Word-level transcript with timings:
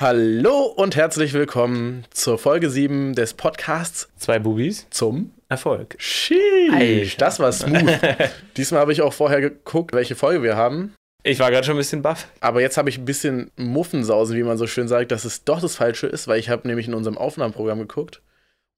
Hallo 0.00 0.66
und 0.76 0.94
herzlich 0.94 1.32
willkommen 1.32 2.04
zur 2.10 2.38
Folge 2.38 2.70
7 2.70 3.14
des 3.14 3.34
Podcasts 3.34 4.08
Zwei 4.16 4.38
Bubis 4.38 4.86
zum 4.90 5.32
Erfolg. 5.48 5.96
Sheesh. 5.98 7.16
Das 7.16 7.40
war 7.40 7.50
smooth. 7.50 7.98
Diesmal 8.56 8.80
habe 8.80 8.92
ich 8.92 9.02
auch 9.02 9.12
vorher 9.12 9.40
geguckt, 9.40 9.92
welche 9.92 10.14
Folge 10.14 10.44
wir 10.44 10.56
haben. 10.56 10.94
Ich 11.24 11.40
war 11.40 11.50
gerade 11.50 11.66
schon 11.66 11.74
ein 11.74 11.78
bisschen 11.78 12.02
baff. 12.02 12.28
Aber 12.38 12.60
jetzt 12.60 12.76
habe 12.76 12.88
ich 12.88 12.96
ein 12.98 13.06
bisschen 13.06 13.50
Muffensausen, 13.56 14.36
wie 14.36 14.44
man 14.44 14.56
so 14.56 14.68
schön 14.68 14.86
sagt, 14.86 15.10
dass 15.10 15.24
es 15.24 15.42
doch 15.42 15.60
das 15.60 15.74
Falsche 15.74 16.06
ist, 16.06 16.28
weil 16.28 16.38
ich 16.38 16.48
habe 16.48 16.68
nämlich 16.68 16.86
in 16.86 16.94
unserem 16.94 17.18
Aufnahmeprogramm 17.18 17.80
geguckt. 17.80 18.22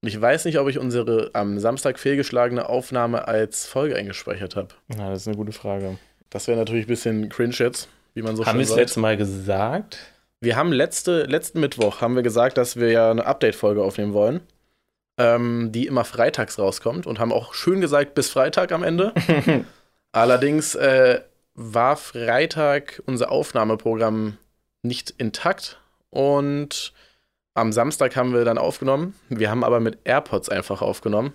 Und 0.01 0.07
ich 0.07 0.19
weiß 0.19 0.45
nicht, 0.45 0.57
ob 0.57 0.69
ich 0.69 0.79
unsere 0.79 1.29
am 1.33 1.59
Samstag 1.59 1.99
fehlgeschlagene 1.99 2.67
Aufnahme 2.67 3.27
als 3.27 3.67
Folge 3.67 3.95
eingespeichert 3.95 4.55
habe. 4.55 4.69
Na, 4.87 5.11
das 5.11 5.21
ist 5.21 5.27
eine 5.27 5.37
gute 5.37 5.51
Frage. 5.51 5.99
Das 6.31 6.47
wäre 6.47 6.57
natürlich 6.57 6.85
ein 6.85 6.89
bisschen 6.89 7.29
cringe 7.29 7.53
jetzt, 7.59 7.89
wie 8.15 8.23
man 8.23 8.35
so 8.35 8.43
Haben 8.43 8.53
schön 8.53 8.59
wir 8.59 8.63
es 8.63 8.69
sagt. 8.69 8.79
letzte 8.79 8.99
Mal 9.01 9.17
gesagt? 9.17 9.99
Wir 10.43 10.55
haben 10.55 10.71
letzte, 10.71 11.23
letzten 11.25 11.59
Mittwoch 11.59 12.01
haben 12.01 12.15
wir 12.15 12.23
gesagt, 12.23 12.57
dass 12.57 12.75
wir 12.75 12.89
ja 12.89 13.11
eine 13.11 13.27
Update-Folge 13.27 13.83
aufnehmen 13.83 14.13
wollen, 14.13 14.41
ähm, 15.19 15.71
die 15.71 15.85
immer 15.85 16.03
freitags 16.03 16.57
rauskommt 16.57 17.05
und 17.05 17.19
haben 17.19 17.31
auch 17.31 17.53
schön 17.53 17.79
gesagt, 17.79 18.15
bis 18.15 18.29
Freitag 18.29 18.71
am 18.71 18.81
Ende. 18.81 19.13
Allerdings 20.11 20.73
äh, 20.73 21.21
war 21.53 21.95
Freitag 21.95 23.03
unser 23.05 23.31
Aufnahmeprogramm 23.31 24.37
nicht 24.81 25.11
intakt 25.11 25.79
und 26.09 26.91
am 27.53 27.71
Samstag 27.71 28.15
haben 28.15 28.33
wir 28.33 28.43
dann 28.43 28.57
aufgenommen. 28.57 29.13
Wir 29.29 29.51
haben 29.51 29.63
aber 29.63 29.79
mit 29.79 29.99
AirPods 30.05 30.49
einfach 30.49 30.81
aufgenommen. 30.81 31.33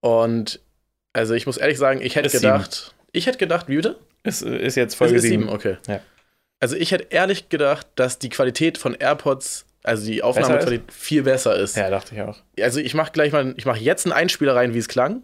Und 0.00 0.60
also 1.12 1.34
ich 1.34 1.46
muss 1.46 1.56
ehrlich 1.56 1.78
sagen, 1.78 2.00
ich 2.00 2.14
hätte 2.14 2.26
Ist 2.26 2.34
gedacht, 2.34 2.94
ich 3.10 3.26
hätte 3.26 3.38
gedacht, 3.38 3.68
wie 3.68 3.76
bitte? 3.76 3.98
Es 4.22 4.42
ist 4.42 4.76
jetzt 4.76 4.94
Folge 4.94 5.16
Es 5.16 5.24
ist 5.24 5.30
7. 5.30 5.48
okay. 5.48 5.78
Ja. 5.88 6.00
Also 6.60 6.76
ich 6.76 6.90
hätte 6.90 7.06
ehrlich 7.10 7.48
gedacht, 7.48 7.86
dass 7.94 8.18
die 8.18 8.30
Qualität 8.30 8.78
von 8.78 8.94
AirPods, 8.94 9.66
also 9.84 10.06
die 10.06 10.22
Aufnahmequalität, 10.22 10.92
viel 10.92 11.22
besser 11.22 11.56
ist. 11.56 11.76
Ja, 11.76 11.88
dachte 11.88 12.14
ich 12.14 12.22
auch. 12.22 12.38
Also 12.60 12.80
ich 12.80 12.94
mache 12.94 13.12
gleich 13.12 13.32
mal, 13.32 13.54
ich 13.56 13.64
mache 13.64 13.78
jetzt 13.78 14.06
einen 14.06 14.12
Einspieler 14.12 14.56
rein, 14.56 14.74
wie 14.74 14.78
es 14.78 14.88
klang. 14.88 15.22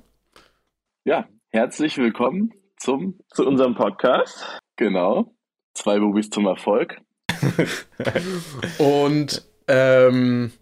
Ja, 1.05 1.27
herzlich 1.51 1.99
willkommen 1.99 2.53
zum, 2.79 3.19
zu 3.33 3.47
unserem 3.47 3.75
Podcast. 3.75 4.61
Genau. 4.77 5.35
Zwei 5.75 5.99
Bubis 5.99 6.31
zum 6.31 6.47
Erfolg. 6.47 7.01
Und 8.79 9.43
ähm, 9.67 10.53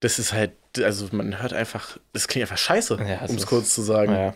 das 0.00 0.18
ist 0.18 0.32
halt, 0.32 0.52
also 0.80 1.08
man 1.12 1.42
hört 1.42 1.52
einfach, 1.52 1.98
das 2.14 2.26
klingt 2.26 2.44
einfach 2.44 2.58
scheiße, 2.58 2.98
Ja, 3.06 3.26
um 3.26 3.36
es 3.36 3.46
kurz 3.46 3.74
zu 3.74 3.82
sagen. 3.82 4.12
Naja. 4.12 4.34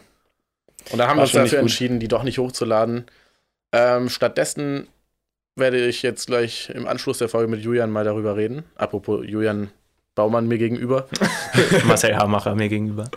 Und 0.92 0.98
da 0.98 1.04
haben 1.04 1.16
War 1.16 1.16
wir 1.16 1.22
uns 1.22 1.32
dafür 1.32 1.58
entschieden, 1.58 2.00
die 2.00 2.08
doch 2.08 2.22
nicht 2.22 2.38
hochzuladen. 2.38 3.06
Ähm, 3.72 4.10
stattdessen 4.10 4.88
werde 5.60 5.86
ich 5.86 6.02
jetzt 6.02 6.26
gleich 6.26 6.70
im 6.70 6.86
Anschluss 6.88 7.18
der 7.18 7.28
Folge 7.28 7.48
mit 7.48 7.60
Julian 7.60 7.90
mal 7.90 8.04
darüber 8.04 8.36
reden. 8.36 8.64
Apropos 8.74 9.24
Julian 9.24 9.70
Baumann 10.16 10.48
mir 10.48 10.58
gegenüber. 10.58 11.08
Marcel 11.84 12.16
Hamacher 12.16 12.54
mir 12.54 12.68
gegenüber. 12.68 13.08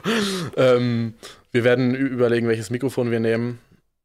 ähm, 0.56 1.16
wir 1.52 1.64
werden 1.64 1.96
überlegen, 1.96 2.48
welches 2.48 2.70
Mikrofon 2.70 3.10
wir 3.10 3.20
nehmen. 3.20 3.60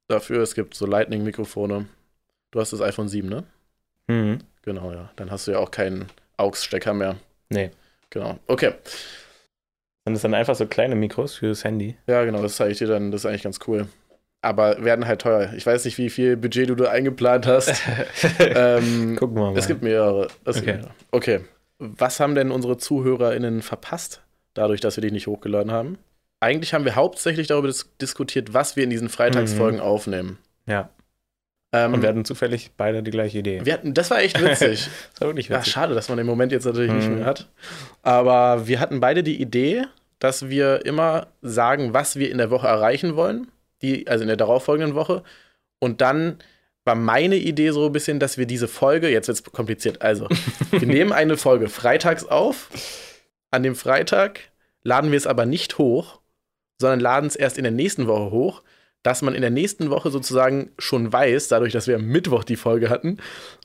Dafür, 0.09 0.43
es 0.43 0.55
gibt 0.55 0.75
so 0.75 0.87
Lightning-Mikrofone. 0.87 1.87
Du 2.51 2.61
hast 2.61 2.73
das 2.73 2.81
iPhone 2.81 3.09
7, 3.09 3.29
ne? 3.29 3.45
Mhm. 4.07 4.39
Genau, 4.63 4.93
ja. 4.93 5.11
Dann 5.17 5.31
hast 5.31 5.47
du 5.47 5.53
ja 5.53 5.59
auch 5.59 5.71
keinen 5.71 6.07
AUX-Stecker 6.39 6.95
mehr. 6.95 7.17
Nee. 7.51 7.71
Genau. 8.11 8.39
Okay. 8.47 8.73
Sind 10.05 10.15
das 10.15 10.23
dann 10.23 10.35
einfach 10.35 10.55
so 10.55 10.67
kleine 10.67 10.95
Mikros 10.95 11.37
fürs 11.37 11.65
Handy? 11.65 11.97
Ja, 12.07 12.25
genau, 12.25 12.41
das 12.41 12.57
zeige 12.57 12.73
ich 12.73 12.79
dir 12.79 12.87
dann. 12.87 13.11
Das 13.11 13.23
ist 13.23 13.27
eigentlich 13.27 13.43
ganz 13.43 13.59
cool. 13.67 13.87
Aber 14.41 14.85
werden 14.85 15.07
halt 15.07 15.21
teuer. 15.23 15.53
Ich 15.57 15.67
weiß 15.67 15.85
nicht, 15.85 15.99
wie 15.99 16.11
viel 16.11 16.37
Budget 16.37 16.69
du 16.71 16.75
da 16.77 16.91
eingeplant 16.91 17.47
hast. 17.47 17.83
ähm, 18.39 19.17
Gucken 19.17 19.37
wir 19.37 19.51
mal. 19.51 19.59
es 19.59 19.67
gibt 19.67 19.83
mehrere. 19.83 20.29
Es 20.45 20.57
gibt 20.57 20.69
Okay. 20.69 20.77
mehrere. 20.77 20.91
okay. 21.11 21.41
Was 21.81 22.19
haben 22.21 22.35
denn 22.35 22.51
unsere 22.51 22.77
ZuhörerInnen 22.77 23.63
verpasst, 23.63 24.23
dadurch, 24.55 24.81
dass 24.81 24.97
wir 24.97 25.03
die 25.03 25.11
nicht 25.13 25.27
hochgeladen 25.27 25.71
haben? 25.73 25.99
Eigentlich 26.41 26.73
haben 26.75 26.85
wir 26.85 26.95
hauptsächlich 26.97 27.47
darüber 27.49 27.67
dis 27.69 27.91
diskutiert, 28.01 28.55
was 28.55 28.77
wir 28.77 28.85
in 28.85 28.91
diesen 28.91 29.09
Freitagsfolgen 29.09 29.81
aufnehmen. 29.81 30.39
ja. 30.67 30.89
Ähm, 31.71 31.93
Und 31.93 32.01
wir 32.01 32.09
hatten 32.09 32.25
zufällig 32.25 32.71
beide 32.79 33.03
die 33.03 33.11
gleiche 33.11 33.39
Idee. 33.41 33.61
wir 33.67 33.75
hatten, 33.75 33.93
das 33.93 34.11
war 34.11 34.21
echt 34.23 34.41
witzig. 34.43 34.89
Das 35.13 35.21
war 35.21 35.29
wirklich 35.29 35.53
Ach, 35.53 35.59
witzig. 35.59 35.73
schade, 35.75 35.95
dass 35.95 36.09
man 36.09 36.17
den 36.17 36.27
Moment 36.27 36.51
jetzt 36.51 36.65
natürlich 36.65 36.91
nicht 36.93 37.09
Mhm. 37.11 37.17
mehr 37.17 37.27
hat. 37.27 37.47
Aber 38.03 38.67
wir 38.67 38.81
hatten 38.81 39.01
beide 39.01 39.23
die 39.23 39.39
Idee, 39.39 39.83
dass 40.19 40.49
wir 40.49 40.87
immer 40.87 41.27
sagen, 41.43 41.93
was 41.93 42.17
wir 42.17 42.31
in 42.31 42.39
der 42.39 42.51
Woche 42.51 42.67
erreichen 42.69 43.17
wollen, 43.17 43.49
die, 43.83 44.09
also 44.09 44.23
in 44.23 44.29
der 44.29 44.37
darauffolgenden 44.37 44.95
Woche. 44.95 45.23
Und 45.79 46.01
dann 46.01 46.39
war 46.85 46.95
meine 46.95 47.37
Idee 47.37 47.71
so 47.71 47.87
ein 47.87 47.93
bisschen, 47.93 48.19
dass 48.19 48.39
wir 48.39 48.47
diese 48.47 48.69
Folge, 48.69 49.11
jetzt 49.11 49.29
wird 49.29 49.39
es 49.39 49.45
kompliziert, 49.45 50.03
also 50.03 50.27
wir 50.71 50.87
nehmen 50.87 51.13
eine 51.13 51.37
Folge 51.37 51.69
freitags 51.69 52.25
auf. 52.25 52.71
An 53.51 53.63
dem 53.63 53.75
Freitag 53.75 54.41
laden 54.83 55.11
wir 55.11 55.19
es 55.19 55.27
aber 55.27 55.47
nicht 55.47 55.79
hoch, 55.79 56.21
sondern 56.81 57.01
laden 57.01 57.27
es 57.27 57.37
erst 57.37 57.59
in 57.59 57.65
der 57.65 57.73
nächsten 57.73 58.07
Woche 58.07 58.31
hoch, 58.31 58.63
dass 59.03 59.23
man 59.23 59.35
in 59.35 59.43
der 59.43 59.51
nächsten 59.51 59.91
Woche 59.91 60.11
sozusagen 60.11 60.71
schon 60.79 61.13
weiß, 61.13 61.49
dadurch, 61.49 61.73
dass 61.73 61.87
wir 61.87 61.97
am 61.97 62.07
Mittwoch 62.07 62.45
die 62.45 62.57
Folge 62.57 62.91
hatten, 62.91 63.19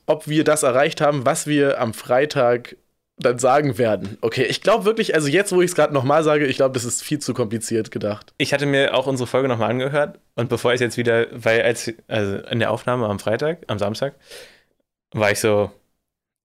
ob 0.05 0.27
wir 0.27 0.43
das 0.43 0.63
erreicht 0.63 1.01
haben, 1.01 1.25
was 1.25 1.47
wir 1.47 1.79
am 1.79 1.93
Freitag 1.93 2.75
dann 3.23 3.39
sagen 3.39 3.77
werden. 3.77 4.17
Okay, 4.21 4.43
ich 4.43 4.61
glaube 4.61 4.85
wirklich, 4.85 5.15
also 5.15 5.27
jetzt, 5.27 5.51
wo 5.51 5.61
ich 5.61 5.71
es 5.71 5.75
gerade 5.75 5.93
nochmal 5.93 6.23
sage, 6.23 6.45
ich 6.45 6.57
glaube, 6.57 6.73
das 6.73 6.85
ist 6.85 7.03
viel 7.03 7.19
zu 7.19 7.33
kompliziert 7.33 7.91
gedacht. 7.91 8.33
Ich 8.37 8.53
hatte 8.53 8.65
mir 8.65 8.93
auch 8.93 9.07
unsere 9.07 9.27
Folge 9.27 9.47
nochmal 9.47 9.71
angehört 9.71 10.19
und 10.35 10.49
bevor 10.49 10.73
ich 10.73 10.79
jetzt 10.81 10.97
wieder, 10.97 11.27
weil 11.31 11.61
als, 11.61 11.91
also 12.07 12.37
in 12.37 12.59
der 12.59 12.71
Aufnahme 12.71 13.07
am 13.07 13.19
Freitag, 13.19 13.59
am 13.67 13.79
Samstag, 13.79 14.15
war 15.13 15.31
ich 15.31 15.39
so, 15.39 15.71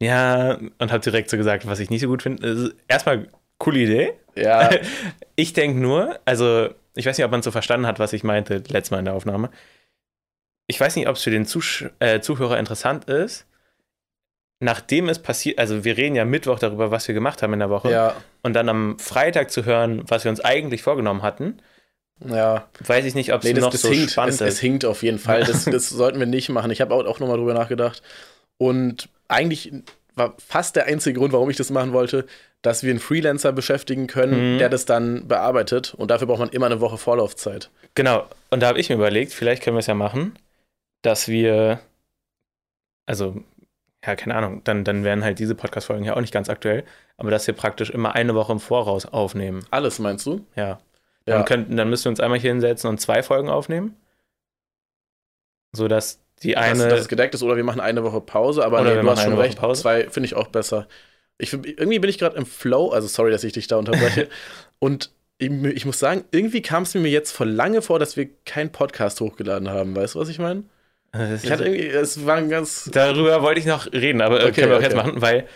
ja, 0.02 0.58
und 0.78 0.92
habe 0.92 1.00
direkt 1.00 1.30
so 1.30 1.36
gesagt, 1.36 1.66
was 1.66 1.80
ich 1.80 1.90
nicht 1.90 2.00
so 2.02 2.08
gut 2.08 2.22
finde. 2.22 2.46
Also, 2.46 2.70
Erstmal, 2.86 3.28
coole 3.58 3.80
Idee. 3.80 4.12
Ja, 4.36 4.70
Ich 5.36 5.52
denke 5.52 5.78
nur, 5.80 6.18
also 6.24 6.68
ich 6.96 7.06
weiß 7.06 7.16
nicht, 7.16 7.24
ob 7.24 7.30
man 7.30 7.42
so 7.42 7.52
verstanden 7.52 7.86
hat, 7.86 8.00
was 8.00 8.12
ich 8.12 8.24
meinte 8.24 8.56
letztes 8.68 8.90
Mal 8.90 8.98
in 8.98 9.04
der 9.04 9.14
Aufnahme. 9.14 9.50
Ich 10.66 10.80
weiß 10.80 10.96
nicht, 10.96 11.08
ob 11.08 11.14
es 11.16 11.22
für 11.22 11.30
den 11.30 11.46
Zusch 11.46 11.88
äh, 12.00 12.20
Zuhörer 12.20 12.58
interessant 12.58 13.04
ist, 13.04 13.46
nachdem 14.60 15.08
es 15.08 15.18
passiert, 15.20 15.58
also 15.58 15.84
wir 15.84 15.96
reden 15.96 16.16
ja 16.16 16.24
Mittwoch 16.24 16.58
darüber, 16.58 16.90
was 16.90 17.06
wir 17.08 17.14
gemacht 17.14 17.42
haben 17.42 17.52
in 17.52 17.58
der 17.60 17.70
Woche, 17.70 17.90
ja, 17.90 18.16
und 18.42 18.54
dann 18.54 18.68
am 18.68 18.98
Freitag 18.98 19.50
zu 19.50 19.64
hören, 19.64 20.02
was 20.06 20.24
wir 20.24 20.30
uns 20.30 20.40
eigentlich 20.40 20.82
vorgenommen 20.82 21.22
hatten, 21.22 21.58
ja. 22.24 22.66
weiß 22.84 23.04
ich 23.04 23.14
nicht, 23.14 23.32
ob 23.32 23.40
es 23.42 23.46
Nee, 23.46 23.54
das, 23.54 23.62
noch 23.62 23.70
das 23.70 23.82
so 23.82 23.90
hinkt, 23.90 24.10
spannend 24.10 24.34
es, 24.34 24.40
es 24.40 24.54
ist. 24.54 24.60
hinkt 24.60 24.84
auf 24.84 25.02
jeden 25.02 25.18
Fall. 25.20 25.44
Das, 25.44 25.64
das 25.66 25.88
sollten 25.88 26.18
wir 26.18 26.26
nicht 26.26 26.48
machen. 26.48 26.70
Ich 26.72 26.80
habe 26.80 26.92
auch, 26.94 27.04
auch 27.06 27.20
nochmal 27.20 27.36
drüber 27.36 27.54
nachgedacht. 27.54 28.02
Und 28.56 29.08
eigentlich 29.28 29.72
war 30.16 30.34
fast 30.44 30.74
der 30.74 30.86
einzige 30.86 31.18
Grund, 31.20 31.32
warum 31.32 31.48
ich 31.48 31.56
das 31.56 31.70
machen 31.70 31.92
wollte, 31.92 32.26
dass 32.62 32.82
wir 32.82 32.90
einen 32.90 32.98
Freelancer 32.98 33.52
beschäftigen 33.52 34.08
können, 34.08 34.54
Mhm. 34.54 34.58
der 34.58 34.68
das 34.68 34.84
dann 34.84 35.28
bearbeitet. 35.28 35.94
Und 35.94 36.10
dafür 36.10 36.26
braucht 36.26 36.40
man 36.40 36.48
immer 36.48 36.66
eine 36.66 36.80
Woche 36.80 36.98
Vorlaufzeit. 36.98 37.70
Genau, 37.94 38.26
und 38.50 38.60
da 38.60 38.66
habe 38.66 38.80
ich 38.80 38.88
mir 38.88 38.96
überlegt, 38.96 39.32
vielleicht 39.32 39.62
können 39.62 39.76
wir 39.76 39.80
es 39.80 39.86
ja 39.86 39.94
machen, 39.94 40.36
dass 41.02 41.28
wir, 41.28 41.78
also, 43.06 43.36
ja, 44.04 44.14
keine 44.16 44.34
Ahnung, 44.36 44.62
dann, 44.64 44.84
dann 44.84 45.04
wären 45.04 45.24
halt 45.24 45.38
diese 45.38 45.54
Podcast-Folgen 45.54 46.04
ja 46.04 46.14
auch 46.16 46.20
nicht 46.20 46.32
ganz 46.32 46.48
aktuell, 46.48 46.84
aber 47.16 47.30
dass 47.30 47.46
wir 47.46 47.54
praktisch 47.54 47.90
immer 47.90 48.14
eine 48.14 48.34
Woche 48.34 48.52
im 48.52 48.60
Voraus 48.60 49.06
aufnehmen. 49.06 49.64
Alles, 49.70 49.98
meinst 49.98 50.24
du? 50.26 50.46
Ja. 50.54 50.78
Dann, 51.24 51.38
Ja. 51.40 51.42
könnten, 51.44 51.76
dann 51.76 51.90
müssen 51.90 52.04
wir 52.06 52.10
uns 52.10 52.20
einmal 52.20 52.38
hier 52.38 52.50
hinsetzen 52.52 52.88
und 52.88 53.00
zwei 53.00 53.22
Folgen 53.22 53.48
aufnehmen. 53.50 53.96
So 55.72 55.88
dass 55.88 56.20
die 56.42 56.52
Dass, 56.52 56.64
eine. 56.64 56.88
dass 56.88 57.00
es 57.00 57.08
gedeckt 57.08 57.34
ist 57.34 57.42
oder 57.42 57.56
wir 57.56 57.64
machen 57.64 57.80
eine 57.80 58.04
Woche 58.04 58.20
Pause, 58.20 58.64
aber 58.64 58.80
Oder 58.80 58.94
nee, 58.96 59.00
du 59.02 59.10
hast 59.10 59.18
schon 59.20 59.26
eine 59.32 59.36
Woche 59.36 59.46
recht. 59.48 59.58
Pause. 59.58 59.82
Zwei 59.82 60.08
finde 60.08 60.26
ich 60.26 60.34
auch 60.34 60.48
besser. 60.48 60.86
Ich, 61.38 61.52
irgendwie 61.52 61.98
bin 61.98 62.10
ich 62.10 62.18
gerade 62.18 62.36
im 62.36 62.46
Flow, 62.46 62.90
also 62.90 63.06
sorry, 63.08 63.30
dass 63.30 63.44
ich 63.44 63.52
dich 63.52 63.66
da 63.66 63.76
unterbreche. 63.76 64.28
Und 64.78 65.12
ich, 65.38 65.50
ich 65.50 65.84
muss 65.86 65.98
sagen, 65.98 66.24
irgendwie 66.30 66.62
kam 66.62 66.84
es 66.84 66.94
mir 66.94 67.08
jetzt 67.08 67.32
vor 67.32 67.46
lange 67.46 67.82
vor, 67.82 67.98
dass 67.98 68.16
wir 68.16 68.28
keinen 68.44 68.72
Podcast 68.72 69.20
hochgeladen 69.20 69.68
haben. 69.68 69.94
Weißt 69.94 70.14
du, 70.14 70.20
was 70.20 70.28
ich 70.28 70.38
meine? 70.38 70.64
Ich 71.12 71.50
hatte 71.50 71.64
ist, 71.64 71.68
irgendwie, 71.68 71.86
es 71.88 72.26
war 72.26 72.36
ein 72.36 72.48
ganz. 72.50 72.88
darüber 72.92 73.42
wollte 73.42 73.60
ich 73.60 73.66
noch 73.66 73.90
reden, 73.92 74.20
aber 74.20 74.40
äh, 74.40 74.44
Okay, 74.44 74.52
können 74.60 74.68
wir 74.70 74.74
auch 74.76 74.80
okay. 74.80 74.88
jetzt 74.88 74.96
machen, 74.96 75.20
weil 75.22 75.46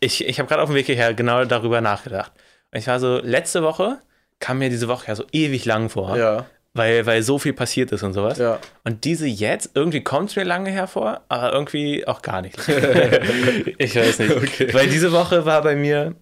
ich, 0.00 0.26
ich 0.26 0.38
habe 0.38 0.48
gerade 0.48 0.62
auf 0.62 0.68
dem 0.70 0.74
Weg 0.74 0.86
hierher 0.86 1.12
genau 1.14 1.44
darüber 1.44 1.80
nachgedacht. 1.80 2.32
Und 2.72 2.78
ich 2.78 2.86
war 2.86 2.98
so, 3.00 3.18
letzte 3.18 3.62
Woche 3.62 3.98
kam 4.40 4.58
mir 4.58 4.68
diese 4.70 4.88
Woche 4.88 5.08
ja 5.08 5.14
so 5.14 5.24
ewig 5.32 5.64
lang 5.64 5.88
vor, 5.90 6.16
Ja, 6.16 6.46
weil, 6.74 7.06
weil 7.06 7.22
so 7.22 7.38
viel 7.38 7.52
passiert 7.54 7.92
ist 7.92 8.02
und 8.02 8.12
sowas. 8.12 8.38
ja. 8.38 8.58
Und 8.84 9.04
diese 9.04 9.26
jetzt, 9.26 9.70
irgendwie 9.74 10.02
kommt 10.02 10.30
es 10.30 10.36
mir 10.36 10.44
lange 10.44 10.70
hervor, 10.70 11.22
aber 11.28 11.52
irgendwie 11.52 12.06
auch 12.06 12.20
gar 12.22 12.42
nicht. 12.42 12.56
ich 13.78 13.96
weiß 13.96 14.18
nicht. 14.18 14.36
Okay. 14.36 14.72
Weil 14.74 14.88
diese 14.88 15.12
Woche 15.12 15.44
war 15.46 15.62
bei 15.62 15.76
mir. 15.76 16.14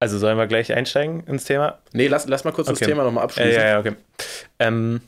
Also 0.00 0.18
sollen 0.18 0.36
wir 0.36 0.46
gleich 0.46 0.72
einsteigen 0.72 1.24
ins 1.26 1.44
Thema? 1.44 1.78
Nee, 1.92 2.08
lass, 2.08 2.26
lass 2.28 2.44
mal 2.44 2.52
kurz 2.52 2.68
das. 2.68 2.78
Thema 2.80 3.04
nochmal 3.04 3.22
Äh, 3.22 3.24
abschließen. 3.24 3.52
ja, 3.52 3.66
ja, 3.68 3.78
okay. 3.78 3.92
Ähm, 4.58 5.00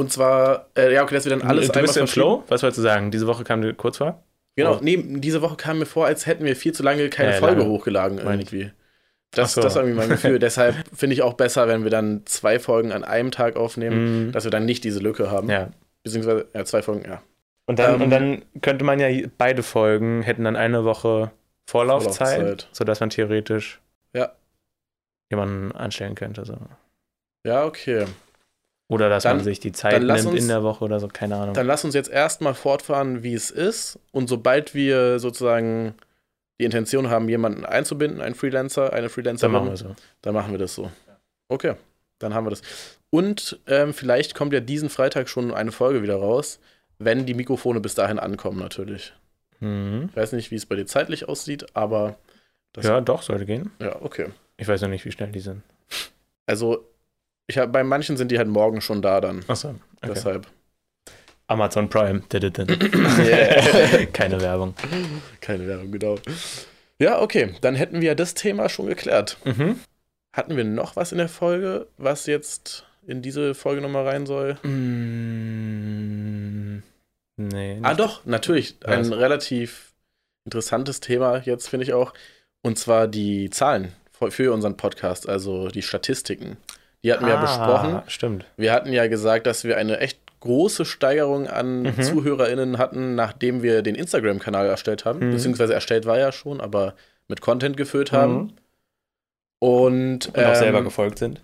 Und 0.00 0.10
zwar, 0.10 0.66
äh, 0.76 0.94
ja, 0.94 1.02
okay, 1.02 1.14
dass 1.14 1.24
wir 1.26 1.30
dann 1.30 1.42
alles 1.42 1.66
du 1.66 1.72
einmal 1.74 1.82
bist 1.82 1.96
im. 1.98 2.06
Flow? 2.06 2.42
Was 2.48 2.62
wolltest 2.62 2.78
du 2.78 2.82
sagen? 2.82 3.10
Diese 3.10 3.26
Woche 3.26 3.44
kam 3.44 3.60
dir 3.60 3.74
kurz 3.74 3.98
vor? 3.98 4.22
Genau, 4.56 4.76
Oh. 4.76 4.78
nee, 4.80 4.96
diese 5.20 5.42
Woche 5.42 5.56
kam 5.56 5.78
mir 5.78 5.86
vor, 5.86 6.06
als 6.06 6.26
hätten 6.26 6.44
wir 6.44 6.56
viel 6.56 6.72
zu 6.72 6.82
lange 6.82 7.08
keine 7.10 7.32
Ja, 7.32 7.36
Folge 7.36 7.60
lange. 7.60 7.70
hochgeladen 7.70 8.18
irgendwie. 8.18 8.70
Das, 9.32 9.52
so. 9.54 9.60
das 9.60 9.74
war 9.76 9.82
irgendwie 9.82 9.98
mein 10.00 10.08
Gefühl. 10.08 10.38
Deshalb 10.46 10.74
finde 10.94 11.14
ich 11.14 11.22
auch 11.22 11.34
besser, 11.34 11.68
wenn 11.68 11.84
wir 11.84 11.90
dann 11.90 12.22
zwei 12.24 12.58
Folgen 12.58 12.92
an 12.92 13.04
einem 13.04 13.30
Tag 13.30 13.56
aufnehmen, 13.56 14.28
Mhm. 14.28 14.32
dass 14.32 14.44
wir 14.44 14.50
dann 14.50 14.64
nicht 14.64 14.82
diese 14.84 15.00
Lücke 15.00 15.30
haben. 15.30 15.48
Ja. 15.50 15.68
Beziehungsweise, 16.02 16.46
ja, 16.54 16.64
zwei 16.64 16.82
Folgen, 16.82 17.04
ja. 17.08 17.22
Und 17.66 17.78
dann, 17.78 17.94
Ähm, 17.96 18.02
und 18.02 18.10
dann 18.10 18.42
könnte 18.62 18.84
man 18.84 18.98
ja 18.98 19.08
beide 19.38 19.62
Folgen 19.62 20.22
hätten 20.22 20.44
dann 20.44 20.56
eine 20.56 20.84
Woche 20.84 21.30
Vorlaufzeit, 21.68 22.36
Vorlaufzeit. 22.38 22.68
sodass 22.72 22.98
man 23.00 23.10
theoretisch 23.10 23.80
Ja. 24.14 24.32
jemanden 25.30 25.72
anstellen 25.72 26.14
könnte. 26.16 26.44
So. 26.44 26.56
Ja, 27.46 27.64
okay. 27.64 28.06
Oder 28.90 29.08
dass 29.08 29.22
Dann- 29.22 29.36
man 29.36 29.44
sich 29.44 29.60
die 29.60 29.72
Zeit 29.72 30.02
nimmt 30.02 30.26
uns- 30.26 30.42
in 30.42 30.48
der 30.48 30.62
Woche 30.64 30.84
oder 30.84 30.98
so, 31.00 31.08
keine 31.08 31.36
Ahnung. 31.36 31.54
Dann 31.54 31.66
lass 31.66 31.84
uns 31.84 31.94
jetzt 31.94 32.10
erstmal 32.10 32.54
fortfahren, 32.54 33.22
wie 33.22 33.34
es 33.34 33.50
ist. 33.50 33.98
Und 34.10 34.28
sobald 34.28 34.74
wir 34.74 35.18
sozusagen 35.20 35.94
die 36.60 36.64
Intention 36.64 37.08
haben, 37.08 37.28
jemanden 37.28 37.64
einzubinden, 37.64 38.20
einen 38.20 38.34
Freelancer, 38.34 38.92
eine 38.92 39.08
Freelancerin, 39.08 39.52
Dann 39.52 39.62
machen 39.62 39.70
wir 39.72 39.76
so. 39.76 39.94
dann 40.22 40.34
machen 40.34 40.50
wir 40.52 40.58
das 40.58 40.74
so. 40.74 40.90
Okay, 41.48 41.74
dann 42.18 42.34
haben 42.34 42.44
wir 42.46 42.50
das. 42.50 42.62
Und 43.10 43.60
ähm, 43.66 43.94
vielleicht 43.94 44.34
kommt 44.34 44.52
ja 44.52 44.60
diesen 44.60 44.88
Freitag 44.90 45.28
schon 45.28 45.54
eine 45.54 45.72
Folge 45.72 46.02
wieder 46.02 46.16
raus, 46.16 46.58
wenn 46.98 47.24
die 47.26 47.34
Mikrofone 47.34 47.80
bis 47.80 47.94
dahin 47.94 48.18
ankommen, 48.18 48.58
natürlich. 48.58 49.14
Mhm. 49.60 50.08
Ich 50.10 50.16
weiß 50.16 50.32
nicht, 50.32 50.50
wie 50.50 50.56
es 50.56 50.66
bei 50.66 50.74
dir 50.76 50.86
zeitlich 50.86 51.28
aussieht, 51.28 51.74
aber 51.76 52.16
das, 52.72 52.84
Ja, 52.84 53.00
doch, 53.00 53.22
sollte 53.22 53.46
gehen. 53.46 53.70
ja, 53.80 53.96
okay. 54.02 54.26
Ich 54.58 54.66
weiß 54.68 54.82
noch 54.82 54.88
nicht, 54.90 55.04
wie 55.04 55.12
schnell 55.12 55.30
die 55.32 55.40
sind. 55.40 55.62
Also, 56.46 56.89
ich 57.50 57.58
hab, 57.58 57.72
bei 57.72 57.84
manchen 57.84 58.16
sind 58.16 58.30
die 58.30 58.38
halt 58.38 58.48
morgen 58.48 58.80
schon 58.80 59.02
da 59.02 59.20
dann. 59.20 59.44
Achso, 59.46 59.68
okay. 59.68 60.12
Deshalb. 60.14 60.46
Amazon 61.48 61.88
Prime. 61.88 62.22
Dididin. 62.32 62.68
Yeah. 63.18 64.06
Keine 64.12 64.40
Werbung. 64.40 64.74
Keine 65.40 65.66
Werbung, 65.66 65.90
genau. 65.90 66.16
Ja, 67.00 67.20
okay, 67.20 67.54
dann 67.60 67.74
hätten 67.74 68.00
wir 68.00 68.08
ja 68.08 68.14
das 68.14 68.34
Thema 68.34 68.68
schon 68.68 68.86
geklärt. 68.86 69.36
Mhm. 69.44 69.80
Hatten 70.32 70.56
wir 70.56 70.62
noch 70.64 70.94
was 70.94 71.10
in 71.12 71.18
der 71.18 71.28
Folge, 71.28 71.88
was 71.96 72.26
jetzt 72.26 72.86
in 73.06 73.20
diese 73.20 73.54
Folge 73.54 73.80
nochmal 73.80 74.06
rein 74.06 74.26
soll? 74.26 74.54
Mm, 74.62 75.62
nee. 77.36 77.78
Ah, 77.82 77.88
nicht. 77.88 78.00
doch, 78.00 78.24
natürlich. 78.26 78.76
Ein 78.84 79.10
Was? 79.10 79.18
relativ 79.18 79.92
interessantes 80.44 81.00
Thema 81.00 81.38
jetzt, 81.38 81.68
finde 81.68 81.84
ich 81.84 81.92
auch. 81.94 82.12
Und 82.62 82.78
zwar 82.78 83.08
die 83.08 83.50
Zahlen 83.50 83.92
für 84.28 84.52
unseren 84.52 84.76
Podcast, 84.76 85.28
also 85.28 85.68
die 85.68 85.82
Statistiken. 85.82 86.58
Die 87.02 87.12
hatten 87.12 87.24
wir 87.24 87.32
ja 87.32 87.38
Ah, 87.38 87.42
besprochen. 87.42 88.02
Stimmt. 88.08 88.44
Wir 88.56 88.72
hatten 88.72 88.92
ja 88.92 89.06
gesagt, 89.08 89.46
dass 89.46 89.64
wir 89.64 89.76
eine 89.76 89.98
echt 90.00 90.20
große 90.40 90.84
Steigerung 90.84 91.48
an 91.48 91.82
Mhm. 91.82 92.02
ZuhörerInnen 92.02 92.78
hatten, 92.78 93.14
nachdem 93.14 93.62
wir 93.62 93.82
den 93.82 93.94
Instagram-Kanal 93.94 94.66
erstellt 94.66 95.04
haben. 95.04 95.18
Mhm. 95.28 95.32
Beziehungsweise 95.32 95.74
erstellt 95.74 96.06
war 96.06 96.18
ja 96.18 96.32
schon, 96.32 96.60
aber 96.60 96.94
mit 97.28 97.40
Content 97.40 97.76
gefüllt 97.76 98.12
haben. 98.12 98.34
Mhm. 98.34 98.50
Und, 99.58 100.28
Und 100.28 100.38
auch 100.44 100.54
selber 100.54 100.78
ähm, 100.78 100.84
gefolgt 100.84 101.18
sind. 101.18 101.42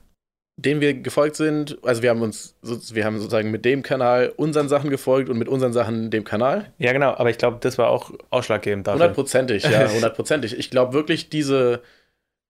dem 0.56 0.81
wir 0.81 0.94
gefolgt 0.94 1.37
sind, 1.37 1.76
also 1.82 2.03
wir 2.03 2.08
haben 2.11 2.23
uns, 2.23 2.55
wir 2.62 3.05
haben 3.05 3.19
sozusagen 3.19 3.50
mit 3.50 3.67
dem 3.67 3.82
Kanal 3.82 4.32
unseren 4.37 4.70
Sachen 4.70 4.88
gefolgt 4.88 5.29
und 5.29 5.37
mit 5.37 5.49
unseren 5.49 5.75
Sachen 5.75 6.11
dem 6.11 6.25
Kanal. 6.25 6.73
Ja, 6.79 6.93
genau, 6.94 7.11
aber 7.14 7.29
ich 7.29 7.37
glaube, 7.37 7.58
das 7.61 7.76
war 7.76 7.88
auch 7.91 8.11
ausschlaggebend 8.31 8.87
dafür. 8.87 9.00
Hundertprozentig, 9.00 9.64
ja, 9.64 9.87
hundertprozentig. 9.93 10.58
Ich 10.58 10.70
glaube 10.70 10.94
wirklich, 10.94 11.29
diese, 11.29 11.82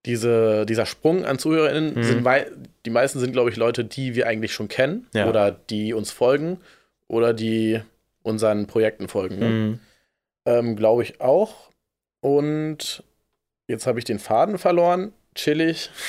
diese, 0.06 0.64
dieser 0.66 0.86
Sprung 0.86 1.24
an 1.24 1.38
ZuhörerInnen 1.38 1.94
Mhm. 1.94 2.02
sind, 2.02 2.22
mei 2.22 2.46
die 2.86 2.90
meisten 2.90 3.18
sind, 3.18 3.32
glaube 3.32 3.50
ich, 3.50 3.56
Leute, 3.56 3.84
die 3.84 4.14
wir 4.14 4.26
eigentlich 4.26 4.52
schon 4.54 4.68
kennen 4.68 5.06
Ja. 5.12 5.28
oder 5.28 5.50
die 5.50 5.92
uns 5.92 6.10
folgen 6.12 6.58
oder 7.08 7.34
die 7.34 7.80
unseren 8.22 8.66
Projekten 8.66 9.08
folgen. 9.08 9.38
Ne? 9.38 9.48
Mhm. 9.48 9.80
Ähm, 10.46 10.76
glaube 10.76 11.02
ich 11.02 11.20
auch. 11.20 11.70
Und 12.20 13.02
jetzt 13.68 13.86
habe 13.86 13.98
ich 13.98 14.04
den 14.04 14.18
Faden 14.18 14.58
verloren. 14.58 15.12
Chillig. 15.34 15.90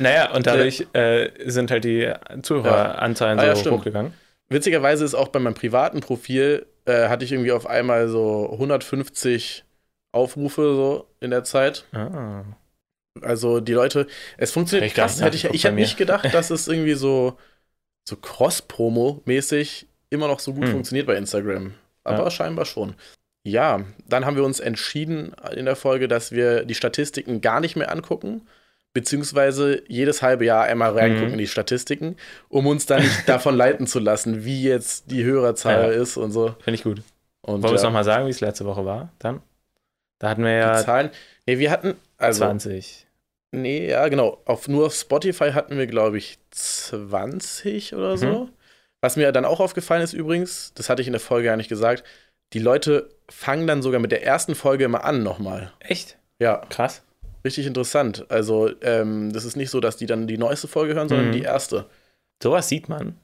Naja, 0.00 0.34
und 0.34 0.48
dadurch 0.48 0.84
äh, 0.94 1.30
sind 1.48 1.70
halt 1.70 1.84
die 1.84 2.12
Zuhöreranzahlen 2.42 3.38
Ah, 3.38 3.46
ja, 3.46 3.54
so 3.54 3.60
stimmt. 3.60 3.76
hochgegangen. 3.78 4.12
Witzigerweise 4.48 5.04
ist 5.04 5.14
auch 5.14 5.28
bei 5.28 5.38
meinem 5.38 5.54
privaten 5.54 6.00
Profil, 6.00 6.66
äh, 6.86 7.06
hatte 7.08 7.24
ich 7.24 7.30
irgendwie 7.30 7.52
auf 7.52 7.66
einmal 7.66 8.08
so 8.08 8.50
150 8.50 9.62
Aufrufe 10.10 10.74
so 10.74 11.06
in 11.20 11.30
der 11.30 11.44
Zeit. 11.44 11.84
Ah. 11.92 12.42
Also 13.22 13.60
die 13.60 13.72
Leute, 13.72 14.06
es 14.38 14.52
funktioniert 14.52 14.86
ich 14.88 14.94
krass. 14.94 15.16
nicht 15.16 15.24
Hätte 15.24 15.36
ich 15.36 15.44
ich 15.44 15.64
hätte 15.64 15.74
nicht 15.74 15.96
gedacht, 15.96 16.32
dass 16.34 16.50
es 16.50 16.68
irgendwie 16.68 16.94
so, 16.94 17.36
so 18.08 18.16
Cross-Promo-mäßig 18.16 19.86
immer 20.10 20.28
noch 20.28 20.40
so 20.40 20.52
gut 20.54 20.64
Hm. 20.64 20.72
funktioniert 20.72 21.06
bei 21.06 21.16
Instagram. 21.16 21.74
Aber 22.04 22.24
Ja. 22.24 22.30
scheinbar 22.30 22.64
schon. 22.64 22.94
Ja, 23.44 23.84
dann 24.08 24.24
haben 24.26 24.36
wir 24.36 24.44
uns 24.44 24.60
entschieden 24.60 25.32
in 25.54 25.66
der 25.66 25.76
Folge, 25.76 26.08
dass 26.08 26.32
wir 26.32 26.64
die 26.64 26.74
Statistiken 26.74 27.40
gar 27.40 27.60
nicht 27.60 27.76
mehr 27.76 27.90
angucken, 27.92 28.42
beziehungsweise 28.92 29.82
jedes 29.88 30.22
halbe 30.22 30.44
Jahr 30.44 30.64
einmal 30.64 30.92
reingucken 30.98 31.28
Mhm. 31.28 31.32
in 31.34 31.38
die 31.38 31.46
Statistiken, 31.46 32.16
um 32.48 32.66
uns 32.66 32.86
dann 32.86 33.02
nicht 33.02 33.28
davon 33.28 33.54
leiten 33.56 33.86
zu 33.86 33.98
lassen, 33.98 34.44
wie 34.44 34.62
jetzt 34.64 35.10
die 35.10 35.22
Hörerzahl 35.24 35.92
Ja. 35.92 36.00
ist 36.02 36.16
und 36.16 36.32
so. 36.32 36.54
Finde 36.60 36.74
ich 36.76 36.82
gut. 36.82 37.02
Und 37.42 37.62
Wollen 37.62 37.72
wir 37.74 37.76
es 37.76 37.82
nochmal 37.82 38.04
sagen, 38.04 38.26
wie 38.26 38.30
es 38.30 38.40
letzte 38.40 38.64
Woche 38.64 38.84
war? 38.84 39.12
Dann? 39.20 39.40
Da 40.18 40.30
hatten 40.30 40.42
wir 40.42 40.50
die 40.50 40.56
ja 40.56 40.84
Zahlen. 40.84 41.10
Nee, 41.46 41.58
wir 41.58 41.70
hatten, 41.70 41.94
also 42.16 42.38
20. 42.40 43.05
Nee, 43.56 43.88
ja, 43.90 44.06
genau. 44.08 44.40
Auf, 44.44 44.68
nur 44.68 44.86
auf 44.86 44.94
Spotify 44.94 45.52
hatten 45.52 45.78
wir, 45.78 45.86
glaube 45.86 46.18
ich, 46.18 46.38
20 46.50 47.94
oder 47.94 48.16
so. 48.16 48.26
Mhm. 48.26 48.48
Was 49.00 49.16
mir 49.16 49.32
dann 49.32 49.44
auch 49.44 49.60
aufgefallen 49.60 50.02
ist 50.02 50.12
übrigens, 50.12 50.72
das 50.74 50.88
hatte 50.90 51.00
ich 51.02 51.08
in 51.08 51.12
der 51.12 51.20
Folge 51.20 51.46
gar 51.48 51.56
nicht 51.56 51.68
gesagt, 51.68 52.04
die 52.52 52.58
Leute 52.58 53.08
fangen 53.30 53.66
dann 53.66 53.82
sogar 53.82 54.00
mit 54.00 54.12
der 54.12 54.24
ersten 54.24 54.54
Folge 54.54 54.84
immer 54.84 55.04
an 55.04 55.22
nochmal. 55.22 55.72
Echt? 55.80 56.16
Ja, 56.38 56.62
Krass. 56.68 57.02
richtig 57.44 57.66
interessant. 57.66 58.26
Also, 58.28 58.70
ähm, 58.82 59.32
das 59.32 59.44
ist 59.44 59.56
nicht 59.56 59.70
so, 59.70 59.80
dass 59.80 59.96
die 59.96 60.06
dann 60.06 60.26
die 60.26 60.38
neueste 60.38 60.68
Folge 60.68 60.94
hören, 60.94 61.08
sondern 61.08 61.28
Mhm. 61.28 61.32
die 61.32 61.42
erste. 61.42 61.86
Sowas 62.42 62.68
sieht 62.68 62.88
man. 62.88 63.16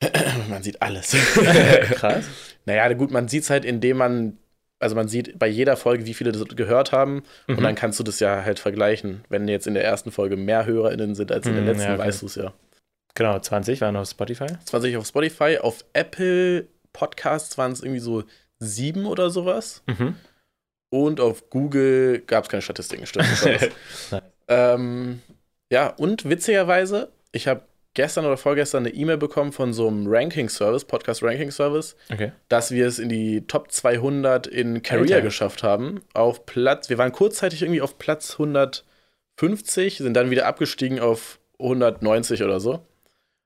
man 0.48 0.62
sieht 0.62 0.80
alles. 0.82 1.10
Krass. 1.92 2.24
naja, 2.64 2.92
gut, 2.94 3.10
man 3.10 3.28
sieht 3.28 3.44
es 3.44 3.50
halt, 3.50 3.64
indem 3.64 3.96
man, 3.98 4.38
also 4.84 4.94
man 4.94 5.08
sieht 5.08 5.38
bei 5.38 5.48
jeder 5.48 5.76
Folge, 5.76 6.06
wie 6.06 6.14
viele 6.14 6.30
das 6.30 6.44
gehört 6.54 6.92
haben. 6.92 7.24
Und 7.48 7.58
Mhm. 7.58 7.62
dann 7.62 7.74
kannst 7.74 7.98
du 7.98 8.04
das 8.04 8.20
ja 8.20 8.44
halt 8.44 8.58
vergleichen. 8.60 9.24
Wenn 9.28 9.48
jetzt 9.48 9.66
in 9.66 9.74
der 9.74 9.82
ersten 9.84 10.12
Folge 10.12 10.36
mehr 10.36 10.66
HörerInnen 10.66 11.14
sind 11.14 11.32
als 11.32 11.46
in 11.46 11.54
der 11.54 11.62
Mhm, 11.62 11.68
letzten, 11.68 11.82
ja, 11.88 11.94
okay. 11.94 12.06
weißt 12.06 12.22
du 12.22 12.26
es 12.26 12.34
ja. 12.36 12.52
Genau, 13.14 13.38
20 13.38 13.80
waren 13.80 13.96
auf 13.96 14.08
Spotify. 14.08 14.46
20 14.64 14.96
auf 14.96 15.06
Spotify, 15.06 15.58
auf 15.58 15.84
Apple 15.92 16.66
Podcasts 16.92 17.56
waren 17.58 17.72
es 17.72 17.82
irgendwie 17.82 18.00
so 18.00 18.24
sieben 18.58 19.06
oder 19.06 19.30
sowas. 19.30 19.82
Mhm. 19.86 20.16
Und 20.90 21.20
auf 21.20 21.50
Google 21.50 22.20
gab 22.20 22.44
es 22.44 22.50
keine 22.50 22.62
Statistiken, 22.62 23.06
stimmt. 23.06 23.26
ähm, 24.48 25.22
ja, 25.72 25.88
und 25.88 26.28
witzigerweise, 26.28 27.10
ich 27.32 27.48
habe 27.48 27.62
gestern 27.94 28.24
oder 28.26 28.36
vorgestern 28.36 28.84
eine 28.84 28.94
E-Mail 28.94 29.16
bekommen 29.16 29.52
von 29.52 29.72
so 29.72 29.88
einem 29.88 30.06
Ranking-Service, 30.08 30.84
Podcast-Ranking-Service, 30.84 31.96
Okay. 32.12 32.32
dass 32.48 32.70
wir 32.72 32.86
es 32.86 32.98
in 32.98 33.08
die 33.08 33.46
Top 33.46 33.70
200 33.72 34.46
in 34.46 34.82
Career 34.82 35.20
geschafft 35.22 35.62
haben. 35.62 36.00
Auf 36.12 36.44
Platz, 36.46 36.88
wir 36.90 36.98
waren 36.98 37.12
kurzzeitig 37.12 37.62
irgendwie 37.62 37.80
auf 37.82 37.98
Platz 37.98 38.32
150, 38.32 39.98
sind 39.98 40.14
dann 40.14 40.30
wieder 40.30 40.46
abgestiegen 40.46 40.98
auf 41.00 41.38
190 41.58 42.42
oder 42.42 42.60
so. 42.60 42.80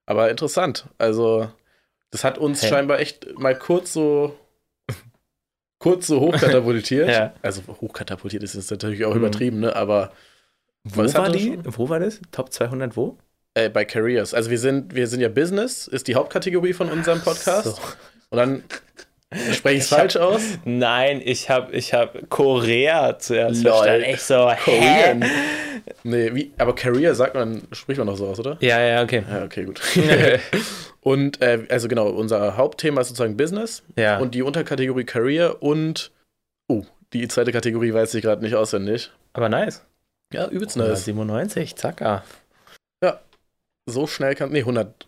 Aber 0.07 0.31
interessant. 0.31 0.87
Also, 0.97 1.50
das 2.11 2.25
hat 2.25 2.38
uns 2.38 2.62
Hä? 2.62 2.69
scheinbar 2.69 3.00
echt 3.00 3.38
mal 3.38 3.55
kurz 3.57 3.93
so 3.93 4.35
kurz 5.78 6.07
so 6.07 6.21
hochkatapultiert. 6.21 7.09
Ja. 7.11 7.35
Also 7.43 7.62
hochkatapultiert 7.81 8.43
ist 8.43 8.55
jetzt 8.55 8.71
natürlich 8.71 9.05
auch 9.05 9.12
Mhm. 9.12 9.19
übertrieben, 9.21 9.61
ne? 9.61 9.76
Aber 9.76 10.11
Wo 10.85 11.02
war 11.14 11.31
die? 11.31 11.49
schon? 11.62 11.62
Wo 11.76 11.88
war 11.88 12.00
das? 12.00 12.21
Top 12.33 12.52
200 12.52 12.97
wo? 12.97 13.17
Äh, 13.65 13.69
bei 13.69 13.85
Careers. 13.85 14.35
Also 14.35 14.50
wir 14.50 14.59
sind, 14.59 14.95
wir 14.95 15.07
sind 15.07 15.21
ja 15.21 15.29
Business, 15.29 15.87
ist 15.88 16.09
die 16.09 16.15
Hauptkategorie 16.15 16.73
von 16.73 16.91
unserem 16.91 17.21
Podcast. 17.21 17.65
So. 17.65 17.79
Und 18.31 18.38
dann 18.38 18.62
spreche 19.53 19.77
ich 19.77 19.85
es 19.85 19.93
hab- 19.93 19.99
falsch 20.00 20.17
aus. 20.17 20.43
Nein, 20.65 21.21
ich 21.25 21.50
habe 21.50 21.73
ich 21.73 21.93
hab 21.95 22.29
Korea 22.31 23.19
zuerst 23.19 23.62
Lol. 23.62 23.73
verstanden. 23.73 24.05
Ich 24.09 24.23
so, 24.23 24.50
Korean. 24.65 25.23
hä? 25.23 25.29
Nee, 26.05 26.35
wie, 26.35 26.53
aber 26.59 26.75
Career 26.75 27.15
sagt 27.15 27.35
man, 27.35 27.62
spricht 27.73 27.99
man 27.99 28.07
doch 28.07 28.17
so 28.17 28.27
aus, 28.29 28.38
oder? 28.38 28.57
Ja, 28.61 28.81
ja, 28.81 29.03
okay. 29.03 29.25
Ja, 29.29 29.45
okay, 29.45 29.65
gut. 29.65 29.81
und 31.00 31.41
äh, 31.41 31.67
also 31.69 31.88
genau, 31.88 32.09
unser 32.09 32.57
Hauptthema 32.57 33.00
ist 33.00 33.09
sozusagen 33.09 33.37
Business 33.37 33.83
ja. 33.97 34.19
und 34.19 34.35
die 34.35 34.43
Unterkategorie 34.43 35.05
Career 35.05 35.62
und 35.62 36.11
oh, 36.69 36.85
die 37.12 37.27
zweite 37.29 37.53
Kategorie 37.53 37.93
weiß 37.93 38.15
ich 38.15 38.23
gerade 38.23 38.43
nicht 38.43 38.55
auswendig. 38.55 39.11
Aber 39.33 39.49
nice. 39.49 39.85
Ja, 40.33 40.47
übelst 40.49 40.77
nice. 40.77 41.07
97, 41.07 41.77
zacka. 41.77 42.23
So 43.88 44.07
schnell 44.07 44.35
kann. 44.35 44.50
Nee, 44.50 44.61
100, 44.61 45.07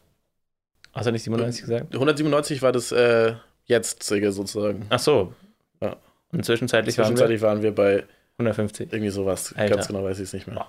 Hast 0.93 1.07
du 1.07 1.13
nicht 1.13 1.23
97 1.23 1.63
gesagt? 1.63 1.95
197 1.95 2.63
war 2.63 2.73
das 2.73 2.91
äh, 2.93 3.35
jetzige 3.67 4.33
sozusagen. 4.33 4.87
Ach 4.91 4.99
so. 4.99 5.33
Ja. 5.81 5.97
Und 6.33 6.45
zwischenzeitlich 6.45 6.99
waren 6.99 7.05
wir 7.05 7.17
Zwischenzeitlich 7.17 7.43
waren 7.43 7.63
wir 7.63 7.75
bei 7.75 8.05
150. 8.39 8.93
irgendwie 8.93 9.11
sowas. 9.11 9.55
Alter. 9.57 9.77
Ganz 9.77 9.87
genau 9.87 10.03
weiß 10.05 10.19
ich 10.19 10.25
es 10.25 10.33
nicht 10.33 10.47
mehr. 10.47 10.57
Boah. 10.57 10.69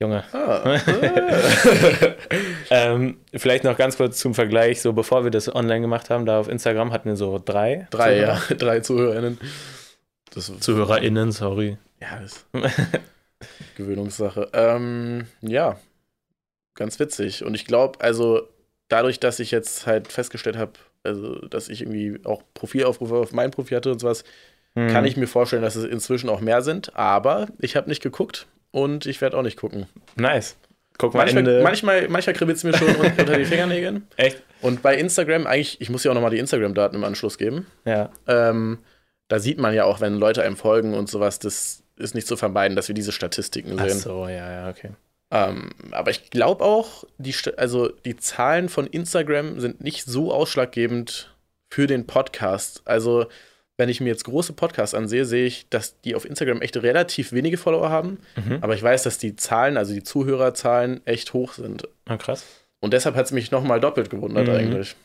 Junge. 0.00 0.24
Ah. 0.32 0.80
Ähm, 2.74 3.18
vielleicht 3.34 3.64
noch 3.64 3.76
ganz 3.76 3.98
kurz 3.98 4.18
zum 4.18 4.34
Vergleich, 4.34 4.80
so 4.80 4.94
bevor 4.94 5.24
wir 5.24 5.30
das 5.30 5.54
online 5.54 5.82
gemacht 5.82 6.08
haben, 6.08 6.24
da 6.24 6.40
auf 6.40 6.48
Instagram 6.48 6.90
hatten 6.90 7.10
wir 7.10 7.16
so 7.16 7.38
drei. 7.44 7.86
Drei, 7.90 8.14
Zuhörer. 8.14 8.40
ja. 8.48 8.54
Drei 8.56 8.80
ZuhörerInnen. 8.80 9.38
Das 10.32 10.58
ZuhörerInnen, 10.60 11.32
sorry. 11.32 11.76
Ja, 12.00 12.18
das 12.22 12.46
Gewöhnungssache. 13.76 14.48
Ähm, 14.54 15.26
ja, 15.42 15.76
ganz 16.74 16.98
witzig. 16.98 17.44
Und 17.44 17.54
ich 17.54 17.64
glaube, 17.66 18.00
also 18.00 18.48
dadurch, 18.88 19.20
dass 19.20 19.38
ich 19.40 19.50
jetzt 19.50 19.86
halt 19.86 20.08
festgestellt 20.12 20.56
habe, 20.56 20.72
also 21.04 21.34
dass 21.46 21.68
ich 21.68 21.80
irgendwie 21.82 22.20
auch 22.24 22.42
Profilaufrufe 22.54 23.14
auf 23.16 23.32
mein 23.32 23.50
Profil 23.50 23.76
hatte 23.76 23.92
und 23.92 23.98
sowas, 24.00 24.24
Hm. 24.74 24.88
kann 24.88 25.04
ich 25.04 25.18
mir 25.18 25.26
vorstellen, 25.26 25.60
dass 25.62 25.76
es 25.76 25.84
inzwischen 25.84 26.30
auch 26.30 26.40
mehr 26.40 26.62
sind. 26.62 26.96
Aber 26.96 27.48
ich 27.58 27.76
habe 27.76 27.90
nicht 27.90 28.02
geguckt 28.02 28.46
und 28.70 29.04
ich 29.04 29.20
werde 29.20 29.36
auch 29.36 29.42
nicht 29.42 29.58
gucken. 29.58 29.86
Nice. 30.16 30.56
Guck 30.98 31.12
mal, 31.14 31.20
Manchmal, 31.20 31.38
Ende. 31.40 31.62
manchmal, 31.62 32.08
manchmal 32.08 32.34
kribbelt 32.34 32.56
es 32.56 32.64
mir 32.64 32.74
schon 32.76 32.88
un- 32.88 33.12
unter 33.18 33.36
die 33.36 33.44
Fingernägeln. 33.44 34.06
Echt? 34.16 34.42
Und 34.62 34.80
bei 34.82 34.96
Instagram, 34.96 35.46
eigentlich, 35.46 35.78
ich 35.80 35.90
muss 35.90 36.04
ja 36.04 36.10
auch 36.10 36.14
nochmal 36.14 36.30
die 36.30 36.38
Instagram-Daten 36.38 36.96
im 36.96 37.04
Anschluss 37.04 37.36
geben. 37.36 37.66
Ja. 37.84 38.10
Ähm, 38.26 38.78
da 39.28 39.38
sieht 39.40 39.58
man 39.58 39.74
ja 39.74 39.84
auch, 39.84 40.00
wenn 40.00 40.14
Leute 40.14 40.42
einem 40.42 40.56
folgen 40.56 40.94
und 40.94 41.08
sowas, 41.10 41.38
das 41.38 41.82
ist 41.96 42.14
nicht 42.14 42.26
zu 42.26 42.36
vermeiden, 42.36 42.74
dass 42.76 42.88
wir 42.88 42.94
diese 42.94 43.12
Statistiken 43.12 43.78
Ach 43.78 43.88
sehen. 43.88 43.98
so, 43.98 44.26
ja, 44.28 44.50
ja, 44.52 44.68
okay. 44.70 44.90
Ähm, 45.34 45.70
aber 45.92 46.10
ich 46.10 46.30
glaube 46.30 46.62
auch, 46.64 47.04
die, 47.18 47.34
also 47.56 47.88
die 48.04 48.16
Zahlen 48.16 48.68
von 48.68 48.86
Instagram 48.86 49.60
sind 49.60 49.80
nicht 49.82 50.04
so 50.04 50.32
ausschlaggebend 50.32 51.34
für 51.72 51.86
den 51.86 52.06
Podcast. 52.06 52.82
Also, 52.84 53.26
wenn 53.78 53.88
ich 53.88 54.00
mir 54.02 54.10
jetzt 54.10 54.24
große 54.24 54.52
Podcasts 54.52 54.94
ansehe, 54.94 55.24
sehe 55.24 55.46
ich, 55.46 55.68
dass 55.70 55.98
die 56.02 56.14
auf 56.14 56.26
Instagram 56.26 56.60
echt 56.60 56.76
relativ 56.76 57.32
wenige 57.32 57.56
Follower 57.56 57.88
haben. 57.88 58.18
Mhm. 58.36 58.58
Aber 58.60 58.74
ich 58.74 58.82
weiß, 58.82 59.02
dass 59.04 59.16
die 59.16 59.34
Zahlen, 59.34 59.78
also 59.78 59.94
die 59.94 60.02
Zuhörerzahlen, 60.02 61.00
echt 61.06 61.32
hoch 61.32 61.54
sind. 61.54 61.88
Ah, 62.04 62.18
krass. 62.18 62.44
Und 62.80 62.92
deshalb 62.92 63.14
hat 63.16 63.24
es 63.24 63.32
mich 63.32 63.50
nochmal 63.50 63.80
doppelt 63.80 64.10
gewundert 64.10 64.48
Mhm. 64.48 64.54
eigentlich. 64.54 64.96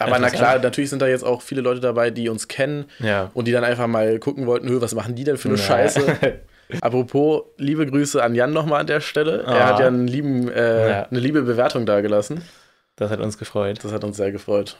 Aber 0.00 0.18
na 0.20 0.30
klar, 0.30 0.58
natürlich 0.60 0.90
sind 0.90 1.02
da 1.02 1.08
jetzt 1.08 1.24
auch 1.24 1.42
viele 1.42 1.60
Leute 1.60 1.80
dabei, 1.80 2.10
die 2.10 2.28
uns 2.28 2.46
kennen 2.48 2.84
Ja. 3.00 3.30
und 3.34 3.46
die 3.46 3.52
dann 3.52 3.64
einfach 3.64 3.88
mal 3.88 4.18
gucken 4.20 4.46
wollten, 4.46 4.68
"Hö, 4.68 4.80
was 4.80 4.94
machen 4.94 5.16
die 5.16 5.24
denn 5.24 5.36
für 5.36 5.48
eine 5.48 5.58
Ja. 5.58 5.64
Scheiße? 5.64 6.00
Apropos, 6.82 7.44
liebe 7.56 7.86
Grüße 7.86 8.22
an 8.22 8.34
Jan 8.34 8.52
nochmal 8.52 8.80
an 8.80 8.86
der 8.86 9.00
Stelle. 9.00 9.44
Ah. 9.46 9.54
Er 9.56 9.66
hat 9.66 9.80
ja 9.80 9.86
einen 9.86 10.06
lieben, 10.06 10.48
äh, 10.50 10.88
Ja. 10.90 11.02
eine 11.04 11.20
liebe 11.20 11.42
Bewertung 11.42 11.86
dagelassen. 11.86 12.42
Das 12.96 13.10
hat 13.10 13.20
uns 13.20 13.38
gefreut. 13.38 13.78
Das 13.84 13.92
hat 13.92 14.04
uns 14.04 14.16
sehr 14.16 14.32
gefreut. 14.32 14.76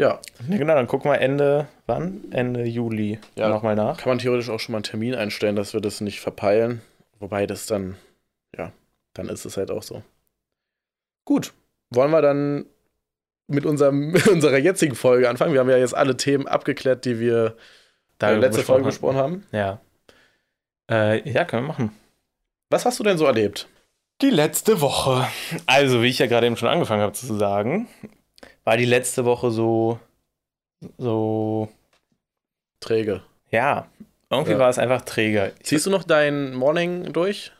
Ja, 0.00 0.18
Ja, 0.48 0.56
genau, 0.56 0.74
dann 0.74 0.88
gucken 0.88 1.10
wir 1.10 1.20
Ende, 1.20 1.68
wann? 1.86 2.24
Ende 2.32 2.64
Juli 2.64 3.20
Ja. 3.36 3.48
nochmal 3.48 3.76
nach. 3.76 3.96
kann 3.98 4.08
man 4.10 4.18
theoretisch 4.18 4.50
auch 4.50 4.58
schon 4.58 4.72
mal 4.72 4.78
einen 4.78 4.82
Termin 4.84 5.14
einstellen, 5.14 5.54
dass 5.54 5.72
wir 5.72 5.80
das 5.80 6.00
nicht 6.00 6.20
verpeilen. 6.20 6.80
Wobei 7.20 7.46
das 7.46 7.66
dann, 7.66 7.96
ja, 8.58 8.72
dann 9.12 9.28
ist 9.28 9.44
es 9.44 9.56
halt 9.56 9.70
auch 9.70 9.84
so. 9.84 10.02
Gut, 11.24 11.52
wollen 11.90 12.10
wir 12.10 12.22
dann 12.22 12.66
mit 13.46 13.64
unserem, 13.66 14.10
mit 14.12 14.26
unserer 14.26 14.58
jetzigen 14.58 14.96
Folge 14.96 15.28
anfangen? 15.28 15.52
Wir 15.52 15.60
haben 15.60 15.70
ja 15.70 15.76
jetzt 15.76 15.94
alle 15.96 16.16
Themen 16.16 16.48
abgeklärt, 16.48 17.04
die 17.04 17.20
wir 17.20 17.54
Da 18.18 18.32
äh, 18.32 18.36
letzte 18.36 18.62
Folge 18.62 18.86
besprochen 18.86 19.16
haben. 19.16 19.46
Ja. 19.52 19.80
Äh, 20.90 21.28
ja, 21.30 21.44
können 21.44 21.62
wir 21.64 21.68
machen. 21.68 21.90
Was 22.70 22.84
hast 22.84 22.98
du 22.98 23.04
denn 23.04 23.18
so 23.18 23.24
erlebt? 23.26 23.68
Die 24.22 24.30
letzte 24.30 24.80
Woche. 24.80 25.26
Also, 25.66 26.02
wie 26.02 26.08
ich 26.08 26.18
ja 26.18 26.26
gerade 26.26 26.46
eben 26.46 26.56
schon 26.56 26.68
angefangen 26.68 27.02
habe 27.02 27.12
zu 27.12 27.34
sagen, 27.34 27.88
war 28.64 28.76
die 28.76 28.84
letzte 28.84 29.24
Woche 29.24 29.50
so, 29.50 29.98
so, 30.98 31.68
Träge. 32.80 33.22
ja, 33.50 33.86
irgendwie 34.30 34.52
Ja. 34.52 34.58
war 34.58 34.68
es 34.70 34.78
einfach 34.78 35.02
träger. 35.02 35.52
Ziehst 35.62 35.86
du 35.86 35.90
noch 35.90 36.04
dein 36.04 36.54
Morning 36.54 37.12
durch? 37.12 37.52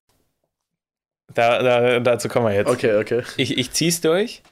Da, 1.33 1.62
da, 1.62 2.00
dazu 2.00 2.28
kommen 2.28 2.47
wir 2.47 2.54
jetzt. 2.54 2.71
Okay, 2.71 2.97
okay. 2.99 3.23
Ich, 3.37 3.57
ich 3.59 3.73
ziehe 3.73 3.88
es 3.90 4.00
durch, 4.00 4.43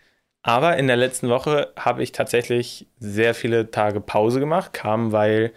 aber 0.42 0.76
in 0.78 0.86
der 0.88 0.96
letzten 0.96 1.28
Woche 1.28 1.72
habe 1.76 2.02
ich 2.02 2.12
tatsächlich 2.12 2.86
sehr 2.98 3.34
viele 3.34 3.70
Tage 3.70 4.00
Pause 4.00 4.40
gemacht, 4.40 4.72
kam, 4.72 5.12
weil 5.12 5.52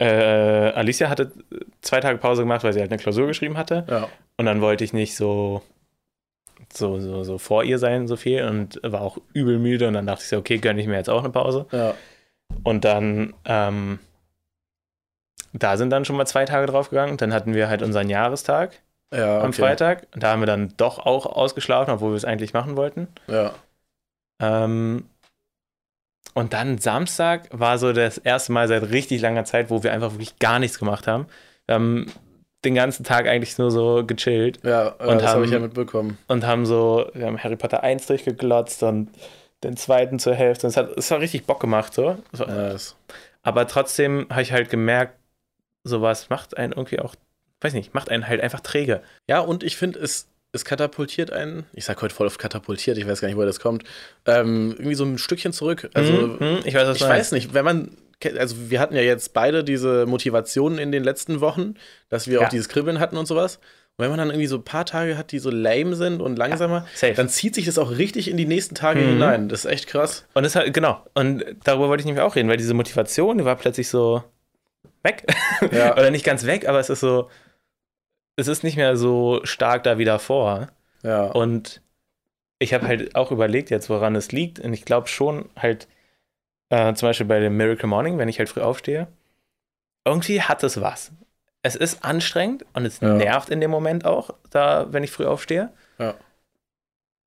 äh, 0.00 0.72
Alicia 0.72 1.10
hatte 1.10 1.30
zwei 1.82 2.00
Tage 2.00 2.18
Pause 2.18 2.42
gemacht, 2.42 2.64
weil 2.64 2.72
sie 2.72 2.80
halt 2.80 2.90
eine 2.90 3.00
Klausur 3.00 3.26
geschrieben 3.26 3.58
hatte. 3.58 3.84
Ja. 3.88 4.08
Und 4.38 4.46
dann 4.46 4.62
wollte 4.62 4.82
ich 4.82 4.94
nicht 4.94 5.14
so, 5.14 5.62
so, 6.72 6.98
so, 6.98 7.22
so 7.22 7.36
vor 7.36 7.64
ihr 7.64 7.78
sein, 7.78 8.08
so 8.08 8.16
viel. 8.16 8.44
Und 8.44 8.80
war 8.82 9.02
auch 9.02 9.18
übel 9.34 9.58
müde. 9.58 9.86
Und 9.88 9.94
dann 9.94 10.06
dachte 10.06 10.22
ich 10.22 10.28
so, 10.28 10.38
okay, 10.38 10.56
gönne 10.56 10.80
ich 10.80 10.86
mir 10.86 10.96
jetzt 10.96 11.10
auch 11.10 11.20
eine 11.22 11.28
Pause. 11.28 11.66
Ja. 11.70 11.94
Und 12.64 12.86
dann, 12.86 13.34
ähm, 13.44 13.98
da 15.52 15.76
sind 15.76 15.90
dann 15.90 16.06
schon 16.06 16.16
mal 16.16 16.26
zwei 16.26 16.46
Tage 16.46 16.66
draufgegangen. 16.66 17.18
Dann 17.18 17.34
hatten 17.34 17.52
wir 17.52 17.68
halt 17.68 17.82
unseren 17.82 18.08
Jahrestag 18.08 18.80
Ja, 19.12 19.36
okay. 19.36 19.44
am 19.44 19.52
Freitag. 19.52 20.06
Und 20.14 20.22
da 20.22 20.30
haben 20.30 20.40
wir 20.40 20.46
dann 20.46 20.72
doch 20.78 20.98
auch 20.98 21.26
ausgeschlafen, 21.26 21.92
obwohl 21.92 22.12
wir 22.12 22.16
es 22.16 22.24
eigentlich 22.24 22.54
machen 22.54 22.76
wollten. 22.78 23.08
Ja. 23.28 23.52
Ähm, 24.40 25.09
und 26.34 26.52
dann 26.52 26.78
Samstag 26.78 27.48
war 27.52 27.78
so 27.78 27.92
das 27.92 28.18
erste 28.18 28.52
Mal 28.52 28.68
seit 28.68 28.90
richtig 28.90 29.20
langer 29.20 29.44
Zeit, 29.44 29.70
wo 29.70 29.82
wir 29.82 29.92
einfach 29.92 30.12
wirklich 30.12 30.38
gar 30.38 30.58
nichts 30.58 30.78
gemacht 30.78 31.06
haben. 31.06 31.26
Wir 31.66 31.74
haben 31.76 32.06
den 32.64 32.74
ganzen 32.74 33.04
Tag 33.04 33.26
eigentlich 33.26 33.56
nur 33.58 33.70
so 33.70 34.04
gechillt 34.06 34.58
Ja, 34.62 34.94
äh, 34.98 35.06
Und 35.06 35.22
das 35.22 35.30
habe 35.34 35.44
ich 35.44 35.50
haben- 35.52 35.60
ja 35.62 35.66
mitbekommen. 35.66 36.18
und 36.28 36.46
haben 36.46 36.66
so, 36.66 37.08
wir 37.14 37.26
haben 37.26 37.38
Harry 37.42 37.56
Potter 37.56 37.82
1 37.82 38.06
durchgeglotzt 38.06 38.82
und 38.82 39.08
den 39.64 39.76
zweiten 39.76 40.18
zur 40.18 40.34
Hälfte. 40.34 40.66
Es 40.66 40.76
hat, 40.76 40.90
es 40.96 41.10
hat 41.10 41.20
richtig 41.20 41.46
Bock 41.46 41.60
gemacht, 41.60 41.94
so. 41.94 42.16
Ja, 42.36 42.44
das- 42.46 42.96
Aber 43.42 43.66
trotzdem 43.66 44.26
habe 44.30 44.42
ich 44.42 44.52
halt 44.52 44.68
gemerkt, 44.70 45.14
sowas 45.84 46.28
macht 46.28 46.56
einen 46.58 46.72
irgendwie 46.72 46.98
auch, 47.00 47.14
weiß 47.62 47.72
nicht, 47.72 47.94
macht 47.94 48.10
einen 48.10 48.26
halt 48.28 48.40
einfach 48.42 48.60
träge. 48.60 49.00
ja, 49.26 49.40
und 49.40 49.62
ich 49.62 49.76
finde, 49.76 49.98
es, 50.00 50.28
es 50.52 50.64
katapultiert 50.64 51.30
einen, 51.32 51.64
ich 51.72 51.84
sag 51.84 52.00
heute 52.02 52.14
voll 52.14 52.26
auf 52.26 52.38
katapultiert, 52.38 52.98
ich 52.98 53.06
weiß 53.06 53.20
gar 53.20 53.28
nicht, 53.28 53.36
woher 53.36 53.46
das 53.46 53.60
kommt, 53.60 53.84
ähm, 54.26 54.72
irgendwie 54.76 54.94
so 54.96 55.04
ein 55.04 55.18
Stückchen 55.18 55.52
zurück. 55.52 55.88
Also, 55.94 56.12
Mhm, 56.12 56.36
mhm, 56.40 56.58
ich 56.64 56.74
weiß, 56.74 56.96
ich 56.96 57.02
weiß 57.02 57.32
nicht, 57.32 57.54
wenn 57.54 57.64
man, 57.64 57.96
also 58.38 58.56
wir 58.70 58.80
hatten 58.80 58.94
ja 58.96 59.02
jetzt 59.02 59.32
beide 59.32 59.62
diese 59.64 60.06
Motivationen 60.06 60.78
in 60.78 60.90
den 60.92 61.04
letzten 61.04 61.40
Wochen, 61.40 61.74
dass 62.08 62.26
wir 62.26 62.40
Ja. 62.40 62.46
auch 62.46 62.50
dieses 62.50 62.68
Kribbeln 62.68 62.98
hatten 62.98 63.16
und 63.16 63.26
sowas. 63.26 63.56
Und 63.96 64.04
wenn 64.04 64.10
man 64.10 64.18
dann 64.18 64.30
irgendwie 64.30 64.46
so 64.46 64.56
ein 64.56 64.64
paar 64.64 64.86
Tage 64.86 65.16
hat, 65.18 65.30
die 65.30 65.38
so 65.38 65.50
lame 65.50 65.94
sind 65.94 66.20
und 66.22 66.36
langsamer, 66.36 66.86
Safe. 66.94 67.12
dann 67.14 67.28
zieht 67.28 67.54
sich 67.54 67.66
das 67.66 67.76
auch 67.78 67.90
richtig 67.90 68.28
in 68.30 68.36
die 68.36 68.46
nächsten 68.46 68.74
Tage 68.74 69.02
Mhm. 69.02 69.08
hinein. 69.10 69.48
Das 69.48 69.64
ist 69.66 69.70
echt 69.70 69.86
krass. 69.88 70.24
Und 70.34 70.42
das 70.42 70.56
halt, 70.56 70.72
genau. 70.74 71.04
Und 71.14 71.44
darüber 71.64 71.88
wollte 71.88 72.00
ich 72.00 72.06
nämlich 72.06 72.22
auch 72.22 72.34
reden, 72.34 72.48
weil 72.48 72.56
diese 72.56 72.74
Motivation, 72.74 73.38
die 73.38 73.44
war 73.44 73.56
plötzlich 73.56 73.88
so 73.88 74.24
weg. 75.02 75.24
Ja. 75.70 75.92
Oder 75.98 76.10
nicht 76.10 76.24
ganz 76.24 76.44
weg, 76.46 76.66
aber 76.68 76.80
es 76.80 76.88
ist 76.90 77.00
so, 77.00 77.28
es 78.40 78.48
ist 78.48 78.64
nicht 78.64 78.76
mehr 78.76 78.96
so 78.96 79.40
stark 79.44 79.84
da 79.84 79.98
wie 79.98 80.04
davor. 80.04 80.68
Ja. 81.02 81.26
Und 81.26 81.82
ich 82.58 82.74
habe 82.74 82.86
halt 82.86 83.14
auch 83.14 83.30
überlegt 83.30 83.70
jetzt, 83.70 83.88
woran 83.88 84.16
es 84.16 84.32
liegt. 84.32 84.58
Und 84.58 84.72
ich 84.72 84.84
glaube 84.84 85.08
schon 85.08 85.48
halt, 85.56 85.88
äh, 86.70 86.92
zum 86.94 87.08
Beispiel 87.08 87.26
bei 87.26 87.40
dem 87.40 87.56
Miracle 87.56 87.88
Morning, 87.88 88.18
wenn 88.18 88.28
ich 88.28 88.38
halt 88.38 88.48
früh 88.48 88.60
aufstehe, 88.60 89.08
irgendwie 90.04 90.42
hat 90.42 90.62
es 90.62 90.80
was. 90.80 91.12
Es 91.62 91.76
ist 91.76 92.04
anstrengend 92.04 92.64
und 92.72 92.84
es 92.86 93.00
Ja. 93.00 93.14
nervt 93.14 93.50
in 93.50 93.60
dem 93.60 93.70
Moment 93.70 94.04
auch, 94.04 94.30
da, 94.50 94.92
wenn 94.92 95.04
ich 95.04 95.10
früh 95.10 95.26
aufstehe. 95.26 95.70
Ja. 95.98 96.14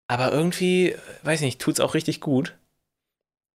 Aber 0.07 0.31
irgendwie, 0.31 0.95
weiß 1.23 1.41
nicht, 1.41 1.61
tut 1.61 1.75
es 1.75 1.79
auch 1.79 1.93
richtig 1.93 2.19
gut. 2.19 2.55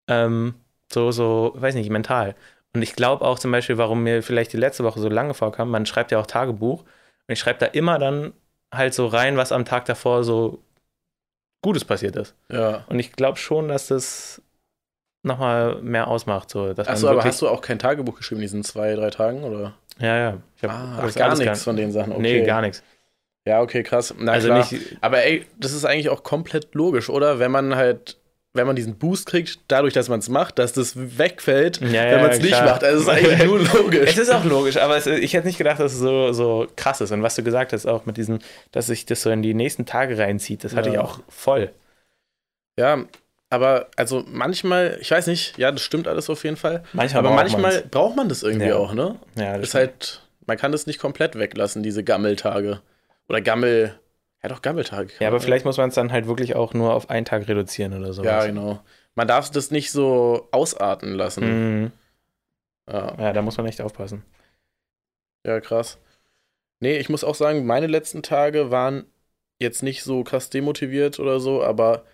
Ähm, 0.09 0.55
so, 0.93 1.11
so, 1.13 1.53
weiß 1.57 1.75
nicht, 1.75 1.91
mental. 1.91 2.35
Und 2.75 2.83
ich 2.83 2.95
glaube 2.95 3.25
auch 3.25 3.39
zum 3.39 3.51
Beispiel, 3.51 3.79
warum 3.79 4.03
mir 4.03 4.23
vielleicht 4.23 4.53
die 4.53 4.57
letzte 4.59 4.85
Woche 4.85 5.01
so 5.01 5.09
lange 5.09 5.35
vorkam, 5.35 5.71
man 5.71 5.87
schreibt 5.87 6.11
ja 6.11 6.19
auch 6.19 6.27
Tagebuch 6.27 6.85
und 7.29 7.33
ich 7.33 7.39
schreibe 7.39 7.61
da 7.61 7.67
immer 7.67 7.99
dann 7.99 8.33
halt 8.75 8.95
so 8.95 9.07
rein, 9.07 9.37
was 9.37 9.53
am 9.53 9.65
Tag 9.65 9.85
davor 9.85 10.25
so 10.25 10.59
Gutes 11.63 11.85
passiert 11.85 12.17
ist. 12.17 12.35
ja. 12.51 12.85
Und 12.89 12.99
ich 12.99 13.13
glaube 13.13 13.39
schon, 13.39 13.69
dass 13.69 13.89
das 13.89 14.43
nochmal 15.23 15.81
mehr 15.83 16.09
ausmacht. 16.09 16.51
So, 16.51 16.73
dass 16.73 16.87
man 16.87 16.95
Achso, 16.95 17.09
aber 17.09 17.25
hast 17.25 17.43
du 17.43 17.49
auch 17.49 17.61
kein 17.61 17.79
Tagebuch 17.79 18.17
geschrieben 18.17 18.41
in 18.41 18.43
diesen 18.43 18.65
zwei, 18.65 18.95
drei 18.95 19.11
Tagen? 19.11 19.45
Oder? 19.45 19.75
Ja, 19.99 20.17
ja. 20.17 20.39
Ich 20.57 20.63
hab 20.65 20.71
Ah, 20.71 20.99
ach, 21.03 21.15
gar 21.15 21.29
alles 21.29 21.41
nichts 21.41 21.65
von 21.65 21.77
den 21.77 21.93
Sachen. 21.93 22.13
Okay. 22.13 22.23
Nee, 22.23 22.43
gar 22.45 22.61
nichts. 22.61 22.83
Ja, 23.45 23.61
okay, 23.61 23.83
krass. 23.83 24.15
Na 24.19 24.33
also 24.33 24.49
klar. 24.49 24.59
nicht. 24.59 24.99
Aber 25.01 25.25
ey, 25.25 25.47
das 25.59 25.73
ist 25.73 25.85
eigentlich 25.85 26.11
auch 26.11 26.23
komplett 26.23 26.75
logisch, 26.75 27.09
oder? 27.09 27.39
Wenn 27.39 27.51
man 27.51 27.77
halt, 27.77 28.18
wenn 28.55 28.67
man 28.67 28.75
diesen 28.77 28.97
Boost 28.99 29.27
kriegt, 29.27 29.61
dadurch, 29.69 29.93
dass 29.95 30.09
man 30.09 30.19
es 30.21 30.29
macht, 30.29 30.59
dass 30.59 30.73
das 30.73 30.95
wegfällt, 31.19 31.81
Ja, 31.81 32.05
ja, 32.07 32.11
wenn 32.13 32.23
man 32.23 32.31
es 32.31 32.39
nicht 32.41 32.49
klar. 32.55 32.65
macht. 32.65 32.83
Also 32.83 32.97
es 32.97 33.03
ist 33.03 33.09
eigentlich 33.27 33.45
nur 33.47 33.59
logisch. 33.61 34.11
Es 34.11 34.19
ist 34.19 34.31
auch 34.31 34.45
logisch, 34.45 34.77
aber 34.79 34.97
es, 34.97 35.07
ich 35.07 35.35
hätte 35.35 35.47
nicht 35.47 35.59
gedacht, 35.59 35.79
dass 35.81 35.93
es 35.93 35.99
so, 35.99 36.33
so 36.33 36.67
krass 36.75 37.01
ist. 37.01 37.13
Und 37.13 37.23
was 37.23 37.35
du 37.37 37.43
gesagt 37.43 37.73
hast, 37.73 37.87
auch 37.87 38.07
mit 38.07 38.17
diesem, 38.17 38.39
dass 38.73 38.87
sich 38.87 39.07
das 39.07 39.23
so 39.23 39.31
in 39.31 39.43
die 39.43 39.55
nächsten 39.55 39.87
Tage 39.87 40.17
reinzieht, 40.19 40.65
das 40.65 40.75
hatte 40.75 40.89
Ja. 40.89 40.95
ich 40.95 41.01
auch 41.01 41.21
voll. 41.29 41.71
Ja, 42.79 43.05
aber 43.51 43.89
also 43.97 44.25
manchmal, 44.27 44.99
ich 45.01 45.11
weiß 45.11 45.27
nicht, 45.27 45.57
ja, 45.59 45.71
das 45.73 45.83
stimmt 45.83 46.09
alles 46.09 46.29
auf 46.31 46.43
jeden 46.45 46.57
Fall. 46.57 46.85
Manchmal 46.93 47.21
Aber 47.21 47.29
braucht 47.31 47.41
manchmal 47.53 47.73
man's. 47.75 47.89
braucht 47.91 48.17
man 48.17 48.29
das 48.29 48.43
irgendwie 48.43 48.69
Ja. 48.69 48.77
auch, 48.77 48.93
ne? 48.95 49.17
Ja, 49.37 49.57
das 49.59 49.69
ist 49.69 49.75
halt, 49.75 50.23
man 50.47 50.57
kann 50.57 50.73
das 50.73 50.87
nicht 50.87 50.99
komplett 50.99 51.39
weglassen, 51.39 51.83
diese 51.83 52.03
Gammeltage. 52.05 52.81
Oder 53.29 53.41
Gammel, 53.41 53.99
ja 54.43 54.49
doch, 54.49 54.63
Gammeltag. 54.63 55.13
ja, 55.21 55.29
aber 55.29 55.41
vielleicht 55.41 55.65
muss 55.65 55.77
man 55.77 55.89
es 55.89 55.95
dann 55.95 56.13
halt 56.13 56.27
wirklich 56.27 56.55
auch 56.55 56.75
nur 56.75 56.95
auf 56.95 57.11
einen 57.11 57.25
Tag 57.27 57.49
reduzieren 57.49 57.95
oder 57.95 58.13
so. 58.13 58.23
Ja, 58.25 58.47
genau. 58.47 58.81
Man 59.15 59.27
darf 59.29 59.51
das 59.51 59.71
nicht 59.71 59.91
so 59.91 60.49
ausarten 60.53 61.15
lassen. 61.15 61.83
Mhm. 61.85 61.93
Ja. 62.89 63.17
Ja, 63.19 63.33
da 63.33 63.43
muss 63.43 63.57
man 63.57 63.67
echt 63.67 63.81
aufpassen. 63.81 64.23
Ja, 65.45 65.61
krass. 65.61 65.99
Nee, 66.81 66.99
ich 66.99 67.09
muss 67.09 67.25
auch 67.25 67.35
sagen, 67.35 67.67
meine 67.67 67.87
letzten 67.87 68.23
Tage 68.23 68.71
waren 68.71 69.07
jetzt 69.59 69.83
nicht 69.83 70.05
so 70.05 70.23
krass 70.23 70.51
demotiviert 70.51 71.19
oder 71.19 71.41
so, 71.41 71.63
aber 71.63 72.05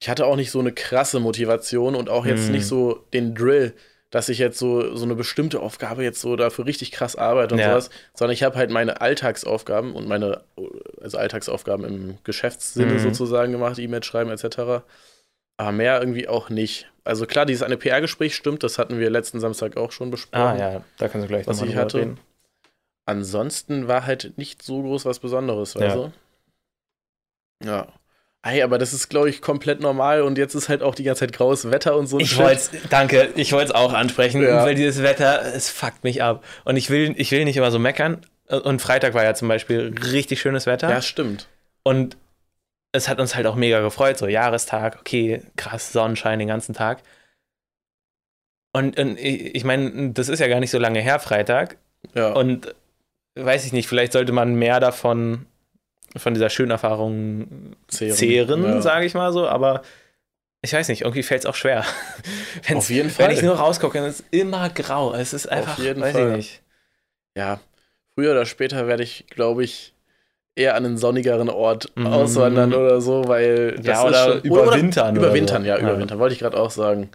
ich 0.00 0.08
hatte 0.10 0.26
auch 0.26 0.36
nicht 0.36 0.50
so 0.50 0.60
eine 0.60 0.72
krasse 0.72 1.20
Motivation 1.20 1.94
und 1.94 2.10
auch 2.10 2.26
jetzt 2.26 2.46
Hm. 2.46 2.52
nicht 2.52 2.66
so 2.66 3.06
den 3.14 3.34
Drill, 3.34 3.74
dass 4.16 4.30
ich 4.30 4.38
jetzt 4.38 4.58
so, 4.58 4.96
so 4.96 5.04
eine 5.04 5.14
bestimmte 5.14 5.60
Aufgabe 5.60 6.02
jetzt 6.02 6.22
so 6.22 6.36
dafür 6.36 6.64
richtig 6.64 6.90
krass 6.90 7.16
arbeite 7.16 7.54
und 7.54 7.60
Ja. 7.60 7.68
sowas, 7.72 7.90
sondern 8.14 8.32
ich 8.32 8.42
habe 8.44 8.56
halt 8.56 8.70
meine 8.70 9.02
Alltagsaufgaben 9.02 9.94
und 9.94 10.08
meine, 10.08 10.40
also 11.02 11.18
Alltagsaufgaben 11.18 11.84
im 11.84 12.18
Geschäftssinne 12.24 12.94
Mhm. 12.94 12.98
sozusagen 12.98 13.52
gemacht, 13.52 13.78
E-Mails 13.78 14.06
schreiben 14.06 14.30
etc. 14.30 14.82
Aber 15.58 15.72
mehr 15.72 16.00
irgendwie 16.00 16.28
auch 16.28 16.48
nicht. 16.48 16.90
Also 17.04 17.26
klar, 17.26 17.44
dieses 17.44 17.62
eine 17.62 17.76
PR-Gespräch 17.76 18.34
stimmt, 18.34 18.62
das 18.62 18.78
hatten 18.78 18.98
wir 18.98 19.10
letzten 19.10 19.38
Samstag 19.38 19.76
auch 19.76 19.92
schon 19.92 20.10
besprochen. 20.10 20.42
Ah 20.42 20.56
ja, 20.56 20.84
da 20.96 21.08
kannst 21.08 21.26
du 21.26 21.28
gleich 21.28 21.46
Was 21.46 21.58
nochmal 21.58 21.74
ich 21.74 21.76
hatte. 21.78 21.98
reden. 21.98 22.18
Ansonsten 23.04 23.86
war 23.86 24.06
halt 24.06 24.38
nicht 24.38 24.62
so 24.62 24.80
groß 24.80 25.04
was 25.04 25.18
Besonderes, 25.18 25.76
weißt 25.76 25.94
Ja. 25.96 26.10
du? 27.60 27.66
Ja. 27.66 27.88
Ey, 28.46 28.62
aber 28.62 28.78
das 28.78 28.92
ist, 28.92 29.08
glaube 29.08 29.28
ich, 29.28 29.42
komplett 29.42 29.80
normal 29.80 30.22
und 30.22 30.38
jetzt 30.38 30.54
ist 30.54 30.68
halt 30.68 30.82
auch 30.82 30.94
die 30.94 31.02
ganze 31.02 31.20
Zeit 31.20 31.32
graues 31.32 31.70
Wetter 31.70 31.96
und 31.96 32.06
so 32.06 32.20
Ich 32.20 32.36
wollte 32.38 32.62
danke, 32.90 33.30
ich 33.34 33.52
wollte 33.52 33.66
es 33.66 33.74
auch 33.74 33.92
ansprechen, 33.92 34.42
Ja. 34.42 34.64
weil 34.64 34.74
dieses 34.74 35.02
Wetter, 35.02 35.42
es 35.54 35.68
fuckt 35.70 36.04
mich 36.04 36.22
ab. 36.22 36.44
Und 36.64 36.76
ich 36.76 36.88
will, 36.90 37.14
ich 37.16 37.32
will 37.32 37.44
nicht 37.44 37.56
immer 37.56 37.70
so 37.70 37.78
meckern. 37.78 38.20
Und 38.48 38.80
Freitag 38.80 39.14
war 39.14 39.24
ja 39.24 39.34
zum 39.34 39.48
Beispiel 39.48 39.92
richtig 40.12 40.40
schönes 40.40 40.66
Wetter. 40.66 40.88
Ja, 40.88 41.02
stimmt. 41.02 41.48
Und 41.82 42.16
es 42.92 43.08
hat 43.08 43.18
uns 43.18 43.34
halt 43.34 43.46
auch 43.46 43.56
mega 43.56 43.80
gefreut, 43.80 44.16
so 44.18 44.28
Jahrestag, 44.28 44.98
okay, 45.00 45.42
krass, 45.56 45.92
Sonnenschein 45.92 46.38
den 46.38 46.48
ganzen 46.48 46.74
Tag. 46.74 47.02
Und, 48.72 48.98
und 48.98 49.18
ich, 49.18 49.54
ich 49.54 49.64
meine, 49.64 50.10
das 50.12 50.28
ist 50.28 50.38
ja 50.38 50.48
gar 50.48 50.60
nicht 50.60 50.70
so 50.70 50.78
lange 50.78 51.00
her, 51.00 51.18
Freitag. 51.18 51.78
Ja. 52.14 52.32
Und 52.32 52.74
weiß 53.34 53.66
ich 53.66 53.72
nicht, 53.72 53.88
vielleicht 53.88 54.12
sollte 54.12 54.32
man 54.32 54.54
mehr 54.54 54.80
davon, 54.80 55.46
von 56.18 56.34
dieser 56.34 56.50
schönen 56.50 56.70
Erfahrung 56.70 57.76
zehren, 57.88 58.62
Ja. 58.64 58.80
sage 58.82 59.06
ich 59.06 59.14
mal 59.14 59.32
so, 59.32 59.48
aber 59.48 59.82
ich 60.62 60.72
weiß 60.72 60.88
nicht, 60.88 61.02
irgendwie 61.02 61.22
fällt 61.22 61.40
es 61.42 61.46
auch 61.46 61.54
schwer. 61.54 61.84
Auf 62.74 62.90
jeden 62.90 63.08
Wenn 63.18 63.26
Fall. 63.26 63.32
ich 63.32 63.42
nur 63.42 63.54
rausgucke, 63.56 63.98
dann 63.98 64.08
ist 64.08 64.20
es 64.20 64.26
immer 64.30 64.68
grau. 64.70 65.14
Es 65.14 65.32
ist 65.32 65.46
einfach, 65.46 65.78
jeden 65.78 66.00
weiß 66.02 66.12
Fall. 66.12 66.30
ich 66.30 66.36
nicht. 66.36 66.62
ja, 67.36 67.60
früher 68.14 68.32
oder 68.32 68.46
später 68.46 68.86
werde 68.86 69.02
ich, 69.02 69.26
glaube 69.28 69.62
ich, 69.64 69.94
eher 70.56 70.74
an 70.74 70.84
einen 70.86 70.96
sonnigeren 70.96 71.50
Ort 71.50 71.92
Mhm. 71.96 72.06
auswandern 72.06 72.72
oder 72.74 73.00
so, 73.00 73.28
weil 73.28 73.72
das 73.76 73.86
Ja, 73.86 74.04
oder 74.04 74.42
überwintern 74.42 75.16
oder 75.18 75.26
Überwintern, 75.28 75.62
so. 75.62 75.68
ja, 75.68 75.76
Ja. 75.76 75.82
überwintern, 75.82 76.18
wollte 76.18 76.32
ich 76.32 76.38
gerade 76.40 76.58
auch 76.58 76.70
sagen. 76.70 77.10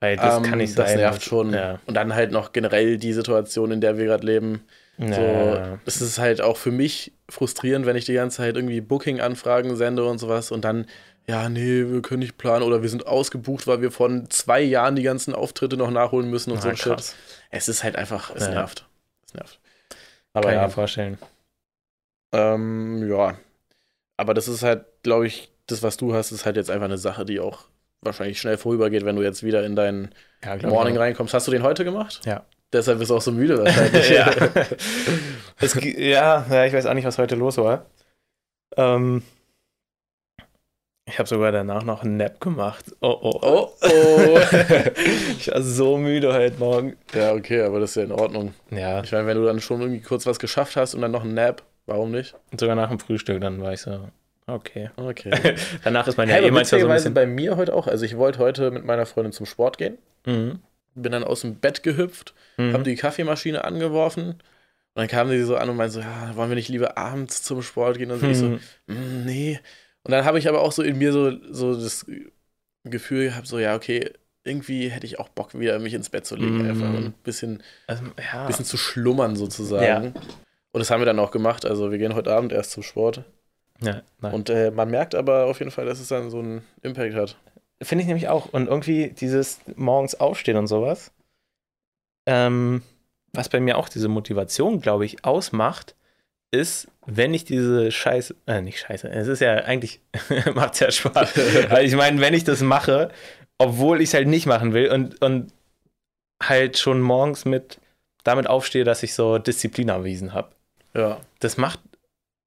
Weil 0.00 0.16
das 0.16 0.38
Ähm, 0.38 0.42
kann 0.42 0.58
nicht 0.58 0.76
Das 0.76 0.88
sein. 0.88 0.98
nervt 0.98 1.22
schon. 1.22 1.52
Ja. 1.52 1.78
Und 1.86 1.94
dann 1.94 2.14
halt 2.14 2.32
noch 2.32 2.52
generell 2.52 2.96
die 2.96 3.12
Situation, 3.12 3.70
in 3.70 3.80
der 3.80 3.98
wir 3.98 4.06
gerade 4.06 4.26
leben. 4.26 4.64
Ja. 4.98 5.14
So, 5.14 5.78
das 5.84 6.00
ist 6.00 6.18
halt 6.18 6.40
auch 6.42 6.56
für 6.56 6.70
mich 6.70 7.12
frustrierend, 7.28 7.86
wenn 7.86 7.96
ich 7.96 8.04
die 8.04 8.12
ganze 8.14 8.38
Zeit 8.38 8.56
irgendwie 8.56 8.80
Booking-Anfragen 8.80 9.74
sende 9.76 10.04
und 10.04 10.18
sowas 10.18 10.50
und 10.50 10.64
dann, 10.64 10.86
ja, 11.26 11.48
nee, 11.48 11.86
wir 11.88 12.02
können 12.02 12.20
nicht 12.20 12.36
planen 12.38 12.62
oder 12.62 12.82
wir 12.82 12.88
sind 12.88 13.06
ausgebucht, 13.06 13.66
weil 13.66 13.80
wir 13.80 13.90
von 13.90 14.28
zwei 14.30 14.60
Jahren 14.60 14.94
die 14.96 15.02
ganzen 15.02 15.34
Auftritte 15.34 15.76
noch 15.76 15.90
nachholen 15.90 16.30
müssen 16.30 16.50
und 16.52 16.58
Ah, 16.58 16.62
so 16.62 16.68
ein 16.68 16.76
Shit. 16.76 17.14
Es 17.50 17.68
ist 17.68 17.82
halt 17.84 17.96
einfach, 17.96 18.30
es 18.34 18.42
Ja. 18.44 18.50
nervt. 18.50 18.86
Es 19.26 19.34
nervt. 19.34 19.60
Aber 20.34 20.44
kann 20.44 20.52
ich 20.54 20.60
ja, 20.60 20.66
mir 20.66 20.72
vorstellen. 20.72 21.18
ähm, 22.32 23.08
ja. 23.08 23.38
Aber 24.16 24.34
das 24.34 24.48
ist 24.48 24.62
halt, 24.62 24.84
glaube 25.02 25.26
ich, 25.26 25.50
das, 25.66 25.82
was 25.82 25.96
du 25.96 26.14
hast, 26.14 26.32
ist 26.32 26.44
halt 26.46 26.56
jetzt 26.56 26.70
einfach 26.70 26.84
eine 26.86 26.98
Sache, 26.98 27.24
die 27.24 27.40
auch 27.40 27.66
wahrscheinlich 28.02 28.40
schnell 28.40 28.58
vorübergeht, 28.58 29.04
wenn 29.04 29.16
du 29.16 29.22
jetzt 29.22 29.42
wieder 29.42 29.64
in 29.64 29.76
deinen 29.76 30.14
Ja, 30.44 30.56
Morning 30.68 30.94
ich 30.94 31.00
reinkommst. 31.00 31.34
Hast 31.34 31.46
du 31.46 31.50
den 31.52 31.62
heute 31.62 31.84
gemacht? 31.84 32.20
Ja. 32.24 32.44
Deshalb 32.72 32.98
bist 32.98 33.10
du 33.10 33.16
auch 33.16 33.20
so 33.22 33.32
müde 33.32 33.58
wahrscheinlich. 33.64 34.10
ja. 34.10 34.30
es, 35.60 35.74
ja, 35.74 36.46
ja, 36.50 36.64
ich 36.64 36.72
weiß 36.72 36.86
auch 36.86 36.94
nicht, 36.94 37.04
was 37.06 37.18
heute 37.18 37.34
los 37.34 37.58
war. 37.58 37.86
Ähm, 38.76 39.22
ich 41.04 41.18
habe 41.18 41.28
sogar 41.28 41.52
danach 41.52 41.82
noch 41.82 42.02
einen 42.02 42.16
Nap 42.16 42.40
gemacht. 42.40 42.86
Oh, 43.00 43.18
oh, 43.20 43.38
Oh, 43.42 43.68
oh. 43.82 44.38
ich 45.38 45.48
war 45.50 45.60
so 45.60 45.98
müde 45.98 46.32
heute 46.32 46.58
Morgen. 46.58 46.96
ja, 47.12 47.32
okay, 47.32 47.62
aber 47.62 47.80
das 47.80 47.90
ist 47.90 47.96
ja 47.96 48.04
in 48.04 48.12
Ordnung. 48.12 48.54
Ja, 48.70 49.02
Ich 49.02 49.12
meine, 49.12 49.26
wenn 49.26 49.36
du 49.36 49.44
dann 49.44 49.60
schon 49.60 49.80
irgendwie 49.80 50.00
kurz 50.00 50.24
was 50.26 50.38
geschafft 50.38 50.76
hast 50.76 50.94
und 50.94 51.02
dann 51.02 51.10
noch 51.10 51.24
einen 51.24 51.34
Nap, 51.34 51.62
warum 51.86 52.12
nicht? 52.12 52.34
und 52.52 52.60
sogar 52.60 52.76
nach 52.76 52.88
dem 52.88 53.00
Frühstück, 53.00 53.40
dann 53.40 53.60
war 53.60 53.72
ich 53.72 53.80
so, 53.80 54.08
okay. 54.46 54.90
Okay. 54.96 55.32
Danach 55.84 56.06
ist 56.06 56.16
man 56.16 56.28
Ja, 56.28 56.36
hey, 56.36 56.46
eh 56.46 56.50
manchmal 56.52 56.80
so 56.80 56.86
ein 56.86 56.94
bisschen... 56.94 57.14
bei 57.14 57.26
mir 57.26 57.56
heute 57.56 57.74
auch. 57.74 57.88
Also 57.88 58.04
ich 58.06 58.16
wollte 58.16 58.38
heute 58.38 58.70
mit 58.70 58.84
meiner 58.84 59.04
Freundin 59.04 59.32
zum 59.32 59.44
Sport 59.46 59.76
gehen, 59.78 59.98
Mhm. 60.24 60.60
Bin 60.94 61.12
dann 61.12 61.24
aus 61.24 61.40
dem 61.42 61.56
Bett 61.56 61.82
gehüpft, 61.82 62.34
Mhm. 62.58 62.72
habe 62.74 62.82
die 62.84 62.96
Kaffeemaschine 62.96 63.64
angeworfen 63.64 64.24
und 64.32 64.36
dann 64.94 65.08
kam 65.08 65.28
sie 65.30 65.42
so 65.42 65.56
an 65.56 65.70
und 65.70 65.76
meinte 65.76 65.94
so, 65.94 66.00
ja, 66.00 66.32
wollen 66.36 66.50
wir 66.50 66.54
nicht 66.56 66.68
lieber 66.68 66.98
abends 66.98 67.42
zum 67.42 67.62
Sport 67.62 67.98
gehen? 67.98 68.10
Und 68.10 68.20
so, 68.20 68.26
ich 68.28 68.36
so, 68.38 68.46
Mhm. 68.48 68.60
"Mm, 68.88 69.24
nee. 69.24 69.60
Und 70.04 70.10
dann 70.12 70.24
habe 70.24 70.38
ich 70.38 70.48
aber 70.48 70.60
auch 70.60 70.72
so 70.72 70.82
in 70.82 70.98
mir 70.98 71.12
so, 71.12 71.32
so 71.52 71.74
das 71.80 72.04
Gefühl 72.84 73.26
gehabt, 73.26 73.46
so, 73.46 73.58
ja, 73.58 73.74
okay, 73.76 74.10
irgendwie 74.44 74.88
hätte 74.88 75.06
ich 75.06 75.18
auch 75.20 75.28
Bock, 75.28 75.58
wieder 75.58 75.78
mich 75.78 75.94
ins 75.94 76.10
Bett 76.10 76.26
zu 76.26 76.34
legen, 76.36 76.58
Mhm. 76.58 76.68
einfach 76.70 76.88
ein 76.88 77.14
bisschen, 77.22 77.62
Also, 77.86 78.02
ja. 78.32 78.46
bisschen 78.46 78.64
zu 78.64 78.76
schlummern 78.76 79.36
sozusagen. 79.36 79.84
Ja. 79.84 79.98
Und 80.72 80.78
das 80.80 80.90
haben 80.90 81.00
wir 81.00 81.06
dann 81.06 81.18
auch 81.20 81.30
gemacht. 81.30 81.64
Also 81.64 81.90
wir 81.92 81.98
gehen 81.98 82.14
heute 82.14 82.32
Abend 82.34 82.52
erst 82.52 82.72
zum 82.72 82.82
Sport. 82.82 83.24
ja. 83.80 84.02
Und 84.20 84.48
äh, 84.50 84.70
man 84.70 84.90
merkt 84.90 85.14
aber 85.14 85.46
auf 85.46 85.58
jeden 85.60 85.70
Fall, 85.70 85.86
dass 85.86 86.00
es 86.00 86.08
dann 86.08 86.30
so 86.30 86.38
einen 86.40 86.62
Impact 86.82 87.14
hat. 87.14 87.36
Finde 87.82 88.02
ich 88.02 88.08
nämlich 88.08 88.28
auch. 88.28 88.46
Und 88.52 88.68
irgendwie 88.68 89.08
dieses 89.08 89.60
morgens 89.76 90.14
aufstehen 90.14 90.56
und 90.56 90.66
sowas, 90.66 91.12
ähm, 92.26 92.82
was 93.32 93.48
bei 93.48 93.60
mir 93.60 93.78
auch 93.78 93.88
diese 93.88 94.08
Motivation, 94.08 94.80
glaube 94.80 95.04
ich, 95.04 95.24
ausmacht, 95.24 95.94
ist, 96.50 96.88
wenn 97.06 97.34
ich 97.34 97.44
diese 97.44 97.90
Scheiße, 97.90 98.36
äh, 98.46 98.60
nicht 98.60 98.78
Scheiße, 98.78 99.08
es 99.08 99.26
ist 99.26 99.40
ja 99.40 99.54
eigentlich, 99.54 100.00
macht 100.54 100.78
ja 100.80 100.90
Spaß. 100.90 101.32
Aber 101.70 101.82
ich 101.82 101.96
meine, 101.96 102.20
wenn 102.20 102.34
ich 102.34 102.44
das 102.44 102.60
mache, 102.60 103.10
obwohl 103.58 104.00
ich 104.00 104.10
es 104.10 104.14
halt 104.14 104.28
nicht 104.28 104.46
machen 104.46 104.74
will 104.74 104.90
und, 104.90 105.20
und 105.22 105.52
halt 106.42 106.78
schon 106.78 107.00
morgens 107.00 107.44
mit 107.44 107.78
damit 108.24 108.46
aufstehe, 108.46 108.84
dass 108.84 109.02
ich 109.02 109.14
so 109.14 109.38
Disziplin 109.38 109.88
erwiesen 109.88 110.34
habe. 110.34 110.50
Ja, 110.94 111.20
Das 111.40 111.56
macht, 111.56 111.80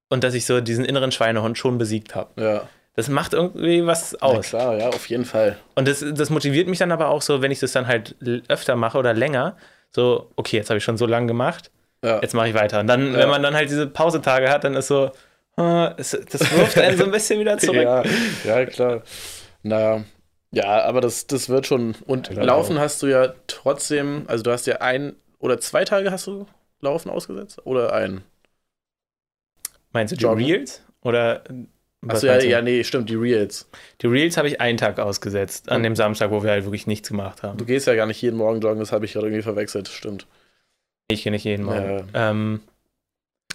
und 0.10 0.24
dass 0.24 0.36
ich 0.36 0.46
so 0.46 0.62
diesen 0.62 0.86
inneren 0.86 1.12
Schweinehund 1.12 1.58
schon 1.58 1.78
besiegt 1.78 2.16
habe. 2.16 2.42
ja. 2.42 2.70
Das 2.96 3.10
macht 3.10 3.34
irgendwie 3.34 3.86
was 3.86 4.14
Na 4.14 4.28
aus. 4.28 4.48
klar, 4.50 4.78
ja, 4.78 4.88
auf 4.90 5.08
jeden 5.10 5.26
Fall. 5.26 5.58
Und 5.76 5.88
das, 5.88 6.04
das 6.14 6.30
motiviert 6.30 6.68
mich 6.68 6.80
dann 6.80 6.92
aber 6.94 7.10
auch 7.10 7.22
so, 7.22 7.42
wenn 7.42 7.52
ich 7.52 7.60
das 7.60 7.74
dann 7.74 7.88
halt 7.88 8.16
öfter 8.48 8.76
mache 8.76 8.98
oder 8.98 9.14
länger, 9.14 9.58
so, 9.92 10.32
okay, 10.38 10.58
jetzt 10.58 10.70
habe 10.70 10.78
ich 10.78 10.84
schon 10.84 10.98
so 10.98 11.06
lange 11.06 11.28
gemacht, 11.28 11.72
Ja. 12.04 12.20
jetzt 12.22 12.34
mache 12.34 12.48
ich 12.50 12.54
weiter. 12.54 12.80
Und 12.80 12.88
dann, 12.88 13.14
Ja. 13.14 13.20
wenn 13.20 13.30
man 13.30 13.44
dann 13.44 13.54
halt 13.54 13.70
diese 13.70 13.88
Pausetage 13.88 14.50
hat, 14.50 14.64
dann 14.64 14.76
ist 14.76 14.88
so, 14.88 15.12
es, 15.98 16.12
das 16.12 16.52
wirft 16.58 16.78
einen 16.78 16.98
so 16.98 17.04
ein 17.06 17.12
bisschen 17.12 17.40
wieder 17.40 17.58
zurück. 17.58 17.82
Ja, 17.84 18.04
ja, 18.46 18.66
klar. 18.66 19.02
Na, 19.64 20.04
ja, 20.52 20.84
aber 20.84 21.02
das, 21.02 21.28
das 21.28 21.50
wird 21.50 21.66
schon. 21.68 21.96
Und 22.06 22.30
Ja, 22.30 22.44
Laufen 22.44 22.80
hast 22.80 23.02
du 23.04 23.08
ja 23.08 23.34
trotzdem, 23.48 24.24
also 24.28 24.44
du 24.44 24.52
hast 24.52 24.68
ja 24.68 24.78
ein 24.82 25.16
oder 25.40 25.60
zwei 25.60 25.84
Tage 25.86 26.12
hast 26.12 26.28
du 26.28 26.46
Laufen 26.82 27.10
ausgesetzt? 27.10 27.60
Oder 27.66 27.92
ein? 27.94 28.24
Meinst 29.92 30.12
du 30.14 30.18
die 30.18 30.24
Joggen? 30.24 30.44
Reels? 30.46 30.84
Oder 31.02 31.44
Achso, 32.08 32.28
ja, 32.28 32.40
ja, 32.42 32.62
nee, 32.62 32.84
stimmt, 32.84 33.10
die 33.10 33.16
Reels. 33.16 33.70
Die 34.02 34.08
Reels 34.08 34.38
habe 34.38 34.48
ich 34.48 34.62
einen 34.62 34.78
Tag 34.78 35.00
ausgesetzt, 35.00 35.70
an 35.70 35.78
Und- 35.78 35.84
dem 35.84 35.96
Samstag, 35.96 36.32
wo 36.32 36.44
wir 36.44 36.52
halt 36.52 36.66
wirklich 36.66 36.88
nichts 36.88 37.10
gemacht 37.10 37.44
haben. 37.44 37.58
Du 37.58 37.66
gehst 37.66 37.88
ja 37.88 37.96
gar 37.96 38.06
nicht 38.06 38.22
jeden 38.22 38.38
Morgen 38.38 38.60
joggen, 38.62 38.80
das 38.80 38.92
habe 38.92 39.06
ich 39.06 39.14
gerade 39.14 39.28
irgendwie 39.28 39.42
verwechselt, 39.44 39.88
stimmt. 39.88 40.28
Ich 41.08 41.24
gehe 41.24 41.32
nicht 41.32 41.44
jeden 41.46 41.66
Morgen. 41.66 42.08
Ähm, 42.14 42.62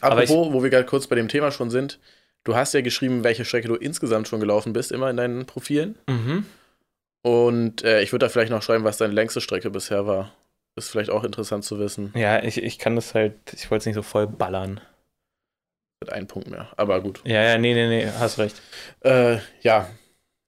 Aber 0.00 0.22
Apropos, 0.22 0.52
wo 0.52 0.62
wir 0.62 0.70
gerade 0.70 0.86
kurz 0.86 1.06
bei 1.06 1.16
dem 1.16 1.28
Thema 1.28 1.50
schon 1.50 1.70
sind, 1.70 1.98
du 2.44 2.54
hast 2.54 2.72
ja 2.74 2.80
geschrieben, 2.80 3.24
welche 3.24 3.44
Strecke 3.44 3.68
du 3.68 3.74
insgesamt 3.74 4.28
schon 4.28 4.40
gelaufen 4.40 4.72
bist, 4.72 4.92
immer 4.92 5.10
in 5.10 5.16
deinen 5.16 5.46
Profilen. 5.46 5.96
mhm. 6.08 6.44
Und 7.22 7.84
äh, 7.84 8.00
ich 8.00 8.12
würde 8.12 8.24
da 8.24 8.30
vielleicht 8.30 8.50
noch 8.50 8.62
schreiben, 8.62 8.84
was 8.84 8.96
deine 8.96 9.12
längste 9.12 9.42
Strecke 9.42 9.68
bisher 9.70 10.06
war. 10.06 10.32
Ist 10.76 10.88
vielleicht 10.88 11.10
auch 11.10 11.22
interessant 11.24 11.64
zu 11.64 11.78
wissen. 11.78 12.14
Ja, 12.16 12.42
ich, 12.42 12.62
ich 12.62 12.78
kann 12.78 12.96
das 12.96 13.14
halt, 13.14 13.34
ich 13.52 13.70
wollte 13.70 13.82
es 13.82 13.86
nicht 13.86 13.94
so 13.96 14.02
voll 14.02 14.26
ballern. 14.26 14.80
Mit 16.02 16.12
einem 16.12 16.26
Punkt 16.26 16.48
mehr. 16.48 16.68
Aber 16.78 17.02
gut. 17.02 17.20
Ja, 17.24 17.42
ja, 17.42 17.58
nee, 17.58 17.74
nee, 17.74 17.88
nee, 17.88 18.10
hast 18.18 18.38
recht. 18.38 18.60
Äh, 19.00 19.36
ja. 19.60 19.90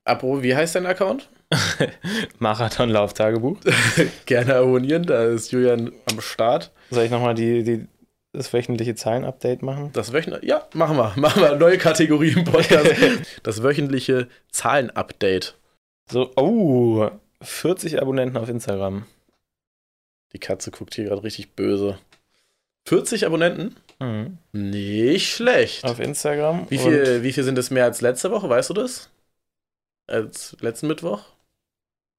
Apropos, 0.05 0.43
wie 0.43 0.57
heißt 0.57 0.75
dein 0.75 0.87
Account? 0.87 1.29
Marathonlauftagebuch. 2.39 3.59
Gerne 4.27 4.57
abonnieren, 4.57 5.03
da 5.05 5.25
ist 5.25 5.53
Julian 5.53 5.93
am 6.11 6.23
Start. 6.23 6.73
Soll 6.91 7.05
ich 7.05 7.11
nochmal 7.11 7.35
die, 7.35 7.63
die, 7.63 7.87
das 8.33 8.51
wöchentliche 8.55 8.95
Zahlen-Update 8.95 9.63
machen? 9.63 9.91
Das 9.93 10.15
wöchentliche, 10.15 10.47
ja, 10.47 10.67
machen 10.73 10.97
wir. 10.97 11.13
Machen 11.17 11.43
wir. 11.43 11.55
Neue 11.57 11.77
Kategorie 11.77 12.33
im 12.33 12.45
Podcast. 12.45 12.91
das 13.43 13.63
wöchentliche 13.63 14.29
Zahlen-Update. 14.51 15.59
So, 16.11 16.33
oh, 16.37 17.11
40 17.43 18.01
Abonnenten 18.01 18.39
auf 18.39 18.49
Instagram. 18.49 19.05
Die 20.33 20.39
Katze 20.39 20.71
guckt 20.71 20.95
hier 20.95 21.05
gerade 21.05 21.23
richtig 21.23 21.55
böse. 21.55 21.99
40 22.87 23.27
Abonnenten? 23.27 23.77
Mhm. 24.01 24.39
Nicht 24.53 25.33
schlecht. 25.33 25.85
Auf 25.85 26.01
Instagram. 26.01 26.67
Wie 26.69 26.79
viel, 26.79 27.23
wie 27.23 27.33
viel 27.33 27.45
sind 27.45 27.59
es 27.59 27.71
mehr 27.71 27.85
als 27.85 28.01
letzte 28.01 28.31
Woche? 28.31 28.49
Weißt 28.49 28.71
du 28.71 28.75
das? 28.75 29.11
Als 30.09 30.57
letzten 30.61 30.89
Mittwoch? 30.89 31.25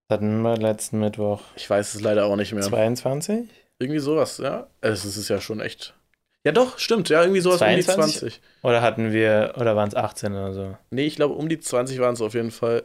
Und 0.10 0.13
hatten 0.15 0.41
wir 0.41 0.58
letzten 0.58 0.99
Mittwoch 0.99 1.41
Ich 1.56 1.69
weiß 1.69 1.95
es 1.95 2.02
leider 2.02 2.26
auch 2.26 2.36
nicht 2.36 2.54
mehr. 2.54 2.63
22? 2.63 3.49
Irgendwie 3.80 3.99
sowas, 3.99 4.38
ja. 4.38 4.67
Also 4.82 5.08
Es 5.08 5.17
ist 5.17 5.30
ja 5.30 5.41
schon 5.41 5.60
echt. 5.60 5.93
Ja, 6.45 6.52
doch, 6.52 6.78
stimmt. 6.78 7.10
Ja, 7.10 7.21
irgendwie 7.21 7.41
sowas 7.41 7.62
um 7.62 7.67
die 7.67 7.82
22? 7.82 8.19
20. 8.19 8.41
Oder 8.63 8.82
hatten 8.82 9.12
wir, 9.13 9.54
oder 9.58 9.76
waren 9.76 9.88
es 9.88 9.95
18 9.95 10.34
oder 10.34 10.54
so? 10.54 10.78
Nee, 10.91 11.06
ich 11.06 11.15
glaube, 11.15 11.36
um 11.36 11.47
die 11.49 11.60
20 11.60 11.99
waren 11.99 12.13
es 12.13 12.21
auf 12.21 12.34
jeden 12.34 12.52
Fall. 12.52 12.84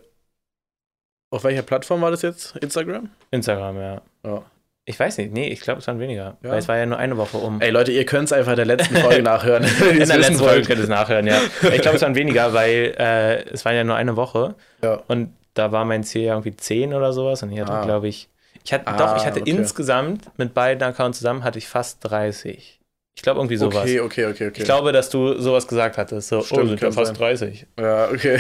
Auf 1.31 1.45
welcher 1.45 1.63
Plattform 1.63 2.01
war 2.01 2.11
das 2.11 2.23
jetzt? 2.23 2.57
Instagram? 2.57 3.11
Instagram, 3.31 3.77
ja. 3.77 4.03
Ja. 4.25 4.45
Ich 4.89 4.99
weiß 4.99 5.19
nicht, 5.19 5.33
nee, 5.35 5.49
ich 5.49 5.61
glaube, 5.61 5.81
es 5.81 5.87
waren 5.87 6.01
weniger. 6.01 6.39
Ja. 6.43 6.51
Weil 6.51 6.59
es 6.61 6.67
war 6.69 6.79
ja 6.79 6.87
nur 6.87 6.97
eine 6.97 7.19
Woche 7.19 7.37
um. 7.37 7.61
Ey, 7.61 7.69
Leute, 7.71 7.93
ihr 7.93 8.07
könnt 8.07 8.25
es 8.25 8.33
einfach 8.33 8.53
in 8.53 8.57
der 8.57 8.65
letzten 8.65 8.97
Folge 9.05 9.23
nachhören. 9.23 9.65
In 9.65 9.99
der 10.09 10.17
letzten 10.17 10.37
Folge 10.37 10.63
könnt 10.67 10.79
ihr 10.79 10.85
es 10.85 10.89
nachhören, 10.89 11.27
ja. 11.27 11.39
Ich 11.75 11.83
glaube, 11.83 11.97
es 11.97 12.03
waren 12.03 12.15
weniger, 12.15 12.55
weil 12.55 12.95
äh, 12.99 13.43
es 13.51 13.67
war 13.67 13.75
ja 13.75 13.85
nur 13.85 13.97
eine 13.97 14.17
Woche. 14.17 14.55
Ja. 14.83 15.03
Und 15.07 15.35
da 15.53 15.73
war 15.73 15.85
mein 15.85 16.05
Ziel 16.05 16.23
ja 16.23 16.33
irgendwie 16.33 16.57
10 16.57 16.95
oder 16.95 17.13
sowas 17.13 17.43
und 17.43 17.53
ich 17.53 17.61
hatte, 17.61 17.73
Ah. 17.73 17.85
glaube 17.85 18.09
ich, 18.09 18.29
ich 18.65 18.73
hatte, 18.73 18.87
Ah, 18.87 18.97
doch, 18.97 19.17
ich 19.19 19.27
hatte 19.27 19.43
okay. 19.43 19.51
insgesamt 19.51 20.27
mit 20.39 20.55
beiden 20.55 20.83
Accounts 20.83 21.19
zusammen 21.19 21.45
hatte 21.45 21.59
ich 21.59 21.69
fast 21.69 21.99
30. 22.03 22.81
Ich 23.17 23.23
glaube 23.23 23.41
irgendwie 23.41 23.57
sowas. 23.57 23.83
Okay, 23.83 24.01
okay, 24.01 24.27
okay, 24.27 24.47
okay. 24.49 24.53
Ich 24.59 24.65
glaube, 24.65 24.93
dass 24.93 25.11
du 25.11 25.39
sowas 25.39 25.67
gesagt 25.69 25.99
hattest. 25.99 26.29
So, 26.29 26.41
Stimmt, 26.43 26.63
oh, 26.63 26.67
sind 26.69 26.81
ja 26.81 26.93
fast 26.93 27.07
sein. 27.09 27.17
30. 27.17 27.67
Ja, 27.79 28.09
okay. 28.09 28.39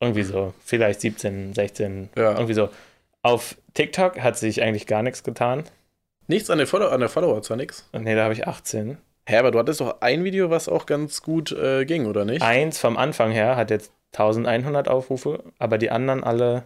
Irgendwie 0.00 0.22
so. 0.22 0.54
Vielleicht 0.64 1.00
17, 1.00 1.52
16. 1.54 2.08
Ja. 2.16 2.32
Irgendwie 2.32 2.54
so. 2.54 2.68
Auf 3.26 3.56
TikTok 3.74 4.20
hat 4.20 4.38
sich 4.38 4.62
eigentlich 4.62 4.86
gar 4.86 5.02
nichts 5.02 5.24
getan. 5.24 5.64
Nichts 6.28 6.48
an 6.48 6.58
der, 6.58 6.68
Follow 6.68 6.86
an 6.86 7.00
der 7.00 7.08
Follower, 7.08 7.42
zwar 7.42 7.56
nix. 7.56 7.88
Und 7.90 8.04
nee, 8.04 8.14
da 8.14 8.22
habe 8.22 8.34
ich 8.34 8.46
18. 8.46 8.98
Hä, 9.28 9.36
aber 9.36 9.50
du 9.50 9.58
hattest 9.58 9.80
doch 9.80 10.00
ein 10.00 10.22
Video, 10.22 10.50
was 10.50 10.68
auch 10.68 10.86
ganz 10.86 11.22
gut 11.22 11.50
äh, 11.50 11.84
ging, 11.86 12.06
oder 12.06 12.24
nicht? 12.24 12.40
Eins 12.42 12.78
vom 12.78 12.96
Anfang 12.96 13.32
her 13.32 13.56
hat 13.56 13.72
jetzt 13.72 13.90
1100 14.12 14.86
Aufrufe, 14.86 15.42
aber 15.58 15.76
die 15.76 15.90
anderen 15.90 16.22
alle 16.22 16.62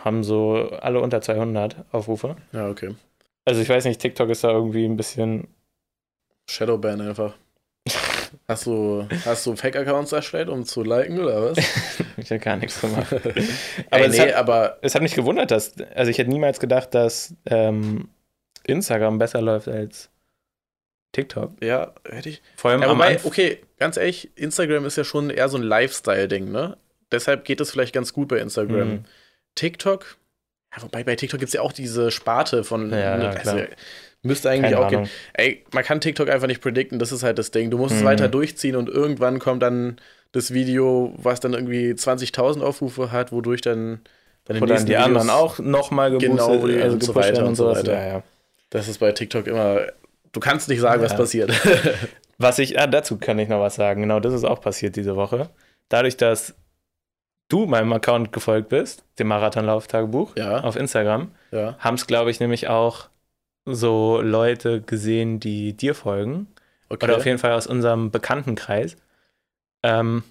haben 0.00 0.24
so 0.24 0.68
alle 0.80 1.00
unter 1.00 1.20
200 1.20 1.76
Aufrufe. 1.92 2.34
Ja, 2.50 2.68
okay. 2.68 2.96
Also 3.44 3.60
ich 3.60 3.68
weiß 3.68 3.84
nicht, 3.84 4.00
TikTok 4.00 4.28
ist 4.30 4.42
da 4.42 4.50
irgendwie 4.50 4.84
ein 4.84 4.96
bisschen. 4.96 5.46
Shadowban 6.50 7.00
einfach. 7.02 7.36
Hast 8.46 8.66
du, 8.66 9.06
hast 9.24 9.46
du 9.46 9.56
Fake-Accounts 9.56 10.12
erstellt, 10.12 10.48
um 10.48 10.64
zu 10.64 10.82
liken, 10.82 11.18
oder 11.20 11.50
was? 11.50 11.58
Ich 12.16 12.30
habe 12.30 12.40
gar 12.40 12.56
nichts 12.56 12.80
gemacht. 12.80 13.12
aber 13.12 13.32
Aber 13.90 14.08
nee, 14.08 14.16
es 14.16 14.20
hat- 14.20 14.32
aber 14.34 14.78
Es 14.82 14.94
hat 14.96 15.02
mich 15.02 15.14
gewundert, 15.14 15.50
dass. 15.52 15.74
Also 15.94 16.10
ich 16.10 16.18
hätte 16.18 16.30
niemals 16.30 16.58
gedacht, 16.58 16.92
dass 16.94 17.32
ähm, 17.46 18.08
Instagram 18.64 19.18
besser 19.18 19.40
läuft 19.40 19.68
als 19.68 20.10
TikTok. 21.12 21.52
ja, 21.62 21.94
hätte 22.08 22.28
ich. 22.28 22.42
Vor 22.56 22.70
allem 22.72 22.82
Ja, 22.82 22.88
am 22.88 22.98
wobei, 22.98 23.16
Anf- 23.16 23.24
okay, 23.24 23.60
ganz 23.78 23.96
ehrlich, 23.96 24.30
Instagram 24.36 24.84
ist 24.84 24.96
ja 24.96 25.04
schon 25.04 25.30
eher 25.30 25.48
so 25.48 25.56
ein 25.56 25.62
Lifestyle-Ding, 25.62 26.50
ne? 26.50 26.76
Deshalb 27.10 27.44
geht 27.44 27.60
es 27.60 27.70
vielleicht 27.70 27.94
ganz 27.94 28.12
gut 28.12 28.28
bei 28.28 28.38
Instagram. 28.38 28.88
Mhm. 28.88 29.04
TikTok, 29.54 30.16
ja, 30.76 30.82
wobei 30.82 31.04
bei 31.04 31.16
TikTok 31.16 31.40
gibt 31.40 31.48
es 31.48 31.54
ja 31.54 31.62
auch 31.62 31.72
diese 31.72 32.10
Sparte 32.10 32.62
von. 32.64 32.90
Ja, 32.90 33.16
ne, 33.16 33.24
ja, 33.24 33.34
klar. 33.34 33.66
Müsste 34.22 34.50
eigentlich 34.50 34.72
Keine 34.72 34.78
auch 34.84 34.88
gehen. 34.88 34.98
Ahnung. 35.00 35.10
Ey, 35.34 35.64
man 35.72 35.84
kann 35.84 36.00
TikTok 36.00 36.28
einfach 36.28 36.46
nicht 36.48 36.60
predikten, 36.60 36.98
das 36.98 37.12
ist 37.12 37.22
halt 37.22 37.38
das 37.38 37.50
Ding. 37.50 37.70
Du 37.70 37.78
musst 37.78 37.94
es 37.94 38.00
Mhm. 38.02 38.06
weiter 38.06 38.28
durchziehen 38.28 38.76
und 38.76 38.88
irgendwann 38.88 39.38
kommt 39.38 39.62
dann 39.62 39.96
das 40.32 40.52
Video, 40.52 41.12
was 41.16 41.40
dann 41.40 41.54
irgendwie 41.54 41.94
20.000 41.94 42.62
Aufrufe 42.62 43.12
hat, 43.12 43.32
wodurch 43.32 43.60
dann, 43.62 44.00
dann 44.44 44.60
dann 44.60 44.84
die 44.86 44.92
Videos- 44.92 45.04
anderen 45.04 45.30
auch 45.30 45.58
nochmal 45.58 46.16
Genau, 46.18 46.60
wo 46.62 46.66
die- 46.66 46.80
also 46.80 46.94
und 46.94 47.02
so 47.04 47.14
weiter 47.14 47.46
und 47.46 47.54
so 47.54 47.66
weiter. 47.66 47.92
Ja, 47.92 48.06
ja. 48.06 48.22
Das 48.70 48.88
ist 48.88 48.98
bei 48.98 49.12
TikTok 49.12 49.46
immer. 49.46 49.80
Du 50.32 50.40
kannst 50.40 50.68
nicht 50.68 50.80
sagen, 50.80 51.02
was 51.02 51.12
Ja. 51.12 51.18
passiert. 51.18 51.50
Was 52.40 52.60
ich, 52.60 52.78
ah, 52.78 52.86
dazu 52.86 53.16
kann 53.18 53.36
ich 53.40 53.48
noch 53.48 53.58
was 53.58 53.74
sagen. 53.74 54.02
Genau, 54.02 54.20
das 54.20 54.32
ist 54.32 54.44
auch 54.44 54.60
passiert 54.60 54.94
diese 54.94 55.16
Woche. 55.16 55.48
Dadurch, 55.88 56.16
dass 56.16 56.54
du 57.48 57.66
meinem 57.66 57.92
Account 57.92 58.30
gefolgt 58.32 58.68
bist, 58.68 59.02
dem 59.18 59.26
Marathonlauftagebuch 59.26 60.36
ja, 60.36 60.60
auf 60.60 60.76
Instagram, 60.76 61.32
ja. 61.50 61.76
haben 61.80 61.94
es, 61.96 62.06
glaube 62.06 62.30
ich, 62.30 62.38
nämlich 62.38 62.68
auch 62.68 63.08
so 63.74 64.20
Leute 64.22 64.80
gesehen, 64.82 65.40
die 65.40 65.74
dir 65.74 65.94
folgen. 65.94 66.46
Okay. 66.88 67.04
Oder 67.06 67.16
auf 67.16 67.26
jeden 67.26 67.38
Fall 67.38 67.52
aus 67.52 67.66
unserem 67.66 68.10
Bekanntenkreis. 68.10 68.96
Ähm, 69.82 70.22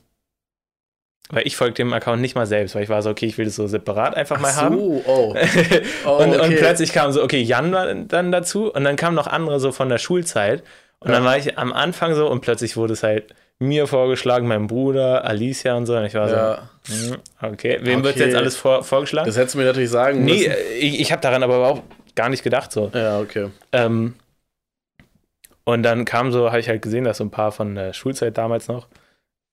weil 1.30 1.45
ich 1.45 1.58
folge 1.58 1.73
dem 1.73 1.91
Account 1.91 2.21
nicht 2.21 2.36
mal 2.36 2.45
selbst, 2.45 2.73
weil 2.73 2.84
ich 2.84 2.89
war 2.89 3.02
so, 3.02 3.10
okay, 3.10 3.26
ich 3.26 3.38
will 3.38 3.45
das 3.45 3.56
so 3.56 3.67
separat 3.67 4.15
einfach 4.15 4.39
mal 4.39 4.52
Ach 4.54 4.62
haben. 4.62 4.78
so, 4.78 5.04
oh. 5.06 5.36
Oh, 6.06 6.17
und, 6.23 6.30
und 6.34 6.39
okay. 6.39 6.56
plötzlich 6.58 6.93
kam 6.93 7.12
so, 7.12 7.21
okay, 7.21 7.41
Jan 7.41 7.71
war 7.73 7.93
dann 7.93 8.32
dazu 8.32 8.71
und 8.73 8.84
dann 8.86 8.95
kamen 8.95 9.15
noch 9.15 9.28
andere 9.28 9.60
so 9.60 9.71
von 9.73 9.89
der 9.89 9.97
Schulzeit. 9.97 10.63
Und 11.00 11.12
dann 11.12 11.23
Ja. 11.23 11.30
war 11.30 11.38
ich 11.38 11.58
am 11.58 11.73
Anfang 11.73 12.15
so 12.15 12.28
und 12.30 12.39
plötzlich 12.41 12.78
wurde 12.78 12.93
es 12.93 13.04
halt 13.04 13.36
mir 13.60 13.88
vorgeschlagen, 13.88 14.47
meinem 14.47 14.67
Bruder, 14.67 15.26
Alicia 15.26 15.76
und 15.76 15.86
so. 15.86 15.95
Und 15.97 16.06
ich 16.06 16.13
war 16.13 16.30
Ja, 16.30 16.69
so, 16.84 16.93
hm, 16.93 17.17
okay, 17.41 17.80
wem 17.82 18.04
wird 18.04 18.15
Okay. 18.15 18.26
jetzt 18.26 18.36
alles 18.36 18.56
vor, 18.56 18.84
vorgeschlagen? 18.84 19.28
das 19.28 19.36
hättest 19.38 19.56
du 19.56 19.60
mir 19.60 19.65
natürlich 19.65 19.89
sagen 19.89 20.23
nee, 20.23 20.32
müssen. 20.47 20.52
äh, 20.52 20.73
ich, 20.80 21.02
ich 21.02 21.12
habe 21.12 21.21
daran 21.21 21.43
aber 21.43 21.58
überhaupt 21.58 21.84
gar 22.17 22.27
nicht 22.30 22.43
gedacht 22.43 22.71
so. 22.73 22.91
Ja, 22.93 23.19
okay. 23.21 23.49
Ähm, 23.71 24.15
und 25.63 25.84
dann 25.84 26.06
kam 26.06 26.32
so, 26.32 26.47
habe 26.47 26.60
ich 26.60 26.69
halt 26.69 26.82
gesehen, 26.82 27.03
dass 27.03 27.17
so 27.17 27.23
ein 27.23 27.32
paar 27.32 27.51
von 27.51 27.75
der 27.75 27.93
Schulzeit 27.93 28.38
damals 28.38 28.67
noch 28.67 28.88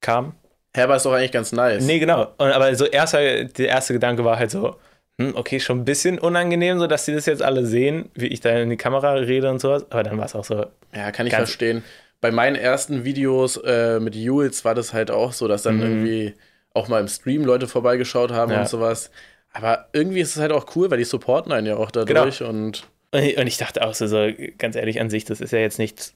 kamen. 0.01 0.35
Hä, 0.77 0.83
aber 0.83 0.97
ist 0.97 1.05
doch 1.07 1.13
eigentlich 1.13 1.33
ganz 1.33 1.53
nice. 1.53 1.85
Nee, 1.85 1.99
genau. 1.99 2.23
Und, 2.39 2.51
aber 2.53 2.75
so 2.75 2.85
erster, 2.87 3.45
der 3.45 3.69
erste 3.69 3.93
Gedanke 3.93 4.25
war 4.25 4.39
halt 4.39 4.51
so, 4.51 4.77
hm, 5.21 5.35
okay, 5.37 5.61
schon 5.61 5.81
ein 5.81 5.85
bisschen 5.85 6.19
unangenehm, 6.19 6.79
so 6.79 6.87
dass 6.87 7.05
die 7.05 7.13
das 7.15 7.27
jetzt 7.27 7.43
alle 7.43 7.65
sehen, 7.67 8.11
wie 8.15 8.27
ich 8.27 8.41
da 8.41 8.51
in 8.51 8.71
die 8.71 8.77
Kamera 8.77 9.13
rede 9.13 9.51
und 9.51 9.61
sowas. 9.61 9.87
Aber 9.91 10.03
dann 10.03 10.19
war 10.19 10.27
es 10.27 10.35
auch 10.35 10.45
so, 10.45 10.67
Ja, 10.95 11.11
kann 11.13 11.27
ich 11.27 11.35
verstehen. 11.35 11.85
Bei 12.21 12.31
meinen 12.31 12.57
ersten 12.57 13.05
Videos 13.05 13.57
äh, 13.59 14.01
mit 14.01 14.15
Jules 14.17 14.65
war 14.65 14.75
das 14.75 14.93
halt 14.95 15.11
auch 15.11 15.33
so, 15.33 15.47
dass 15.47 15.63
dann 15.63 15.77
Mhm. 15.77 15.83
irgendwie 15.83 16.35
auch 16.73 16.89
mal 16.89 17.01
im 17.01 17.09
Stream 17.09 17.45
Leute 17.45 17.69
vorbeigeschaut 17.69 18.33
haben 18.33 18.51
Ja. 18.53 18.61
und 18.61 18.69
sowas. 18.69 19.11
Aber 19.55 19.89
irgendwie 19.93 20.21
ist 20.21 20.35
es 20.37 20.43
halt 20.43 20.53
auch 20.53 20.75
cool, 20.77 20.91
weil 20.91 20.99
die 20.99 21.05
supporten 21.05 21.53
einen 21.53 21.67
ja 21.67 21.77
auch 21.77 21.91
dadurch 21.91 22.43
und 22.43 22.85
Und 23.13 23.21
ich, 23.23 23.39
und 23.39 23.47
ich 23.47 23.57
dachte 23.57 23.87
auch 23.87 23.95
so, 23.95 24.07
so, 24.07 24.29
ganz 24.59 24.77
ehrlich 24.77 25.01
an 25.01 25.09
sich, 25.11 25.25
das 25.25 25.41
ist 25.41 25.53
ja 25.53 25.61
jetzt 25.61 25.79
nichts, 25.79 26.13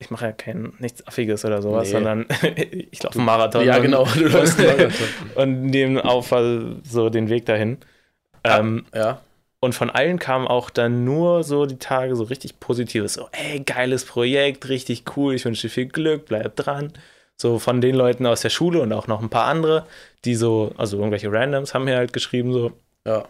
ich 0.00 0.10
mache 0.10 0.26
ja 0.26 0.32
kein, 0.32 0.72
nichts 0.80 1.06
Affiges 1.06 1.44
oder 1.44 1.62
sowas, 1.62 1.86
Nee. 1.88 1.92
sondern 1.92 2.26
ich 2.90 3.00
laufe 3.02 3.18
einen 3.18 3.26
Marathon. 3.26 3.64
ja 3.64 3.78
genau, 3.78 4.04
du 4.04 4.26
läufst 4.28 4.58
einen 4.58 4.76
Marathon. 4.76 5.08
Und 5.36 5.62
nehmen 5.66 5.98
auf 5.98 6.34
so 6.82 7.08
den 7.08 7.28
Weg 7.28 7.46
dahin. 7.46 7.78
Ähm, 8.44 8.84
Ja, 8.94 9.20
und 9.60 9.76
von 9.76 9.90
allen 9.90 10.18
kam 10.18 10.48
auch 10.48 10.70
dann 10.70 11.04
nur 11.04 11.44
so 11.44 11.66
die 11.66 11.78
Tage 11.78 12.16
so 12.16 12.24
richtig 12.24 12.58
Positives. 12.58 13.14
So, 13.14 13.28
ey, 13.30 13.60
geiles 13.60 14.04
Projekt, 14.04 14.68
richtig 14.68 15.04
cool, 15.16 15.36
ich 15.36 15.44
wünsche 15.44 15.68
dir 15.68 15.72
viel 15.72 15.86
Glück, 15.86 16.26
bleib 16.26 16.56
dran. 16.56 16.92
So 17.42 17.58
von 17.58 17.80
den 17.80 17.96
Leuten 17.96 18.24
aus 18.24 18.40
der 18.40 18.50
Schule 18.50 18.80
und 18.80 18.92
auch 18.92 19.08
noch 19.08 19.20
ein 19.20 19.28
paar 19.28 19.46
andere, 19.46 19.84
die 20.24 20.36
so, 20.36 20.72
also 20.76 20.96
irgendwelche 20.96 21.32
Randoms 21.32 21.74
haben 21.74 21.86
mir 21.86 21.96
halt 21.96 22.12
geschrieben 22.12 22.52
so. 22.52 22.70
ja. 23.04 23.24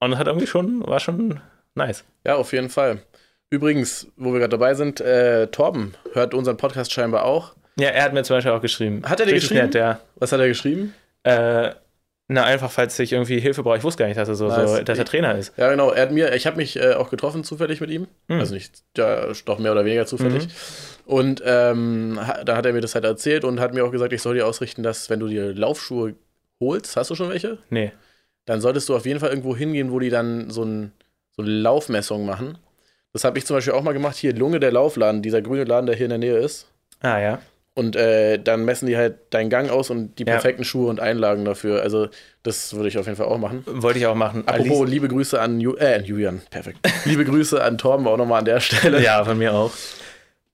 Und 0.00 0.18
hat 0.18 0.26
irgendwie 0.26 0.48
schon, 0.48 0.84
war 0.84 0.98
schon 0.98 1.40
nice. 1.76 2.02
Ja, 2.26 2.34
auf 2.34 2.52
jeden 2.52 2.70
Fall. 2.70 3.02
Übrigens, 3.48 4.08
wo 4.16 4.32
wir 4.32 4.40
gerade 4.40 4.50
dabei 4.50 4.74
sind, 4.74 5.00
äh, 5.00 5.46
Torben 5.46 5.94
hört 6.12 6.34
unseren 6.34 6.56
Podcast 6.56 6.90
scheinbar 6.90 7.24
auch. 7.24 7.54
Ja, 7.78 7.90
er 7.90 8.02
hat 8.02 8.14
mir 8.14 8.24
zum 8.24 8.36
Beispiel 8.36 8.50
auch 8.50 8.62
geschrieben. 8.62 9.02
Hat 9.04 9.20
er 9.20 9.26
dir 9.26 9.34
Richtig 9.34 9.50
geschrieben? 9.50 9.66
Nett, 9.66 9.74
ja. 9.76 10.00
Was 10.16 10.32
hat 10.32 10.40
er 10.40 10.48
geschrieben? 10.48 10.92
Äh, 11.22 11.70
na, 12.32 12.44
einfach, 12.44 12.70
falls 12.70 12.96
ich 13.00 13.12
irgendwie 13.12 13.40
Hilfe 13.40 13.64
brauche. 13.64 13.76
Ich 13.78 13.82
wusste 13.82 14.04
gar 14.04 14.06
nicht, 14.06 14.16
dass 14.16 14.28
er 14.28 14.36
so, 14.36 14.46
Nice. 14.46 14.70
so 14.70 14.82
dass 14.82 14.96
er 14.96 15.04
Trainer 15.04 15.36
ist. 15.36 15.52
Ja, 15.56 15.68
genau. 15.68 15.90
Er 15.90 16.02
hat 16.02 16.12
mir, 16.12 16.32
ich 16.32 16.46
habe 16.46 16.58
mich 16.58 16.76
äh, 16.76 16.94
auch 16.94 17.10
getroffen 17.10 17.42
zufällig 17.42 17.80
mit 17.80 17.90
ihm. 17.90 18.06
Hm. 18.28 18.38
Also 18.38 18.54
nicht, 18.54 18.84
ja, 18.96 19.26
doch 19.44 19.58
mehr 19.58 19.72
oder 19.72 19.84
weniger 19.84 20.06
zufällig. 20.06 20.46
Mhm. 20.46 20.50
Und 21.06 21.42
ähm, 21.44 22.20
da 22.44 22.56
hat 22.56 22.66
er 22.66 22.72
mir 22.72 22.82
das 22.82 22.94
halt 22.94 23.04
erzählt 23.04 23.42
und 23.42 23.58
hat 23.58 23.74
mir 23.74 23.84
auch 23.84 23.90
gesagt, 23.90 24.12
ich 24.12 24.22
soll 24.22 24.36
dir 24.36 24.46
ausrichten, 24.46 24.84
dass 24.84 25.10
wenn 25.10 25.18
du 25.18 25.26
dir 25.26 25.52
Laufschuhe 25.52 26.14
holst, 26.60 26.96
hast 26.96 27.10
du 27.10 27.16
schon 27.16 27.30
welche? 27.30 27.58
Nee. 27.68 27.90
Dann 28.44 28.60
solltest 28.60 28.88
du 28.88 28.94
auf 28.94 29.06
jeden 29.06 29.18
Fall 29.18 29.30
irgendwo 29.30 29.56
hingehen, 29.56 29.90
wo 29.90 29.98
die 29.98 30.10
dann 30.10 30.50
so, 30.50 30.62
ein, 30.62 30.92
so 31.32 31.42
eine 31.42 31.50
Laufmessung 31.50 32.26
machen. 32.26 32.58
Das 33.12 33.24
habe 33.24 33.38
ich 33.38 33.46
zum 33.46 33.56
Beispiel 33.56 33.72
auch 33.72 33.82
mal 33.82 33.92
gemacht. 33.92 34.16
Hier, 34.16 34.32
Lunge 34.36 34.60
der 34.60 34.70
Laufladen, 34.70 35.20
dieser 35.20 35.42
grüne 35.42 35.64
Laden, 35.64 35.86
der 35.86 35.96
hier 35.96 36.06
in 36.06 36.10
der 36.10 36.18
Nähe 36.18 36.38
ist. 36.38 36.68
Ah, 37.00 37.18
ja. 37.18 37.40
Und 37.74 37.94
äh, 37.96 38.38
dann 38.38 38.64
messen 38.64 38.86
die 38.86 38.96
halt 38.96 39.14
deinen 39.30 39.48
Gang 39.48 39.70
aus 39.70 39.90
und 39.90 40.18
die 40.18 40.24
Ja. 40.24 40.32
perfekten 40.32 40.64
Schuhe 40.64 40.88
und 40.90 40.98
Einlagen 41.00 41.44
dafür. 41.44 41.82
Also, 41.82 42.08
das 42.42 42.74
würde 42.74 42.88
ich 42.88 42.98
auf 42.98 43.06
jeden 43.06 43.16
Fall 43.16 43.26
auch 43.26 43.38
machen. 43.38 43.62
Wollte 43.66 43.98
ich 44.00 44.06
auch 44.06 44.14
machen. 44.16 44.42
Apropos, 44.46 44.88
liebe 44.88 45.06
Grüße 45.08 45.40
an, 45.40 45.60
Ju 45.60 45.76
äh, 45.76 45.94
an 45.94 46.04
Julian, 46.04 46.42
perfekt. 46.50 46.78
liebe 47.04 47.24
Grüße 47.24 47.62
an 47.62 47.78
Torben 47.78 48.06
auch 48.08 48.16
nochmal 48.16 48.40
an 48.40 48.44
der 48.44 48.60
Stelle. 48.60 48.96
Alice- 48.96 49.06
Ja, 49.06 49.24
von 49.24 49.38
mir 49.38 49.54
auch. 49.54 49.70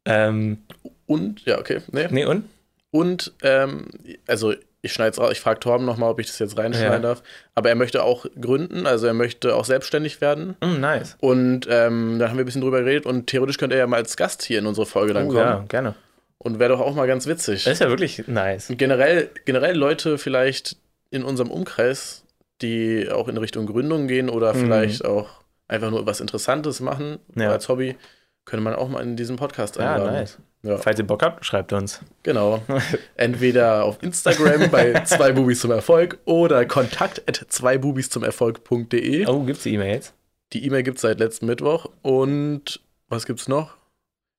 Ähm, 0.05 0.59
Und, 1.07 1.45
ja, 1.47 1.59
okay. 1.59 1.81
Nee. 1.93 2.07
nee, 2.11 2.25
und? 2.25 2.45
Und, 2.91 3.33
ähm, 3.43 3.87
also, 4.27 4.55
ich 4.83 4.93
schneide 4.93 5.11
es 5.13 5.19
raus. 5.19 5.31
Ich 5.33 5.41
frage 5.41 5.59
Torben 5.61 5.85
nochmal, 5.85 6.11
ob 6.11 6.21
ich 6.21 6.27
das 6.27 6.39
jetzt 6.39 6.57
reinschneiden 6.59 6.93
Ja. 6.95 6.99
darf. 7.09 7.23
Aber 7.55 7.69
er 7.69 7.75
möchte 7.75 8.03
auch 8.05 8.27
gründen, 8.41 8.87
also 8.87 9.07
er 9.07 9.15
möchte 9.15 9.55
auch 9.57 9.65
selbstständig 9.65 10.21
werden. 10.21 10.57
Mm, 10.63 10.81
nice. 10.81 11.17
Und 11.21 11.67
ähm, 11.71 12.19
da 12.19 12.29
haben 12.29 12.37
wir 12.37 12.43
ein 12.43 12.47
bisschen 12.47 12.61
drüber 12.63 12.81
geredet. 12.81 13.07
Und 13.07 13.27
theoretisch 13.27 13.59
könnte 13.59 13.75
er 13.75 13.81
ja 13.81 13.87
mal 13.87 13.97
als 13.97 14.17
Gast 14.17 14.45
hier 14.45 14.59
in 14.61 14.67
unsere 14.67 14.87
Folge 14.87 15.13
dann 15.15 15.25
Oh, 15.27 15.29
kommen. 15.29 15.39
ja, 15.41 15.65
gerne. 15.69 15.95
Und 16.39 16.59
wäre 16.59 16.71
doch 16.71 16.81
auch 16.81 16.95
mal 16.95 17.07
ganz 17.07 17.27
witzig. 17.27 17.65
Das 17.65 17.75
ist 17.75 17.79
ja 17.81 17.89
wirklich 17.89 18.27
nice. 18.29 18.71
Und 18.71 18.77
generell, 18.79 19.31
generell 19.45 19.77
Leute 19.77 20.19
vielleicht 20.19 20.77
in 21.11 21.25
unserem 21.25 21.51
Umkreis, 21.51 22.25
die 22.63 23.09
auch 23.11 23.29
in 23.29 23.37
Richtung 23.37 23.67
Gründung 23.67 24.07
gehen 24.07 24.29
oder 24.29 24.53
Mhm. 24.55 24.59
vielleicht 24.61 25.05
auch 25.05 25.29
einfach 25.69 25.91
nur 25.91 26.07
was 26.07 26.21
Interessantes 26.21 26.81
machen 26.81 27.19
Ja. 27.35 27.51
als 27.51 27.69
Hobby, 27.69 27.97
könnte 28.45 28.63
man 28.63 28.75
auch 28.75 28.89
mal 28.89 29.03
in 29.03 29.17
diesen 29.17 29.37
Podcast 29.37 29.77
Ja, 29.77 29.95
einladen. 29.95 30.15
nice. 30.15 30.39
Ja, 30.63 30.79
Falls 30.79 30.99
ihr 30.99 31.07
Bock 31.07 31.23
habt, 31.23 31.45
schreibt 31.45 31.73
uns. 31.73 32.01
genau. 32.23 32.61
Entweder 33.17 33.85
auf 33.85 34.03
Instagram 34.03 34.71
bei 34.71 34.93
zwei 35.05 35.33
Bubis 35.33 35.61
zum 35.61 35.71
Erfolg 35.71 36.19
oder 36.25 36.65
kontakt 36.67 37.23
at 37.29 37.45
zweibubis 37.49 38.11
zum 38.11 38.25
Erfolg.de. 38.25 39.27
Oh, 39.27 39.43
gibt's 39.45 39.63
die 39.63 39.75
E-Mails? 39.75 40.13
Die 40.53 40.65
E-Mail 40.65 40.83
gibt 40.83 40.97
es 40.99 41.03
seit 41.03 41.19
letztem 41.19 41.49
Mittwoch. 41.49 41.87
Und 42.03 42.81
was 43.09 43.27
gibt's 43.27 43.49
noch? 43.49 43.76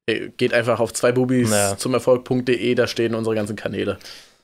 Geht 0.08 0.54
einfach 0.54 0.80
auf 0.80 0.94
zweibubis 0.94 1.52
Ja. 1.52 1.76
zum 1.78 1.94
Erfolg.de, 1.94 2.76
da 2.76 2.88
stehen 2.88 3.14
unsere 3.14 3.36
ganzen 3.36 3.58
Kanäle. 3.58 3.98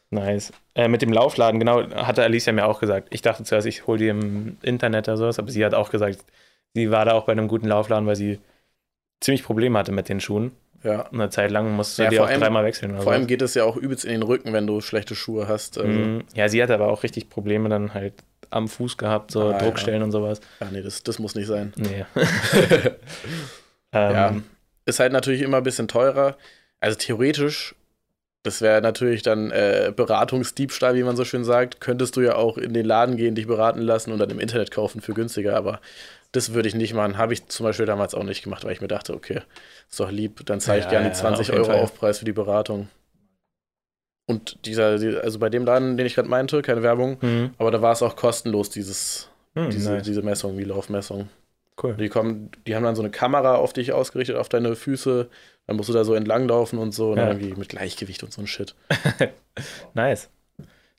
Nice. 0.10 0.52
Äh, 0.76 0.90
mit 0.90 1.02
dem 1.02 1.14
Laufladen, 1.14 1.58
genau, 1.60 1.90
hatte 1.92 2.22
Alicia 2.22 2.52
mir 2.52 2.66
auch 2.66 2.82
gesagt. 2.82 3.08
Ich 3.12 3.22
dachte 3.22 3.44
zuerst, 3.46 3.66
ich 3.66 3.88
hole 3.88 3.98
die 3.98 4.10
im 4.10 4.58
Internet 4.62 5.08
oder 5.08 5.18
sowas, 5.18 5.40
aber 5.40 5.50
sie 5.52 5.64
hat 5.64 5.74
auch 5.74 5.90
gesagt, 5.90 6.20
sie 6.74 6.92
war 6.92 7.06
da 7.06 7.14
auch 7.14 7.24
bei 7.26 7.32
einem 7.32 7.48
guten 7.48 7.68
Laufladen, 7.68 8.06
weil 8.06 8.18
sie 8.18 8.40
ziemlich 9.22 9.44
Probleme 9.44 9.80
hatte 9.80 9.94
mit 9.94 10.10
den 10.10 10.20
Schuhen. 10.20 10.52
Ja. 10.84 11.10
Eine 11.14 11.30
Zeit 11.30 11.50
lang 11.50 11.72
musst 11.72 11.98
du 11.98 12.04
Ja, 12.04 12.10
die 12.10 12.20
auch 12.20 12.28
allem- 12.28 12.42
dreimal 12.42 12.66
wechseln. 12.66 12.92
Oder 12.92 13.04
Vor 13.04 13.14
allem 13.14 13.22
so. 13.22 13.28
geht 13.28 13.42
es 13.42 13.54
ja 13.54 13.64
auch 13.64 13.78
übelst 13.78 14.04
in 14.04 14.12
den 14.12 14.24
Rücken, 14.24 14.52
wenn 14.52 14.68
du 14.68 14.82
schlechte 14.82 15.16
Schuhe 15.16 15.48
hast. 15.48 15.78
Also, 15.78 15.90
Mhm. 15.90 16.24
Ja, 16.36 16.50
sie 16.50 16.62
hat 16.62 16.72
aber 16.72 16.90
auch 16.90 17.04
richtig 17.04 17.30
Probleme 17.30 17.70
dann 17.70 17.94
halt 17.94 18.16
am 18.50 18.68
Fuß 18.68 18.98
gehabt, 18.98 19.32
so 19.32 19.52
Ah, 19.54 19.58
Druckstellen 19.60 20.04
und 20.04 20.12
sowas. 20.12 20.42
Ja, 20.60 20.68
nee, 20.72 20.82
das, 20.82 21.04
das 21.04 21.20
muss 21.20 21.36
nicht 21.36 21.48
sein. 21.48 21.72
Nee. 21.78 22.04
Ja. 23.94 24.36
Ist 24.86 25.00
halt 25.00 25.14
natürlich 25.14 25.42
immer 25.42 25.58
ein 25.58 25.64
bisschen 25.64 25.88
teurer. 25.88 26.38
Also 26.80 26.98
theoretisch, 26.98 27.76
das 28.44 28.62
wäre 28.62 28.82
natürlich 28.82 29.22
dann 29.22 29.52
äh, 29.52 29.94
Beratungsdiebstahl, 29.96 30.96
wie 30.96 31.04
man 31.04 31.16
so 31.16 31.24
schön 31.24 31.46
sagt. 31.46 31.80
Könntest 31.80 32.16
du 32.18 32.22
ja 32.22 32.36
auch 32.36 32.58
in 32.58 32.74
den 32.74 32.86
Laden 32.86 33.16
gehen, 33.16 33.36
dich 33.36 33.48
beraten 33.48 33.80
lassen 33.82 34.12
und 34.12 34.20
dann 34.20 34.30
im 34.30 34.40
Internet 34.40 34.72
kaufen 34.72 35.00
für 35.02 35.14
günstiger. 35.14 35.56
Aber 35.56 35.80
das 36.34 36.54
würde 36.54 36.68
ich 36.68 36.76
nicht 36.76 36.94
machen. 36.94 37.18
Habe 37.18 37.34
ich 37.34 37.46
zum 37.48 37.64
Beispiel 37.66 37.86
damals 37.86 38.14
auch 38.14 38.24
nicht 38.24 38.44
gemacht, 38.44 38.66
weil 38.66 38.74
ich 38.74 38.82
mir 38.82 38.88
dachte, 38.90 39.14
okay, 39.14 39.42
ist 39.90 40.00
doch 40.00 40.12
lieb, 40.12 40.46
dann 40.46 40.60
zahle 40.60 40.80
ich 40.80 40.86
Ja, 40.86 40.92
gerne 40.92 41.08
ja, 41.08 41.14
die 41.14 41.18
20 41.20 41.52
auf 41.52 41.56
Euro 41.58 41.66
Fall. 41.68 41.80
Aufpreis 41.80 42.20
für 42.20 42.26
die 42.26 42.34
Beratung. 42.34 42.90
Und 44.26 44.66
dieser, 44.66 44.98
die- 44.98 45.18
also 45.18 45.40
bei 45.40 45.50
dem 45.50 45.66
Laden, 45.66 45.98
den 45.98 46.06
ich 46.06 46.16
gerade 46.16 46.30
meinte, 46.30 46.62
keine 46.62 46.82
Werbung, 46.82 47.22
hm, 47.22 47.54
aber 47.58 47.72
da 47.72 47.82
war 47.82 47.92
es 47.92 48.02
auch 48.02 48.16
kostenlos, 48.16 48.70
dieses, 48.70 49.30
hm, 49.54 49.70
diese, 49.70 49.92
nice. 49.96 50.04
diese 50.04 50.22
Messung, 50.22 50.58
die 50.58 50.64
Laufmessung. 50.64 51.30
Cool. 51.82 51.96
Die 51.96 52.10
kommen, 52.10 52.52
die 52.68 52.76
haben 52.76 52.84
dann 52.84 52.96
so 52.96 53.02
eine 53.02 53.12
Kamera 53.12 53.56
auf 53.56 53.74
dich 53.74 53.92
ausgerichtet, 53.94 54.36
auf 54.36 54.50
deine 54.50 54.76
Füße. 54.76 55.30
Dann 55.68 55.76
musst 55.78 55.90
du 55.90 55.94
da 55.94 56.04
so 56.04 56.14
entlanglaufen 56.14 56.78
und 56.80 56.92
so. 56.94 57.12
Und 57.12 57.18
Ja. 57.18 57.28
dann 57.28 57.40
irgendwie 57.40 57.60
mit 57.60 57.70
Gleichgewicht 57.70 58.24
und 58.24 58.32
so 58.34 58.42
ein 58.42 58.48
Shit. 58.48 58.76
Nice. 59.94 60.30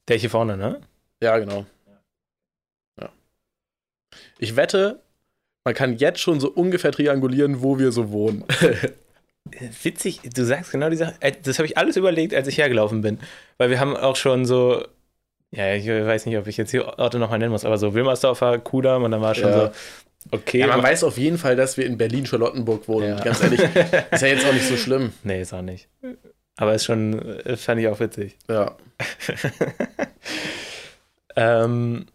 Der 0.08 0.16
hier 0.16 0.30
vorne, 0.30 0.56
ne? 0.56 0.80
Ja, 1.22 1.38
genau. 1.38 1.64
Ja. 3.00 3.08
Ich 4.38 4.56
wette, 4.56 5.00
man 5.64 5.74
kann 5.74 5.96
jetzt 5.96 6.20
schon 6.20 6.40
so 6.40 6.50
ungefähr 6.50 6.92
triangulieren, 6.92 7.62
wo 7.62 7.78
wir 7.78 7.90
so 7.92 8.10
wohnen. 8.12 8.44
Witzig, 9.82 10.20
du 10.22 10.44
sagst 10.44 10.72
genau 10.72 10.88
die 10.90 10.96
Sache. 10.96 11.14
äh, 11.20 11.32
Das 11.42 11.58
habe 11.58 11.66
ich 11.66 11.76
alles 11.76 11.96
überlegt, 11.96 12.34
als 12.34 12.48
ich 12.48 12.58
hergelaufen 12.58 13.02
bin. 13.02 13.18
Weil 13.58 13.70
wir 13.70 13.78
haben 13.80 13.96
auch 13.96 14.16
schon 14.16 14.46
so, 14.46 14.84
ja, 15.50 15.74
ich 15.74 15.86
weiß 15.86 16.26
nicht, 16.26 16.38
ob 16.38 16.46
ich 16.46 16.56
jetzt 16.56 16.72
die 16.72 16.80
Orte 16.80 17.18
nochmal 17.18 17.38
nennen 17.38 17.52
muss, 17.52 17.64
aber 17.64 17.76
so 17.78 17.92
Wilmersdorfer, 17.94 18.58
Kudam 18.58 19.02
und 19.04 19.10
dann 19.10 19.20
war 19.20 19.34
schon 19.34 19.50
Ja. 19.50 19.66
so, 19.66 19.72
okay. 20.30 20.58
Ja, 20.58 20.66
man 20.68 20.82
weiß 20.82 21.04
auf 21.04 21.18
jeden 21.18 21.38
Fall, 21.38 21.56
dass 21.56 21.76
wir 21.76 21.86
in 21.86 21.98
Berlin-Charlottenburg 21.98 22.88
wohnen. 22.88 23.18
Ja. 23.18 23.24
Ganz 23.24 23.42
ehrlich, 23.42 23.60
ist 24.10 24.22
ja 24.22 24.28
jetzt 24.28 24.46
auch 24.46 24.52
nicht 24.52 24.68
so 24.68 24.76
schlimm. 24.76 25.12
nee, 25.22 25.42
ist 25.42 25.52
auch 25.52 25.62
nicht. 25.62 25.88
Aber 26.56 26.74
ist 26.74 26.84
schon, 26.84 27.20
äh, 27.40 27.56
fand 27.56 27.80
ich 27.80 27.88
auch 27.88 28.00
witzig. 28.00 28.38
Ja. 28.48 28.76
ähm, 31.36 32.06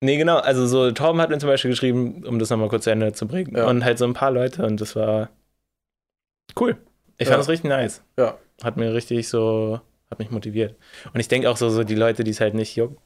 nee, 0.00 0.16
genau, 0.16 0.36
also 0.38 0.66
so 0.66 0.90
Torben 0.92 1.20
hat 1.20 1.30
mir 1.30 1.38
zum 1.38 1.48
Beispiel 1.48 1.70
geschrieben, 1.70 2.24
um 2.26 2.38
das 2.38 2.50
nochmal 2.50 2.68
kurz 2.68 2.84
zu 2.84 2.90
Ende 2.90 3.12
zu 3.12 3.26
bringen. 3.26 3.56
Ja. 3.56 3.66
Und 3.68 3.84
halt 3.84 3.98
so 3.98 4.04
ein 4.04 4.14
paar 4.14 4.30
Leute 4.30 4.64
und 4.66 4.80
das 4.80 4.96
war 4.96 5.30
cool. 6.60 6.76
Ich 7.18 7.26
Ja. 7.26 7.32
fand 7.32 7.42
es 7.44 7.48
richtig 7.48 7.68
nice. 7.70 8.02
Ja. 8.18 8.36
Hat 8.62 8.76
mir 8.76 8.92
richtig 8.92 9.28
so, 9.28 9.80
hat 10.10 10.18
mich 10.18 10.30
motiviert. 10.30 10.76
Und 11.12 11.20
ich 11.20 11.28
denke 11.28 11.50
auch 11.50 11.56
so, 11.56 11.70
so 11.70 11.84
die 11.84 11.94
Leute, 11.94 12.24
die 12.24 12.30
es 12.30 12.40
halt 12.40 12.54
nicht 12.54 12.76
juckt, 12.76 13.00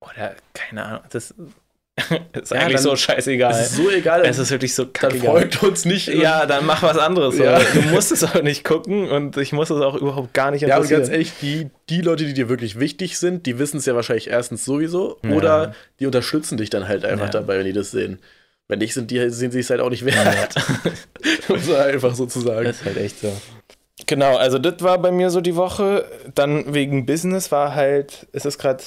oder 0.00 0.34
keine 0.52 0.84
Ahnung, 0.84 1.02
das 1.10 1.34
ist 2.32 2.50
Ja, 2.50 2.58
eigentlich 2.60 2.74
dann- 2.74 2.82
so 2.82 2.96
scheißegal. 2.96 3.52
Es 3.52 3.70
ist 3.72 3.76
so 3.76 3.90
egal. 3.90 4.22
Es 4.24 4.38
ist 4.38 4.50
wirklich 4.50 4.74
so 4.74 4.84
dann 4.84 4.92
kackegal. 4.94 5.30
folgt 5.32 5.62
uns 5.62 5.84
nicht. 5.84 6.08
Ja, 6.08 6.46
dann 6.46 6.64
mach 6.64 6.82
was 6.82 6.96
anderes. 6.96 7.36
Ja. 7.38 7.58
Du 7.58 7.80
musst 7.90 8.12
es 8.12 8.24
auch 8.24 8.42
nicht 8.42 8.64
gucken 8.64 9.10
und 9.10 9.36
ich 9.36 9.52
muss 9.52 9.68
es 9.70 9.80
auch 9.82 9.94
überhaupt 9.94 10.32
gar 10.32 10.50
nicht 10.50 10.62
Ja, 10.62 10.76
und 10.76 10.84
interessieren. 10.84 11.00
ganz 11.00 11.12
ehrlich, 11.12 11.32
die, 11.42 11.68
die 11.90 12.00
Leute, 12.00 12.24
die 12.24 12.32
dir 12.34 12.48
wirklich 12.48 12.78
wichtig 12.80 13.18
sind, 13.18 13.44
die 13.44 13.58
wissen 13.58 13.76
es 13.76 13.86
ja 13.86 13.94
wahrscheinlich 13.94 14.30
erstens 14.30 14.64
sowieso 14.64 15.18
Ja. 15.24 15.30
oder 15.32 15.74
die 16.00 16.06
unterstützen 16.06 16.56
dich 16.56 16.70
dann 16.70 16.88
halt 16.88 17.04
einfach 17.04 17.26
Ja. 17.26 17.32
dabei, 17.32 17.58
wenn 17.58 17.66
die 17.66 17.72
das 17.74 17.90
sehen. 17.90 18.18
Wenn 18.68 18.78
nicht, 18.78 18.94
sind 18.94 19.10
die, 19.10 19.28
sind 19.28 19.50
sie 19.50 19.60
es 19.60 19.68
halt 19.68 19.80
auch 19.80 19.90
nicht 19.90 20.04
wert. 20.06 20.54
Muss 21.48 21.66
man 21.66 21.76
einfach 21.76 22.14
sozusagen. 22.14 22.64
Das 22.64 22.76
ist 22.76 22.84
halt 22.86 22.96
echt 22.96 23.20
so. 23.20 23.30
Genau, 24.06 24.36
also 24.36 24.58
das 24.58 24.76
war 24.80 24.96
bei 24.98 25.10
mir 25.12 25.28
so 25.30 25.42
die 25.42 25.56
Woche. 25.56 26.06
Dann 26.34 26.72
wegen 26.72 27.04
Business 27.04 27.52
war 27.52 27.74
halt, 27.74 28.26
es 28.32 28.46
ist 28.46 28.58
gerade, 28.58 28.82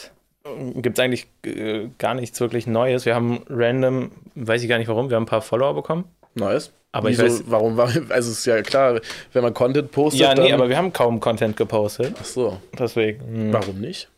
gibt 0.76 0.98
es 0.98 1.04
eigentlich 1.04 1.28
äh, 1.46 1.90
gar 1.98 2.14
nichts 2.14 2.40
wirklich 2.40 2.68
Neues. 2.68 3.06
Wir 3.06 3.16
haben 3.16 3.42
random, 3.50 4.12
weiß 4.36 4.62
ich 4.64 4.70
gar 4.70 4.78
nicht 4.78 4.88
warum, 4.88 5.10
wir 5.10 5.16
haben 5.16 5.24
ein 5.24 5.28
paar 5.28 5.42
Follower 5.42 5.74
bekommen. 5.74 6.06
Nice. 6.36 6.72
Aber 6.92 7.10
Wieso, 7.10 7.26
ich 7.26 7.32
weiß, 7.34 7.44
warum, 7.48 7.78
war- 7.78 7.92
also 8.10 8.32
ist 8.32 8.46
ja 8.46 8.62
klar, 8.62 9.02
wenn 9.34 9.44
man 9.44 9.54
Content 9.54 9.92
postet, 9.92 10.22
ja, 10.22 10.34
nee, 10.34 10.50
dann, 10.50 10.54
aber 10.54 10.70
wir 10.70 10.78
haben 10.78 10.94
kaum 10.94 11.20
Content 11.20 11.58
gepostet. 11.58 12.16
Ach 12.20 12.26
so, 12.26 12.62
Deswegen. 12.78 13.20
hm. 13.26 13.54
warum 13.54 13.80
nicht? 13.82 14.10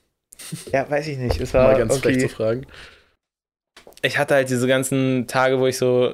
Ja, 0.72 0.88
weiß 0.90 1.08
ich 1.08 1.18
nicht. 1.18 1.40
Es 1.42 1.54
Mal 1.54 1.64
war 1.64 1.78
ganz 1.78 1.98
frech 1.98 2.14
irgendwie, 2.18 2.28
zu 2.30 2.36
fragen. 2.36 2.68
ich 4.04 4.18
hatte 4.20 4.36
halt 4.36 4.50
diese 4.50 4.68
ganzen 4.68 5.26
Tage, 5.28 5.60
wo 5.60 5.66
ich 5.66 5.78
so 5.78 6.14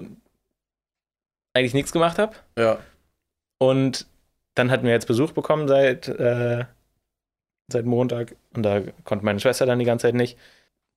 eigentlich 1.53 1.73
nichts 1.73 1.91
gemacht 1.91 2.17
habe. 2.17 2.33
Ja, 2.57 2.77
Und 3.59 4.07
dann 4.55 4.71
hatten 4.71 4.85
wir 4.85 4.91
jetzt 4.93 5.07
Besuch 5.07 5.31
bekommen 5.33 5.67
seit, 5.67 6.07
äh, 6.07 6.63
seit 7.67 7.85
Montag. 7.85 8.35
Und 8.55 8.63
da 8.63 8.81
konnte 9.03 9.25
meine 9.25 9.39
Schwester 9.39 9.65
dann 9.65 9.79
die 9.79 9.85
ganze 9.85 10.07
Zeit 10.07 10.15
nicht. 10.15 10.37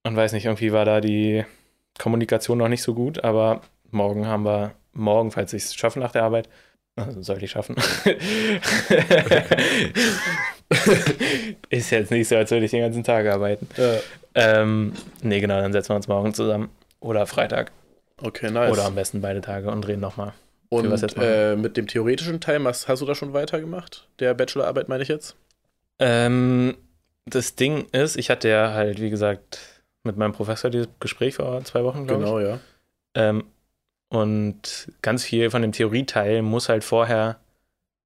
Und 0.04 0.16
weiß 0.16 0.32
nicht, 0.32 0.44
irgendwie 0.46 0.72
war 0.72 0.84
da 0.84 1.00
die 1.00 1.44
Kommunikation 1.98 2.58
noch 2.58 2.68
nicht 2.68 2.82
so 2.82 2.94
gut. 2.94 3.24
Aber 3.24 3.62
morgen 3.90 4.26
haben 4.26 4.44
wir, 4.44 4.72
morgen, 4.92 5.30
falls 5.30 5.52
ich 5.52 5.64
es 5.64 5.74
schaffe 5.74 5.98
nach 5.98 6.12
der 6.12 6.24
Arbeit, 6.24 6.48
also 6.96 7.20
sollte 7.22 7.44
ich 7.44 7.50
schaffen. 7.50 7.76
Ist 11.68 11.90
jetzt 11.90 12.10
nicht 12.10 12.26
so, 12.28 12.36
als 12.36 12.50
würde 12.50 12.64
ich 12.64 12.70
den 12.70 12.80
ganzen 12.80 13.04
Tag 13.04 13.26
arbeiten. 13.26 13.68
ja. 13.76 13.98
Ähm, 14.34 14.92
nee, 15.22 15.40
genau, 15.40 15.60
dann 15.60 15.72
setzen 15.72 15.90
wir 15.90 15.96
uns 15.96 16.08
morgen 16.08 16.34
zusammen. 16.34 16.68
Oder 17.00 17.26
Freitag. 17.26 17.72
Okay, 18.22 18.50
nice. 18.50 18.70
Oder 18.70 18.84
am 18.84 18.94
besten 18.94 19.22
beide 19.22 19.40
Tage 19.40 19.70
und 19.70 19.86
reden 19.86 20.00
nochmal. 20.00 20.32
Und 20.68 20.86
äh, 21.16 21.56
mit 21.56 21.76
dem 21.76 21.86
theoretischen 21.86 22.40
Teil, 22.40 22.62
hast, 22.64 22.88
hast 22.88 23.00
du 23.00 23.06
da 23.06 23.14
schon 23.14 23.32
weitergemacht? 23.32 24.08
Der 24.18 24.34
Bachelorarbeit 24.34 24.88
meine 24.88 25.02
ich 25.02 25.08
jetzt? 25.08 25.36
Ähm, 25.98 26.76
das 27.24 27.56
Ding 27.56 27.86
ist, 27.92 28.16
ich 28.16 28.30
hatte 28.30 28.48
ja 28.48 28.72
halt, 28.72 29.00
wie 29.00 29.10
gesagt, 29.10 29.82
mit 30.04 30.16
meinem 30.16 30.32
Professor 30.32 30.70
dieses 30.70 30.88
Gespräch 31.00 31.34
vor 31.36 31.62
zwei 31.64 31.82
Wochen, 31.84 32.06
glaube 32.06 32.24
Genau, 32.24 32.38
ja. 32.40 32.54
ich. 32.56 32.60
Ähm, 33.14 33.44
und 34.08 34.92
ganz 35.02 35.24
viel 35.24 35.50
von 35.50 35.62
dem 35.62 35.72
Theorieteil 35.72 36.42
muss 36.42 36.68
halt 36.68 36.84
vorher, 36.84 37.38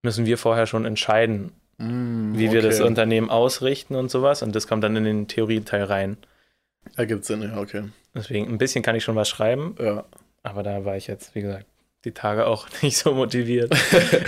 müssen 0.03 0.25
wir 0.27 0.39
vorher 0.39 0.67
schon 0.67 0.85
entscheiden, 0.85 1.53
Mm, 1.83 2.37
wie 2.37 2.53
wir 2.53 2.61
das 2.61 2.79
okay. 2.79 2.87
Unternehmen 2.89 3.31
ausrichten 3.31 3.95
und 3.95 4.11
sowas. 4.11 4.43
Und 4.43 4.55
das 4.55 4.67
kommt 4.67 4.85
dann 4.85 4.97
in 4.97 5.05
den 5.05 5.29
Theorieteil 5.29 5.85
rein. 5.85 6.19
Ergibt 6.95 7.25
Sinn, 7.25 7.41
ja, 7.41 7.57
okay. 7.57 7.85
Deswegen, 8.15 8.49
ein 8.49 8.59
bisschen 8.59 8.83
kann 8.83 8.97
ich 8.97 9.03
schon 9.03 9.17
was 9.17 9.31
schreiben, 9.31 9.77
Ja. 9.81 10.05
aber 10.43 10.63
da 10.63 10.85
war 10.85 10.99
ich 10.99 11.07
jetzt, 11.07 11.35
wie 11.35 11.41
gesagt, 11.41 11.65
die 12.05 12.13
Tage 12.13 12.47
auch 12.47 12.67
nicht 12.83 12.99
so 12.99 13.15
motiviert. 13.15 13.75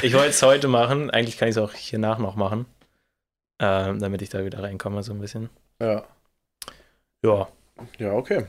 Ich 0.00 0.14
wollte 0.14 0.30
es 0.30 0.40
heute 0.42 0.66
machen, 0.68 1.10
eigentlich 1.10 1.36
kann 1.36 1.46
ich 1.48 1.54
es 1.56 1.58
auch 1.62 1.74
hier 1.74 1.98
nach 1.98 2.16
noch 2.18 2.36
machen, 2.36 2.64
ähm, 3.62 3.98
damit 4.00 4.20
ich 4.20 4.28
da 4.28 4.44
wieder 4.44 4.62
reinkomme, 4.62 5.02
so 5.02 5.12
ein 5.14 5.20
bisschen. 5.20 5.48
ja. 5.80 6.04
Ja, 7.24 7.46
Ja, 7.98 8.12
okay. 8.14 8.46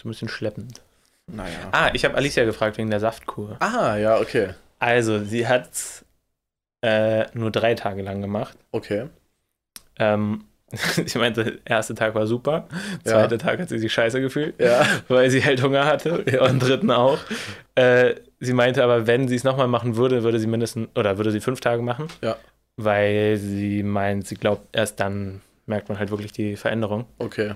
so 0.00 0.06
ein 0.06 0.10
bisschen 0.10 0.28
schleppend. 0.28 0.82
Naja. 1.26 1.70
Ah, 1.72 1.90
ich 1.94 2.04
habe 2.04 2.14
Alicia 2.14 2.44
gefragt 2.44 2.76
wegen 2.76 2.90
der 2.90 3.00
Saftkur. 3.00 3.56
Ah, 3.60 3.96
ja, 3.96 4.18
okay. 4.18 4.50
Also, 4.78 5.24
sie 5.24 5.48
hat 5.48 5.70
äh, 6.82 7.24
nur 7.32 7.50
drei 7.50 7.74
Tage 7.74 8.02
lang 8.02 8.20
gemacht. 8.20 8.58
Okay. 8.72 9.08
Ähm, 9.98 10.44
ich 11.06 11.14
meinte, 11.14 11.44
der 11.44 11.54
erste 11.64 11.94
Tag 11.94 12.14
war 12.14 12.26
super. 12.26 12.68
Ja. 13.06 13.12
Zweiter 13.12 13.38
Tag 13.38 13.58
hat 13.60 13.70
sie 13.70 13.78
sich 13.78 13.90
scheiße 13.94 14.20
gefühlt, 14.20 14.60
Ja. 14.60 14.84
weil 15.08 15.30
sie 15.30 15.42
halt 15.42 15.62
Hunger 15.62 15.86
hatte. 15.86 16.18
Und 16.42 16.58
dritten 16.62 16.90
auch. 16.90 17.18
Äh, 17.76 18.16
sie 18.40 18.52
meinte 18.52 18.84
aber, 18.84 19.06
wenn 19.06 19.26
sie 19.28 19.36
es 19.36 19.44
nochmal 19.44 19.68
machen 19.68 19.96
würde, 19.96 20.22
würde 20.22 20.38
sie 20.38 20.46
mindestens, 20.46 20.88
oder 20.94 21.16
würde 21.16 21.30
sie 21.30 21.40
fünf 21.40 21.60
Tage 21.60 21.80
machen. 21.80 22.08
Ja. 22.20 22.36
Weil 22.76 23.36
sie 23.36 23.82
meint, 23.82 24.26
sie 24.26 24.34
glaubt, 24.34 24.66
erst 24.72 24.98
dann 25.00 25.40
merkt 25.66 25.88
man 25.88 25.98
halt 25.98 26.10
wirklich 26.10 26.32
die 26.32 26.56
Veränderung. 26.56 27.06
Okay. 27.18 27.54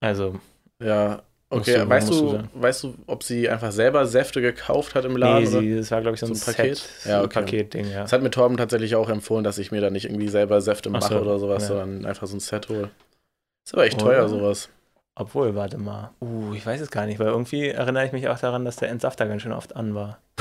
Also, 0.00 0.40
Ja. 0.82 1.22
Okay, 1.52 1.78
du- 1.78 1.88
weißt, 1.88 2.10
du 2.10 2.38
weißt 2.54 2.84
du, 2.84 2.94
ob 3.08 3.24
sie 3.24 3.48
einfach 3.48 3.72
selber 3.72 4.06
Säfte 4.06 4.40
gekauft 4.40 4.94
hat 4.94 5.04
im 5.04 5.16
Laden? 5.16 5.42
nee, 5.42 5.48
oder? 5.50 5.60
sie, 5.62 5.76
das 5.76 5.90
war, 5.90 6.00
glaube 6.00 6.14
ich, 6.14 6.20
so 6.20 6.26
ein, 6.26 6.34
So 6.36 6.48
ein 6.48 6.54
Paket? 6.54 6.76
Set, 6.76 7.10
Ja, 7.10 7.22
okay. 7.24 7.40
Paketding, 7.40 7.90
ja. 7.90 8.02
Das 8.02 8.12
hat 8.12 8.22
mir 8.22 8.30
Torben 8.30 8.56
tatsächlich 8.56 8.94
auch 8.94 9.08
empfohlen, 9.08 9.42
dass 9.42 9.58
ich 9.58 9.72
mir 9.72 9.80
da 9.80 9.90
nicht 9.90 10.04
irgendwie 10.04 10.28
selber 10.28 10.60
Säfte 10.60 10.90
Ach 10.90 11.00
mache 11.00 11.14
so, 11.14 11.20
oder 11.20 11.40
sowas, 11.40 11.62
ja. 11.64 11.68
sondern 11.70 12.06
einfach 12.06 12.28
so 12.28 12.36
ein 12.36 12.40
Set 12.40 12.68
hole. 12.68 12.90
Ist 13.66 13.74
aber 13.74 13.84
echt 13.84 14.00
Oder? 14.00 14.12
teuer, 14.12 14.28
sowas. 14.28 14.68
Obwohl, 15.20 15.54
warte 15.54 15.76
mal. 15.76 16.10
Uh, 16.22 16.54
ich 16.54 16.64
weiß 16.64 16.80
es 16.80 16.90
gar 16.90 17.04
nicht, 17.04 17.18
weil 17.18 17.26
irgendwie 17.28 17.68
erinnere 17.68 18.06
ich 18.06 18.12
mich 18.12 18.26
auch 18.28 18.38
daran, 18.38 18.64
dass 18.64 18.76
der 18.76 18.88
Entsafter 18.88 19.26
ganz 19.28 19.42
schön 19.42 19.52
oft 19.52 19.76
an 19.76 19.94
war. 19.94 20.18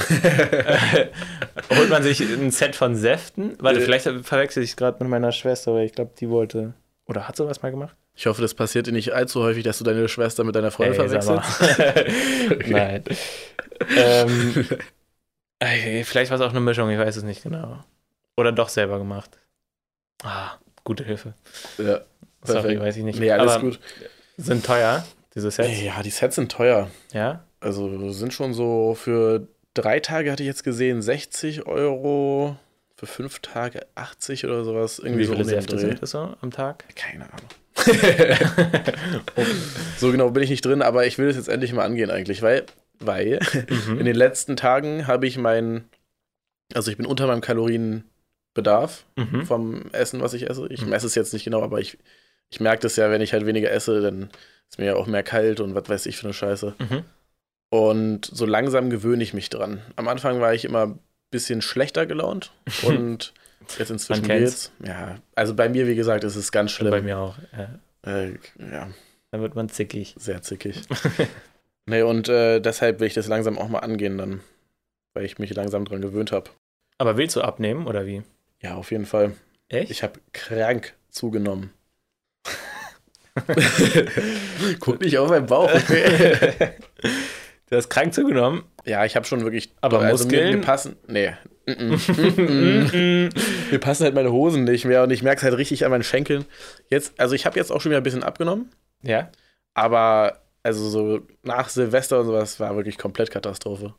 Holt 1.78 1.90
man 1.90 2.02
sich 2.02 2.22
ein 2.22 2.50
Set 2.52 2.76
von 2.78 2.96
Säften? 2.96 3.58
Warte, 3.60 3.80
Äh. 3.80 3.84
vielleicht 3.84 4.06
verwechsel 4.24 4.64
ich 4.64 4.70
es 4.72 4.76
gerade 4.78 4.98
mit 5.04 5.10
meiner 5.10 5.32
Schwester, 5.34 5.74
weil 5.74 5.86
ich 5.86 5.92
glaube, 5.94 6.12
die 6.18 6.30
wollte. 6.30 6.74
Oder 7.08 7.28
hat 7.28 7.36
sowas 7.36 7.62
mal 7.62 7.72
gemacht? 7.72 7.96
Ich 8.16 8.26
hoffe, 8.28 8.42
das 8.42 8.54
passiert 8.54 8.88
dir 8.88 8.92
nicht 8.94 9.14
allzu 9.14 9.42
häufig, 9.44 9.64
dass 9.66 9.78
du 9.80 9.84
deine 9.84 10.08
Schwester 10.08 10.44
mit 10.46 10.56
deiner 10.56 10.72
Freundin 10.72 11.02
Ey, 11.02 11.10
sag 11.10 11.24
verwechselst. 11.24 12.68
Nein. 12.70 13.04
ähm, 13.98 14.66
ey, 15.60 16.04
vielleicht 16.06 16.32
war 16.32 16.40
es 16.40 16.46
auch 16.46 16.52
eine 16.52 16.60
Mischung, 16.62 16.90
ich 16.90 17.00
weiß 17.00 17.18
es 17.18 17.24
nicht 17.24 17.44
genau. 17.44 17.84
Oder 18.38 18.52
doch 18.54 18.70
selber 18.70 18.98
gemacht. 18.98 19.38
Ah, 20.24 20.52
gute 20.86 21.04
Hilfe. 21.04 21.34
ja, 21.78 22.02
Sorry, 22.44 22.62
Perfekt. 22.62 22.82
weiß 22.82 22.98
ich 22.98 23.04
nicht. 23.04 23.20
nee, 23.20 23.32
alles 23.32 23.52
Aber 23.54 23.62
gut. 23.62 23.80
Sind 24.46 24.66
teuer, 24.66 25.06
diese 25.36 25.52
Sets. 25.52 25.82
Ja, 25.82 26.02
die 26.04 26.10
Sets 26.10 26.36
sind 26.36 26.52
teuer. 26.52 26.90
Ja? 27.14 27.44
Also 27.60 28.12
sind 28.12 28.34
schon 28.34 28.54
so 28.54 28.96
für 28.96 29.48
drei 29.74 30.00
Tage 30.00 30.32
hatte 30.32 30.44
ich 30.44 30.48
jetzt 30.48 30.64
gesehen, 30.64 31.02
60 31.02 31.66
Euro. 31.68 32.56
Für 32.96 33.08
fünf 33.08 33.40
Tage 33.40 33.80
80 33.96 34.44
oder 34.44 34.66
sowas. 34.66 35.00
Irgendwie 35.00 35.22
Wie 35.22 35.26
so 35.26 35.32
viele 35.32 35.46
den 35.46 35.50
Säfte 35.52 35.80
sind 35.80 36.02
das 36.02 36.12
so 36.12 36.36
am 36.42 36.52
Tag? 36.52 36.84
Keine 36.98 37.30
Ahnung. 37.32 37.48
so 39.98 40.12
genau 40.12 40.30
bin 40.32 40.44
ich 40.44 40.50
nicht 40.50 40.66
drin, 40.66 40.82
aber 40.82 41.06
ich 41.06 41.18
will 41.18 41.28
es 41.30 41.36
jetzt 41.38 41.48
endlich 41.50 41.72
mal 41.74 41.86
angehen 41.86 42.12
eigentlich, 42.12 42.42
weil, 42.42 42.66
weil 43.00 43.40
Mhm. 43.88 44.00
in 44.00 44.06
den 44.06 44.16
letzten 44.16 44.56
Tagen 44.58 45.08
habe 45.08 45.28
ich 45.28 45.38
mein, 45.38 45.86
also 46.74 46.92
ich 46.92 46.98
bin 46.98 47.06
unter 47.06 47.28
meinem 47.28 47.42
Kalorienbedarf 47.42 49.06
Mhm. 49.16 49.46
vom 49.46 49.90
Essen, 49.94 50.20
was 50.22 50.34
ich 50.34 50.50
esse. 50.50 50.68
Ich 50.70 50.82
Mhm. 50.84 50.90
messe 50.90 51.08
es 51.08 51.16
jetzt 51.16 51.34
nicht 51.34 51.46
genau, 51.46 51.62
aber 51.64 51.80
ich, 51.80 51.98
ich 52.50 52.60
merke 52.60 52.82
das 52.82 52.96
ja, 52.96 53.10
wenn 53.12 53.22
ich 53.22 53.34
halt 53.34 53.46
weniger 53.46 53.72
esse, 53.72 54.02
dann 54.02 54.30
ist 54.70 54.80
mir 54.80 54.86
ja 54.86 54.96
auch 54.96 55.08
mehr 55.08 55.24
kalt 55.24 55.60
und 55.60 55.76
was 55.76 55.88
weiß 55.90 56.06
ich 56.06 56.18
für 56.18 56.26
eine 56.26 56.34
Scheiße. 56.34 56.76
Mhm. 56.78 57.04
Und 57.70 58.26
so 58.26 58.46
langsam 58.46 58.90
gewöhne 58.90 59.24
ich 59.24 59.34
mich 59.34 59.50
dran. 59.50 59.82
Am 59.96 60.08
Anfang 60.08 60.42
war 60.42 60.54
ich 60.54 60.66
immer 60.66 60.88
ein 60.88 61.00
bisschen 61.32 61.62
schlechter 61.62 62.06
gelaunt 62.06 62.52
und 62.84 63.34
jetzt 63.78 63.92
inzwischen 63.92 64.28
geht's. 64.28 64.72
Ja, 64.84 65.20
also 65.36 65.54
bei 65.54 65.70
mir, 65.70 65.88
wie 65.88 65.96
gesagt, 65.96 66.24
ist 66.24 66.36
es 66.36 66.52
ganz 66.52 66.72
schlimm. 66.72 66.92
Bei 66.92 67.02
mir 67.02 67.18
auch. 67.20 67.38
Ja. 67.56 67.80
Äh, 68.06 68.34
ja, 68.58 68.90
Dann 69.32 69.42
wird 69.42 69.56
man 69.56 69.70
zickig. 69.70 70.16
sehr 70.18 70.42
zickig. 70.42 70.82
nee, 71.86 72.02
und 72.02 72.30
äh, 72.30 72.60
deshalb 72.60 73.00
will 73.00 73.08
ich 73.08 73.14
das 73.14 73.28
langsam 73.28 73.58
auch 73.58 73.68
mal 73.68 73.80
angehen 73.80 74.18
dann, 74.18 74.42
weil 75.14 75.26
ich 75.26 75.38
mich 75.38 75.54
langsam 75.54 75.86
dran 75.86 76.02
gewöhnt 76.02 76.32
habe. 76.32 76.50
Aber 76.98 77.18
willst 77.18 77.36
du 77.36 77.42
abnehmen 77.42 77.88
oder 77.88 78.06
wie? 78.06 78.24
Ja, 78.62 78.76
auf 78.76 78.92
jeden 78.92 79.06
Fall. 79.06 79.34
Echt? 79.68 79.92
Ich 79.92 80.04
habe 80.04 80.20
krank 80.34 80.96
zugenommen. 81.10 81.72
Guck 84.80 85.02
nicht 85.02 85.18
auf 85.18 85.30
meinen 85.30 85.46
Bauch, 85.46 85.74
okay? 85.74 86.74
du 87.70 87.76
hast 87.76 87.90
krank 87.90 88.14
zugenommen. 88.14 88.64
ja, 88.86 89.06
ich 89.06 89.16
habe 89.16 89.26
schon 89.26 89.44
wirklich. 89.44 89.72
Aber 89.82 90.00
also 90.00 90.26
mir, 90.26 90.32
Muskeln? 90.32 90.60
mir 90.60 90.66
passen. 90.66 90.96
Nee. 91.08 91.34
Mm 91.66 91.72
-mm. 91.72 92.96
Mm 92.96 93.30
mir 93.72 93.80
passen 93.80 94.04
halt 94.04 94.16
meine 94.16 94.32
Hosen 94.32 94.64
nicht 94.64 94.86
mehr 94.86 95.04
und 95.04 95.12
ich 95.12 95.22
merke 95.22 95.38
es 95.38 95.44
halt 95.44 95.58
richtig 95.58 95.86
an 95.86 95.92
meinen 95.92 96.04
Schenkeln. 96.04 96.46
Jetzt, 96.90 97.20
also 97.20 97.36
ich 97.36 97.46
habe 97.46 97.58
jetzt 97.58 97.72
auch 97.72 97.82
schon 97.82 97.92
wieder 97.92 98.02
ein 98.02 98.04
bisschen 98.04 98.24
abgenommen, 98.24 98.70
ja? 99.04 99.30
aber 99.74 100.40
also 100.64 100.90
so 100.90 101.22
nach 101.44 101.70
Silvester 101.70 102.20
und 102.20 102.26
sowas 102.26 102.60
war 102.60 102.76
wirklich 102.76 102.98
komplett 102.98 103.32
Katastrophe. 103.32 103.94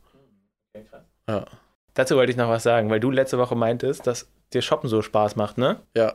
Ja. 1.28 1.46
Dazu 1.94 2.16
wollte 2.16 2.32
ich 2.32 2.36
noch 2.36 2.48
was 2.48 2.62
sagen, 2.62 2.90
weil 2.90 3.00
du 3.00 3.10
letzte 3.10 3.38
Woche 3.38 3.56
meintest, 3.56 4.06
dass 4.06 4.28
dir 4.52 4.62
Shoppen 4.62 4.88
so 4.88 5.02
Spaß 5.02 5.36
macht, 5.36 5.58
ne? 5.58 5.80
Ja, 5.96 6.14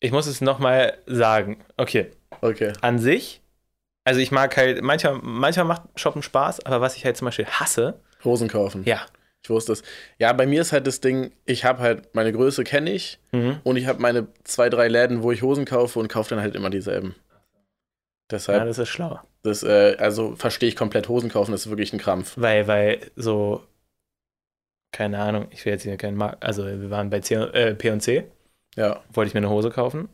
Ich 0.00 0.12
muss 0.12 0.26
es 0.26 0.40
nochmal 0.40 0.98
sagen. 1.06 1.58
Okay. 1.76 2.10
okay. 2.40 2.72
An 2.82 2.98
sich, 2.98 3.40
also 4.04 4.20
ich 4.20 4.30
mag 4.30 4.56
halt, 4.56 4.82
manchmal, 4.82 5.18
manchmal 5.22 5.64
macht 5.66 5.82
Shoppen 5.96 6.22
Spaß, 6.22 6.64
aber 6.66 6.80
was 6.80 6.96
ich 6.96 7.04
halt 7.04 7.16
zum 7.16 7.26
Beispiel 7.26 7.46
hasse, 7.46 8.00
Hosen 8.24 8.48
kaufen. 8.48 8.84
ja. 8.84 9.04
Ich 9.44 9.50
wusste 9.50 9.72
es. 9.72 9.82
Ja, 10.18 10.32
bei 10.32 10.46
mir 10.46 10.60
ist 10.60 10.72
halt 10.72 10.88
das 10.88 11.00
Ding, 11.00 11.30
ich 11.46 11.64
habe 11.64 11.78
halt 11.78 12.12
meine 12.14 12.32
Größe 12.32 12.64
kenne 12.64 12.90
ich 12.90 13.20
Mhm. 13.30 13.60
und 13.62 13.76
ich 13.76 13.86
habe 13.86 14.00
meine 14.02 14.26
zwei, 14.42 14.68
drei 14.68 14.88
Läden, 14.88 15.22
wo 15.22 15.30
ich 15.30 15.42
Hosen 15.42 15.64
kaufe 15.64 16.00
und 16.00 16.08
kaufe 16.08 16.30
dann 16.34 16.40
halt 16.42 16.56
immer 16.56 16.70
dieselben. 16.70 17.14
Deshalb, 18.30 18.58
Ja, 18.58 18.64
das 18.64 18.78
ist 18.78 18.88
schlau. 18.88 19.20
das, 19.44 19.62
äh, 19.62 19.94
also 20.00 20.34
verstehe 20.34 20.68
ich 20.68 20.74
komplett 20.76 21.08
Hosen 21.08 21.30
kaufen, 21.30 21.52
das 21.52 21.62
ist 21.66 21.70
wirklich 21.70 21.92
ein 21.92 22.00
Krampf. 22.00 22.34
Weil, 22.36 22.66
weil 22.66 23.00
so, 23.14 23.62
keine 24.92 25.18
Ahnung, 25.20 25.46
ich 25.50 25.64
will 25.64 25.72
jetzt 25.72 25.84
hier 25.84 25.96
keinen 25.96 26.16
Markt, 26.16 26.42
also 26.44 26.66
wir 26.66 26.90
waren 26.90 27.08
bei 27.08 27.20
C, 27.20 27.34
äh, 27.36 27.74
P&C, 27.76 28.24
Ja, 28.78 29.02
wollte 29.12 29.28
ich 29.28 29.34
mir 29.34 29.38
eine 29.40 29.50
Hose 29.50 29.70
kaufen 29.70 30.08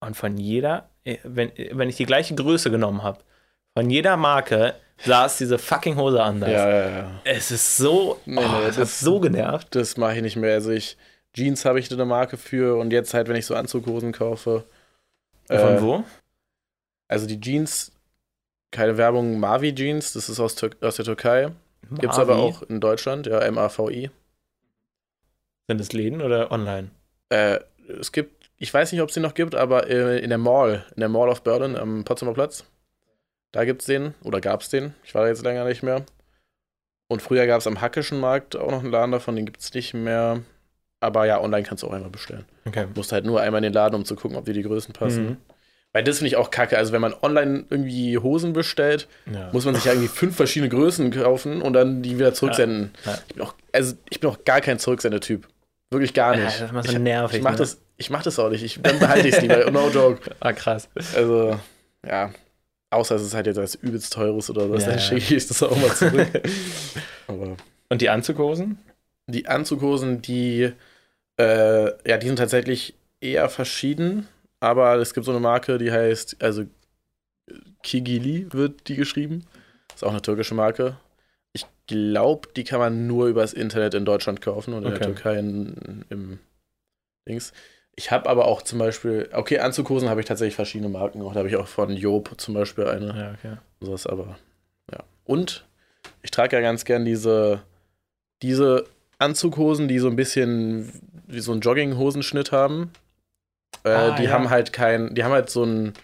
und 0.00 0.16
von 0.16 0.36
jeder, 0.36 0.88
äh, 1.04 1.18
wenn, 1.24 1.52
wenn 1.72 1.88
ich 1.88 1.96
die 1.96 2.06
gleiche 2.06 2.34
Größe 2.34 2.70
genommen 2.70 3.02
habe, 3.02 3.20
von 3.76 3.88
jeder 3.90 4.16
Marke 4.16 4.74
saß 5.04 5.38
diese 5.38 5.58
fucking 5.58 5.96
Hose 5.96 6.22
anders. 6.22 6.50
ja, 6.50 6.68
ja, 6.68 6.88
ja. 6.90 7.20
Es 7.24 7.50
ist 7.50 7.76
so, 7.76 8.20
Nee, 8.26 8.36
oh, 8.38 8.40
nee, 8.40 8.66
das 8.66 8.76
hat 8.76 8.82
das- 8.82 9.00
so 9.00 9.20
genervt. 9.20 9.74
Das 9.74 9.96
mache 9.96 10.16
ich 10.16 10.22
nicht 10.22 10.36
mehr. 10.36 10.54
Also 10.54 10.70
ich, 10.70 10.96
Jeans 11.34 11.64
habe 11.64 11.78
ich 11.78 11.90
eine 11.92 12.04
Marke 12.04 12.36
für 12.36 12.76
und 12.78 12.92
jetzt 12.92 13.14
halt, 13.14 13.28
wenn 13.28 13.36
ich 13.36 13.46
so 13.46 13.54
Anzughosen 13.54 14.12
kaufe. 14.12 14.64
Von 15.46 15.56
äh, 15.58 15.80
wo? 15.82 16.04
Also 17.06 17.26
die 17.26 17.40
Jeans, 17.40 17.92
keine 18.72 18.96
Werbung, 18.98 19.38
Mavi 19.38 19.74
Jeans, 19.74 20.12
das 20.14 20.28
ist 20.28 20.40
aus, 20.40 20.56
Tür 20.56 20.70
aus 20.80 20.96
der 20.96 21.04
Türkei. 21.04 21.52
Gibt 22.00 22.12
es 22.12 22.18
aber 22.18 22.36
auch 22.36 22.62
in 22.62 22.80
Deutschland, 22.80 23.26
ja, 23.26 23.38
M-A-V-I. 23.40 24.10
Sind 25.68 25.80
es 25.80 25.92
Läden 25.92 26.20
oder 26.22 26.50
online? 26.50 26.90
Äh, 27.30 27.60
es 28.00 28.12
gibt, 28.12 28.50
ich 28.58 28.72
weiß 28.72 28.92
nicht, 28.92 29.00
ob 29.02 29.08
es 29.08 29.14
den 29.14 29.22
noch 29.22 29.34
gibt, 29.34 29.54
aber 29.54 29.88
äh, 29.88 30.18
in 30.18 30.28
der 30.30 30.38
Mall, 30.38 30.84
in 30.94 31.00
der 31.00 31.08
Mall 31.08 31.28
of 31.28 31.42
Berlin 31.42 31.76
am 31.76 32.04
Potsdamer 32.04 32.34
Platz, 32.34 32.64
da 33.52 33.64
gibt 33.64 33.80
es 33.82 33.86
den, 33.86 34.14
oder 34.24 34.40
gab 34.40 34.60
es 34.62 34.68
den, 34.68 34.94
ich 35.04 35.14
war 35.14 35.22
da 35.22 35.28
jetzt 35.28 35.42
länger 35.44 35.64
nicht 35.64 35.82
mehr. 35.82 36.04
Und 37.08 37.22
früher 37.22 37.46
gab 37.46 37.60
es 37.60 37.66
am 37.66 37.80
Hackischen 37.80 38.20
Markt 38.20 38.54
auch 38.56 38.70
noch 38.70 38.80
einen 38.82 38.90
Laden 38.92 39.12
davon, 39.12 39.34
den 39.36 39.46
gibt 39.46 39.60
es 39.60 39.72
nicht 39.72 39.94
mehr. 39.94 40.42
Aber 41.00 41.26
ja, 41.26 41.40
online 41.40 41.62
kannst 41.62 41.82
du 41.82 41.86
auch 41.86 41.92
einmal 41.92 42.10
bestellen. 42.10 42.44
Okay. 42.66 42.86
Du 42.92 42.98
musst 42.98 43.12
halt 43.12 43.24
nur 43.24 43.40
einmal 43.40 43.60
in 43.60 43.62
den 43.62 43.72
Laden, 43.72 43.94
um 43.94 44.04
zu 44.04 44.14
gucken, 44.16 44.36
ob 44.36 44.44
dir 44.44 44.52
die 44.52 44.62
Größen 44.64 44.92
passen. 44.92 45.24
Mhm. 45.24 45.36
Weil 45.92 46.04
das 46.04 46.18
finde 46.18 46.28
ich 46.28 46.36
auch 46.36 46.50
kacke. 46.50 46.76
Also 46.76 46.92
wenn 46.92 47.00
man 47.00 47.14
online 47.22 47.64
irgendwie 47.70 48.18
Hosen 48.18 48.52
bestellt, 48.52 49.08
Ja. 49.32 49.48
muss 49.52 49.64
man 49.64 49.74
sich 49.74 49.84
ja 49.84 49.92
irgendwie 49.92 50.08
fünf 50.08 50.36
verschiedene 50.36 50.68
Größen 50.68 51.10
kaufen 51.12 51.62
und 51.62 51.72
dann 51.72 52.02
die 52.02 52.18
wieder 52.18 52.34
zurücksenden. 52.34 52.90
Ja, 53.06 53.12
ja. 53.12 53.18
Ich 53.28 53.34
bin 53.36 53.42
auch, 53.44 53.54
also 53.72 53.94
ich 54.10 54.20
bin 54.20 54.28
auch 54.28 54.44
gar 54.44 54.60
kein 54.60 54.78
Zurücksendetyp. 54.78 55.48
Wirklich 55.90 56.12
gar 56.14 56.34
Ja, 56.36 56.44
nicht. 56.44 56.56
das 56.56 56.60
ist 56.66 56.70
immer 56.70 56.82
so 56.82 56.92
ich, 56.92 56.98
nervig. 56.98 57.38
ich 57.38 57.42
mach 57.42 57.52
ne? 57.52 57.56
das, 57.56 57.80
ich 57.96 58.10
mach 58.10 58.22
das 58.22 58.38
auch 58.38 58.50
nicht. 58.50 58.62
Ich, 58.62 58.80
dann 58.82 58.98
behalte 58.98 59.28
ich 59.28 59.34
es 59.34 59.40
lieber. 59.42 59.70
No 59.70 59.88
joke. 59.90 60.30
Ah, 60.40 60.52
krass. 60.52 60.88
Also, 61.14 61.58
ja. 62.06 62.30
Außer 62.90 63.16
es 63.16 63.22
ist 63.22 63.34
halt 63.34 63.46
jetzt 63.46 63.58
als 63.58 63.74
übelst 63.74 64.12
teures 64.12 64.50
oder 64.50 64.70
was, 64.70 64.82
Ja, 64.84 64.90
dann 64.90 64.98
ja. 64.98 65.04
schicke 65.04 65.34
ich 65.36 65.46
das 65.46 65.62
auch 65.62 65.76
mal 65.76 65.94
zurück. 65.94 66.28
Aber 67.26 67.56
Und 67.88 68.00
die 68.02 68.08
Anzughosen? 68.10 68.78
die 69.30 69.46
Anzughosen, 69.46 70.22
die, 70.22 70.72
äh, 71.38 72.08
ja, 72.10 72.16
die 72.18 72.26
sind 72.28 72.36
tatsächlich 72.36 72.94
eher 73.20 73.48
verschieden. 73.50 74.28
Aber 74.60 74.96
es 74.96 75.14
gibt 75.14 75.26
so 75.26 75.32
eine 75.32 75.40
Marke, 75.40 75.78
die 75.78 75.92
heißt, 75.92 76.42
also 76.42 76.64
Kigili 77.82 78.46
wird 78.52 78.88
die 78.88 78.96
geschrieben. 78.96 79.44
Ist 79.94 80.04
auch 80.04 80.10
eine 80.10 80.22
türkische 80.22 80.54
Marke. 80.54 80.96
Glaube, 81.88 82.48
die 82.54 82.64
kann 82.64 82.78
man 82.78 83.06
nur 83.08 83.26
übers 83.26 83.52
Internet 83.52 83.94
in 83.94 84.04
Deutschland 84.04 84.40
kaufen 84.40 84.74
und 84.74 84.84
in 84.84 84.90
der 84.90 84.98
Okay. 85.00 85.04
Türkei 85.06 85.38
in, 85.38 86.04
im 86.10 86.38
Dings. 87.28 87.52
Ich 87.96 88.12
habe 88.12 88.28
aber 88.28 88.46
auch 88.46 88.62
zum 88.62 88.78
Beispiel, 88.78 89.28
okay, 89.32 89.58
Anzughosen 89.58 90.08
habe 90.08 90.20
ich 90.20 90.26
tatsächlich 90.26 90.54
verschiedene 90.54 90.88
Marken. 90.88 91.20
Auch 91.22 91.32
da 91.32 91.38
habe 91.40 91.48
ich 91.48 91.56
auch 91.56 91.66
von 91.66 91.96
Job 91.96 92.30
zum 92.36 92.54
Beispiel 92.54 92.86
eine. 92.86 93.06
Ja, 93.06 93.32
okay. 93.32 93.56
Sowas 93.80 94.06
aber, 94.06 94.38
ja. 94.92 95.00
Und 95.24 95.66
ich 96.22 96.30
trage 96.30 96.54
ja 96.54 96.62
ganz 96.62 96.84
gern 96.84 97.04
diese, 97.04 97.62
diese 98.42 98.84
Anzughosen, 99.18 99.88
die 99.88 99.98
so 99.98 100.06
ein 100.08 100.14
bisschen 100.16 100.92
wie 101.26 101.40
so 101.40 101.50
einen 101.52 101.60
Jogginghosenschnitt 101.60 102.52
haben. 102.52 102.92
Äh, 103.84 103.90
Ah, 103.90 104.16
die 104.16 104.24
ja. 104.24 104.30
haben 104.30 104.48
halt 104.50 104.72
kein, 104.72 105.14
die 105.14 105.24
haben 105.24 105.32
halt 105.32 105.50
so 105.50 105.62
einen 105.64 105.94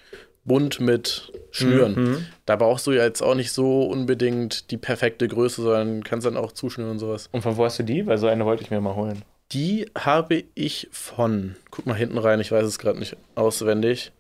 Bund 0.45 0.81
mit 0.81 1.33
Schnüren. 1.51 1.95
Mhm. 1.95 2.27
Da 2.47 2.57
brauchst 2.57 2.87
du 2.87 2.93
ja 2.93 3.05
jetzt 3.05 3.23
auch 3.23 3.35
nicht 3.35 3.53
so 3.53 3.85
unbedingt 3.85 4.71
die 4.71 4.77
perfekte 4.77 5.27
Größe, 5.29 5.63
sondern 5.63 6.05
kannst 6.05 6.27
dann 6.27 6.37
auch 6.37 6.53
zuschnüren 6.53 6.93
und 6.93 6.99
sowas. 6.99 7.29
Und 7.33 7.43
von 7.43 7.57
wo 7.57 7.65
hast 7.65 7.79
du 7.79 7.83
die? 7.83 8.07
Weil 8.07 8.19
so 8.19 8.27
eine 8.27 8.45
wollte 8.45 8.63
ich 8.63 8.71
mir 8.71 8.81
mal 8.81 8.95
holen. 8.95 9.23
Die 9.53 9.91
habe 9.97 10.45
ich 10.55 10.89
von, 10.91 11.57
guck 11.71 11.87
mal 11.87 11.95
hinten 11.95 12.19
rein, 12.19 12.41
ich 12.41 12.51
weiß 12.51 12.65
es 12.65 12.79
gerade 12.79 12.99
nicht 12.99 13.17
auswendig. 13.35 14.13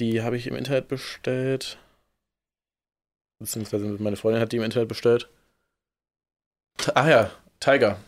Die 0.00 0.22
habe 0.22 0.36
ich 0.36 0.46
im 0.46 0.56
Internet 0.56 0.88
bestellt. 0.88 1.78
Beziehungsweise 3.38 3.84
meine 3.98 4.16
Freundin 4.16 4.40
hat 4.40 4.52
die 4.52 4.56
im 4.56 4.62
Internet 4.62 4.88
bestellt. 4.88 5.28
Ach 6.94 7.06
ja, 7.06 7.30
Tiger. 7.60 7.98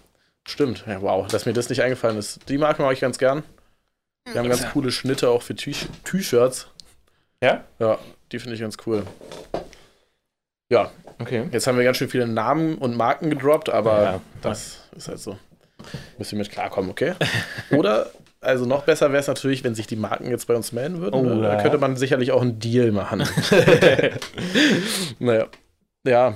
Stimmt. 0.46 0.84
Ja, 0.86 1.02
wow, 1.02 1.26
dass 1.26 1.46
mir 1.46 1.52
das 1.52 1.68
nicht 1.68 1.82
eingefallen 1.82 2.16
ist. 2.16 2.48
Die 2.48 2.58
Marke 2.58 2.82
mag 2.82 2.92
ich 2.92 3.00
ganz 3.00 3.18
gern. 3.18 3.42
Die 4.28 4.38
haben 4.38 4.48
ganz 4.48 4.68
coole 4.72 4.90
Schnitte 4.90 5.28
auch 5.28 5.42
für 5.42 5.54
T-Shirts. 5.54 6.68
Ja? 7.42 7.64
Ja, 7.78 7.98
die 8.32 8.38
finde 8.38 8.54
ich 8.54 8.60
ganz 8.60 8.76
cool. 8.86 9.04
Ja, 10.70 10.90
Okay. 11.18 11.44
jetzt 11.50 11.66
haben 11.66 11.78
wir 11.78 11.84
ganz 11.84 11.96
schön 11.96 12.08
viele 12.10 12.26
Namen 12.26 12.76
und 12.76 12.96
Marken 12.96 13.30
gedroppt, 13.30 13.70
aber 13.70 14.02
Ja. 14.02 14.20
das 14.42 14.80
ist 14.96 15.08
halt 15.08 15.18
so. 15.18 15.38
Müssen 16.18 16.32
wir 16.32 16.38
mit 16.40 16.50
klarkommen, 16.50 16.90
okay? 16.90 17.14
Oder, 17.70 18.10
also 18.40 18.66
noch 18.66 18.84
besser 18.84 19.10
wäre 19.12 19.20
es 19.20 19.26
natürlich, 19.28 19.64
wenn 19.64 19.74
sich 19.74 19.86
die 19.86 19.96
Marken 19.96 20.28
jetzt 20.28 20.46
bei 20.46 20.54
uns 20.54 20.72
melden 20.72 21.00
würden. 21.00 21.14
Oh, 21.14 21.40
da 21.42 21.54
ja. 21.56 21.62
könnte 21.62 21.78
man 21.78 21.96
sicherlich 21.96 22.32
auch 22.32 22.42
einen 22.42 22.58
Deal 22.58 22.90
machen. 22.92 23.20
naja. 25.18 25.46
Ja. 26.06 26.34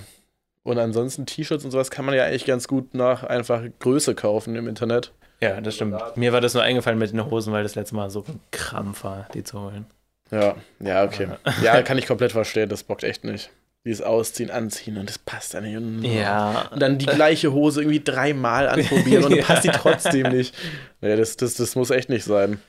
Und 0.63 0.79
ansonsten 0.79 1.27
T-Shirts 1.27 1.65
und 1.65 1.71
sowas 1.71 1.91
kann 1.91 2.05
man 2.05 2.15
ja 2.15 2.25
eigentlich 2.25 2.45
ganz 2.47 2.69
gut 2.69 2.95
nach 2.95 3.25
einfach 3.25 3.63
Größe 3.81 4.15
kaufen 4.15 4.55
im 4.57 4.69
Internet. 4.69 5.13
Ja, 5.41 5.61
das 5.61 5.75
stimmt. 5.75 6.01
Mir 6.17 6.33
war 6.33 6.41
das 6.43 6.53
nur 6.55 6.63
eingefallen 6.63 6.99
mit 6.99 7.13
den 7.13 7.25
Hosen, 7.31 7.53
weil 7.53 7.63
das 7.63 7.75
letzte 7.75 7.95
Mal 7.97 8.11
so 8.11 8.25
ein 8.29 8.41
Krampf 8.51 9.05
war, 9.05 9.27
die 9.33 9.43
zu 9.43 9.61
holen. 9.61 9.87
Ja, 10.31 10.57
ja, 10.81 11.05
okay. 11.05 11.29
Ja, 11.63 11.83
kann 11.83 11.99
ich 11.99 12.07
komplett 12.07 12.33
verstehen. 12.33 12.69
Das 12.69 12.83
bockt 12.83 13.05
echt 13.05 13.25
nicht. 13.25 13.51
Dieses 13.85 14.03
Ausziehen, 14.03 14.51
Anziehen 14.51 14.99
und 14.99 15.09
das 15.09 15.19
passt 15.19 15.55
dann 15.55 15.65
nicht. 15.65 15.77
Und, 15.77 16.03
Ja. 16.05 16.69
Und 16.71 16.81
dann 16.83 16.99
die 16.99 17.07
gleiche 17.07 17.53
Hose 17.53 17.81
irgendwie 17.81 18.03
dreimal 18.05 18.69
anprobieren 18.69 19.25
und 19.25 19.31
dann 19.37 19.41
passt 19.41 19.65
die 19.65 19.71
trotzdem 19.71 20.29
nicht. 20.29 20.55
Nee, 21.01 21.17
das, 21.17 21.37
das, 21.37 21.55
das 21.55 21.75
muss 21.77 21.91
echt 21.91 22.11
nicht 22.11 22.25
sein. 22.25 22.61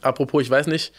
Apropos, 0.00 0.42
ich 0.42 0.50
weiß 0.50 0.68
nicht, 0.68 0.92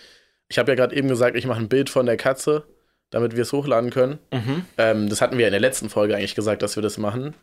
ich 0.50 0.60
habe 0.60 0.72
ja 0.72 0.76
gerade 0.76 0.96
eben 0.96 1.08
gesagt, 1.08 1.38
ich 1.38 1.48
mache 1.48 1.60
ein 1.60 1.70
Bild 1.70 1.90
von 1.90 2.06
der 2.06 2.18
Katze 2.18 2.66
damit 3.10 3.36
wir 3.36 3.42
es 3.42 3.54
hochladen 3.54 3.90
können. 3.90 4.20
Mhm. 4.32 4.66
Ähm, 4.78 5.10
das 5.10 5.22
hatten 5.22 5.38
wir 5.38 5.48
in 5.48 5.52
der 5.52 5.60
letzten 5.60 5.90
Folge 5.90 6.16
eigentlich 6.16 6.36
gesagt, 6.36 6.62
dass 6.62 6.76
wir 6.76 6.84
das 6.84 6.98
machen. 6.98 7.34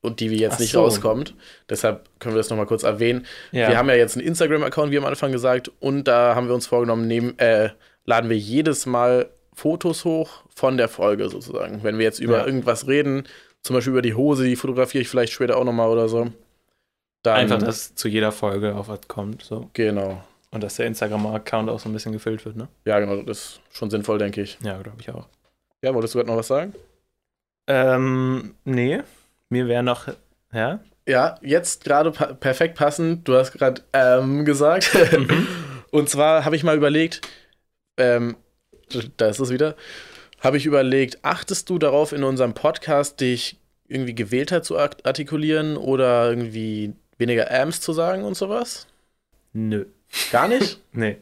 Und 0.00 0.20
die, 0.20 0.30
wie 0.30 0.38
jetzt 0.38 0.56
Ach 0.56 0.60
nicht 0.60 0.72
so. 0.72 0.82
rauskommt. 0.82 1.34
Deshalb 1.70 2.08
können 2.18 2.34
wir 2.34 2.38
das 2.38 2.50
nochmal 2.50 2.66
kurz 2.66 2.82
erwähnen. 2.82 3.24
Ja. 3.52 3.68
Wir 3.70 3.78
haben 3.78 3.88
ja 3.88 3.94
jetzt 3.94 4.16
einen 4.16 4.26
Instagram-Account, 4.26 4.92
wie 4.92 4.98
am 4.98 5.06
Anfang 5.06 5.32
gesagt. 5.32 5.70
Und 5.80 6.04
da 6.04 6.34
haben 6.34 6.46
wir 6.46 6.54
uns 6.54 6.66
vorgenommen, 6.66 7.06
nehmen, 7.06 7.38
äh, 7.38 7.70
laden 8.04 8.30
wir 8.30 8.36
jedes 8.38 8.86
Mal 8.86 9.30
Fotos 9.54 10.04
hoch 10.04 10.42
von 10.54 10.76
der 10.76 10.88
Folge 10.88 11.28
sozusagen. 11.28 11.82
Wenn 11.82 11.98
wir 11.98 12.04
jetzt 12.04 12.18
über 12.20 12.38
Ja. 12.38 12.46
irgendwas 12.46 12.86
reden, 12.88 13.24
zum 13.62 13.74
Beispiel 13.74 13.92
über 13.92 14.02
die 14.02 14.14
Hose, 14.14 14.44
die 14.44 14.56
fotografiere 14.56 15.02
ich 15.02 15.08
vielleicht 15.08 15.32
später 15.32 15.56
auch 15.56 15.64
nochmal 15.64 15.88
oder 15.88 16.08
so. 16.08 16.32
Dann, 17.22 17.36
Einfach, 17.36 17.58
dass 17.62 17.94
zu 17.94 18.08
jeder 18.08 18.32
Folge 18.32 18.74
auf 18.74 18.88
was 18.88 19.08
kommt. 19.08 19.42
So. 19.42 19.70
Genau. 19.72 20.22
Und 20.50 20.62
dass 20.62 20.76
der 20.76 20.86
Instagram-Account 20.86 21.70
auch 21.70 21.80
so 21.80 21.88
ein 21.88 21.92
bisschen 21.92 22.12
gefüllt 22.12 22.44
wird, 22.44 22.56
ne? 22.56 22.68
Ja, 22.84 23.00
genau. 23.00 23.22
Das 23.22 23.38
ist 23.38 23.60
schon 23.72 23.90
sinnvoll, 23.90 24.18
denke 24.18 24.42
ich. 24.42 24.58
Ja, 24.62 24.76
glaube 24.82 24.98
ich 25.00 25.10
auch. 25.10 25.26
Ja, 25.82 25.94
wolltest 25.94 26.14
du 26.14 26.18
gerade 26.18 26.30
noch 26.30 26.36
was 26.36 26.46
sagen? 26.48 26.74
Ähm, 27.66 28.54
nee. 28.64 29.00
Mir 29.48 29.66
wäre 29.68 29.82
noch, 29.82 30.08
ja? 30.52 30.80
Ja, 31.06 31.38
jetzt 31.42 31.84
gerade 31.84 32.10
pa 32.12 32.32
perfekt 32.34 32.76
passend. 32.76 33.26
Du 33.28 33.34
hast 33.34 33.52
gerade 33.52 33.82
ähm, 33.92 34.44
gesagt. 34.44 34.90
Mhm. 35.12 35.46
Und 35.90 36.08
zwar 36.08 36.44
habe 36.44 36.56
ich 36.56 36.64
mal 36.64 36.76
überlegt, 36.76 37.20
ähm, 37.96 38.36
da 39.16 39.28
ist 39.28 39.40
es 39.40 39.50
wieder, 39.50 39.76
habe 40.40 40.56
ich 40.56 40.66
überlegt, 40.66 41.18
achtest 41.24 41.70
du 41.70 41.78
darauf 41.78 42.12
in 42.12 42.24
unserem 42.24 42.54
Podcast, 42.54 43.20
dich 43.20 43.58
irgendwie 43.88 44.14
gewählter 44.14 44.62
zu 44.62 44.78
art- 44.78 45.04
artikulieren 45.06 45.76
oder 45.76 46.28
irgendwie 46.30 46.94
weniger 47.18 47.50
Ams 47.50 47.80
zu 47.80 47.92
sagen 47.92 48.24
und 48.24 48.36
sowas? 48.36 48.86
Nö. 49.52 49.86
Gar 50.30 50.48
nicht? 50.48 50.80
Nee. 50.92 51.16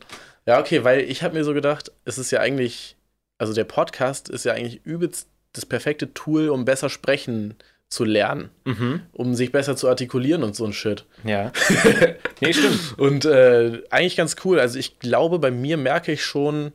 ja, 0.44 0.60
okay, 0.60 0.84
weil 0.84 1.00
ich 1.00 1.22
habe 1.22 1.34
mir 1.34 1.44
so 1.44 1.54
gedacht, 1.54 1.92
es 2.04 2.18
ist 2.18 2.30
ja 2.30 2.40
eigentlich, 2.40 2.96
also 3.38 3.54
der 3.54 3.64
Podcast 3.64 4.28
ist 4.28 4.44
ja 4.44 4.52
eigentlich 4.52 4.84
übelst 4.84 5.28
das 5.54 5.64
perfekte 5.66 6.12
Tool, 6.14 6.48
um 6.50 6.64
besser 6.64 6.90
sprechen 6.90 7.54
zu 7.92 8.04
lernen, 8.04 8.48
Mhm. 8.64 9.00
um 9.12 9.34
sich 9.34 9.52
besser 9.52 9.76
zu 9.76 9.88
artikulieren 9.88 10.42
und 10.42 10.56
so 10.56 10.64
ein 10.64 10.72
Shit. 10.72 11.04
Ja. 11.24 11.52
nee, 12.40 12.52
stimmt. 12.52 12.94
Und 12.98 13.24
äh, 13.26 13.82
eigentlich 13.90 14.16
ganz 14.16 14.36
cool. 14.44 14.58
Also 14.58 14.78
ich 14.78 14.98
glaube, 14.98 15.38
bei 15.38 15.50
mir 15.50 15.76
merke 15.76 16.12
ich 16.12 16.24
schon, 16.24 16.72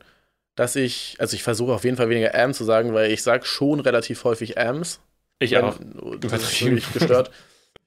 dass 0.54 0.76
ich, 0.76 1.16
also 1.18 1.34
ich 1.34 1.42
versuche 1.42 1.72
auf 1.72 1.84
jeden 1.84 1.96
Fall 1.96 2.08
weniger 2.08 2.34
Am 2.34 2.54
zu 2.54 2.64
sagen, 2.64 2.94
weil 2.94 3.10
ich 3.10 3.22
sage 3.22 3.44
schon 3.46 3.80
relativ 3.80 4.22
häufig 4.24 4.58
Ams. 4.58 5.00
Ich 5.40 5.56
auch. 5.58 5.78
Das 6.20 6.32
ist 6.42 6.62
wirklich 6.64 6.92
gestört. 6.92 7.30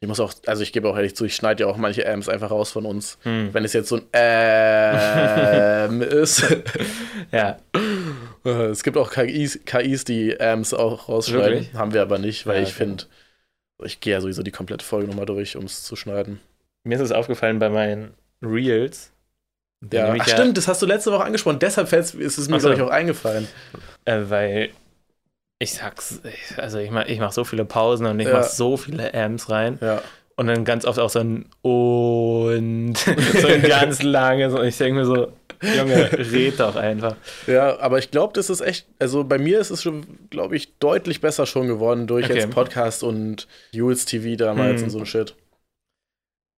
Ich 0.04 0.08
muss 0.08 0.20
auch, 0.20 0.34
also 0.48 0.64
ich 0.64 0.74
gebe 0.74 0.90
auch 0.90 0.96
ehrlich 0.96 1.16
zu, 1.16 1.26
ich 1.26 1.36
schneide 1.36 1.64
ja 1.64 1.70
auch 1.70 1.78
manche 1.78 2.10
Ams 2.12 2.28
einfach 2.28 2.50
raus 2.50 2.72
von 2.72 2.88
uns. 2.88 3.20
Hm. 3.22 3.50
Wenn 3.54 3.64
es 3.64 3.74
jetzt 3.74 3.88
so 3.88 3.98
ein 3.98 4.02
Ähm 4.14 6.02
ist. 6.02 6.44
Ja. 7.32 7.58
Äh, 8.44 8.50
es 8.50 8.82
gibt 8.82 8.98
auch 8.98 9.12
KIs, 9.12 9.60
KIs 9.66 10.04
die 10.04 10.40
Ams 10.42 10.74
auch 10.74 11.08
rausschneiden. 11.08 11.52
Wirklich? 11.60 11.74
Haben 11.76 11.94
wir 11.94 12.02
aber 12.02 12.18
nicht, 12.18 12.48
weil 12.48 12.56
Ja, 12.58 12.62
ich 12.64 12.70
okay. 12.70 12.78
finde, 12.78 13.04
ich 13.84 14.00
gehe 14.00 14.14
ja 14.14 14.22
sowieso 14.22 14.44
die 14.44 14.52
komplette 14.52 14.86
Folge 14.86 15.08
nochmal 15.08 15.26
durch, 15.26 15.56
um 15.58 15.66
es 15.66 15.84
zu 15.84 15.96
schneiden. 15.96 16.40
Mir 16.84 16.96
ist 16.96 17.02
es 17.02 17.12
aufgefallen 17.12 17.60
bei 17.60 17.70
meinen 17.70 18.14
Reels. 18.42 19.12
Ja, 19.92 20.14
Ach, 20.20 20.28
stimmt, 20.28 20.58
das 20.58 20.68
hast 20.68 20.82
du 20.82 20.86
letzte 20.86 21.12
Woche 21.12 21.24
angesprochen. 21.24 21.60
Deshalb 21.60 21.92
ist 21.92 22.14
es 22.16 22.50
mir, 22.50 22.60
so. 22.60 22.68
glaube 22.70 22.76
ich, 22.76 22.82
auch 22.88 22.92
eingefallen. 22.92 23.48
Äh, 24.06 24.22
weil 24.30 24.70
ich 25.60 25.74
sag's, 25.74 26.22
ich- 26.24 26.58
also 26.60 26.78
ich 26.80 26.92
mache 26.92 27.08
ich 27.08 27.20
mach 27.20 27.32
so 27.32 27.44
viele 27.44 27.66
Pausen 27.66 28.06
und 28.06 28.20
ich 28.20 28.28
Ja. 28.28 28.34
mach 28.34 28.44
so 28.44 28.78
viele 28.78 29.14
Amps 29.14 29.50
rein 29.50 29.78
Ja. 29.82 30.02
und 30.36 30.48
dann 30.48 30.66
ganz 30.66 30.86
oft 30.86 31.00
auch 31.00 31.10
so 31.10 31.20
ein 31.20 31.46
und 31.62 32.96
so 33.42 33.48
ein 33.48 33.62
ganz 33.64 34.02
langes 34.04 34.54
und 34.54 34.66
ich 34.66 34.78
denke 34.78 35.00
mir 35.00 35.06
so, 35.06 35.32
Junge, 35.78 36.12
red 36.32 36.60
doch 36.60 36.76
einfach. 36.76 37.16
Ja, 37.48 37.80
aber 37.80 38.00
ich 38.00 38.12
glaube, 38.12 38.34
das 38.34 38.50
ist 38.50 38.62
echt, 38.62 38.88
also 39.00 39.24
bei 39.24 39.38
mir 39.38 39.60
ist 39.60 39.70
es 39.70 39.82
schon, 39.84 40.06
glaube 40.30 40.56
ich, 40.56 40.78
deutlich 40.80 41.22
besser 41.22 41.46
schon 41.46 41.68
geworden 41.68 42.08
durch 42.08 42.26
Okay. 42.26 42.36
jetzt 42.40 42.50
Podcast 42.50 43.04
und 43.04 43.48
Jules 43.72 44.06
TV 44.06 44.36
damals 44.38 44.78
Hm. 44.82 44.84
und 44.86 44.90
so 44.90 45.00
ein 45.00 45.06
Shit. 45.06 45.36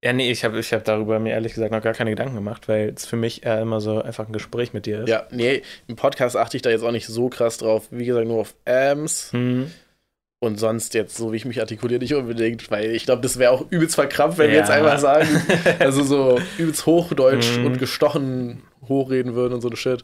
Ja, 0.03 0.11
nee, 0.11 0.29
ich 0.31 0.43
habe 0.43 0.59
ich 0.59 0.73
hab 0.73 0.83
darüber 0.83 1.17
mir 1.19 1.31
ehrlich 1.31 1.53
gesagt 1.53 1.71
noch 1.71 1.81
gar 1.81 1.93
keine 1.93 2.09
Gedanken 2.09 2.35
gemacht, 2.35 2.67
weil 2.67 2.89
es 2.89 3.05
für 3.05 3.15
mich 3.15 3.45
eher 3.45 3.61
immer 3.61 3.79
so 3.79 4.01
einfach 4.01 4.27
ein 4.27 4.33
Gespräch 4.33 4.73
mit 4.73 4.85
dir 4.85 5.03
ist. 5.03 5.09
Ja, 5.09 5.27
nee, 5.31 5.61
im 5.87 5.95
Podcast 5.95 6.35
achte 6.35 6.57
ich 6.57 6.61
da 6.61 6.69
jetzt 6.69 6.83
auch 6.83 6.91
nicht 6.91 7.07
so 7.07 7.29
krass 7.29 7.57
drauf. 7.57 7.87
Wie 7.89 8.03
gesagt, 8.05 8.27
nur 8.27 8.41
auf 8.41 8.53
Ams 8.65 9.31
Hm. 9.31 9.71
Und 10.43 10.59
sonst 10.59 10.93
jetzt, 10.93 11.15
so 11.17 11.31
wie 11.31 11.37
ich 11.37 11.45
mich 11.45 11.59
artikuliere, 11.59 11.99
nicht 11.99 12.13
unbedingt, 12.13 12.69
weil 12.69 12.91
ich 12.91 13.05
glaube, 13.05 13.21
das 13.21 13.39
wäre 13.39 13.51
auch 13.51 13.65
übelst 13.71 13.95
verkrampft, 13.95 14.37
wenn 14.37 14.47
wir 14.49 14.55
Ja. 14.55 14.61
jetzt 14.61 14.69
einmal 14.71 14.99
sagen, 14.99 15.27
also 15.79 16.03
so 16.03 16.39
übelst 16.57 16.85
Hochdeutsch 16.85 17.57
Mhm. 17.57 17.65
und 17.65 17.79
gestochen 17.79 18.61
hochreden 18.87 19.33
würden 19.35 19.53
und 19.53 19.61
so 19.61 19.69
ein 19.69 19.75
Shit. 19.75 20.03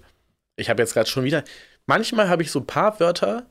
Ich 0.55 0.69
habe 0.69 0.81
jetzt 0.81 0.93
gerade 0.93 1.09
schon 1.09 1.23
wieder, 1.23 1.43
manchmal 1.85 2.29
habe 2.29 2.41
ich 2.43 2.51
so 2.51 2.59
ein 2.59 2.65
paar 2.67 2.99
Wörter, 2.99 3.45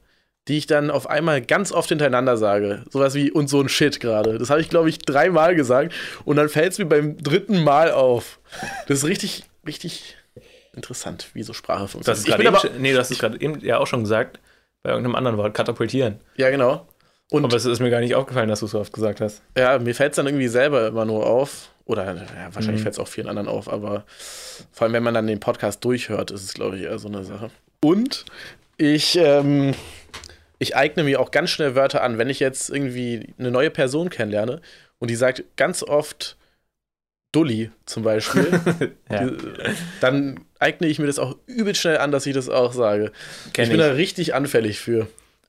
die 0.49 0.57
ich 0.57 0.66
dann 0.66 0.91
auf 0.91 1.09
einmal 1.11 1.43
ganz 1.43 1.72
oft 1.72 1.91
hintereinander 1.91 2.36
sage. 2.39 2.84
Sowas 2.91 3.14
wie 3.14 3.30
und 3.30 3.49
so 3.49 3.61
ein 3.61 3.68
Shit 3.68 4.01
gerade. 4.01 4.39
Das 4.39 4.49
habe 4.49 4.61
ich, 4.62 4.70
glaube 4.70 4.89
ich, 4.89 4.99
dreimal 4.99 5.55
gesagt 5.55 5.93
und 6.24 6.36
dann 6.36 6.49
fällt 6.49 6.72
es 6.72 6.78
mir 6.78 6.86
beim 6.86 7.16
dritten 7.18 7.62
Mal 7.62 7.91
auf. 7.93 8.41
Das 8.86 8.99
ist 8.99 9.05
richtig, 9.05 9.45
richtig 9.66 10.16
interessant, 10.74 11.28
wie 11.34 11.43
so 11.43 11.53
Sprache 11.53 11.82
Das 11.82 11.93
funktioniert. 11.93 12.18
ist 12.26 12.28
Ich 12.28 12.36
bin 12.36 12.47
aber, 12.47 12.62
nee, 12.78 12.93
du 12.93 12.99
hast 12.99 13.11
es 13.11 13.18
gerade 13.18 13.41
eben 13.41 13.61
ja 13.61 13.78
auch 13.78 13.86
schon 13.86 14.03
gesagt, 14.05 14.41
bei 14.89 14.95
irgendeinem 14.95 15.16
anderen 15.16 15.36
Wort, 15.36 15.53
katapultieren. 15.55 16.20
ja, 16.36 16.49
genau. 16.51 16.86
Und 17.30 17.45
Aber 17.45 17.55
es 17.57 17.66
ist 17.66 17.80
mir 17.80 17.91
gar 17.91 18.01
nicht 18.01 18.14
aufgefallen, 18.14 18.49
dass 18.49 18.61
du 18.61 18.64
es 18.66 18.72
so 18.72 18.80
oft 18.80 18.91
gesagt 18.93 19.20
hast. 19.20 19.43
Ja, 19.57 19.78
mir 19.78 19.95
fällt 19.95 20.12
es 20.12 20.16
dann 20.16 20.26
irgendwie 20.26 20.49
selber 20.49 20.86
immer 20.86 21.05
nur 21.05 21.26
auf. 21.26 21.68
Oder 21.84 22.14
ja, 22.14 22.22
wahrscheinlich 22.55 22.80
Mhm. 22.80 22.84
fällt 22.84 22.95
es 22.95 22.99
auch 22.99 23.09
vielen 23.09 23.28
anderen 23.28 23.49
auf, 23.49 23.70
aber 23.70 24.05
vor 24.72 24.84
allem, 24.86 24.95
wenn 24.95 25.03
man 25.03 25.12
dann 25.14 25.26
den 25.26 25.41
Podcast 25.41 25.84
durchhört, 25.84 26.30
ist 26.30 26.43
es, 26.43 26.55
glaube 26.55 26.76
ich, 26.78 26.84
eher 26.84 26.99
so 26.99 27.09
eine 27.09 27.24
Sache. 27.24 27.51
Und 27.82 28.24
ich, 28.78 29.16
ähm, 29.18 29.74
ich 30.59 30.74
eigne 30.76 31.03
mir 31.05 31.20
auch 31.20 31.30
ganz 31.30 31.51
schnell 31.51 31.74
Wörter 31.74 32.03
an, 32.03 32.16
wenn 32.18 32.30
ich 32.30 32.41
jetzt 32.41 32.70
irgendwie 32.70 33.34
eine 33.39 33.51
neue 33.51 33.70
Person 33.70 34.09
kennenlerne 34.11 34.61
und 34.99 35.11
die 35.11 35.14
sagt 35.16 35.45
ganz 35.57 35.82
oft 35.82 36.36
Dulli 37.32 37.70
zum 37.84 38.03
Beispiel, 38.05 38.49
Ja. 39.11 39.28
dann 40.01 40.41
eigne 40.59 40.87
ich 40.89 40.99
mir 40.99 41.07
das 41.07 41.19
auch 41.19 41.37
übelst 41.47 41.81
schnell 41.81 41.99
an, 41.99 42.11
dass 42.13 42.27
ich 42.27 42.35
das 42.35 42.49
auch 42.49 42.73
sage. 42.73 43.13
Kenn 43.53 43.65
ich 43.65 43.71
bin 43.71 43.79
da 43.81 43.93
richtig 43.93 44.35
anfällig 44.35 44.81
für. 44.81 45.07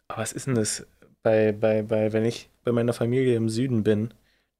Aber 0.07 0.21
was 0.21 0.31
ist 0.33 0.47
denn 0.47 0.55
das 0.55 0.85
bei, 1.23 1.51
bei, 1.51 1.81
bei, 1.83 2.13
wenn 2.13 2.25
ich 2.25 2.49
bei 2.63 2.71
meiner 2.71 2.93
Familie 2.93 3.35
im 3.35 3.49
Süden 3.49 3.83
bin? 3.83 4.13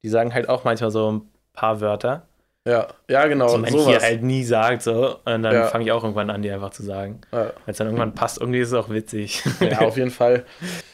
Die 0.04 0.10
sagen 0.10 0.34
halt 0.34 0.48
auch 0.50 0.64
manchmal 0.64 0.92
so 0.92 1.12
ein 1.12 1.22
paar 1.54 1.82
Wörter, 1.82 2.26
Ja, 2.66 2.88
ja, 3.10 3.28
genau. 3.28 3.54
die 3.56 3.62
man 3.62 3.72
sowas. 3.72 3.88
hier 3.88 4.02
halt 4.02 4.24
nie 4.24 4.44
sagt, 4.44 4.82
so. 4.84 5.18
Und 5.26 5.44
dann 5.44 5.54
Ja. 5.54 5.68
fange 5.68 5.84
ich 5.86 5.92
auch 5.92 6.04
irgendwann 6.04 6.30
an, 6.30 6.42
die 6.42 6.52
einfach 6.52 6.70
zu 6.72 6.84
sagen. 6.84 7.22
ja. 7.32 7.46
Wenn 7.66 7.72
es 7.72 7.78
dann 7.78 7.88
irgendwann 7.88 8.16
passt, 8.16 8.40
irgendwie 8.40 8.60
ist 8.60 8.70
es 8.70 8.74
auch 8.74 8.90
witzig. 8.90 9.44
Ja, 9.60 9.80
auf 9.82 9.98
jeden 9.98 10.12
Fall. 10.12 10.46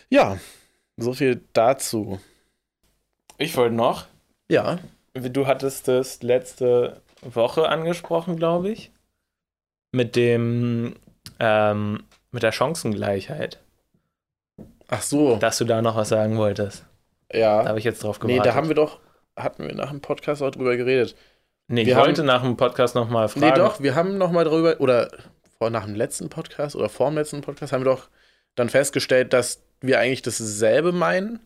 Ja, 0.10 0.38
so 0.98 1.14
viel 1.14 1.42
dazu. 1.54 2.20
Ich 3.38 3.56
wollte 3.58 3.76
noch, 3.76 4.06
Ja, 4.50 4.80
du 5.14 5.46
hattest 5.48 5.88
das 5.88 6.24
letzte 6.24 7.02
Woche 7.22 7.68
angesprochen, 7.70 8.38
glaube 8.38 8.70
ich. 8.70 8.92
Mit 9.96 10.16
dem, 10.18 10.96
ähm, 11.40 12.04
mit 12.32 12.44
der 12.44 12.52
Chancengleichheit. 12.52 13.60
ach 14.90 15.02
so. 15.02 15.38
Dass 15.38 15.58
du 15.58 15.64
da 15.66 15.82
noch 15.82 15.96
was 15.96 16.10
sagen 16.10 16.38
wolltest. 16.38 16.86
Da 17.30 17.38
ja. 17.38 17.66
habe 17.66 17.80
ich 17.80 17.86
jetzt 17.86 18.04
drauf 18.04 18.20
Nee, 18.22 18.34
gewartet. 18.34 18.52
da 18.52 18.56
haben 18.56 18.68
wir 18.68 18.76
doch, 18.76 19.00
hatten 19.38 19.66
wir 19.66 19.74
nach 19.74 19.90
dem 19.92 20.02
Podcast 20.02 20.42
auch 20.42 20.52
drüber 20.52 20.76
geredet. 20.76 21.16
Nee, 21.68 21.82
ich 21.82 21.88
wir 21.88 21.96
wollte 21.96 22.22
haben- 22.22 22.28
nach 22.28 22.44
dem 22.44 22.58
Podcast 22.58 22.94
nochmal 22.94 23.30
fragen. 23.30 23.46
Nee, 23.48 23.54
doch, 23.54 23.80
wir 23.82 23.96
haben 23.96 24.18
noch 24.18 24.32
mal 24.32 24.44
drüber, 24.44 24.76
oder 24.80 25.10
vor 25.58 25.70
nach 25.70 25.86
dem 25.86 25.96
letzten 25.96 26.30
Podcast 26.30 26.76
oder 26.76 26.90
vor 26.90 27.10
dem 27.10 27.16
letzten 27.16 27.42
Podcast 27.42 27.72
haben 27.74 27.84
wir 27.86 27.92
doch 27.92 28.10
dann 28.56 28.70
festgestellt, 28.70 29.32
dass 29.34 29.64
wir 29.82 30.00
eigentlich 30.00 30.22
dasselbe 30.22 30.92
meinen. 30.92 31.40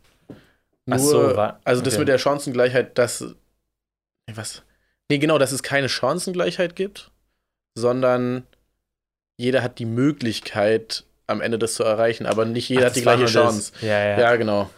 Nur, 0.87 0.95
Ach 0.95 0.99
so, 0.99 1.35
wa- 1.37 1.59
also 1.63 1.81
das 1.83 1.93
okay. 1.93 1.99
mit 1.99 2.07
der 2.07 2.17
Chancengleichheit, 2.17 2.97
dass, 2.97 3.21
nee, 3.21 4.33
was? 4.35 4.63
Nee, 5.09 5.19
genau, 5.19 5.37
dass 5.37 5.51
es 5.51 5.61
keine 5.63 5.87
Chancengleichheit 5.87 6.75
gibt, 6.75 7.11
sondern 7.79 8.43
jeder 9.37 9.63
hat 9.63 9.79
die 9.79 9.85
Möglichkeit, 9.85 11.03
am 11.27 11.41
Ende 11.41 11.57
das 11.57 11.73
zu 11.75 11.83
erreichen, 11.83 12.25
aber 12.25 12.45
nicht 12.45 12.69
jeder 12.69 12.83
Ach, 12.83 12.85
hat 12.87 12.95
die 12.95 13.01
gleiche 13.01 13.23
das- 13.23 13.31
Chance. 13.33 13.71
Ja, 13.81 13.87
ja. 14.03 14.19
Ja, 14.19 14.35
genau. 14.35 14.69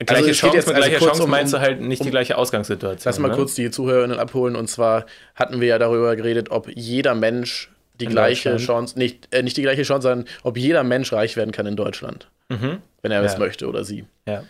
Gleiche 0.00 0.14
Also 0.20 0.30
es 0.30 0.36
Chance 0.38 0.56
jetzt 0.56 0.66
mit 0.68 0.76
also 0.76 0.88
gleicher 0.88 0.98
kurz 1.00 1.10
Chance 1.10 1.22
um- 1.24 1.30
meinst 1.30 1.52
du 1.52 1.58
halt 1.60 1.80
nicht 1.80 2.00
die 2.02 2.06
um- 2.06 2.10
gleiche 2.12 2.38
Ausgangssituation. 2.38 3.02
Lass 3.04 3.18
mal 3.18 3.28
ne? 3.28 3.34
kurz 3.34 3.54
die 3.56 3.70
Zuhörerinnen 3.70 4.18
abholen. 4.20 4.54
Und 4.54 4.68
zwar 4.68 5.06
hatten 5.34 5.60
wir 5.60 5.66
ja 5.68 5.78
darüber 5.78 6.14
geredet, 6.14 6.50
ob 6.50 6.68
jeder 6.72 7.14
Mensch 7.16 7.70
die 8.00 8.04
In 8.04 8.12
gleiche. 8.12 8.56
Chance, 8.58 8.96
nicht, 8.96 9.26
äh, 9.34 9.42
nicht 9.42 9.56
die 9.56 9.62
gleiche 9.62 9.82
Chance, 9.82 10.08
sondern 10.08 10.28
ob 10.44 10.56
jeder 10.56 10.84
Mensch 10.84 11.12
reich 11.12 11.36
werden 11.36 11.50
kann 11.50 11.66
in 11.66 11.74
Deutschland, 11.74 12.28
Mhm. 12.48 12.78
wenn 13.02 13.10
er 13.10 13.22
es 13.24 13.32
Ja. 13.32 13.38
möchte 13.40 13.66
oder 13.66 13.82
sie. 13.82 14.04
Ja. 14.28 14.44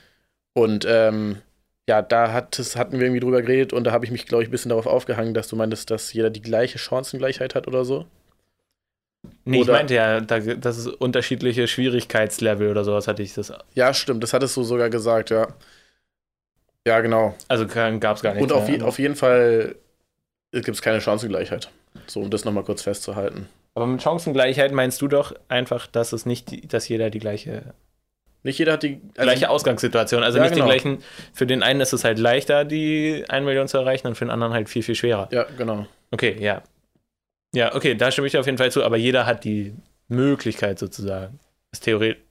Und 0.53 0.85
ähm, 0.87 1.39
ja, 1.89 2.03
da 2.03 2.33
hat 2.33 2.59
es, 2.59 2.77
hatten 2.77 2.99
wir 2.99 3.07
irgendwie 3.07 3.21
drüber 3.21 3.43
geredet 3.43 3.73
und 3.73 3.85
da 3.85 3.93
habe 3.93 4.05
ich 4.05 4.11
mich, 4.11 4.27
glaube 4.27 4.43
ich, 4.43 4.49
ein 4.49 4.53
bisschen 4.53 4.69
darauf 4.69 4.87
aufgehangen, 4.87 5.35
dass 5.35 5.49
du 5.49 5.57
meintest, 5.57 5.91
dass 5.91 6.13
jeder 6.13 6.31
die 6.31 6.43
gleiche 6.43 6.79
Chancengleichheit 6.79 7.55
hat 7.55 7.67
oder 7.67 7.85
so. 7.85 8.07
Nee, 9.45 9.57
ich 9.57 9.63
Oder- 9.65 9.73
meinte 9.73 9.95
ja, 9.95 10.21
da, 10.21 10.39
das 10.39 10.79
ist 10.79 10.87
unterschiedliche 10.87 11.67
Schwierigkeitslevel 11.67 12.71
oder 12.71 12.85
sowas 12.85 13.09
hatte 13.09 13.23
ich 13.23 13.35
das. 13.35 13.53
Ja, 13.75 13.93
stimmt, 13.95 14.23
das 14.23 14.33
hattest 14.33 14.57
du 14.57 14.63
sogar 14.63 14.91
gesagt, 14.91 15.31
ja. 15.31 15.49
Ja, 16.87 17.01
genau. 17.01 17.35
Also 17.49 17.67
gab 17.67 18.17
es 18.17 18.23
gar 18.23 18.35
nicht. 18.35 18.43
Und 18.43 18.53
auf, 18.53 18.69
je, 18.69 18.79
mehr. 18.79 18.87
auf 18.87 18.99
jeden 18.99 19.17
Fall 19.17 19.75
gibt 20.53 20.69
es 20.69 20.83
keine 20.83 21.01
Chancengleichheit. 21.01 21.71
So, 22.07 22.21
um 22.21 22.31
das 22.31 22.45
nochmal 22.45 22.65
kurz 22.65 22.83
festzuhalten. 22.83 23.49
Aber 23.75 23.87
mit 23.87 24.03
Chancengleichheit 24.03 24.73
meinst 24.73 25.01
du 25.03 25.09
doch 25.09 25.35
einfach, 25.49 25.87
dass 25.87 26.13
es 26.13 26.27
nicht, 26.27 26.73
dass 26.73 26.89
jeder 26.89 27.11
die 27.11 27.19
gleiche, 27.19 27.75
Nicht 28.45 28.59
jeder 28.59 28.75
hat 28.75 28.83
die 28.83 29.01
also, 29.17 29.23
gleiche 29.31 29.51
Ausgangssituation, 29.51 30.23
also 30.23 30.39
Ja, 30.39 30.45
nicht 30.45 30.55
genau. 30.55 30.67
den 30.67 30.71
gleichen. 30.71 31.05
Für 31.35 31.47
den 31.47 31.63
einen 31.63 31.81
ist 31.81 31.93
es 31.93 32.05
halt 32.05 32.19
leichter, 32.19 32.65
die 32.65 33.25
1 33.29 33.45
Million 33.45 33.67
zu 33.69 33.79
erreichen, 33.79 34.07
und 34.07 34.15
für 34.15 34.25
den 34.25 34.31
anderen 34.31 34.53
halt 34.53 34.69
viel, 34.69 34.83
viel 34.83 34.95
schwerer. 34.95 35.29
Ja, 35.33 35.45
genau. 35.57 35.87
Okay, 36.11 36.37
ja. 36.39 36.63
Ja, 37.55 37.75
okay, 37.75 37.95
da 37.95 38.11
stimme 38.11 38.27
ich 38.27 38.33
dir 38.33 38.41
auf 38.41 38.47
jeden 38.47 38.59
Fall 38.59 38.71
zu, 38.71 38.85
aber 38.85 38.97
jeder 38.97 39.27
hat 39.27 39.45
die 39.45 39.75
Möglichkeit 40.09 40.79
sozusagen. 40.79 41.41
Ist 41.73 41.85
theoretisch, 41.85 42.23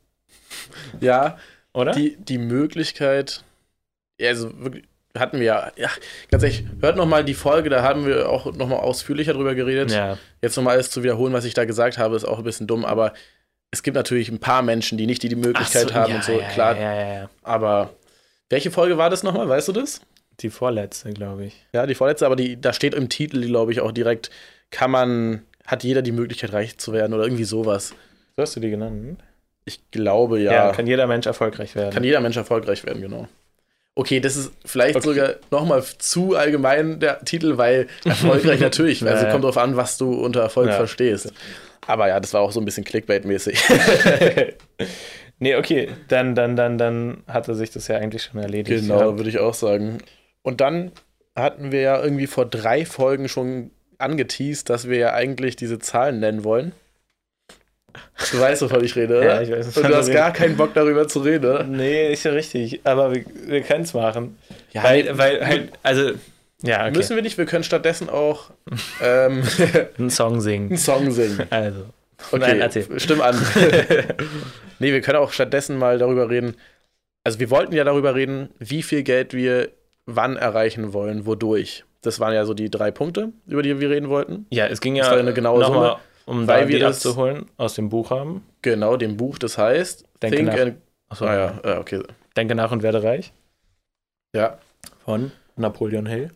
Ja, 1.02 1.38
oder? 1.74 1.92
die, 1.92 2.16
die 2.18 2.38
Möglichkeit, 2.38 3.44
ja, 4.20 4.30
also 4.30 4.52
wirklich, 4.64 4.86
hatten 5.18 5.40
wir 5.40 5.46
ja, 5.46 5.72
ja, 5.76 5.90
ganz 6.32 6.44
ehrlich, 6.44 6.64
hört 6.82 6.96
nochmal 6.96 7.24
die 7.26 7.34
Folge, 7.34 7.70
da 7.70 7.82
haben 7.82 8.06
wir 8.06 8.30
auch 8.30 8.54
nochmal 8.54 8.80
ausführlicher 8.80 9.34
drüber 9.34 9.56
geredet. 9.56 9.92
ja, 9.92 10.18
Jetzt 10.42 10.56
nochmal 10.56 10.76
alles 10.76 10.90
zu 10.92 11.04
wiederholen, 11.04 11.34
was 11.34 11.46
ich 11.46 11.54
da 11.54 11.66
gesagt 11.66 11.98
habe, 11.98 12.16
ist 12.16 12.26
auch 12.26 12.38
ein 12.38 12.44
bisschen 12.44 12.68
dumm, 12.68 12.86
aber 12.86 13.14
es 13.72 13.84
gibt 13.84 13.96
natürlich 13.96 14.30
ein 14.30 14.40
paar 14.40 14.62
Menschen, 14.62 14.98
die 14.98 15.06
nicht 15.08 15.24
die, 15.24 15.30
die 15.30 15.36
Möglichkeit 15.36 15.90
so, 15.90 15.94
haben 15.94 16.12
ja, 16.12 16.16
und 16.18 16.24
so, 16.24 16.40
ja, 16.40 16.48
klar, 16.48 16.76
Ja, 16.78 16.94
ja, 16.96 17.14
ja. 17.22 17.30
aber 17.44 17.90
welche 18.50 18.72
Folge 18.72 18.98
war 18.98 19.10
das 19.10 19.24
nochmal, 19.24 19.48
weißt 19.50 19.68
du 19.68 19.74
das? 19.74 20.02
Die 20.40 20.50
vorletzte, 20.50 21.12
glaube 21.12 21.46
ich. 21.46 21.66
Ja, 21.74 21.86
die 21.86 21.96
vorletzte, 21.96 22.26
aber 22.26 22.36
die, 22.36 22.60
da 22.62 22.72
steht 22.74 22.94
im 22.94 23.10
Titel, 23.10 23.42
glaube 23.46 23.72
ich, 23.72 23.82
auch 23.82 23.92
direkt, 23.92 24.30
kann 24.72 24.92
man, 24.92 25.42
hat 25.66 25.84
jeder 25.84 26.02
die 26.02 26.12
Möglichkeit, 26.12 26.54
reich 26.54 26.78
zu 26.78 26.94
werden 26.94 27.14
oder 27.14 27.24
irgendwie 27.24 27.44
sowas. 27.44 27.94
So 28.36 28.44
hast 28.44 28.56
du 28.56 28.60
die 28.60 28.70
genannt? 28.70 29.20
Ich 29.66 29.82
glaube, 29.92 30.40
ja. 30.40 30.54
Ja, 30.54 30.72
kann 30.72 30.88
jeder 30.88 31.08
Mensch 31.08 31.26
erfolgreich 31.26 31.76
werden. 31.76 31.94
Kann 31.94 32.04
jeder 32.04 32.22
Mensch 32.22 32.38
erfolgreich 32.38 32.86
werden, 32.86 33.02
genau. 33.02 33.28
Okay, 33.96 34.20
das 34.20 34.36
ist 34.38 34.52
vielleicht 34.64 34.96
Okay. 34.98 35.08
sogar 35.08 35.30
nochmal 35.50 35.84
zu 35.98 36.36
allgemein 36.36 37.00
der 37.00 37.20
Titel, 37.26 37.58
weil 37.58 37.88
erfolgreich 38.06 38.60
natürlich. 38.62 39.04
Also 39.06 39.26
Ja. 39.26 39.32
kommt 39.32 39.44
drauf 39.44 39.58
an, 39.58 39.76
was 39.76 39.98
du 39.98 40.14
unter 40.14 40.42
Erfolg 40.42 40.68
Ja. 40.68 40.74
verstehst. 40.76 41.34
Aber 41.88 42.08
ja, 42.08 42.20
das 42.20 42.34
war 42.34 42.42
auch 42.42 42.52
so 42.52 42.60
ein 42.60 42.66
bisschen 42.66 42.84
Clickbait-mäßig. 42.84 43.58
nee, 45.40 45.56
okay, 45.56 45.90
dann, 46.10 46.36
dann, 46.36 46.56
dann, 46.56 46.78
dann 46.78 47.24
hatte 47.28 47.56
sich 47.56 47.72
das 47.72 47.88
ja 47.88 47.98
eigentlich 47.98 48.24
schon 48.24 48.42
erledigt. 48.42 48.82
genau, 48.82 49.00
Ja. 49.12 49.18
würde 49.18 49.30
ich 49.30 49.40
auch 49.40 49.54
sagen. 49.54 50.00
Und 50.42 50.62
dann 50.62 50.92
hatten 51.36 51.72
wir 51.72 51.82
ja 51.82 52.04
irgendwie 52.04 52.28
vor 52.28 52.46
drei 52.46 52.86
Folgen 52.86 53.30
schon 53.30 53.72
angeteased, 54.00 54.70
dass 54.70 54.88
wir 54.90 54.98
ja 54.98 55.14
eigentlich 55.14 55.56
diese 55.56 55.80
Zahlen 55.80 56.20
nennen 56.20 56.44
wollen. 56.44 56.74
Du 58.32 58.40
weißt, 58.40 58.62
wovon 58.62 58.84
ich 58.84 58.96
rede, 58.96 59.18
oder? 59.20 59.36
Ja, 59.36 59.42
ich 59.42 59.52
weiß, 59.52 59.78
Und 59.78 59.90
du 59.90 59.96
hast 59.96 60.12
gar 60.12 60.32
keinen 60.32 60.56
Bock 60.58 60.74
darüber 60.74 61.08
zu 61.08 61.20
reden? 61.20 61.72
Nee, 61.72 62.12
ist 62.12 62.24
ja 62.26 62.32
richtig, 62.32 62.82
aber 62.84 63.14
wir, 63.14 63.24
wir 63.46 63.62
können 63.62 63.84
es 63.84 63.94
machen. 63.94 64.38
Ja, 64.72 64.84
weil, 64.84 65.18
weil 65.18 65.46
halt, 65.46 65.70
also, 65.84 66.12
ja, 66.64 66.82
okay. 66.88 66.98
Müssen 66.98 67.16
wir 67.16 67.24
nicht, 67.24 67.38
wir 67.38 67.46
können 67.46 67.64
stattdessen 67.64 68.10
auch 68.10 68.52
ähm, 69.02 69.44
einen 69.98 70.10
Song 70.10 70.42
singen. 70.42 70.70
einen 70.70 70.78
Song 70.78 71.12
singen. 71.12 71.46
Also, 71.50 71.86
Okay, 72.32 72.40
Nein, 72.40 72.62
erzähl. 72.62 73.00
stimm 73.00 73.22
an. 73.22 73.36
nee, 74.80 74.92
wir 74.92 75.02
können 75.02 75.20
auch 75.20 75.32
stattdessen 75.32 75.78
mal 75.78 76.00
darüber 76.00 76.30
reden. 76.32 76.56
Also, 77.24 77.40
wir 77.40 77.52
wollten 77.52 77.76
ja 77.76 77.84
darüber 77.84 78.16
reden, 78.16 78.50
wie 78.58 78.82
viel 78.82 79.04
Geld 79.04 79.34
wir 79.36 79.70
wann 80.08 80.36
erreichen 80.36 80.94
wollen, 80.94 81.28
wodurch. 81.28 81.84
Das 82.02 82.20
waren 82.20 82.34
ja 82.34 82.44
so 82.46 82.54
die 82.56 82.72
drei 82.72 82.90
Punkte, 82.90 83.34
über 83.46 83.62
die 83.62 83.80
wir 83.80 83.90
reden 83.92 84.10
wollten. 84.10 84.48
ja, 84.50 84.66
es 84.66 84.82
ging 84.82 84.96
Das 84.96 85.08
ja 85.08 85.12
war 85.14 85.20
eine 85.20 85.34
genaue 85.34 85.60
nochmal, 85.60 85.98
um 86.26 86.48
weil 86.48 86.64
da 86.64 86.68
wir 86.70 86.80
das- 86.80 86.98
abzuholen, 87.06 87.46
aus 87.58 87.76
dem 87.76 87.90
Buch 87.90 88.10
haben. 88.10 88.44
Genau, 88.64 88.98
dem 88.98 89.16
Buch, 89.18 89.38
das 89.38 89.58
heißt 89.60 90.06
Denke 90.24 90.38
Think 90.38 90.50
nach. 90.50 90.60
and. 90.60 90.78
Achso, 91.10 91.26
Ah 91.26 91.36
ja, 91.36 91.62
ja, 91.64 91.80
okay. 91.80 92.02
Denke 92.36 92.56
nach 92.56 92.72
und 92.72 92.82
werde 92.82 93.04
reich. 93.04 93.32
Ja, 94.36 94.58
Von 95.06 95.32
Napoleon 95.56 96.06
Hill. 96.08 96.32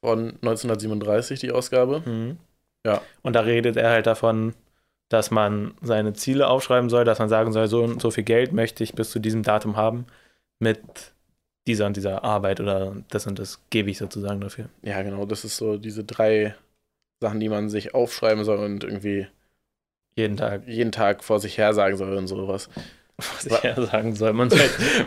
Von 0.00 0.34
1937 0.42 1.40
die 1.40 1.52
Ausgabe. 1.52 2.02
Mhm. 2.04 2.38
Ja. 2.84 3.02
Und 3.22 3.34
da 3.34 3.40
redet 3.40 3.76
er 3.76 3.90
halt 3.90 4.06
davon, 4.06 4.54
dass 5.08 5.30
man 5.30 5.74
seine 5.80 6.12
Ziele 6.12 6.48
aufschreiben 6.48 6.90
soll, 6.90 7.04
dass 7.04 7.18
man 7.18 7.28
sagen 7.28 7.52
soll, 7.52 7.66
so 7.66 7.82
und 7.82 8.00
so 8.00 8.10
viel 8.10 8.24
Geld 8.24 8.52
möchte 8.52 8.84
ich 8.84 8.94
bis 8.94 9.10
zu 9.10 9.18
diesem 9.18 9.42
Datum 9.42 9.76
haben 9.76 10.06
mit 10.58 10.80
dieser 11.66 11.86
und 11.86 11.96
dieser 11.96 12.24
Arbeit 12.24 12.60
oder 12.60 12.96
das 13.10 13.26
und 13.26 13.38
das 13.38 13.60
gebe 13.70 13.90
ich 13.90 13.98
sozusagen 13.98 14.40
dafür. 14.40 14.68
Ja, 14.82 15.02
genau, 15.02 15.26
das 15.26 15.44
ist 15.44 15.56
so 15.56 15.76
diese 15.76 16.04
drei 16.04 16.54
Sachen, 17.20 17.40
die 17.40 17.48
man 17.48 17.68
sich 17.68 17.94
aufschreiben 17.94 18.44
soll 18.44 18.58
und 18.58 18.84
irgendwie 18.84 19.26
Jeden 20.18 20.36
Tag, 20.36 20.66
jeden 20.66 20.90
Tag 20.90 21.22
vor 21.22 21.38
sich 21.38 21.58
her 21.58 21.72
sagen 21.74 21.96
soll 21.96 22.16
und 22.16 22.26
sowas. 22.26 22.68
Was 23.18 23.46
ich 23.46 23.62
ja 23.64 23.80
sagen 23.82 24.14
soll. 24.14 24.32
Man 24.32 24.48
soll, 24.48 24.60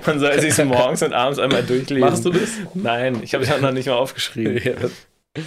man 0.05 0.19
soll 0.19 0.39
sich 0.39 0.57
morgens 0.65 1.01
und 1.01 1.13
abends 1.13 1.39
einmal 1.39 1.63
durchlesen. 1.63 1.99
Machst 2.01 2.25
du 2.25 2.31
das? 2.31 2.49
Nein, 2.73 3.21
ich 3.23 3.33
habe 3.33 3.43
es 3.43 3.51
auch 3.51 3.61
noch 3.61 3.71
nicht 3.71 3.87
mal 3.87 3.93
aufgeschrieben. 3.95 4.59
Ja. 4.63 5.41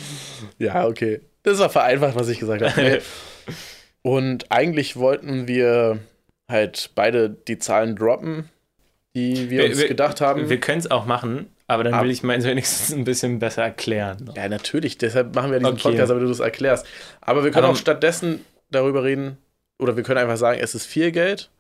ja, 0.59 0.87
okay. 0.87 1.21
Das 1.43 1.59
war 1.59 1.69
vereinfacht, 1.69 2.15
was 2.17 2.29
ich 2.29 2.39
gesagt 2.41 2.63
habe. 2.63 3.03
Und 4.03 4.51
eigentlich 4.51 4.97
wollten 4.97 5.47
wir 5.47 5.99
halt 6.49 6.91
beide 6.95 7.31
die 7.31 7.59
Zahlen 7.59 7.97
droppen, 7.97 8.49
die 9.15 9.51
wir, 9.51 9.63
Wir- 9.63 9.71
uns 9.71 9.79
wir- 9.79 9.89
gedacht 9.89 10.21
haben. 10.21 10.49
Wir 10.49 10.59
können 10.61 10.79
es 10.79 10.91
auch 10.91 11.05
machen, 11.07 11.47
aber 11.67 11.85
dann 11.85 11.95
Ab- 11.95 12.03
will 12.05 12.11
ich 12.11 12.23
meins 12.23 12.45
wenigstens 12.45 12.95
ein 12.97 13.05
bisschen 13.05 13.39
besser 13.39 13.63
erklären. 13.63 14.31
ja, 14.37 14.49
natürlich, 14.49 14.99
deshalb 14.99 15.35
machen 15.35 15.53
wir 15.53 15.59
diesen 15.59 15.75
Okay. 15.75 15.83
Podcast, 15.83 16.11
damit 16.11 16.25
du 16.25 16.29
das 16.29 16.41
erklärst. 16.41 16.87
Aber 17.21 17.45
wir 17.45 17.51
können 17.51 17.65
Aber- 17.65 17.75
auch 17.75 17.79
stattdessen 17.79 18.45
darüber 18.71 19.05
reden, 19.05 19.37
oder 19.79 19.97
wir 19.97 20.03
können 20.03 20.19
einfach 20.19 20.37
sagen, 20.37 20.59
es 20.61 20.75
ist 20.75 20.87
viel 20.87 21.11
Geld. 21.13 21.51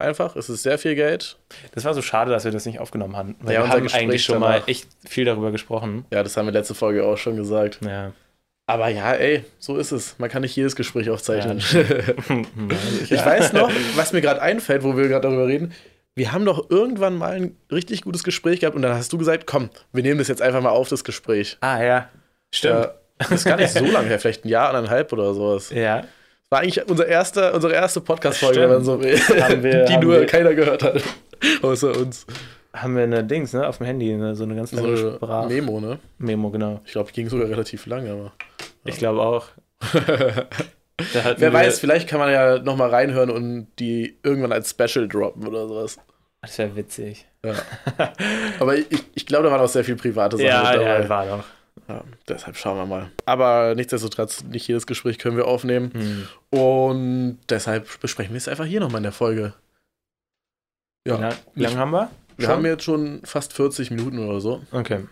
Einfach, 0.00 0.36
es 0.36 0.48
ist 0.48 0.62
sehr 0.62 0.78
viel 0.78 0.94
Geld. 0.94 1.36
Das 1.72 1.84
war 1.84 1.92
so 1.92 2.02
schade, 2.02 2.30
dass 2.30 2.44
wir 2.44 2.52
das 2.52 2.64
nicht 2.66 2.78
aufgenommen 2.78 3.16
haben. 3.16 3.34
Weil 3.40 3.54
Ja, 3.54 3.62
wir 3.64 3.68
haben 3.68 3.82
Gespräch 3.82 4.02
eigentlich 4.02 4.24
schon 4.24 4.38
mal 4.38 4.62
echt 4.66 4.86
viel 5.04 5.24
darüber 5.24 5.50
gesprochen. 5.50 6.04
Ja, 6.12 6.22
das 6.22 6.36
haben 6.36 6.46
wir 6.46 6.52
letzte 6.52 6.74
Folge 6.74 7.04
auch 7.04 7.16
schon 7.16 7.36
gesagt. 7.36 7.80
Ja. 7.84 8.12
Aber 8.66 8.88
ja, 8.88 9.12
ey, 9.14 9.44
so 9.58 9.76
ist 9.76 9.90
es. 9.90 10.16
Man 10.18 10.30
kann 10.30 10.42
nicht 10.42 10.54
jedes 10.54 10.76
Gespräch 10.76 11.10
aufzeichnen. 11.10 11.58
ich 11.58 11.74
Ich 13.10 13.24
weiß 13.24 13.54
noch, 13.54 13.72
was 13.96 14.12
mir 14.12 14.20
gerade 14.20 14.40
einfällt, 14.40 14.84
wo 14.84 14.96
wir 14.96 15.08
gerade 15.08 15.26
darüber 15.26 15.48
reden. 15.48 15.72
Wir 16.14 16.32
haben 16.32 16.44
doch 16.44 16.70
irgendwann 16.70 17.16
mal 17.16 17.32
ein 17.32 17.56
richtig 17.72 18.02
gutes 18.02 18.24
Gespräch 18.24 18.60
gehabt 18.60 18.76
und 18.76 18.82
dann 18.82 18.92
hast 18.94 19.12
du 19.12 19.18
gesagt, 19.18 19.46
komm, 19.46 19.70
wir 19.92 20.02
nehmen 20.02 20.18
das 20.18 20.28
jetzt 20.28 20.42
einfach 20.42 20.60
mal 20.60 20.70
auf, 20.70 20.88
das 20.88 21.02
Gespräch. 21.02 21.56
Ah, 21.60 21.82
ja. 21.82 22.08
Stimmt. 22.52 22.84
Ja, 22.84 22.94
das 23.18 23.30
ist 23.30 23.44
gar 23.44 23.56
nicht 23.56 23.72
so 23.72 23.84
lange 23.84 24.08
her, 24.08 24.18
vielleicht 24.18 24.44
ein 24.44 24.48
Jahr, 24.48 24.74
anderthalb 24.74 25.12
oder 25.12 25.32
sowas. 25.34 25.70
Ja. 25.70 26.04
War 26.50 26.60
eigentlich 26.60 26.88
unser 26.88 27.06
erster, 27.06 27.54
unsere 27.54 27.74
erste 27.74 28.00
Podcast-Folge, 28.00 28.60
wenn 28.60 28.70
man 28.70 28.84
so 28.84 29.00
will, 29.02 29.12
wir- 29.62 29.84
die 29.84 29.96
nur 29.98 30.20
wir- 30.20 30.26
keiner 30.26 30.54
gehört 30.54 30.82
hat, 30.82 31.02
außer 31.62 31.94
uns. 31.96 32.26
Haben 32.72 32.96
wir 32.96 33.02
eine 33.04 33.24
Dings, 33.24 33.52
ne? 33.52 33.66
Auf 33.66 33.78
dem 33.78 33.86
Handy, 33.86 34.14
ne? 34.14 34.34
so 34.34 34.44
eine 34.44 34.54
ganz 34.54 34.70
So 34.70 34.76
lange 34.76 34.88
eine 34.88 35.12
Sprach-Memo, 35.16 35.80
Memo, 36.18 36.48
ne? 36.48 36.52
genau. 36.52 36.80
Ich 36.84 36.92
glaube, 36.92 37.08
die 37.10 37.14
ging 37.20 37.28
sogar 37.28 37.48
relativ 37.48 37.86
lange, 37.86 38.12
aber. 38.12 38.32
Ich 38.84 38.96
glaube 38.98 39.20
auch. 39.20 39.46
Wer 41.36 41.52
weiß, 41.52 41.78
vielleicht 41.80 42.08
kann 42.08 42.18
man 42.18 42.30
ja 42.32 42.58
nochmal 42.58 42.90
reinhören 42.90 43.30
und 43.30 43.68
die 43.78 44.18
irgendwann 44.22 44.52
als 44.52 44.70
Special 44.70 45.06
droppen 45.08 45.46
oder 45.46 45.68
sowas. 45.68 45.98
Das 46.42 46.58
wäre 46.58 46.74
witzig. 46.76 47.26
Ja. 47.44 47.54
Aber 48.60 48.74
ich, 48.76 48.86
ich 49.14 49.26
glaube, 49.26 49.44
da 49.44 49.50
waren 49.52 49.60
auch 49.60 49.68
sehr 49.68 49.84
viel 49.84 49.96
private 49.96 50.36
Sachen 50.36 50.46
Ja, 50.46 50.72
dabei. 50.72 51.00
ja, 51.02 51.08
war 51.08 51.26
doch. 51.26 51.44
Ja, 51.88 52.04
deshalb 52.28 52.56
schauen 52.56 52.76
wir 52.76 52.86
mal. 52.86 53.10
Aber 53.24 53.74
nichtsdestotrotz, 53.74 54.44
nicht 54.44 54.68
jedes 54.68 54.86
Gespräch 54.86 55.18
können 55.18 55.36
wir 55.38 55.46
aufnehmen. 55.46 55.90
Hm. 55.94 56.58
Und 56.60 57.38
deshalb 57.48 58.00
besprechen 58.00 58.32
wir 58.34 58.38
es 58.38 58.48
einfach 58.48 58.66
hier 58.66 58.80
nochmal 58.80 58.98
in 58.98 59.04
der 59.04 59.12
Folge. 59.12 59.54
Wie 61.04 61.10
Ja, 61.10 61.30
Wie 61.54 61.62
lange 61.62 61.76
haben 61.78 61.90
wir? 61.92 62.10
wir 62.36 62.44
Schon? 62.46 62.54
haben 62.56 62.66
jetzt 62.66 62.84
schon 62.84 63.20
fast 63.24 63.52
40 63.54 63.90
Minuten 63.90 64.18
oder 64.18 64.40
so. 64.40 64.62
Okay. 64.70 65.06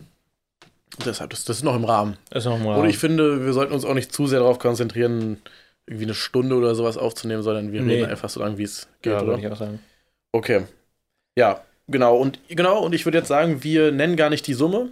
Deshalb, 1.05 1.31
das, 1.31 1.45
das 1.45 1.59
ist 1.59 1.63
noch 1.63 1.75
im 1.77 1.85
Rahmen. 1.85 2.17
Ist 2.31 2.45
noch 2.45 2.59
mal. 2.59 2.79
Und 2.79 2.89
ich 2.89 2.99
finde, 2.99 3.45
wir 3.45 3.53
sollten 3.53 3.73
uns 3.75 3.85
auch 3.85 3.95
nicht 3.95 4.13
zu 4.13 4.27
sehr 4.27 4.41
darauf 4.41 4.59
konzentrieren, 4.59 5.39
irgendwie 5.87 6.05
eine 6.07 6.15
Stunde 6.15 6.57
oder 6.57 6.75
sowas 6.75 6.97
aufzunehmen, 6.99 7.43
sondern 7.43 7.73
wir 7.73 7.81
Nee. 7.83 7.95
reden 7.95 8.11
einfach 8.11 8.29
so 8.29 8.41
lange, 8.41 8.59
wie 8.59 8.63
es 8.65 8.89
geht, 9.03 9.13
ja, 9.13 9.19
oder? 9.19 9.29
würde 9.29 9.41
ich 9.47 9.49
auch 9.53 9.57
sagen. 9.57 9.81
Okay. 10.33 10.65
Ja, 11.39 11.63
genau. 11.89 12.17
Und 12.17 12.39
genau, 12.49 12.81
und 12.81 12.95
ich 12.95 13.05
würde 13.07 13.19
jetzt 13.19 13.29
sagen, 13.29 13.63
wir 13.65 13.93
nennen 13.93 14.17
gar 14.17 14.31
nicht 14.31 14.47
die 14.47 14.55
Summe. 14.55 14.91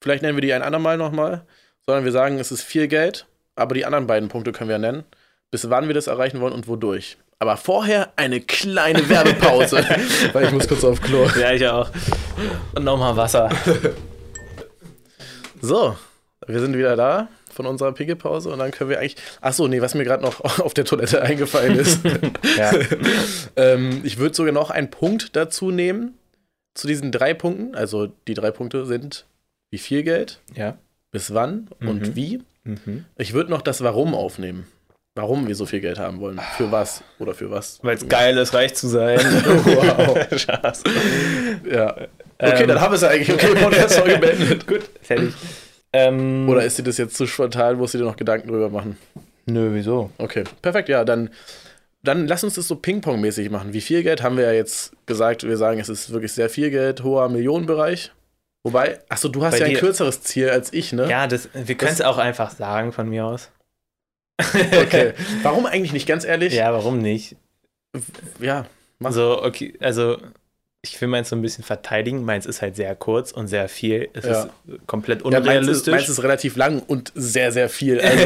Vielleicht 0.00 0.22
nennen 0.22 0.36
wir 0.36 0.42
die 0.42 0.52
ein 0.52 0.62
andermal 0.62 0.96
nochmal, 0.96 1.44
sondern 1.84 2.04
wir 2.04 2.12
sagen, 2.12 2.38
es 2.38 2.52
ist 2.52 2.62
viel 2.62 2.88
Geld, 2.88 3.26
aber 3.54 3.74
die 3.74 3.84
anderen 3.84 4.06
beiden 4.06 4.28
Punkte 4.28 4.52
können 4.52 4.68
wir 4.68 4.74
ja 4.76 4.78
nennen. 4.78 5.04
Bis 5.50 5.70
wann 5.70 5.86
wir 5.86 5.94
das 5.94 6.06
erreichen 6.06 6.40
wollen 6.40 6.52
und 6.52 6.68
wodurch. 6.68 7.16
Aber 7.38 7.56
vorher 7.56 8.12
eine 8.16 8.40
kleine 8.40 9.08
Werbepause, 9.08 9.84
weil 10.32 10.46
ich 10.46 10.52
muss 10.52 10.68
kurz 10.68 10.84
auf 10.84 11.00
Klo. 11.00 11.28
Ja, 11.38 11.52
ich 11.52 11.66
auch. 11.66 11.90
Und 12.74 12.84
nochmal 12.84 13.16
Wasser. 13.16 13.50
So, 15.62 15.96
wir 16.46 16.60
sind 16.60 16.76
wieder 16.76 16.96
da 16.96 17.28
von 17.50 17.66
unserer 17.66 17.92
Pickelpause 17.92 18.50
und 18.50 18.58
dann 18.58 18.70
können 18.70 18.90
wir 18.90 18.98
eigentlich. 18.98 19.16
Achso, 19.40 19.66
nee, 19.66 19.80
was 19.80 19.94
mir 19.94 20.04
gerade 20.04 20.22
noch 20.22 20.40
auf 20.60 20.74
der 20.74 20.84
Toilette 20.84 21.22
eingefallen 21.22 21.78
ist. 21.78 22.00
Ja. 22.56 22.72
ähm, 23.56 24.02
ich 24.04 24.18
würde 24.18 24.34
sogar 24.34 24.52
noch 24.52 24.70
einen 24.70 24.90
Punkt 24.90 25.34
dazu 25.34 25.70
nehmen, 25.70 26.14
zu 26.74 26.86
diesen 26.86 27.10
drei 27.10 27.34
Punkten. 27.34 27.74
Also 27.74 28.08
die 28.28 28.34
drei 28.34 28.50
Punkte 28.50 28.84
sind, 28.84 29.24
wie 29.76 29.78
viel 29.78 30.02
Geld, 30.04 30.40
Ja. 30.54 30.78
bis 31.12 31.34
wann 31.34 31.68
und 31.80 32.00
Mhm. 32.08 32.16
wie. 32.16 32.42
Mhm. 32.64 33.04
Ich 33.18 33.34
würde 33.34 33.50
noch 33.50 33.60
das 33.60 33.82
Warum 33.82 34.14
aufnehmen. 34.14 34.66
Warum 35.14 35.46
wir 35.48 35.54
so 35.54 35.66
viel 35.66 35.80
Geld 35.80 35.98
haben 35.98 36.18
wollen. 36.20 36.40
Für 36.56 36.72
was 36.72 37.02
oder 37.18 37.34
für 37.34 37.50
was. 37.50 37.78
Weil 37.82 37.96
es 37.96 38.08
geil 38.08 38.38
ist, 38.38 38.54
reich 38.54 38.74
zu 38.74 38.88
sein. 38.88 39.18
Wow. 39.66 40.38
Spaß. 40.38 40.82
Ja. 41.70 41.90
Okay, 42.38 42.62
Ähm. 42.62 42.68
dann 42.68 42.80
haben 42.80 42.92
wir 42.92 42.96
es 42.96 43.02
ja 43.02 43.08
eigentlich. 43.08 43.32
Okay, 43.32 43.54
Podcast-Folge 43.54 44.18
beendet. 44.26 44.66
Gut, 44.66 44.88
fertig. 45.02 45.34
Ähm, 45.92 46.48
Oder 46.48 46.64
ist 46.64 46.78
dir 46.78 46.82
das 46.84 46.96
jetzt 46.96 47.16
zu 47.16 47.26
spontan? 47.26 47.76
Musst 47.76 47.92
du 47.94 47.98
dir 47.98 48.04
noch 48.04 48.16
Gedanken 48.16 48.48
drüber 48.48 48.70
machen? 48.70 48.96
Nö, 49.44 49.70
wieso? 49.74 50.10
Okay, 50.18 50.44
perfekt, 50.62 50.88
ja, 50.88 51.04
dann, 51.04 51.28
dann 52.02 52.26
lass 52.26 52.44
uns 52.44 52.54
das 52.54 52.66
so 52.68 52.76
Ping-Pong-mäßig 52.76 53.50
machen. 53.50 53.72
Wie 53.74 53.80
viel 53.82 54.02
Geld 54.02 54.22
haben 54.22 54.36
wir 54.38 54.44
ja 54.44 54.52
jetzt 54.52 54.92
gesagt? 55.06 55.44
Wir 55.44 55.56
sagen, 55.58 55.80
es 55.80 55.88
ist 55.88 56.10
wirklich 56.12 56.32
sehr 56.32 56.48
viel 56.50 56.70
Geld, 56.70 57.02
hoher 57.04 57.28
Millionenbereich. 57.28 58.10
Wobei, 58.66 58.98
achso, 59.08 59.28
du 59.28 59.44
hast 59.44 59.52
Bei 59.52 59.58
ja 59.60 59.64
ein 59.66 59.70
dir- 59.70 59.78
kürzeres 59.78 60.22
Ziel 60.22 60.50
als 60.50 60.72
ich, 60.72 60.92
ne? 60.92 61.08
Ja, 61.08 61.28
das, 61.28 61.48
wir 61.54 61.76
können 61.76 61.92
es 61.92 62.02
auch 62.02 62.18
einfach 62.18 62.50
sagen 62.50 62.90
von 62.92 63.08
mir 63.08 63.24
aus. 63.24 63.50
Okay. 64.42 65.12
Warum 65.42 65.66
eigentlich 65.66 65.92
nicht, 65.92 66.06
ganz 66.08 66.24
ehrlich? 66.24 66.52
Ja, 66.52 66.72
warum 66.72 66.98
nicht? 66.98 67.36
Ja, 68.40 68.66
mach. 68.98 69.12
So, 69.12 69.40
okay, 69.42 69.74
also 69.80 70.18
ich 70.82 71.00
will 71.00 71.06
meins 71.08 71.28
so 71.28 71.36
ein 71.36 71.42
bisschen 71.42 71.62
verteidigen. 71.64 72.24
Meins 72.24 72.44
ist 72.44 72.60
halt 72.62 72.74
sehr 72.76 72.94
kurz 72.96 73.30
und 73.32 73.46
sehr 73.46 73.68
viel. 73.68 74.08
Es 74.14 74.24
Ja. 74.24 74.42
ist 74.42 74.50
komplett 74.86 75.20
Ja, 75.20 75.30
meins, 75.30 75.36
ist, 75.36 75.46
unrealistisch. 75.46 75.94
meins 75.94 76.08
ist 76.08 76.22
relativ 76.24 76.56
lang 76.56 76.80
und 76.80 77.12
sehr, 77.14 77.52
sehr 77.52 77.68
viel. 77.68 78.00
Also, 78.04 78.24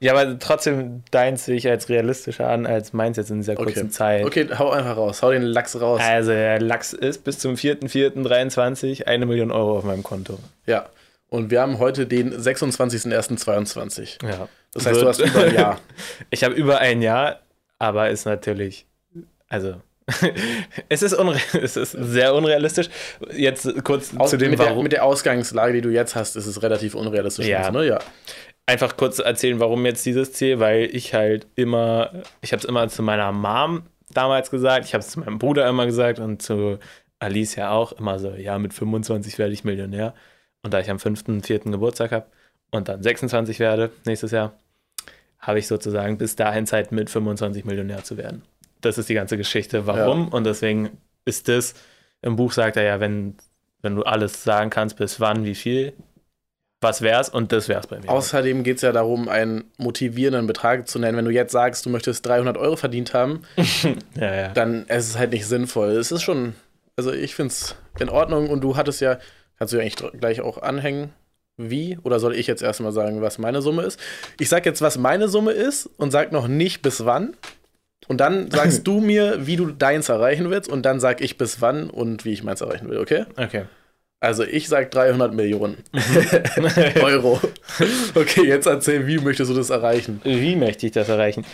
ja, 0.00 0.12
aber 0.14 0.38
trotzdem 0.38 1.02
deins 1.10 1.44
sehe 1.44 1.56
ich 1.56 1.68
als 1.68 1.88
realistischer 1.88 2.48
an 2.48 2.66
als 2.66 2.92
meins 2.92 3.16
jetzt 3.16 3.30
in 3.30 3.38
dieser 3.38 3.54
Okay. 3.54 3.64
kurzen 3.64 3.90
Zeit. 3.90 4.24
okay, 4.24 4.48
hau 4.58 4.70
einfach 4.70 4.96
raus. 4.96 5.22
Hau 5.22 5.30
den 5.30 5.42
Lachs 5.42 5.80
raus. 5.80 6.00
Also 6.02 6.30
der 6.30 6.60
Lachs 6.60 6.92
ist 6.92 7.24
bis 7.24 7.38
zum 7.38 7.54
4.4.23 7.54 9.06
eine 9.06 9.26
Million 9.26 9.50
Euro 9.50 9.78
auf 9.78 9.84
meinem 9.84 10.02
Konto. 10.02 10.38
Ja. 10.66 10.86
Und 11.30 11.50
wir 11.50 11.60
haben 11.60 11.78
heute 11.78 12.06
den 12.06 12.32
26.01.22. 12.32 14.24
Ja. 14.26 14.48
Das 14.72 14.86
heißt, 14.86 14.96
du 14.96 15.06
Wird- 15.06 15.08
hast 15.08 15.20
über 15.20 15.44
ein 15.44 15.54
Jahr. 15.54 15.80
Ich 16.30 16.44
habe 16.44 16.54
über 16.54 16.78
ein 16.78 17.02
Jahr, 17.02 17.40
aber 17.78 18.10
ist 18.10 18.24
natürlich, 18.24 18.86
also 19.48 19.74
es 20.88 21.02
ist, 21.02 21.12
es 21.52 21.76
ist 21.76 21.92
sehr 21.92 22.34
unrealistisch. 22.34 22.88
Jetzt 23.32 23.68
kurz 23.84 24.12
Aus, 24.16 24.30
zu 24.30 24.38
dem, 24.38 24.50
mit, 24.50 24.58
der, 24.58 24.68
warum. 24.68 24.82
mit 24.84 24.92
der 24.92 25.04
Ausgangslage, 25.04 25.74
die 25.74 25.80
du 25.82 25.90
jetzt 25.90 26.14
hast, 26.14 26.34
ist 26.36 26.46
es 26.46 26.62
relativ 26.62 26.94
unrealistisch. 26.94 27.46
Ja. 27.46 27.70
Ne? 27.70 27.86
ja. 27.86 27.98
Einfach 28.68 28.96
kurz 28.98 29.18
erzählen, 29.18 29.60
warum 29.60 29.86
jetzt 29.86 30.04
dieses 30.04 30.32
Ziel, 30.34 30.60
weil 30.60 30.94
ich 30.94 31.14
halt 31.14 31.46
immer, 31.56 32.22
ich 32.42 32.52
habe 32.52 32.60
es 32.60 32.66
immer 32.66 32.86
zu 32.88 33.02
meiner 33.02 33.32
Mom 33.32 33.84
damals 34.12 34.50
gesagt, 34.50 34.84
ich 34.84 34.92
habe 34.92 35.00
es 35.00 35.08
zu 35.08 35.20
meinem 35.20 35.38
Bruder 35.38 35.66
immer 35.68 35.86
gesagt 35.86 36.18
und 36.18 36.42
zu 36.42 36.78
Alice 37.18 37.56
ja 37.56 37.70
auch 37.70 37.92
immer 37.92 38.18
so, 38.18 38.30
ja, 38.34 38.58
mit 38.58 38.74
25 38.74 39.38
werde 39.38 39.54
ich 39.54 39.64
Millionär. 39.64 40.14
Und 40.62 40.74
da 40.74 40.80
ich 40.80 40.90
am 40.90 40.98
5.4. 40.98 41.70
Geburtstag 41.70 42.12
habe 42.12 42.26
und 42.70 42.88
dann 42.88 43.02
26 43.02 43.58
werde 43.58 43.90
nächstes 44.04 44.32
Jahr, 44.32 44.52
habe 45.38 45.58
ich 45.58 45.66
sozusagen 45.66 46.18
bis 46.18 46.36
dahin 46.36 46.66
Zeit, 46.66 46.92
mit 46.92 47.08
25 47.08 47.64
Millionär 47.64 48.04
zu 48.04 48.18
werden. 48.18 48.42
Das 48.80 48.98
ist 48.98 49.08
die 49.08 49.14
ganze 49.14 49.36
Geschichte, 49.36 49.86
warum. 49.86 50.28
Und 50.28 50.44
deswegen 50.44 50.90
ist 51.24 51.48
das, 51.48 51.74
im 52.20 52.36
Buch 52.36 52.52
sagt 52.52 52.76
er 52.76 52.82
ja, 52.82 53.00
wenn, 53.00 53.36
wenn 53.80 53.96
du 53.96 54.02
alles 54.02 54.44
sagen 54.44 54.68
kannst, 54.68 54.96
bis 54.96 55.20
wann, 55.20 55.44
wie 55.44 55.54
viel, 55.54 55.94
was 56.80 57.02
wär's 57.02 57.28
und 57.28 57.52
das 57.52 57.68
wär's 57.68 57.86
bei 57.86 57.98
mir. 57.98 58.08
Außerdem 58.08 58.62
geht 58.62 58.76
es 58.76 58.82
ja 58.82 58.92
darum, 58.92 59.28
einen 59.28 59.64
motivierenden 59.78 60.46
Betrag 60.46 60.88
zu 60.88 60.98
nennen. 60.98 61.16
Wenn 61.16 61.24
du 61.24 61.32
jetzt 61.32 61.52
sagst, 61.52 61.84
du 61.86 61.90
möchtest 61.90 62.24
300 62.26 62.56
Euro 62.56 62.76
verdient 62.76 63.14
haben, 63.14 63.42
ja, 64.16 64.34
ja. 64.34 64.48
dann 64.48 64.86
ist 64.86 65.08
es 65.08 65.18
halt 65.18 65.32
nicht 65.32 65.46
sinnvoll. 65.46 65.90
Es 65.90 66.12
ist 66.12 66.22
schon, 66.22 66.54
also 66.96 67.12
ich 67.12 67.34
finde 67.34 67.52
es 67.52 67.74
in 67.98 68.08
Ordnung 68.08 68.48
und 68.48 68.60
du 68.60 68.76
hattest 68.76 69.00
ja, 69.00 69.18
kannst 69.58 69.72
du 69.72 69.78
ja 69.78 69.82
eigentlich 69.82 70.20
gleich 70.20 70.40
auch 70.40 70.62
anhängen, 70.62 71.12
wie? 71.56 71.98
Oder 72.04 72.20
soll 72.20 72.36
ich 72.36 72.46
jetzt 72.46 72.62
erstmal 72.62 72.92
sagen, 72.92 73.20
was 73.20 73.38
meine 73.38 73.60
Summe 73.60 73.82
ist? 73.82 73.98
Ich 74.38 74.48
sag 74.48 74.64
jetzt, 74.64 74.80
was 74.80 74.96
meine 74.96 75.28
Summe 75.28 75.50
ist 75.50 75.86
und 75.96 76.12
sag 76.12 76.30
noch 76.30 76.46
nicht 76.46 76.82
bis 76.82 77.04
wann. 77.04 77.36
Und 78.06 78.20
dann 78.20 78.50
sagst 78.52 78.86
du 78.86 79.00
mir, 79.00 79.46
wie 79.46 79.56
du 79.56 79.66
deins 79.66 80.08
erreichen 80.08 80.48
willst 80.50 80.70
und 80.70 80.82
dann 80.82 81.00
sag 81.00 81.20
ich 81.20 81.36
bis 81.36 81.60
wann 81.60 81.90
und 81.90 82.24
wie 82.24 82.32
ich 82.32 82.44
meins 82.44 82.60
erreichen 82.60 82.88
will, 82.88 82.98
okay? 82.98 83.24
Okay. 83.36 83.64
Also 84.20 84.42
ich 84.42 84.68
sag 84.68 84.90
300 84.90 85.32
Millionen 85.32 85.76
Euro. 87.02 87.40
Okay, 88.14 88.46
jetzt 88.46 88.66
erzähl, 88.66 89.06
wie 89.06 89.18
möchtest 89.18 89.50
du 89.50 89.54
das 89.54 89.70
erreichen? 89.70 90.20
Wie 90.24 90.56
möchte 90.56 90.86
ich 90.86 90.92
das 90.92 91.08
erreichen? 91.08 91.44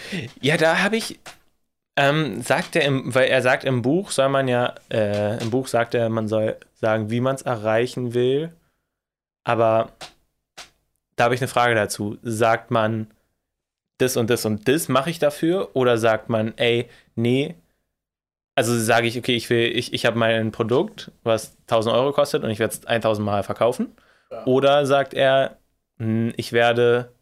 Ja, 0.41 0.57
da 0.57 0.83
habe 0.83 0.97
ich, 0.97 1.19
ähm, 1.97 2.41
sagt 2.41 2.77
er, 2.77 2.83
im, 2.83 3.15
weil 3.15 3.29
er 3.29 3.43
sagt 3.43 3.65
im 3.65 3.83
Buch 3.83 4.11
soll 4.11 4.31
man 4.31 4.49
ja, 4.49 4.75
äh, 4.91 5.43
im 5.43 5.51
Buch 5.51 5.69
sagt 5.69 5.95
er, 5.95 6.09
man 6.09 6.27
soll 6.27 6.57
sagen, 6.75 7.11
wie 7.11 7.21
man 7.21 7.35
es 7.35 7.43
erreichen 7.43 8.15
will. 8.15 8.51
Aber 9.45 9.93
da 11.17 11.25
habe 11.25 11.35
ich 11.35 11.43
eine 11.43 11.49
Frage 11.49 11.75
dazu. 11.75 12.17
Sagt 12.23 12.71
man, 12.71 13.09
das 13.99 14.17
und 14.17 14.31
das 14.31 14.45
und 14.47 14.67
das 14.69 14.89
mache 14.89 15.11
ich 15.11 15.19
dafür? 15.19 15.77
Oder 15.77 15.99
sagt 15.99 16.31
man, 16.31 16.57
ey, 16.57 16.89
nee, 17.15 17.57
also 18.55 18.79
sage 18.79 19.07
ich, 19.07 19.19
okay, 19.19 19.35
ich 19.35 19.51
will, 19.51 19.77
ich, 19.77 19.93
ich 19.93 20.07
habe 20.07 20.19
mein 20.19 20.53
Produkt, 20.53 21.11
was 21.23 21.57
1000 21.63 21.95
Euro 21.95 22.13
kostet 22.13 22.45
und 22.45 22.51
ich 22.51 22.59
werde 22.59 22.75
es 22.75 22.87
1000 22.87 23.25
Mal 23.25 23.43
verkaufen. 23.43 23.93
Ja. 24.31 24.45
Oder 24.47 24.87
sagt 24.87 25.15
er, 25.15 25.59
hm, 25.99 26.33
ich 26.37 26.53
werde 26.53 27.13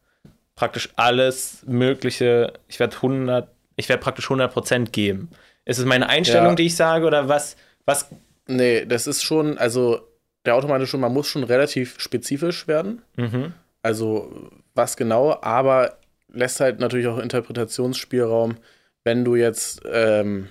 praktisch 0.54 0.90
alles 0.96 1.62
Mögliche, 1.66 2.52
ich 2.68 2.78
werde 2.78 2.96
100, 2.96 3.48
ich 3.76 3.88
werde 3.88 4.02
praktisch 4.02 4.28
100% 4.28 4.90
geben. 4.90 5.30
Ist 5.64 5.78
es 5.78 5.84
meine 5.84 6.08
Einstellung, 6.08 6.50
Ja. 6.50 6.54
die 6.56 6.66
ich 6.66 6.76
sage 6.76 7.06
oder 7.06 7.28
was, 7.28 7.56
was, 7.84 8.08
Nee, 8.48 8.84
das 8.84 9.06
ist 9.06 9.22
schon, 9.22 9.56
also 9.56 10.00
der 10.44 10.56
automatische 10.56 10.90
schon, 10.90 11.00
man 11.00 11.12
muss 11.12 11.28
schon 11.28 11.44
relativ 11.44 11.94
spezifisch 12.00 12.66
werden. 12.68 13.02
mhm. 13.16 13.54
Also 13.84 14.50
was 14.74 14.96
genau, 14.96 15.38
aber 15.42 15.98
lässt 16.28 16.60
halt 16.60 16.78
natürlich 16.80 17.06
auch 17.08 17.18
Interpretationsspielraum, 17.18 18.56
wenn 19.04 19.24
du 19.24 19.34
jetzt, 19.36 19.80
ähm, 19.90 20.48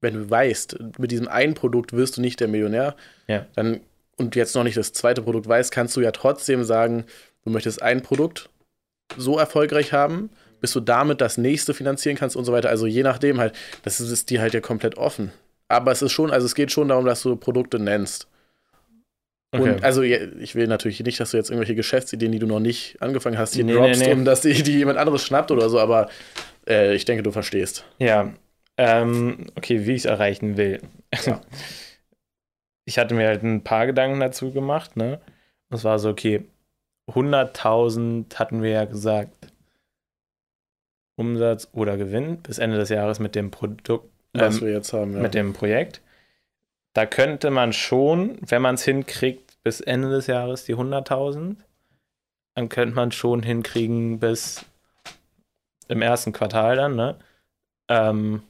wenn 0.00 0.14
du 0.14 0.30
weißt, 0.30 0.78
mit 0.98 1.10
diesem 1.10 1.28
einen 1.28 1.54
Produkt 1.54 1.92
wirst 1.92 2.16
du 2.16 2.20
nicht 2.20 2.40
der 2.40 2.48
Millionär, 2.48 2.94
Ja. 3.26 3.46
dann 3.54 3.80
und 4.16 4.34
jetzt 4.34 4.54
noch 4.56 4.64
nicht 4.64 4.76
das 4.76 4.92
zweite 4.92 5.22
Produkt 5.22 5.46
weißt, 5.48 5.70
kannst 5.70 5.96
du 5.96 6.00
ja 6.00 6.10
trotzdem 6.10 6.64
sagen, 6.64 7.04
du 7.44 7.50
möchtest 7.50 7.82
ein 7.82 8.02
Produkt 8.02 8.50
so 9.16 9.38
erfolgreich 9.38 9.92
haben, 9.92 10.30
bis 10.60 10.72
du 10.72 10.80
damit 10.80 11.20
das 11.20 11.38
nächste 11.38 11.72
finanzieren 11.72 12.16
kannst 12.16 12.34
und 12.34 12.44
so 12.44 12.50
weiter. 12.52 12.68
Also 12.68 12.86
je 12.86 13.04
nachdem 13.04 13.38
halt, 13.38 13.54
das 13.84 14.00
ist, 14.00 14.30
dir 14.30 14.40
halt 14.40 14.54
ja 14.54 14.60
komplett 14.60 14.96
offen. 14.98 15.30
Aber 15.68 15.92
es 15.92 16.02
ist 16.02 16.10
schon, 16.12 16.32
also 16.32 16.46
es 16.46 16.56
geht 16.56 16.72
schon 16.72 16.88
darum, 16.88 17.04
dass 17.04 17.22
du 17.22 17.36
Produkte 17.36 17.78
nennst. 17.78 18.26
Okay. 19.52 19.62
Und 19.74 19.84
also 19.84 20.02
ich 20.02 20.54
will 20.54 20.66
natürlich 20.66 21.00
nicht, 21.00 21.20
dass 21.20 21.30
du 21.30 21.36
jetzt 21.36 21.50
irgendwelche 21.50 21.74
Geschäftsideen, 21.74 22.32
die 22.32 22.38
du 22.38 22.46
noch 22.46 22.60
nicht 22.60 23.00
angefangen 23.00 23.38
hast, 23.38 23.54
hier 23.54 23.64
Nee, 23.64 23.74
droppst, 23.74 24.00
nee, 24.00 24.06
nee. 24.08 24.12
um 24.12 24.24
dass 24.24 24.40
die, 24.42 24.62
die 24.62 24.78
jemand 24.78 24.98
anderes 24.98 25.22
schnappt 25.24 25.50
oder 25.50 25.70
so, 25.70 25.78
aber 25.78 26.10
äh, 26.68 26.94
ich 26.94 27.04
denke, 27.04 27.22
du 27.22 27.30
verstehst. 27.30 27.84
Ja, 27.98 28.32
ähm, 28.78 29.46
okay, 29.56 29.86
wie 29.86 29.92
ich 29.92 30.02
es 30.02 30.04
erreichen 30.06 30.56
will. 30.56 30.80
Ja. 31.24 31.40
Ich 32.84 32.98
hatte 32.98 33.14
mir 33.14 33.26
halt 33.26 33.42
ein 33.42 33.64
paar 33.64 33.84
Gedanken 33.84 34.18
dazu 34.18 34.50
gemacht, 34.50 34.96
ne? 34.96 35.20
Und 35.68 35.76
es 35.76 35.84
war 35.84 35.98
so, 35.98 36.08
okay, 36.08 36.46
100.000 37.10 38.34
hatten 38.36 38.62
wir 38.62 38.70
ja 38.70 38.84
gesagt, 38.86 39.52
Umsatz 41.16 41.68
oder 41.72 41.98
Gewinn 41.98 42.38
bis 42.38 42.56
Ende 42.56 42.78
des 42.78 42.88
Jahres 42.88 43.18
mit 43.18 43.34
dem 43.34 43.50
Produkt, 43.50 44.08
Was 44.32 44.56
ähm, 44.56 44.60
wir 44.62 44.72
jetzt 44.72 44.94
haben. 44.94 45.12
Ja. 45.12 45.20
mit 45.20 45.34
dem 45.34 45.52
Projekt. 45.52 46.00
Da 46.94 47.04
könnte 47.04 47.50
man 47.50 47.74
schon, 47.74 48.38
wenn 48.40 48.62
man 48.62 48.76
es 48.76 48.84
hinkriegt, 48.84 49.62
bis 49.62 49.82
Ende 49.82 50.08
des 50.08 50.26
Jahres 50.26 50.64
die 50.64 50.74
100.000, 50.74 51.56
dann 52.54 52.68
könnte 52.70 52.94
man 52.94 53.12
schon 53.12 53.42
hinkriegen 53.42 54.18
bis 54.18 54.64
im 55.88 56.00
ersten 56.00 56.32
Quartal 56.32 56.76
dann, 56.76 56.96
ne? 56.96 57.18
Ähm, 57.88 58.42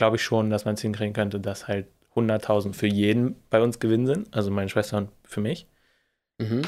Glaube 0.00 0.16
ich 0.16 0.22
schon, 0.24 0.48
dass 0.48 0.64
man 0.64 0.76
es 0.76 0.80
hinkriegen 0.80 1.12
könnte, 1.12 1.40
dass 1.40 1.68
halt 1.68 1.86
100.000 2.14 2.72
für 2.72 2.86
jeden 2.86 3.36
bei 3.50 3.60
uns 3.60 3.80
Gewinn 3.80 4.06
sind, 4.06 4.34
also 4.34 4.50
meine 4.50 4.70
Schwester 4.70 4.96
und 4.96 5.10
für 5.24 5.42
mich. 5.42 5.66
mhm. 6.38 6.62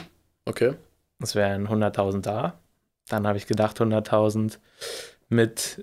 Okay. 0.45 0.75
Es 1.23 1.35
wären 1.35 1.67
100.000 1.67 2.21
da. 2.21 2.61
Dann 3.09 3.27
habe 3.27 3.39
ich 3.39 3.47
gedacht, 3.47 3.81
100.000 3.81 4.59
mit 5.31 5.83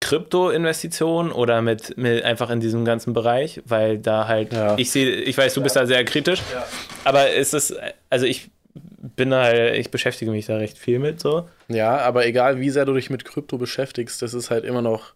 Krypto-Investitionen 0.00 1.30
oder 1.30 1.62
mit, 1.62 1.96
mit 1.96 2.24
einfach 2.24 2.50
in 2.50 2.58
diesem 2.58 2.84
ganzen 2.84 3.12
Bereich, 3.12 3.62
weil 3.66 3.98
da 3.98 4.26
halt, 4.26 4.52
Ja. 4.52 4.76
ich 4.78 4.90
sehe, 4.90 5.10
ich 5.20 5.38
weiß, 5.38 5.54
du 5.54 5.62
bist 5.62 5.76
da 5.76 5.86
sehr 5.86 6.04
kritisch, 6.04 6.40
Ja. 6.52 6.66
aber 7.04 7.30
es 7.30 7.54
ist, 7.54 7.74
also 8.10 8.26
ich 8.26 8.50
bin 9.16 9.34
halt- 9.34 9.76
ich 9.76 9.90
beschäftige 9.90 10.30
mich 10.30 10.46
da 10.46 10.56
recht 10.56 10.78
viel 10.78 10.98
mit 10.98 11.20
so. 11.20 11.48
Ja, 11.68 11.98
aber 11.98 12.26
egal, 12.26 12.60
wie 12.60 12.70
sehr 12.70 12.84
du 12.84 12.94
dich 12.94 13.10
mit 13.10 13.24
Krypto 13.24 13.58
beschäftigst, 13.58 14.22
das 14.22 14.34
ist 14.34 14.50
halt 14.50 14.64
immer 14.64 14.82
noch 14.82 15.14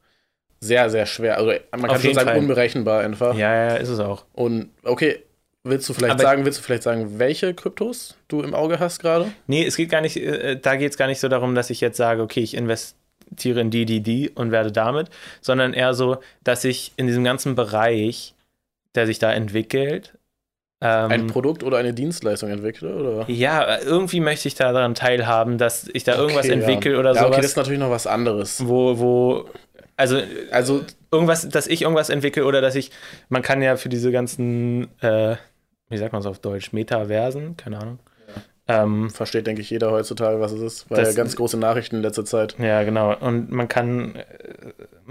sehr, 0.61 0.91
sehr 0.91 1.07
schwer. 1.07 1.37
Also 1.39 1.53
man 1.73 1.83
kann 1.83 1.91
Auf 1.91 2.03
schon 2.03 2.15
sagen, 2.15 2.29
Fall. 2.31 2.39
unberechenbar 2.39 3.01
einfach. 3.03 3.35
Ja, 3.37 3.55
ja, 3.71 3.77
ist 3.77 3.89
es 3.89 4.01
auch. 4.01 4.25
Und 4.33 4.71
okay, 4.83 5.23
willst 5.65 5.89
du 5.89 5.95
vielleicht 5.95 6.15
Aber- 6.15 6.23
sagen, 6.23 6.45
willst 6.45 6.59
du 6.59 6.63
vielleicht 6.63 6.83
sagen, 6.83 7.19
welche 7.19 7.55
Kryptos 7.55 8.17
du 8.29 8.43
im 8.43 8.55
Auge 8.55 8.79
hast 8.81 8.99
gerade? 9.01 9.31
Nee, 9.47 9.65
es 9.65 9.77
geht 9.77 9.89
gar 9.91 10.01
nicht, 10.01 10.17
äh, 10.17 10.57
da 10.61 10.77
geht 10.77 10.91
es 10.91 10.99
gar 10.99 11.07
nicht 11.07 11.21
so 11.21 11.29
darum, 11.29 11.55
dass 11.55 11.71
ich 11.71 11.81
jetzt 11.81 11.97
sage, 11.97 12.23
okay, 12.23 12.41
ich 12.41 12.55
investiere 12.55 13.61
in 13.61 13.71
die, 13.71 13.85
die, 13.85 14.01
die 14.01 14.31
und 14.31 14.51
werde 14.51 14.73
damit, 14.73 15.09
sondern 15.41 15.75
eher 15.75 15.95
so, 15.95 16.19
dass 16.43 16.65
ich 16.65 16.93
in 16.97 17.07
diesem 17.07 17.23
ganzen 17.25 17.55
Bereich, 17.55 18.35
der 18.95 19.07
sich 19.07 19.19
da 19.21 19.33
entwickelt, 19.33 20.18
ähm, 20.81 21.11
Ein 21.11 21.27
Produkt 21.27 21.65
oder 21.65 21.79
eine 21.79 21.93
Dienstleistung 21.93 22.51
entwickle, 22.51 22.95
oder? 22.95 23.25
ja, 23.31 23.79
irgendwie 23.81 24.21
möchte 24.21 24.47
ich 24.49 24.55
da 24.55 24.73
daran 24.73 24.95
teilhaben, 24.95 25.59
dass 25.59 25.89
ich 25.93 26.05
da 26.05 26.17
irgendwas 26.17 26.45
Okay, 26.47 26.55
entwickle 26.55 26.93
ja. 26.93 26.99
oder 26.99 27.15
ja, 27.15 27.27
okay, 27.27 27.37
das 27.39 27.47
ist 27.47 27.57
natürlich 27.57 27.81
noch 27.81 27.91
was 27.91 28.07
anderes. 28.07 28.67
wo, 28.67 28.99
wo, 28.99 29.45
also 29.97 30.21
Also, 30.53 30.85
irgendwas, 31.11 31.49
dass 31.49 31.67
ich 31.67 31.83
irgendwas 31.83 32.11
entwickle 32.11 32.45
oder 32.45 32.61
dass 32.61 32.75
ich, 32.77 32.91
man 33.29 33.43
kann 33.43 33.61
ja 33.63 33.77
für 33.77 33.89
diese 33.89 34.13
ganzen, 34.13 34.89
äh, 35.01 35.37
wie 35.89 35.97
sagt 35.99 36.13
man 36.13 36.21
es 36.21 36.27
auf 36.27 36.39
Deutsch, 36.39 36.73
Metaversen, 36.73 37.57
keine 37.57 37.79
Ahnung, 37.81 37.99
Ähm, 38.71 39.09
Versteht, 39.09 39.47
denke 39.47 39.63
ich, 39.63 39.71
jeder 39.71 39.91
heutzutage, 39.91 40.41
was 40.41 40.53
es 40.53 40.61
ist. 40.61 40.91
Weil 40.91 40.99
Das- 40.99 41.09
ja 41.09 41.23
ganz 41.23 41.35
große 41.37 41.57
Nachrichten 41.57 41.97
in 41.97 42.03
letzter 42.03 42.27
Zeit. 42.27 42.55
ja, 42.59 42.83
genau. 42.85 43.17
Und 43.19 43.51
man 43.51 43.67
kann 43.67 44.15
äh, 44.17 44.25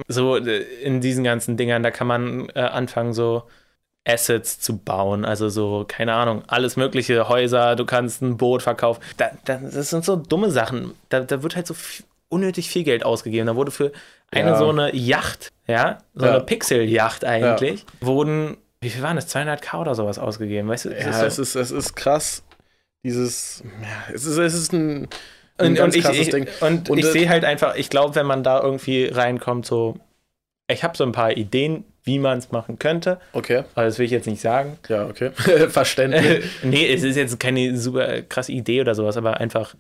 so 0.08 0.38
äh, 0.38 0.60
in 0.84 1.02
diesen 1.02 1.24
ganzen 1.24 1.58
Dingern, 1.58 1.82
da 1.84 1.90
kann 1.92 2.06
man 2.08 2.50
äh, 2.54 2.60
anfangen, 2.60 3.14
so 3.14 3.44
Assets 4.08 4.60
zu 4.60 4.78
bauen. 4.78 5.26
Also 5.26 5.50
so, 5.50 5.86
keine 5.88 6.14
Ahnung, 6.14 6.44
alles 6.48 6.78
mögliche, 6.78 7.28
Häuser, 7.30 7.76
du 7.76 7.86
kannst 7.86 8.22
ein 8.22 8.38
Boot 8.38 8.62
verkaufen. 8.64 9.02
Da, 9.18 9.32
da, 9.46 9.58
das 9.58 9.90
sind 9.90 10.06
so 10.06 10.16
dumme 10.16 10.50
Sachen. 10.52 10.94
Da, 11.10 11.20
da 11.20 11.44
wird 11.44 11.56
halt 11.56 11.68
so 11.68 11.74
viel, 11.74 12.06
unnötig 12.30 12.70
viel 12.70 12.84
Geld 12.84 13.06
ausgegeben. 13.06 13.48
Da 13.48 13.56
wurde 13.56 13.72
für 13.72 13.92
eine 14.32 14.52
Ja. 14.52 14.58
so 14.58 14.70
eine 14.70 14.96
Yacht, 14.96 15.52
ja, 15.68 16.00
so 16.16 16.26
Ja. 16.26 16.32
eine 16.36 16.44
Pixel-Yacht 16.44 17.24
eigentlich, 17.26 17.86
wurden, 18.02 18.58
wie 18.82 18.90
viel 18.90 19.02
waren 19.02 19.16
das? 19.16 19.28
200k 19.34 19.80
oder 19.80 19.96
sowas 19.96 20.20
ausgegeben, 20.20 20.68
weißt 20.70 20.86
du? 20.86 20.90
Das 20.90 21.06
Ja, 21.06 21.14
so- 21.14 21.26
es 21.26 21.40
ist, 21.40 21.56
es 21.56 21.72
ist 21.72 21.96
krass. 21.96 22.44
Dieses, 23.04 23.64
ja, 23.82 24.14
es 24.14 24.26
ist, 24.26 24.38
es 24.38 24.54
ist 24.54 24.74
ein, 24.74 25.08
ein 25.58 25.68
Und, 25.70 25.76
ganz 25.76 25.96
und 25.96 26.02
krasses 26.02 26.20
ich, 26.20 26.30
Ding. 26.30 26.48
und, 26.62 26.90
Und 26.90 26.98
ich 26.98 27.06
sehe 27.06 27.30
halt 27.30 27.46
einfach, 27.46 27.76
ich 27.76 27.90
glaube, 27.90 28.16
wenn 28.16 28.26
man 28.26 28.44
da 28.44 28.62
irgendwie 28.62 29.06
reinkommt, 29.06 29.66
so, 29.66 29.98
ich 30.70 30.84
habe 30.84 30.98
so 30.98 31.04
ein 31.06 31.14
paar 31.14 31.32
Ideen, 31.38 31.86
wie 32.08 32.18
man 32.20 32.38
es 32.40 32.52
machen 32.52 32.80
könnte, 32.80 33.20
Okay, 33.34 33.64
aber 33.76 33.86
das 33.86 34.00
will 34.00 34.06
ich 34.06 34.12
jetzt 34.12 34.26
nicht 34.26 34.42
sagen. 34.42 34.80
ja, 34.90 35.06
okay. 35.06 35.32
Verständlich. 35.70 36.46
nee, 36.64 36.92
es 36.92 37.04
ist 37.04 37.16
jetzt 37.16 37.40
keine 37.40 37.78
super 37.78 38.24
krasse 38.24 38.52
Idee 38.54 38.82
oder 38.82 38.96
sowas, 38.96 39.16
aber 39.18 39.38
einfach 39.40 39.76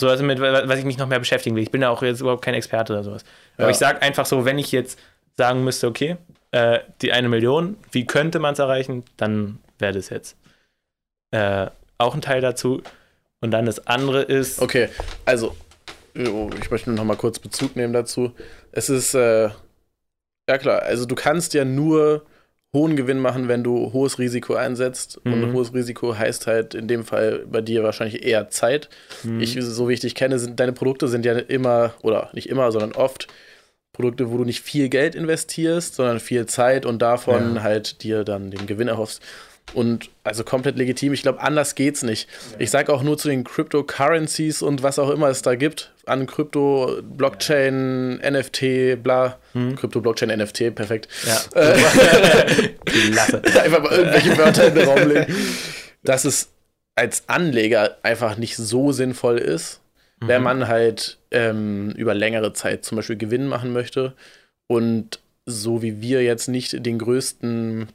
sowas 0.00 0.22
mit, 0.22 0.40
was 0.40 0.78
ich 0.78 0.84
mich 0.84 0.96
noch 0.98 1.08
mehr 1.08 1.18
beschäftigen 1.18 1.56
will. 1.56 1.62
Ich 1.62 1.70
bin 1.70 1.82
ja 1.82 1.90
auch 1.90 2.02
jetzt 2.02 2.20
überhaupt 2.20 2.42
kein 2.44 2.54
Experte 2.54 2.92
oder 2.92 3.04
sowas. 3.04 3.24
Aber 3.56 3.64
Ja. 3.66 3.70
ich 3.70 3.76
sage 3.76 4.00
einfach 4.02 4.24
so, 4.26 4.44
wenn 4.44 4.58
ich 4.58 4.72
jetzt 4.72 4.98
sagen 5.36 5.62
müsste, 5.64 5.86
okay, 5.88 6.16
äh, 6.52 6.80
die 7.02 7.12
eine 7.12 7.28
Million, 7.28 7.76
wie 7.92 8.06
könnte 8.06 8.38
man 8.38 8.54
es 8.54 8.58
erreichen, 8.58 9.04
dann 9.16 9.58
wäre 9.78 9.92
das 9.92 10.08
jetzt 10.08 10.36
äh, 11.32 11.66
auch 11.98 12.14
ein 12.14 12.22
Teil 12.22 12.40
dazu. 12.40 12.82
Und 13.42 13.50
dann 13.52 13.66
das 13.66 13.86
andere 13.86 14.22
ist, 14.22 14.60
Okay, 14.60 14.88
also, 15.24 15.54
ich 16.14 16.70
möchte 16.70 16.90
nur 16.90 16.96
noch 16.96 17.04
mal 17.04 17.16
kurz 17.16 17.38
Bezug 17.38 17.76
nehmen 17.76 17.92
dazu. 17.92 18.32
Es 18.72 18.88
ist, 18.90 19.14
äh, 19.14 19.50
ja 20.50 20.58
klar, 20.58 20.82
also 20.82 21.06
du 21.06 21.14
kannst 21.14 21.54
ja 21.54 21.64
nur 21.64 22.24
hohen 22.72 22.94
Gewinn 22.96 23.18
machen, 23.18 23.48
wenn 23.48 23.64
du 23.64 23.92
hohes 23.92 24.18
Risiko 24.18 24.54
einsetzt. 24.54 25.20
Mhm. 25.24 25.32
Und 25.32 25.52
hohes 25.52 25.74
Risiko 25.74 26.16
heißt 26.16 26.46
halt 26.46 26.74
in 26.74 26.86
dem 26.88 27.04
Fall 27.04 27.44
bei 27.50 27.60
dir 27.60 27.82
wahrscheinlich 27.82 28.24
eher 28.24 28.48
Zeit. 28.48 28.88
hm, 29.22 29.40
Ich, 29.40 29.56
so 29.60 29.88
wie 29.88 29.94
ich 29.94 30.00
dich 30.00 30.14
kenne, 30.14 30.38
sind 30.38 30.60
deine 30.60 30.72
Produkte 30.72 31.08
sind 31.08 31.24
ja 31.24 31.36
immer, 31.38 31.94
oder 32.02 32.30
nicht 32.32 32.48
immer, 32.48 32.70
sondern 32.70 32.92
oft 32.92 33.26
Produkte, 33.92 34.30
wo 34.30 34.38
du 34.38 34.44
nicht 34.44 34.60
viel 34.60 34.88
Geld 34.88 35.14
investierst, 35.16 35.96
sondern 35.96 36.20
viel 36.20 36.46
Zeit 36.46 36.86
und 36.86 37.02
davon 37.02 37.56
Ja. 37.56 37.62
halt 37.62 38.02
dir 38.02 38.24
dann 38.24 38.50
den 38.50 38.66
Gewinn 38.66 38.88
erhoffst. 38.88 39.20
Und 39.72 40.10
also 40.24 40.42
komplett 40.42 40.76
legitim. 40.76 41.12
Ich 41.12 41.22
glaube, 41.22 41.40
anders 41.40 41.74
geht's 41.76 42.02
nicht. 42.02 42.28
Ich 42.58 42.70
sage 42.70 42.92
auch 42.92 43.02
nur 43.02 43.16
zu 43.18 43.28
den 43.28 43.44
Cryptocurrencies 43.44 44.62
und 44.62 44.82
was 44.82 44.98
auch 44.98 45.10
immer 45.10 45.28
es 45.28 45.42
da 45.42 45.54
gibt 45.54 45.92
an 46.06 46.26
Krypto, 46.26 46.98
Blockchain, 47.02 48.16
NFT, 48.16 49.00
bla. 49.00 49.38
hm, 49.52 49.76
Krypto, 49.76 50.00
Blockchain, 50.00 50.28
NFT, 50.36 50.74
perfekt. 50.74 51.08
ja. 51.26 51.60
Äh, 51.60 51.74
einfach 53.60 53.82
mal 53.82 53.92
irgendwelche 53.92 54.36
Wörter 54.38 54.66
in 54.68 54.74
den 54.74 54.88
Raum 54.88 55.08
legen. 55.08 55.34
Dass 56.02 56.24
es 56.24 56.48
als 56.96 57.24
Anleger 57.28 57.98
einfach 58.02 58.36
nicht 58.36 58.56
so 58.56 58.92
sinnvoll 58.92 59.38
ist, 59.38 59.80
wenn 60.20 60.38
Mhm. 60.40 60.44
man 60.44 60.68
halt 60.68 61.18
ähm, 61.30 61.92
über 61.96 62.14
längere 62.14 62.52
Zeit 62.52 62.84
zum 62.84 62.96
Beispiel 62.96 63.16
Gewinn 63.16 63.46
machen 63.46 63.72
möchte 63.72 64.14
und 64.66 65.20
so 65.46 65.80
wie 65.82 66.00
wir 66.02 66.22
jetzt 66.22 66.48
nicht 66.48 66.84
den 66.84 66.98
größten, 66.98 67.88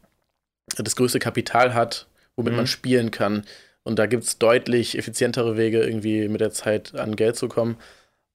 das 0.78 0.96
größte 0.96 1.20
Kapital 1.20 1.74
hat, 1.74 2.08
womit 2.36 2.54
Mhm. 2.54 2.58
man 2.58 2.68
spielen 2.68 3.12
kann. 3.12 3.46
Und 3.84 4.00
da 4.00 4.08
gibt 4.08 4.24
es 4.24 4.40
deutlich 4.40 4.98
effizientere 4.98 5.58
Wege, 5.58 5.82
irgendwie 5.84 6.28
mit 6.28 6.42
der 6.42 6.52
Zeit 6.52 6.96
an 6.96 7.16
Geld 7.16 7.36
zu 7.36 7.48
kommen. 7.48 7.78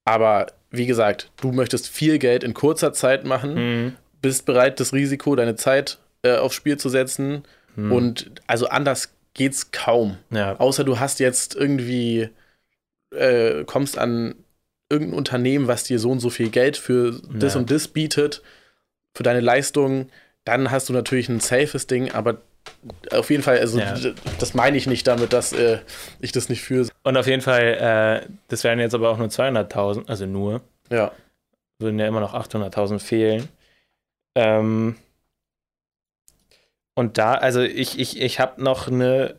Aber 0.05 0.47
wie 0.71 0.87
gesagt, 0.87 1.31
du 1.41 1.51
möchtest 1.53 1.89
viel 1.89 2.19
Geld 2.19 2.45
in 2.45 2.55
kurzer 2.55 2.93
Zeit 2.93 3.25
machen, 3.25 3.57
Hm, 3.57 3.97
bist 4.23 4.47
bereit, 4.47 4.79
das 4.81 4.93
Risiko, 4.93 5.35
deine 5.35 5.57
Zeit 5.57 5.99
äh, 6.23 6.37
aufs 6.37 6.55
Spiel 6.55 6.77
zu 6.77 6.89
setzen. 6.89 7.43
hm, 7.75 7.91
Und 7.93 8.31
also 8.47 8.69
anders 8.69 9.13
geht's 9.35 9.73
kaum. 9.73 10.19
ja. 10.31 10.57
Außer 10.59 10.85
du 10.85 10.99
hast 11.01 11.19
jetzt 11.21 11.55
irgendwie, 11.57 12.29
äh, 13.15 13.65
kommst 13.65 13.99
an 13.99 14.35
irgendein 14.89 15.17
Unternehmen, 15.19 15.67
was 15.69 15.85
dir 15.85 15.99
so 15.99 16.11
und 16.11 16.21
so 16.21 16.31
viel 16.31 16.51
Geld 16.51 16.77
für 16.77 17.21
das 17.33 17.55
Ja. 17.55 17.61
und 17.61 17.71
das 17.71 17.89
bietet, 17.89 18.43
für 19.17 19.23
deine 19.23 19.41
Leistung, 19.41 20.09
dann 20.45 20.71
hast 20.71 20.89
du 20.89 20.93
natürlich 20.93 21.29
ein 21.29 21.41
safes 21.41 21.87
Ding, 21.87 22.13
aber 22.13 22.39
auf 23.13 23.31
jeden 23.31 23.43
Fall, 23.43 23.59
also 23.59 23.79
Ja. 23.79 23.95
das 24.39 24.55
meine 24.55 24.77
ich 24.77 24.87
nicht 24.87 25.07
damit, 25.07 25.33
dass 25.33 25.53
äh, 25.53 25.79
ich 26.21 26.33
das 26.33 26.49
nicht 26.49 26.63
fühle. 26.63 26.89
Und 27.03 27.17
auf 27.17 27.27
jeden 27.27 27.43
Fall, 27.43 28.23
äh, 28.27 28.29
das 28.49 28.65
wären 28.65 28.79
jetzt 28.79 28.95
aber 28.95 29.11
auch 29.11 29.19
nur 29.19 29.29
200.000, 29.29 30.09
also 30.09 30.27
nur, 30.27 30.63
Ja. 30.91 31.13
würden 31.79 31.99
ja 31.99 32.07
immer 32.07 32.21
noch 32.21 32.35
800.000 32.35 33.01
fehlen. 33.01 33.49
Ähm, 34.35 34.97
und 36.95 37.19
da, 37.19 37.35
also 37.35 37.61
ich, 37.63 37.99
ich, 37.99 38.21
ich 38.21 38.41
habe 38.41 38.63
noch 38.63 38.89
eine, 38.89 39.37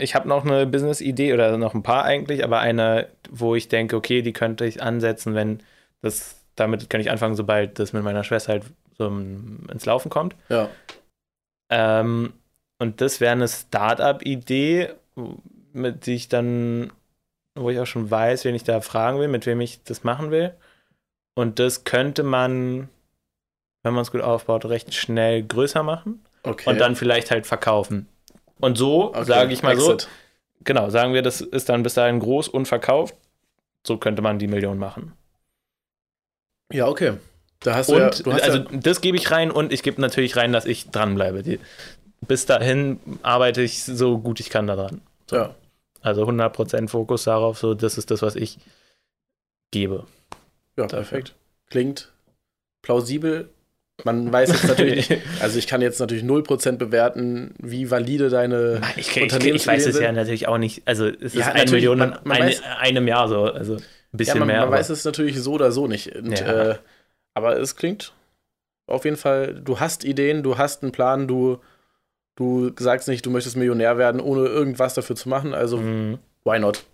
ich 0.00 0.14
habe 0.14 0.28
noch 0.28 0.44
eine 0.44 0.66
Business-Idee 0.66 1.34
oder 1.34 1.56
noch 1.58 1.74
ein 1.74 1.82
paar 1.82 2.04
eigentlich, 2.04 2.42
aber 2.44 2.60
eine, 2.60 3.08
wo 3.30 3.54
ich 3.54 3.68
denke, 3.68 3.96
okay, 3.96 4.22
die 4.22 4.32
könnte 4.32 4.64
ich 4.64 4.82
ansetzen, 4.82 5.34
wenn 5.34 5.62
das, 6.00 6.36
damit 6.54 6.88
kann 6.88 7.00
ich 7.00 7.10
anfangen, 7.10 7.34
sobald 7.34 7.78
das 7.78 7.92
mit 7.92 8.02
meiner 8.02 8.24
Schwester 8.24 8.52
halt 8.52 8.64
so 8.98 9.06
ins 9.06 9.86
Laufen 9.86 10.10
kommt. 10.10 10.34
Ja. 10.48 10.68
Ähm, 11.70 12.32
und 12.78 13.00
das 13.00 13.20
wäre 13.20 13.32
eine 13.32 13.48
Startup-Idee, 13.48 14.90
mit 15.72 16.06
die 16.06 16.14
ich 16.14 16.28
dann, 16.28 16.92
wo 17.54 17.70
ich 17.70 17.78
auch 17.80 17.86
schon 17.86 18.10
weiß, 18.10 18.44
wen 18.44 18.54
ich 18.54 18.64
da 18.64 18.80
fragen 18.80 19.18
will, 19.18 19.28
mit 19.28 19.46
wem 19.46 19.60
ich 19.60 19.82
das 19.84 20.04
machen 20.04 20.30
will. 20.30 20.54
Und 21.34 21.58
das 21.58 21.84
könnte 21.84 22.22
man, 22.22 22.88
wenn 23.82 23.94
man 23.94 24.02
es 24.02 24.10
gut 24.10 24.20
aufbaut, 24.22 24.64
recht 24.64 24.94
schnell 24.94 25.42
größer 25.42 25.82
machen 25.82 26.24
Okay. 26.42 26.68
und 26.70 26.80
dann 26.80 26.96
vielleicht 26.96 27.30
halt 27.30 27.46
verkaufen. 27.46 28.08
Und 28.60 28.78
so, 28.78 29.08
Okay, 29.08 29.24
sage 29.24 29.52
ich 29.52 29.62
mal 29.62 29.72
Exit. 29.72 30.02
so, 30.02 30.08
genau, 30.64 30.90
sagen 30.90 31.12
wir, 31.14 31.22
das 31.22 31.40
ist 31.40 31.68
dann 31.68 31.82
bis 31.82 31.94
dahin 31.94 32.18
groß 32.20 32.48
und 32.48 32.66
verkauft. 32.66 33.14
So 33.86 33.98
könnte 33.98 34.22
man 34.22 34.38
die 34.38 34.48
Million 34.48 34.78
machen. 34.78 35.12
Ja, 36.72 36.86
okay. 36.88 37.14
Da 37.60 37.74
hast 37.74 37.88
du 37.90 37.94
Und 37.94 38.00
ja, 38.00 38.10
du 38.10 38.30
also 38.30 38.58
ja, 38.58 38.64
das 38.72 39.00
gebe 39.00 39.16
ich 39.16 39.30
rein 39.30 39.50
und 39.50 39.72
ich 39.72 39.82
gebe 39.82 40.00
natürlich 40.00 40.36
rein, 40.36 40.52
dass 40.52 40.64
ich 40.64 40.90
dranbleibe. 40.90 41.42
Die, 41.42 41.58
bis 42.26 42.46
dahin 42.46 43.00
arbeite 43.22 43.62
ich 43.62 43.82
so 43.84 44.18
gut 44.18 44.40
ich 44.40 44.50
kann 44.50 44.66
daran. 44.66 45.00
ja. 45.30 45.54
Also 46.00 46.22
100% 46.24 46.88
Fokus 46.88 47.24
darauf, 47.24 47.58
so 47.58 47.74
das 47.74 47.98
ist 47.98 48.12
das, 48.12 48.22
was 48.22 48.36
ich 48.36 48.58
gebe. 49.72 50.06
Ja, 50.76 50.84
Dafür. 50.86 50.98
perfekt. 50.98 51.34
Klingt 51.70 52.12
plausibel. 52.82 53.48
Man 54.04 54.32
weiß 54.32 54.50
jetzt 54.50 54.68
natürlich 54.68 55.10
nicht, 55.10 55.22
also 55.40 55.58
ich 55.58 55.66
kann 55.66 55.82
jetzt 55.82 55.98
natürlich 55.98 56.22
0% 56.22 56.76
bewerten, 56.76 57.52
wie 57.58 57.90
valide 57.90 58.28
deine 58.30 58.80
Ich, 58.96 59.16
ich, 59.16 59.44
ich 59.44 59.66
weiß 59.66 59.86
es 59.86 59.98
ja 59.98 60.12
natürlich 60.12 60.46
auch 60.46 60.58
nicht. 60.58 60.82
Also 60.86 61.06
es 61.08 61.34
Ja, 61.34 61.48
ist 61.48 61.54
eine 61.56 61.70
Million 61.72 62.00
in 62.00 62.14
einem 62.78 63.08
Jahr 63.08 63.28
so. 63.28 63.42
Also 63.42 63.74
ein 63.74 63.82
bisschen 64.12 64.36
ja, 64.36 64.38
man, 64.38 64.46
mehr. 64.46 64.60
man 64.60 64.70
weiß 64.70 64.90
es 64.90 65.04
natürlich 65.04 65.40
so 65.42 65.54
oder 65.54 65.72
so 65.72 65.88
nicht. 65.88 66.14
Und, 66.14 66.38
Ja. 66.38 66.70
äh, 66.70 66.78
aber 67.38 67.58
es 67.58 67.74
klingt 67.76 68.12
auf 68.86 69.04
jeden 69.04 69.16
Fall, 69.16 69.54
du 69.54 69.80
hast 69.80 70.04
Ideen, 70.04 70.42
du 70.42 70.56
hast 70.58 70.82
einen 70.82 70.92
Plan, 70.92 71.26
du, 71.28 71.58
du 72.36 72.70
sagst 72.78 73.08
nicht, 73.08 73.24
du 73.26 73.30
möchtest 73.30 73.56
Millionär 73.56 73.98
werden, 73.98 74.20
ohne 74.20 74.46
irgendwas 74.46 74.94
dafür 74.94 75.16
zu 75.16 75.28
machen. 75.28 75.54
Also, 75.54 75.78
Mhm. 75.78 76.18
why 76.44 76.58
not? 76.58 76.84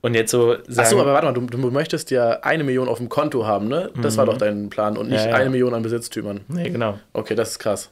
Und 0.00 0.14
jetzt 0.14 0.30
so 0.30 0.56
sagen, 0.66 0.80
Achso, 0.86 1.00
aber 1.00 1.12
warte 1.12 1.26
mal, 1.26 1.32
du, 1.34 1.42
du 1.42 1.58
möchtest 1.70 2.10
ja 2.10 2.40
eine 2.40 2.64
Million 2.64 2.88
auf 2.88 2.98
dem 2.98 3.08
Konto 3.08 3.46
haben, 3.46 3.68
ne? 3.68 3.90
Das 4.02 4.16
war 4.16 4.24
Mhm. 4.24 4.30
doch 4.30 4.38
dein 4.38 4.70
Plan 4.70 4.96
und 4.96 5.08
nicht 5.10 5.22
Ja, 5.24 5.30
ja. 5.30 5.36
eine 5.36 5.50
Million 5.50 5.74
an 5.74 5.82
Besitztümern. 5.82 6.40
Nee, 6.48 6.70
genau. 6.70 6.98
Okay, 7.12 7.34
das 7.34 7.50
ist 7.52 7.58
krass. 7.58 7.90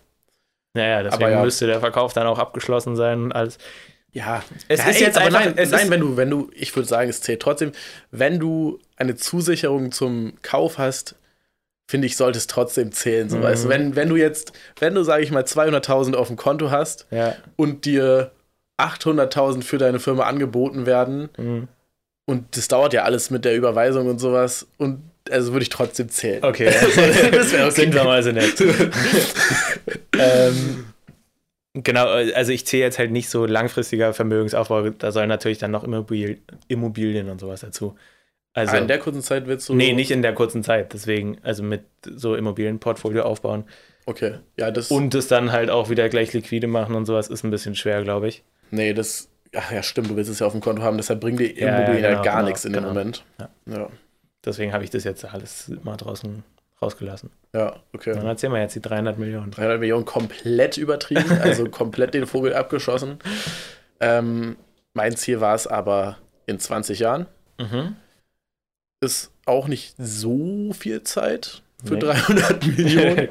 Naja, 0.75 1.03
deswegen 1.03 1.23
Aber 1.25 1.33
ja. 1.33 1.43
müsste 1.43 1.67
der 1.67 1.81
Verkauf 1.81 2.13
dann 2.15 2.27
auch 2.27 2.39
abgeschlossen 2.39 2.97
sein 2.97 3.23
und 3.25 3.33
alles. 3.33 3.59
Ja, 4.13 4.43
Es 4.69 4.81
ist 4.81 4.97
ey, 4.97 5.03
jetzt 5.03 5.17
aber 5.19 5.27
einfach- 5.27 5.45
Nein, 5.45 5.55
es 5.57 5.71
nein 5.71 5.91
wenn 5.91 6.01
du, 6.01 6.17
wenn 6.17 6.31
du, 6.31 6.51
ich 6.55 6.75
würde 6.75 6.89
sagen, 6.89 7.11
es 7.11 7.21
zählt 7.21 7.41
trotzdem, 7.41 7.73
wenn 8.11 8.41
du 8.41 8.79
eine 8.97 9.15
Zusicherung 9.15 9.93
zum 9.93 10.33
Kauf 10.43 10.79
hast, 10.79 11.15
finde 11.91 12.07
ich, 12.07 12.17
sollte 12.19 12.37
es 12.39 12.47
trotzdem 12.47 12.93
zählen. 12.93 13.29
So, 13.31 13.39
Mhm. 13.39 13.43
weißt 13.43 13.69
wenn, 13.69 13.97
wenn 13.97 14.09
du 14.11 14.17
jetzt, 14.17 14.53
wenn 14.79 14.95
du, 14.95 15.03
sage 15.03 15.25
ich 15.25 15.31
mal, 15.33 15.45
200.000 15.45 16.15
auf 16.15 16.27
dem 16.29 16.37
Konto 16.37 16.71
hast 16.71 17.07
Ja. 17.11 17.35
und 17.57 17.87
dir 17.87 18.31
800.000 18.77 19.63
für 19.65 19.79
deine 19.79 19.99
Firma 19.99 20.25
angeboten 20.25 20.85
werden 20.87 21.31
Mhm. 21.39 21.69
und 22.27 22.57
das 22.57 22.69
dauert 22.69 22.93
ja 22.93 23.03
alles 23.05 23.31
mit 23.31 23.45
der 23.47 23.57
Überweisung 23.57 24.07
und 24.07 24.19
sowas 24.19 24.67
und 24.77 25.03
also 25.31 25.53
würde 25.53 25.63
ich 25.63 25.69
trotzdem 25.71 26.09
zählen. 26.11 26.45
Okay. 26.45 26.67
das 27.33 27.53
wäre 27.53 27.65
okay. 27.67 27.71
Sind 27.71 27.95
wir 27.95 28.05
mal 28.05 28.23
so 28.23 28.33
nett. 28.33 28.55
ähm, 30.19 30.85
genau, 31.75 32.07
also 32.07 32.53
ich 32.53 32.67
zähle 32.67 32.85
jetzt 32.85 32.99
halt 32.99 33.11
nicht 33.11 33.29
so 33.29 33.47
langfristiger 33.47 34.13
Vermögensaufbau, 34.15 34.91
da 34.91 35.13
sollen 35.13 35.29
natürlich 35.29 35.59
dann 35.59 35.71
noch 35.71 35.85
Immobil 35.85 36.39
Immobilien 36.69 37.29
und 37.31 37.41
sowas 37.41 37.61
dazu. 37.61 37.97
Also, 38.59 38.75
Ah, 38.77 38.79
in 38.79 38.89
der 38.89 38.99
kurzen 38.99 39.23
Zeit 39.23 39.47
willst 39.47 39.69
du. 39.69 39.75
nee, 39.75 39.93
nicht 39.93 40.11
in 40.11 40.23
der 40.23 40.35
kurzen 40.35 40.63
Zeit, 40.63 40.93
deswegen, 40.93 41.39
also 41.43 41.63
mit 41.63 41.85
so 42.05 42.35
Immobilienportfolio 42.35 43.23
aufbauen 43.23 43.65
Okay, 44.07 44.35
ja, 44.59 44.71
das. 44.71 44.91
und 44.91 45.15
es 45.15 45.29
dann 45.29 45.53
halt 45.53 45.69
auch 45.71 45.91
wieder 45.91 46.09
gleich 46.09 46.33
liquide 46.33 46.67
machen 46.67 46.95
und 46.95 47.05
sowas 47.07 47.29
ist 47.29 47.45
ein 47.45 47.51
bisschen 47.51 47.75
schwer, 47.75 48.03
glaube 48.03 48.29
ich. 48.29 48.43
Nee, 48.71 48.95
das, 48.95 49.29
ach 49.55 49.71
ja, 49.71 49.83
stimmt, 49.83 50.11
du 50.11 50.17
willst 50.17 50.31
es 50.31 50.39
ja 50.39 50.47
auf 50.47 50.53
dem 50.53 50.61
Konto 50.63 50.83
haben, 50.83 50.97
deshalb 50.97 51.21
bringen 51.21 51.37
die 51.39 51.59
Ja, 51.59 51.77
Immobilien 51.77 52.03
ja, 52.05 52.11
ja, 52.11 52.15
genau, 52.17 52.23
gar 52.25 52.37
genau, 52.37 52.49
nichts 52.49 52.65
in 52.65 52.73
dem 52.73 52.83
genau. 52.83 52.95
Moment. 52.95 53.25
Ja. 53.39 53.49
Ja, 53.67 53.89
Deswegen 54.45 54.73
habe 54.73 54.83
ich 54.85 54.91
das 54.91 55.05
jetzt 55.05 55.25
alles 55.27 55.71
mal 55.83 55.97
draußen 55.97 56.43
rausgelassen. 56.81 57.31
ja 57.55 57.77
okay. 57.93 58.13
Dann 58.15 58.25
erzählen 58.27 58.53
wir 58.53 58.61
jetzt 58.61 58.75
die 58.77 58.81
300 58.81 59.19
Millionen. 59.19 59.51
300 59.51 59.79
Millionen 59.81 60.05
komplett 60.05 60.79
übertrieben, 60.79 61.39
also 61.43 61.69
komplett 61.69 62.15
den 62.15 62.27
Vogel 62.27 62.55
abgeschossen. 62.55 63.19
Ähm, 64.01 64.57
mein 64.95 65.17
Ziel 65.17 65.41
war 65.41 65.55
es 65.55 65.67
aber 65.67 66.17
in 66.47 66.59
20 66.59 67.01
Jahren. 67.01 67.27
Mhm. 67.59 67.97
Ist 69.01 69.31
auch 69.47 69.69
nicht 69.69 69.95
so 69.99 70.73
viel 70.73 71.03
Zeit 71.03 71.63
für 71.85 71.95
Nee. 71.95 72.01
300 72.01 72.67
Millionen. 72.79 73.29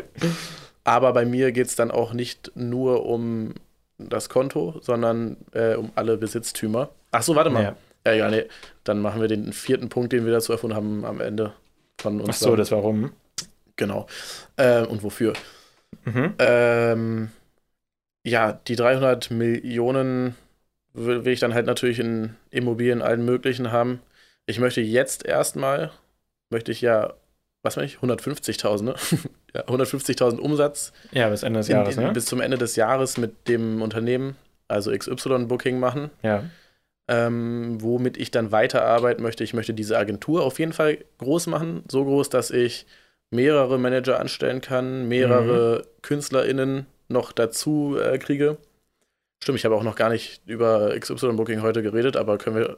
Aber 0.84 1.12
bei 1.14 1.26
mir 1.26 1.52
geht 1.52 1.68
es 1.68 1.76
dann 1.76 1.92
auch 1.92 2.14
nicht 2.14 2.52
nur 2.56 3.06
um 3.06 3.54
das 3.98 4.30
Konto, 4.30 4.80
sondern 4.82 5.38
äh, 5.52 5.76
um 5.76 5.92
alle 5.96 6.18
Besitztümer. 6.18 6.90
Ach 7.12 7.24
so, 7.24 7.36
warte 7.36 7.50
mal. 7.50 7.64
Ja. 7.64 7.76
Ja, 8.06 8.14
ja, 8.14 8.30
nee. 8.30 8.46
Dann 8.86 9.02
machen 9.02 9.20
wir 9.20 9.28
den 9.28 9.52
vierten 9.52 9.90
Punkt, 9.90 10.14
den 10.14 10.26
wir 10.26 10.32
dazu 10.32 10.54
erfunden 10.54 10.78
haben, 10.78 11.04
am 11.04 11.20
Ende 11.20 11.54
von 12.00 12.22
uns. 12.22 12.30
Ach 12.30 12.34
so, 12.36 12.56
das 12.56 12.72
warum? 12.72 13.12
Genau. 13.76 14.08
Äh, 14.56 14.84
und 14.86 15.04
wofür? 15.04 15.34
Mhm. 16.06 16.34
Ähm, 16.40 17.30
ja, 18.24 18.54
die 18.54 18.78
300 18.78 19.30
Millionen 19.32 20.36
will, 20.94 21.26
will 21.26 21.34
ich 21.34 21.42
dann 21.42 21.54
halt 21.54 21.66
natürlich 21.66 22.00
in 22.00 22.36
Immobilien 22.50 23.02
allen 23.02 23.26
möglichen 23.26 23.72
haben. 23.74 24.00
Ich 24.48 24.60
möchte 24.60 24.82
jetzt 24.82 25.26
erstmal, 25.26 25.92
möchte 26.50 26.72
ich 26.72 26.82
ja, 26.82 27.14
was 27.64 27.76
meine 27.76 27.86
ich, 27.86 27.98
150.000, 27.98 28.82
ne? 28.84 28.96
ja, 29.54 29.62
150.000 29.66 30.40
Umsatz 30.40 30.94
Ja, 31.12 31.30
bis 31.30 31.44
Ende 31.44 31.60
des 31.60 31.70
in, 31.70 31.76
Jahres, 31.76 31.98
in, 31.98 32.04
ne? 32.04 32.12
bis 32.14 32.26
zum 32.26 32.42
Ende 32.42 32.58
des 32.58 32.76
Jahres 32.76 33.18
mit 33.18 33.48
dem 33.48 33.82
Unternehmen, 33.82 34.36
also 34.68 34.92
XY-Booking 34.92 35.80
machen, 35.80 36.10
Ja. 36.24 36.44
ähm, 37.10 37.78
womit 37.82 38.18
ich 38.18 38.32
dann 38.32 38.52
weiterarbeiten 38.52 39.22
möchte. 39.22 39.44
Ich 39.44 39.54
möchte 39.54 39.74
diese 39.74 39.98
Agentur 39.98 40.44
auf 40.44 40.60
jeden 40.60 40.74
Fall 40.74 40.98
groß 41.20 41.48
machen, 41.48 41.84
so 41.92 42.04
groß, 42.06 42.30
dass 42.30 42.50
ich 42.50 42.86
mehrere 43.30 43.78
Manager 43.78 44.20
anstellen 44.20 44.62
kann, 44.62 45.08
mehrere 45.10 45.84
KünstlerInnen 46.02 46.86
noch 47.10 47.34
dazu 47.34 47.98
äh, 48.02 48.18
kriege. 48.18 48.58
Stimmt, 49.44 49.60
ich 49.60 49.66
habe 49.66 49.76
auch 49.76 49.84
noch 49.84 49.96
gar 49.98 50.10
nicht 50.10 50.42
über 50.46 50.98
XY-Booking 50.98 51.62
heute 51.62 51.84
geredet, 51.84 52.16
aber 52.16 52.38
können 52.38 52.56
wir 52.56 52.78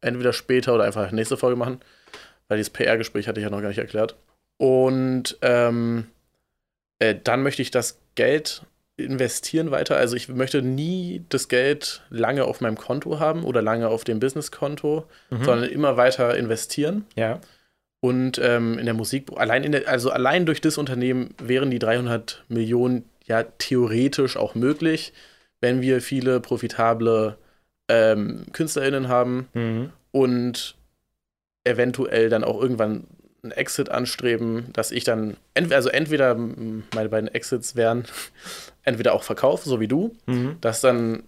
entweder 0.00 0.32
später 0.32 0.74
oder 0.74 0.84
einfach 0.84 1.10
nächste 1.12 1.36
Folge 1.36 1.56
machen, 1.56 1.80
weil 2.48 2.58
dieses 2.58 2.70
PR-Gespräch 2.70 3.28
hatte 3.28 3.40
ich 3.40 3.44
ja 3.44 3.50
noch 3.50 3.60
gar 3.60 3.68
nicht 3.68 3.78
erklärt. 3.78 4.16
Und 4.56 5.38
ähm, 5.42 6.06
äh, 6.98 7.14
dann 7.22 7.42
möchte 7.42 7.62
ich 7.62 7.70
das 7.70 7.98
Geld 8.14 8.62
investieren 8.96 9.70
weiter. 9.70 9.96
Also 9.96 10.16
ich 10.16 10.28
möchte 10.28 10.60
nie 10.60 11.24
das 11.30 11.48
Geld 11.48 12.02
lange 12.10 12.44
auf 12.44 12.60
meinem 12.60 12.76
Konto 12.76 13.18
haben 13.18 13.44
oder 13.44 13.62
lange 13.62 13.88
auf 13.88 14.04
dem 14.04 14.20
Businesskonto, 14.20 15.06
Mhm. 15.30 15.44
sondern 15.44 15.70
immer 15.70 15.96
weiter 15.96 16.36
investieren. 16.36 17.06
ja. 17.16 17.40
Und 18.02 18.38
ähm, 18.42 18.78
in 18.78 18.86
der 18.86 18.94
Musik, 18.94 19.26
allein 19.36 19.62
in 19.62 19.72
der, 19.72 19.86
also 19.86 20.10
allein 20.10 20.46
durch 20.46 20.62
das 20.62 20.78
Unternehmen 20.78 21.34
wären 21.38 21.70
die 21.70 21.78
300 21.78 22.44
Millionen 22.48 23.04
ja 23.26 23.42
theoretisch 23.42 24.38
auch 24.38 24.54
möglich, 24.54 25.12
wenn 25.60 25.82
wir 25.82 26.00
viele 26.00 26.40
profitable 26.40 27.36
ähm, 27.90 28.46
KünstlerInnen 28.52 29.08
haben 29.08 29.48
Mhm. 29.52 29.90
und 30.12 30.76
eventuell 31.64 32.28
dann 32.28 32.44
auch 32.44 32.60
irgendwann 32.60 33.04
einen 33.42 33.52
Exit 33.52 33.88
anstreben, 33.90 34.66
dass 34.72 34.90
ich 34.90 35.04
dann, 35.04 35.36
ent 35.54 35.72
also 35.72 35.88
entweder 35.88 36.34
meine 36.34 37.08
beiden 37.08 37.28
Exits 37.28 37.74
wären, 37.76 38.04
entweder 38.84 39.14
auch 39.14 39.22
Verkauf, 39.22 39.64
so 39.64 39.80
wie 39.80 39.88
du, 39.88 40.14
Mhm. 40.26 40.58
dass 40.60 40.80
dann, 40.80 41.22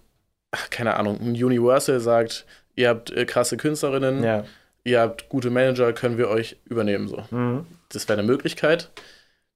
ach, 0.51 0.69
keine 0.69 0.95
Ahnung, 0.95 1.19
ein 1.21 1.31
Universal 1.43 1.99
sagt, 1.99 2.45
ihr 2.75 2.89
habt 2.89 3.11
äh, 3.11 3.25
krasse 3.25 3.57
Künstlerinnen, 3.57 4.23
Ja. 4.23 4.45
ihr 4.83 4.99
habt 5.01 5.29
gute 5.29 5.49
Manager, 5.49 5.91
können 5.93 6.17
wir 6.17 6.29
euch 6.29 6.57
übernehmen. 6.65 7.07
So. 7.07 7.23
Mhm. 7.31 7.65
Das 7.89 8.07
wäre 8.07 8.19
eine 8.19 8.27
Möglichkeit. 8.27 8.89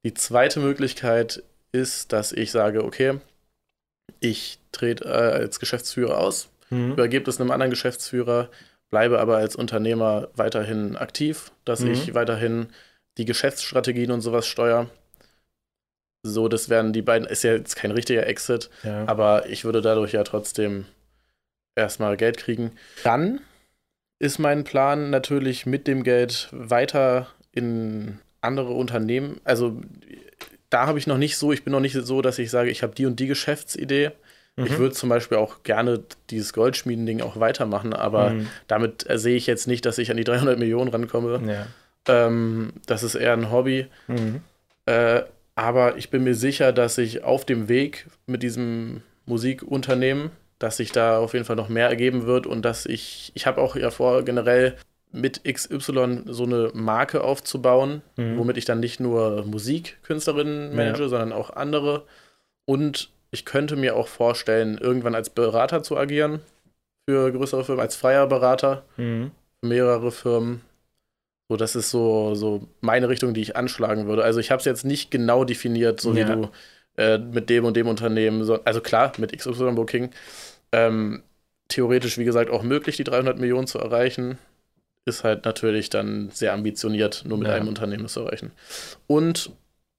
Die 0.03 0.13
zweite 0.13 0.59
Möglichkeit 0.59 1.43
ist, 1.71 2.11
dass 2.13 2.31
ich 2.31 2.51
sage, 2.51 2.83
okay, 2.83 3.19
ich 4.19 4.59
trete 4.71 5.05
äh, 5.05 5.09
als 5.09 5.59
Geschäftsführer 5.59 6.17
aus, 6.17 6.49
Mhm. 6.69 6.91
übergebe 6.93 7.29
es 7.29 7.39
einem 7.39 7.51
anderen 7.51 7.69
Geschäftsführer, 7.71 8.49
bleibe 8.89 9.19
aber 9.19 9.37
als 9.37 9.55
Unternehmer 9.55 10.29
weiterhin 10.35 10.95
aktiv, 10.95 11.51
dass 11.65 11.81
Mhm. 11.81 11.91
ich 11.91 12.13
weiterhin 12.13 12.67
die 13.17 13.25
Geschäftsstrategien 13.25 14.11
und 14.11 14.21
sowas 14.21 14.47
steuere. 14.47 14.89
So, 16.23 16.47
das 16.47 16.69
wären 16.69 16.93
die 16.93 17.01
beiden, 17.01 17.27
ist 17.27 17.43
ja 17.43 17.53
jetzt 17.53 17.75
kein 17.75 17.91
richtiger 17.91 18.25
Exit, 18.27 18.69
Ja. 18.83 19.07
aber 19.07 19.47
ich 19.47 19.63
würde 19.65 19.81
dadurch 19.81 20.11
ja 20.13 20.23
trotzdem 20.23 20.85
erstmal 21.75 22.17
Geld 22.17 22.37
kriegen. 22.37 22.71
Dann 23.03 23.39
ist 24.19 24.39
mein 24.39 24.63
Plan 24.63 25.09
natürlich 25.09 25.65
mit 25.65 25.87
dem 25.87 26.03
Geld 26.03 26.49
weiter 26.51 27.27
in 27.51 28.19
andere 28.41 28.73
Unternehmen. 28.73 29.39
Also 29.43 29.79
da 30.69 30.87
habe 30.87 30.99
ich 30.99 31.07
noch 31.07 31.17
nicht 31.17 31.37
so, 31.37 31.51
ich 31.53 31.63
bin 31.63 31.71
noch 31.71 31.79
nicht 31.79 31.93
so, 31.93 32.21
dass 32.21 32.39
ich 32.39 32.49
sage, 32.49 32.69
ich 32.71 32.83
habe 32.83 32.95
die 32.95 33.05
und 33.05 33.19
die 33.19 33.27
Geschäftsidee. 33.27 34.11
Ich 34.59 34.71
Mhm. 34.71 34.77
würde 34.79 34.95
zum 34.95 35.09
Beispiel 35.09 35.37
auch 35.37 35.61
gerne 35.63 36.01
dieses 36.31 36.51
Goldschmieden-Ding 36.53 37.21
auch 37.21 37.39
weitermachen, 37.39 37.93
aber 37.93 38.31
Mhm. 38.31 38.47
damit 38.67 39.05
sehe 39.15 39.35
ich 39.35 39.45
jetzt 39.45 39.67
nicht, 39.67 39.85
dass 39.85 39.97
ich 39.99 40.09
an 40.11 40.17
die 40.17 40.23
300 40.23 40.57
Millionen 40.57 40.89
rankomme. 40.89 41.41
Ja. 41.47 41.67
Ähm, 42.07 42.73
das 42.87 43.03
ist 43.03 43.15
eher 43.15 43.33
ein 43.33 43.51
Hobby. 43.51 43.85
Mhm. 44.07 44.41
Äh, 44.85 45.21
aber 45.55 45.97
ich 45.97 46.09
bin 46.09 46.23
mir 46.23 46.33
sicher, 46.35 46.71
dass 46.71 46.97
ich 46.97 47.23
auf 47.23 47.45
dem 47.45 47.67
Weg 47.69 48.07
mit 48.25 48.41
diesem 48.43 49.01
Musikunternehmen, 49.25 50.31
dass 50.59 50.77
sich 50.77 50.91
da 50.91 51.19
auf 51.19 51.33
jeden 51.33 51.45
Fall 51.45 51.55
noch 51.55 51.69
mehr 51.69 51.87
ergeben 51.89 52.25
wird 52.25 52.47
und 52.47 52.63
dass 52.63 52.85
ich, 52.87 53.31
ich 53.35 53.45
habe 53.45 53.61
auch 53.61 53.75
ja 53.75 53.91
vor, 53.91 54.23
generell 54.23 54.75
mit 55.11 55.43
XY 55.45 56.21
so 56.25 56.43
eine 56.43 56.71
Marke 56.73 57.23
aufzubauen, 57.23 58.01
Mhm. 58.17 58.37
womit 58.37 58.57
ich 58.57 58.65
dann 58.65 58.79
nicht 58.79 58.99
nur 58.99 59.45
Musikkünstlerinnen 59.45 60.75
manage, 60.75 61.09
sondern 61.09 61.31
auch 61.31 61.51
andere. 61.51 62.05
Und 62.65 63.09
ich 63.31 63.45
könnte 63.45 63.75
mir 63.75 63.95
auch 63.95 64.07
vorstellen, 64.07 64.77
irgendwann 64.77 65.15
als 65.15 65.29
Berater 65.29 65.83
zu 65.83 65.97
agieren 65.97 66.41
für 67.09 67.31
größere 67.31 67.63
Firmen, 67.63 67.81
als 67.81 67.95
freier 67.95 68.27
Berater 68.27 68.83
Mhm. 68.97 69.31
für 69.61 69.67
mehrere 69.69 70.11
Firmen. 70.11 70.61
So, 71.49 71.55
das 71.55 71.75
ist 71.75 71.91
so, 71.91 72.35
so 72.35 72.67
meine 72.81 73.07
Richtung, 73.07 73.33
die 73.33 73.41
ich 73.41 73.55
anschlagen 73.55 74.07
würde. 74.07 74.23
Also 74.23 74.39
ich 74.39 74.51
habe 74.51 74.59
es 74.59 74.65
jetzt 74.65 74.83
nicht 74.83 75.11
genau 75.11 75.45
definiert, 75.45 76.01
so 76.01 76.13
Ja. 76.13 76.15
wie 76.17 76.25
du 76.25 76.49
äh, 76.97 77.17
mit 77.19 77.49
dem 77.49 77.63
und 77.63 77.77
dem 77.77 77.87
Unternehmen. 77.87 78.43
So, 78.43 78.61
also 78.63 78.81
klar, 78.81 79.11
mit 79.17 79.31
XY 79.31 79.71
Booking. 79.73 80.09
Ähm, 80.71 81.21
theoretisch, 81.69 82.17
wie 82.17 82.25
gesagt, 82.25 82.49
auch 82.49 82.63
möglich, 82.63 82.97
die 82.97 83.03
300 83.03 83.37
Millionen 83.39 83.67
zu 83.67 83.77
erreichen. 83.77 84.37
Ist 85.05 85.23
halt 85.23 85.45
natürlich 85.45 85.89
dann 85.89 86.31
sehr 86.31 86.53
ambitioniert, 86.53 87.23
nur 87.25 87.37
mit 87.37 87.47
Ja. 87.47 87.53
einem 87.53 87.67
Unternehmen 87.69 88.07
zu 88.09 88.21
erreichen. 88.21 88.51
Und 89.05 89.51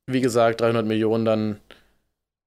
wie 0.07 0.21
gesagt, 0.21 0.61
300 0.61 0.85
Millionen 0.85 1.25
dann 1.25 1.61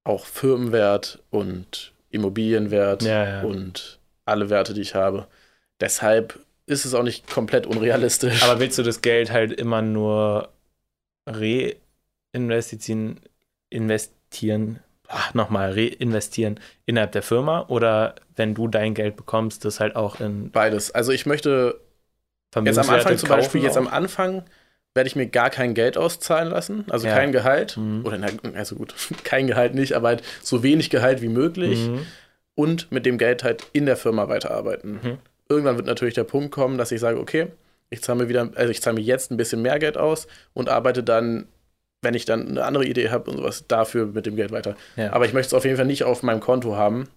auch 0.04 0.26
Firmenwert 0.26 1.20
und 1.30 1.94
Immobilienwert 2.10 3.04
Ja, 3.04 3.26
ja. 3.26 3.42
und 3.42 4.00
alle 4.26 4.50
Werte, 4.50 4.74
die 4.74 4.82
ich 4.82 4.96
habe. 4.96 5.28
Deshalb 5.80 6.40
ist 6.66 6.86
es 6.86 6.94
auch 6.94 7.04
nicht 7.04 7.30
komplett 7.30 7.66
unrealistisch. 7.66 8.44
Aber 8.44 8.60
willst 8.60 8.78
du 8.78 8.84
das 8.84 9.02
Geld 9.02 9.32
halt 9.32 9.52
immer 9.52 9.82
nur 9.82 10.50
reinvestieren, 11.28 13.20
investieren, 13.70 14.80
ach, 15.08 15.34
nochmal 15.34 15.74
reinvestieren 15.74 16.60
innerhalb 16.86 17.12
der 17.12 17.24
Firma 17.24 17.66
oder 17.68 18.16
wenn 18.36 18.54
du 18.54 18.68
dein 18.68 18.94
Geld 18.94 19.16
bekommst, 19.16 19.66
das 19.66 19.80
halt 19.80 19.96
auch 19.96 20.20
in 20.20 20.52
beides. 20.52 20.92
Also 20.92 21.12
ich 21.12 21.26
möchte 21.26 21.80
jetzt 22.64 22.80
am 22.80 22.90
Anfang 22.90 23.18
zum 23.18 23.30
Beispiel, 23.30 23.64
jetzt 23.64 23.78
am? 23.78 23.88
Anfang 23.88 24.44
werde 24.94 25.08
ich 25.08 25.16
mir 25.16 25.28
gar 25.28 25.50
kein 25.50 25.74
Geld 25.74 25.98
auszahlen 25.98 26.50
lassen, 26.50 26.86
also 26.90 27.08
Ja. 27.08 27.16
kein 27.16 27.32
Gehalt. 27.32 27.78
Mhm. 27.78 28.06
Oder 28.06 28.18
na, 28.18 28.28
also 28.56 28.76
gut, 28.76 28.94
kein 29.24 29.48
Gehalt 29.48 29.74
nicht, 29.76 29.94
aber 29.94 30.10
halt 30.10 30.24
so 30.42 30.64
wenig 30.64 30.90
Gehalt 30.90 31.22
wie 31.22 31.30
möglich 31.30 31.88
Mhm. 31.88 32.06
und 32.56 32.92
mit 32.92 33.06
dem 33.06 33.18
Geld 33.18 33.44
halt 33.44 33.64
in 33.74 33.86
der 33.86 33.96
Firma 33.98 34.28
weiterarbeiten. 34.28 35.00
Mhm. 35.02 35.18
Irgendwann 35.50 35.76
wird 35.78 35.88
natürlich 35.88 36.14
der 36.16 36.24
Punkt 36.26 36.52
kommen, 36.52 36.78
dass 36.78 36.92
ich 36.92 37.00
sage, 37.00 37.20
okay, 37.20 37.48
ich 37.90 38.02
zahle 38.02 38.24
mir 38.24 38.30
wieder, 38.30 38.50
also 38.56 38.72
ich 38.72 38.82
zahle 38.82 38.96
mir 38.96 39.02
jetzt 39.02 39.32
ein 39.32 39.38
bisschen 39.38 39.62
mehr 39.62 39.80
Geld 39.80 39.98
aus 39.98 40.28
und 40.54 40.70
arbeite 40.70 41.04
dann, 41.04 41.48
wenn 42.02 42.14
ich 42.14 42.26
dann 42.26 42.48
eine 42.48 42.64
andere 42.64 42.86
Idee 42.86 43.10
habe 43.10 43.30
und 43.30 43.38
sowas, 43.38 43.66
dafür 43.68 44.06
mit 44.08 44.26
dem 44.26 44.36
Geld 44.36 44.52
weiter. 44.52 44.76
Ja. 44.96 45.12
Aber 45.14 45.26
ich 45.26 45.34
möchte 45.34 45.48
es 45.48 45.54
auf 45.54 45.66
jeden 45.66 45.76
Fall 45.78 45.86
nicht 45.86 46.04
auf 46.06 46.24
meinem 46.24 46.40
Konto 46.40 46.76
haben 46.78 47.08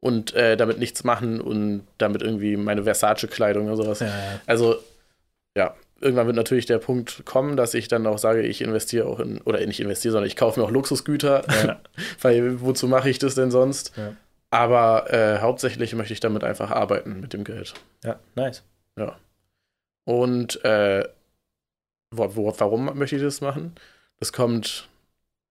und 0.00 0.34
äh, 0.34 0.56
damit 0.56 0.78
nichts 0.78 1.04
machen 1.04 1.40
und 1.40 1.82
damit 1.98 2.22
irgendwie 2.22 2.56
meine 2.56 2.84
Versace-Kleidung 2.84 3.66
oder 3.66 3.76
sowas. 3.76 4.00
ja. 4.00 4.12
Also, 4.46 4.76
ja, 5.56 5.74
irgendwann 6.00 6.26
wird 6.26 6.36
natürlich 6.36 6.66
der 6.66 6.78
Punkt 6.78 7.24
kommen, 7.26 7.56
dass 7.56 7.74
ich 7.74 7.88
dann 7.88 8.06
auch 8.06 8.18
sage, 8.18 8.42
ich 8.42 8.60
investiere 8.62 9.06
auch 9.06 9.20
in, 9.20 9.40
oder 9.42 9.64
nicht 9.66 9.80
investiere, 9.80 10.12
sondern 10.12 10.26
ich 10.26 10.36
kaufe 10.36 10.58
mir 10.60 10.66
auch 10.66 10.70
Luxusgüter, 10.70 11.44
Ja. 11.64 11.80
weil 12.22 12.60
wozu 12.60 12.88
mache 12.88 13.10
ich 13.10 13.18
das 13.18 13.34
denn 13.34 13.50
sonst? 13.50 13.92
Ja. 13.96 14.14
Aber 14.50 15.12
äh, 15.12 15.38
hauptsächlich 15.40 15.94
möchte 15.94 16.12
ich 16.12 16.20
damit 16.20 16.42
einfach 16.42 16.70
arbeiten 16.70 17.20
mit 17.20 17.32
dem 17.32 17.44
Geld. 17.44 17.74
ja, 18.04 18.18
nice. 18.34 18.64
Und 20.04 20.64
äh, 20.64 21.04
wo, 22.14 22.34
wo, 22.36 22.54
warum 22.58 22.98
möchte 22.98 23.16
ich 23.16 23.22
das 23.22 23.40
machen? 23.40 23.74
Das 24.18 24.32
kommt 24.32 24.88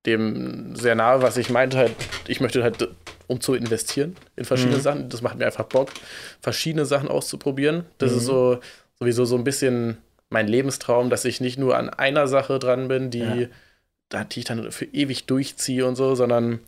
dem 0.05 0.75
sehr 0.75 0.95
nahe, 0.95 1.21
was 1.21 1.37
ich 1.37 1.49
meinte 1.49 1.77
halt, 1.77 1.91
ich 2.27 2.41
möchte 2.41 2.63
halt 2.63 2.89
um 3.27 3.39
zu 3.41 3.53
investieren 3.53 4.15
in 4.35 4.45
verschiedene 4.45 4.77
Mhm. 4.77 4.81
Sachen. 4.81 5.09
Das 5.09 5.21
macht 5.21 5.37
mir 5.37 5.45
einfach 5.45 5.65
Bock, 5.65 5.89
verschiedene 6.41 6.85
Sachen 6.85 7.07
auszuprobieren. 7.09 7.85
Das 7.99 8.11
Mhm. 8.11 8.17
ist 8.17 8.25
so 8.25 8.59
sowieso 8.99 9.23
so 9.25 9.35
ein 9.37 9.43
bisschen 9.43 9.97
mein 10.29 10.47
Lebenstraum, 10.47 11.09
dass 11.09 11.25
ich 11.25 11.41
nicht 11.41 11.57
nur 11.57 11.77
an 11.77 11.89
einer 11.89 12.27
Sache 12.27 12.59
dran 12.59 12.87
bin, 12.87 13.09
die, 13.09 13.19
Ja. 13.19 13.47
da- 14.09 14.23
die 14.23 14.39
ich 14.39 14.45
dann 14.45 14.71
für 14.71 14.85
ewig 14.85 15.25
durchziehe 15.25 15.85
und 15.85 15.95
so, 15.95 16.15
sondern 16.15 16.59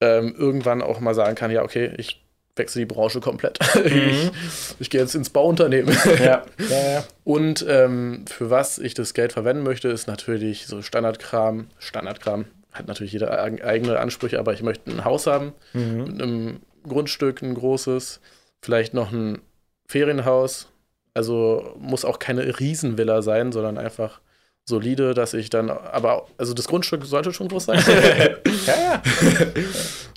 ähm, 0.00 0.34
irgendwann 0.36 0.82
auch 0.82 1.00
mal 1.00 1.14
sagen 1.14 1.34
kann, 1.34 1.50
ja, 1.50 1.62
okay, 1.62 1.92
ich 1.98 2.24
wechsle 2.56 2.80
die 2.80 2.86
Branche 2.86 3.20
komplett. 3.20 3.58
ich, 3.84 4.30
ich 4.78 4.90
gehe 4.90 5.00
jetzt 5.00 5.14
ins 5.14 5.30
Bauunternehmen. 5.30 5.94
Ja, 6.18 6.44
ja. 6.58 7.04
Und 7.24 7.64
ähm, 7.68 8.24
für 8.26 8.50
was 8.50 8.78
ich 8.78 8.94
das 8.94 9.14
Geld 9.14 9.32
verwenden 9.32 9.62
möchte, 9.62 9.88
ist 9.88 10.06
natürlich 10.06 10.66
so 10.66 10.82
Standardkram. 10.82 11.68
Standardkram 11.78 12.46
hat 12.72 12.88
natürlich 12.88 13.12
jeder 13.12 13.42
eig- 13.44 13.62
eigene 13.62 13.98
Ansprüche, 13.98 14.38
aber 14.38 14.52
ich 14.54 14.62
möchte 14.62 14.90
ein 14.90 15.04
Haus 15.04 15.26
haben 15.26 15.52
Mhm. 15.74 16.04
mit 16.04 16.22
einem 16.22 16.60
Grundstück, 16.88 17.42
ein 17.42 17.54
großes, 17.54 18.20
vielleicht 18.62 18.94
noch 18.94 19.12
ein 19.12 19.40
Ferienhaus. 19.86 20.69
Also 21.14 21.74
muss 21.78 22.04
auch 22.04 22.18
keine 22.18 22.60
Riesenvilla 22.60 23.22
sein, 23.22 23.52
sondern 23.52 23.78
einfach 23.78 24.20
solide, 24.64 25.14
dass 25.14 25.34
ich 25.34 25.50
dann, 25.50 25.70
aber 25.70 26.26
also 26.38 26.54
das 26.54 26.68
Grundstück 26.68 27.04
sollte 27.04 27.32
schon 27.32 27.48
groß 27.48 27.66
sein. 27.66 27.82
Ja, 28.66 28.74
ja. 28.76 29.02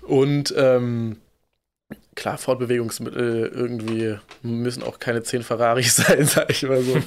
Und 0.06 0.54
ähm, 0.58 1.18
klar, 2.16 2.38
Fortbewegungsmittel 2.38 3.52
irgendwie 3.54 4.18
müssen 4.42 4.84
auch 4.84 5.00
keine 5.00 5.24
10 5.24 5.44
Ferraris 5.44 5.96
sein, 6.08 6.26
sag 6.26 6.50
ich 6.50 6.64
mal 6.64 6.82
so. 6.82 6.98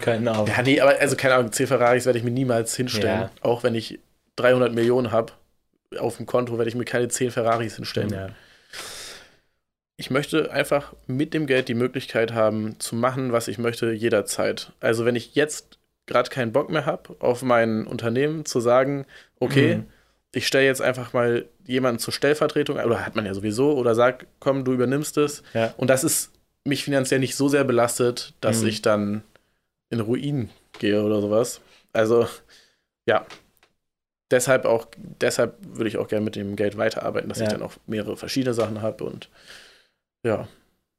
Keine 0.00 0.30
Ahnung. 0.30 0.46
Ja, 0.46 0.62
nee, 0.62 0.80
aber 0.80 0.98
also 0.98 1.14
keine 1.16 1.34
Ahnung, 1.34 1.52
10 1.52 1.66
Ferraris 1.66 2.06
werde 2.06 2.18
ich 2.18 2.24
mir 2.24 2.30
niemals 2.30 2.74
hinstellen. 2.74 3.22
Ja. 3.22 3.30
Auch 3.42 3.62
wenn 3.62 3.74
ich 3.74 4.00
300 4.36 4.72
Millionen 4.72 5.12
habe 5.12 5.32
auf 5.98 6.16
dem 6.16 6.26
Konto, 6.26 6.56
werde 6.58 6.68
ich 6.68 6.74
mir 6.74 6.84
keine 6.84 7.08
10 7.08 7.30
Ferraris 7.30 7.76
hinstellen. 7.76 8.10
Ja. 8.10 8.28
Ich 9.96 10.10
möchte 10.10 10.50
einfach 10.50 10.94
mit 11.06 11.34
dem 11.34 11.46
Geld 11.46 11.68
die 11.68 11.74
Möglichkeit 11.74 12.32
haben, 12.32 12.78
zu 12.80 12.96
machen, 12.96 13.32
was 13.32 13.48
ich 13.48 13.58
möchte, 13.58 13.92
jederzeit. 13.92 14.72
Also 14.80 15.04
wenn 15.04 15.16
ich 15.16 15.34
jetzt 15.34 15.78
gerade 16.06 16.30
keinen 16.30 16.52
Bock 16.52 16.70
mehr 16.70 16.86
habe, 16.86 17.14
auf 17.20 17.42
mein 17.42 17.86
Unternehmen 17.86 18.44
zu 18.44 18.60
sagen, 18.60 19.06
okay, 19.38 19.76
Mhm. 19.76 19.86
ich 20.32 20.46
stelle 20.46 20.64
jetzt 20.66 20.82
einfach 20.82 21.12
mal 21.12 21.44
jemanden 21.66 22.00
zur 22.00 22.12
Stellvertretung, 22.12 22.78
oder 22.78 23.04
hat 23.06 23.14
man 23.14 23.26
ja 23.26 23.34
sowieso, 23.34 23.76
oder 23.76 23.94
sag, 23.94 24.26
komm, 24.40 24.64
du 24.64 24.72
übernimmst 24.72 25.16
es. 25.18 25.42
Ja. 25.54 25.72
Und 25.76 25.88
das 25.88 26.02
ist 26.04 26.32
mich 26.64 26.84
finanziell 26.84 27.20
nicht 27.20 27.36
so 27.36 27.48
sehr 27.48 27.64
belastet, 27.64 28.34
dass 28.40 28.62
Mhm. 28.62 28.68
ich 28.68 28.82
dann 28.82 29.22
in 29.90 30.00
Ruin 30.00 30.48
gehe 30.78 31.02
oder 31.02 31.20
sowas. 31.20 31.60
Also, 31.92 32.26
ja. 33.06 33.26
Deshalb 34.30 34.64
auch, 34.64 34.86
deshalb 35.20 35.54
würde 35.62 35.88
ich 35.88 35.98
auch 35.98 36.08
gerne 36.08 36.24
mit 36.24 36.36
dem 36.36 36.56
Geld 36.56 36.78
weiterarbeiten, 36.78 37.28
dass 37.28 37.38
Ja. 37.38 37.44
ich 37.44 37.52
dann 37.52 37.62
auch 37.62 37.74
mehrere 37.86 38.16
verschiedene 38.16 38.54
Sachen 38.54 38.80
habe 38.80 39.04
und 39.04 39.28
ja, 40.24 40.48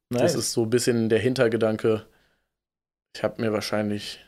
Nice. 0.09 0.21
das 0.21 0.36
ist 0.36 0.51
so 0.53 0.63
ein 0.63 0.69
bisschen 0.69 1.09
der 1.09 1.19
Hintergedanke. 1.19 2.05
Ich 3.15 3.24
habe 3.24 3.41
mir 3.41 3.51
wahrscheinlich, 3.53 4.19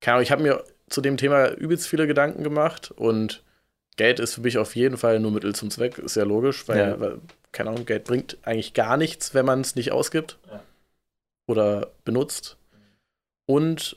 keine 0.00 0.14
Ahnung, 0.16 0.22
ich 0.22 0.30
habe 0.32 0.42
mir 0.42 0.64
zu 0.88 1.00
dem 1.00 1.16
Thema 1.16 1.50
übelst 1.52 1.86
viele 1.88 2.06
Gedanken 2.06 2.42
gemacht 2.42 2.90
und 2.90 3.42
Geld 3.96 4.20
ist 4.20 4.34
für 4.34 4.40
mich 4.42 4.58
auf 4.58 4.76
jeden 4.76 4.96
Fall 4.96 5.18
nur 5.20 5.30
Mittel 5.32 5.54
zum 5.54 5.70
Zweck, 5.70 5.98
ist 5.98 6.14
ja 6.16 6.24
logisch, 6.24 6.66
weil, 6.68 6.78
Ja. 6.78 7.00
weil 7.00 7.20
keine 7.52 7.70
Ahnung, 7.70 7.84
Geld 7.86 8.04
bringt 8.04 8.38
eigentlich 8.42 8.74
gar 8.74 8.96
nichts, 8.96 9.34
wenn 9.34 9.44
man 9.46 9.60
es 9.60 9.74
nicht 9.74 9.92
ausgibt 9.92 10.38
Ja. 10.50 10.62
oder 11.46 11.90
benutzt. 12.04 12.56
Und 13.46 13.96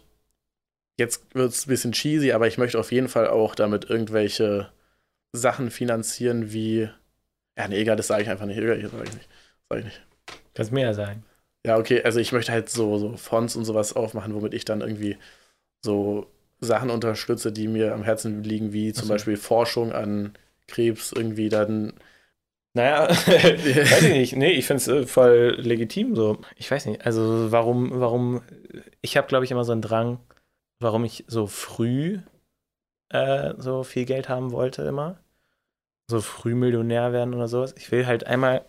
jetzt 0.98 1.34
wird 1.36 1.52
es 1.52 1.66
ein 1.66 1.70
bisschen 1.70 1.92
cheesy, 1.92 2.32
aber 2.32 2.48
ich 2.48 2.58
möchte 2.58 2.80
auf 2.80 2.92
jeden 2.92 3.10
Fall 3.10 3.28
auch 3.28 3.54
damit 3.56 3.90
irgendwelche 3.90 4.72
Sachen 5.34 5.72
finanzieren, 5.72 6.52
wie, 6.52 6.90
ja, 7.58 7.68
nee, 7.68 7.80
egal, 7.82 7.96
das 7.96 8.08
sage 8.08 8.24
ich 8.24 8.30
einfach 8.30 8.46
nicht, 8.46 8.58
egal, 8.58 8.82
das 8.82 8.92
sage 8.92 9.04
ich 9.08 9.14
nicht, 9.14 9.30
sage 9.70 9.80
ich 9.82 9.86
nicht. 9.86 10.02
Kannst 10.54 10.72
mir 10.72 10.82
ja 10.82 10.94
sagen. 10.94 11.24
Ja, 11.66 11.78
okay, 11.78 12.02
also 12.04 12.20
ich 12.20 12.32
möchte 12.32 12.52
halt 12.52 12.70
so, 12.70 12.98
so 12.98 13.18
Fonds 13.18 13.56
und 13.56 13.66
sowas 13.66 13.96
aufmachen, 13.96 14.34
womit 14.34 14.54
ich 14.54 14.66
dann 14.66 14.82
irgendwie 14.82 15.18
so 15.84 16.28
Sachen 16.60 16.90
unterstütze, 16.90 17.52
die 17.52 17.68
mir 17.68 17.94
am 17.94 18.04
Herzen 18.04 18.44
liegen, 18.44 18.74
wie 18.74 18.94
zum 18.94 19.08
so. 19.08 19.14
Beispiel 19.14 19.38
Forschung 19.38 19.92
an 19.92 20.34
Krebs, 20.68 21.12
irgendwie 21.12 21.50
dann. 21.50 21.94
Naja, 22.74 23.10
weiß 23.28 24.04
ich 24.04 24.10
nicht. 24.12 24.36
Nee, 24.36 24.52
ich 24.54 24.66
finde 24.66 24.82
es 24.82 24.88
äh, 24.88 25.06
voll 25.06 25.56
legitim 25.60 26.16
so. 26.16 26.40
Ich 26.56 26.72
weiß 26.72 26.86
nicht, 26.86 27.06
also 27.06 27.52
warum, 27.52 27.92
warum, 28.00 28.42
ich 29.02 29.18
habe, 29.18 29.28
glaube 29.28 29.46
ich, 29.46 29.52
immer 29.52 29.66
so 29.66 29.74
einen 29.74 29.82
Drang, 29.82 30.20
warum 30.80 31.04
ich 31.04 31.26
so 31.28 31.48
früh 31.48 32.20
äh, 33.12 33.54
so 33.58 33.84
viel 33.84 34.06
Geld 34.06 34.30
haben 34.30 34.52
wollte 34.52 34.84
immer. 34.84 35.20
So 36.10 36.22
früh 36.22 36.56
Millionär 36.56 37.14
werden 37.14 37.34
oder 37.34 37.48
sowas. 37.48 37.76
Ich 37.78 37.92
will 37.92 38.08
halt 38.08 38.28
einmal, 38.28 38.66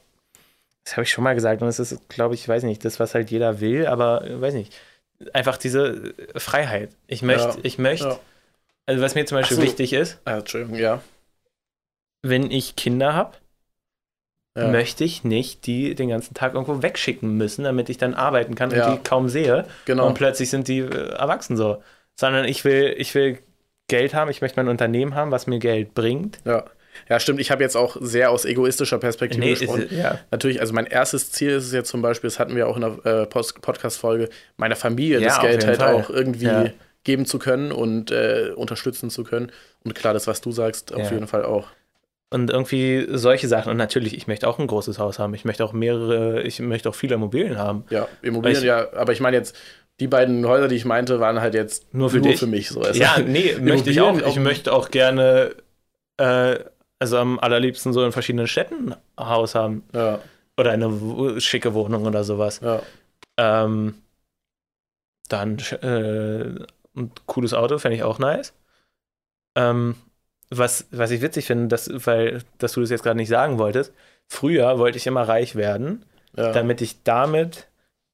das 0.84 0.94
habe 0.94 1.02
ich 1.04 1.10
schon 1.10 1.24
mal 1.24 1.34
gesagt 1.34 1.62
und 1.62 1.68
es 1.68 1.78
ist, 1.78 2.08
glaube 2.08 2.34
ich, 2.34 2.46
weiß 2.48 2.62
nicht, 2.64 2.84
das, 2.84 2.98
was 3.00 3.14
halt 3.14 3.30
jeder 3.30 3.60
will, 3.60 3.86
aber 3.86 4.24
äh, 4.26 4.40
weiß 4.40 4.54
nicht, 4.54 4.74
einfach 5.32 5.56
diese 5.56 6.14
äh, 6.34 6.38
Freiheit. 6.40 6.90
Ich 7.06 7.22
möchte, 7.22 7.48
Ja. 7.48 7.56
ich 7.62 7.78
möchte, 7.78 8.08
Ja. 8.08 8.18
also 8.86 9.02
was 9.02 9.14
mir 9.14 9.24
zum 9.26 9.38
Beispiel 9.38 9.56
so. 9.58 9.62
wichtig 9.62 9.92
ist, 9.92 10.18
Ah, 10.24 10.38
Entschuldigung, 10.38 10.76
ja. 10.76 11.00
wenn 12.22 12.50
ich 12.50 12.76
Kinder 12.76 13.14
habe, 13.14 13.36
ja. 14.56 14.68
möchte 14.68 15.04
ich 15.04 15.24
nicht 15.24 15.66
die 15.66 15.94
den 15.94 16.08
ganzen 16.08 16.34
Tag 16.34 16.54
irgendwo 16.54 16.82
wegschicken 16.82 17.36
müssen, 17.36 17.64
damit 17.64 17.88
ich 17.88 17.98
dann 17.98 18.14
arbeiten 18.14 18.54
kann 18.54 18.70
und 18.72 18.76
die 18.76 19.02
kaum 19.02 19.28
sehe 19.28 19.66
Genau. 19.86 20.06
und 20.06 20.14
plötzlich 20.14 20.50
sind 20.50 20.68
die 20.68 20.80
äh, 20.80 21.10
erwachsen 21.14 21.56
so. 21.56 21.82
Sondern 22.18 22.44
ich 22.44 22.64
will, 22.64 22.94
ich 22.98 23.14
will 23.14 23.38
Geld 23.88 24.14
haben, 24.14 24.30
ich 24.30 24.42
möchte 24.42 24.58
mein 24.60 24.68
Unternehmen 24.68 25.14
haben, 25.14 25.30
was 25.30 25.46
mir 25.46 25.58
Geld 25.58 25.94
bringt. 25.94 26.38
Ja. 26.44 26.64
Ja, 27.08 27.18
stimmt. 27.20 27.40
Ich 27.40 27.50
habe 27.50 27.62
jetzt 27.62 27.76
auch 27.76 27.96
sehr 28.00 28.30
aus 28.30 28.44
egoistischer 28.44 28.98
Perspektive 28.98 29.48
ist, 29.48 29.60
gesprochen. 29.60 29.86
ja. 29.90 30.18
Natürlich, 30.30 30.60
also 30.60 30.72
mein 30.72 30.86
erstes 30.86 31.30
Ziel 31.32 31.50
ist 31.50 31.66
es 31.66 31.72
jetzt 31.72 31.88
zum 31.90 32.02
Beispiel, 32.02 32.28
das 32.28 32.38
hatten 32.38 32.54
wir 32.56 32.68
auch 32.68 32.76
in 32.76 32.82
der 32.82 33.06
äh, 33.22 33.26
Podcast-Folge, 33.26 34.28
meiner 34.56 34.76
Familie 34.76 35.20
Ja, 35.20 35.28
das 35.28 35.40
Geld 35.40 35.66
halt 35.66 35.76
Fall. 35.78 35.94
auch 35.94 36.10
irgendwie 36.10 36.46
Ja. 36.46 36.66
geben 37.04 37.26
zu 37.26 37.38
können 37.38 37.72
und 37.72 38.10
äh, 38.10 38.50
unterstützen 38.54 39.10
zu 39.10 39.24
können. 39.24 39.50
Und 39.84 39.94
klar, 39.94 40.14
das, 40.14 40.26
was 40.26 40.40
du 40.40 40.52
sagst, 40.52 40.94
auf 40.94 41.10
jeden 41.10 41.26
Fall 41.26 41.44
auch. 41.44 41.68
Und 42.30 42.48
irgendwie 42.50 43.06
solche 43.10 43.46
Sachen. 43.48 43.70
Und 43.70 43.76
natürlich, 43.76 44.16
ich 44.16 44.26
möchte 44.26 44.48
auch 44.48 44.58
ein 44.58 44.66
großes 44.66 44.98
Haus 44.98 45.18
haben. 45.18 45.34
Ich 45.34 45.44
möchte 45.44 45.64
auch 45.64 45.72
mehrere, 45.74 46.42
ich 46.42 46.60
möchte 46.60 46.88
auch 46.88 46.94
viele 46.94 47.16
Immobilien 47.16 47.58
haben. 47.58 47.84
Ja, 47.90 48.08
Immobilien, 48.22 48.58
Ich- 48.60 48.64
ja, 48.64 48.90
aber 48.94 49.12
ich 49.12 49.20
meine 49.20 49.36
jetzt, 49.36 49.54
die 50.00 50.06
beiden 50.06 50.46
Häuser, 50.46 50.66
die 50.68 50.76
ich 50.76 50.86
meinte, 50.86 51.20
waren 51.20 51.40
halt 51.42 51.52
jetzt 51.54 51.92
Nur 51.92 52.08
für 52.08 52.20
dich? 52.22 52.40
mich 52.46 52.70
so. 52.70 52.80
Also, 52.80 52.98
Ja, 52.98 53.16
nee, 53.18 53.54
möchte 53.60 53.90
ich 53.90 54.00
auch. 54.00 54.18
Ich 54.26 54.36
möchte 54.36 54.72
auch 54.72 54.90
gerne, 54.90 55.50
äh, 56.16 56.56
also 57.02 57.18
am 57.18 57.40
allerliebsten 57.40 57.92
so 57.92 58.04
in 58.04 58.12
verschiedenen 58.12 58.46
Städten 58.46 58.94
ein 59.16 59.26
Haus 59.28 59.56
haben. 59.56 59.82
ja, 59.92 60.20
Oder 60.56 60.70
eine 60.70 61.40
schicke 61.40 61.74
Wohnung 61.74 62.06
oder 62.06 62.22
sowas. 62.22 62.60
ja, 62.62 62.80
Ähm, 63.36 63.96
dann 65.28 65.58
äh, 65.58 66.64
ein 66.96 67.10
cooles 67.26 67.54
Auto 67.54 67.78
fände 67.78 67.96
ich 67.96 68.04
auch 68.04 68.20
nice. 68.20 68.54
Ähm, 69.56 69.96
was, 70.48 70.86
was 70.92 71.10
ich 71.10 71.22
witzig 71.22 71.46
finde, 71.46 71.66
dass, 71.66 71.90
weil, 72.06 72.44
dass 72.58 72.74
du 72.74 72.80
das 72.82 72.90
jetzt 72.90 73.02
gerade 73.02 73.16
nicht 73.16 73.30
sagen 73.30 73.58
wolltest, 73.58 73.92
früher 74.28 74.78
wollte 74.78 74.98
ich 74.98 75.08
immer 75.08 75.26
reich 75.26 75.56
werden, 75.56 76.04
ja. 76.36 76.52
damit 76.52 76.82
ich 76.82 77.02
damit 77.02 77.66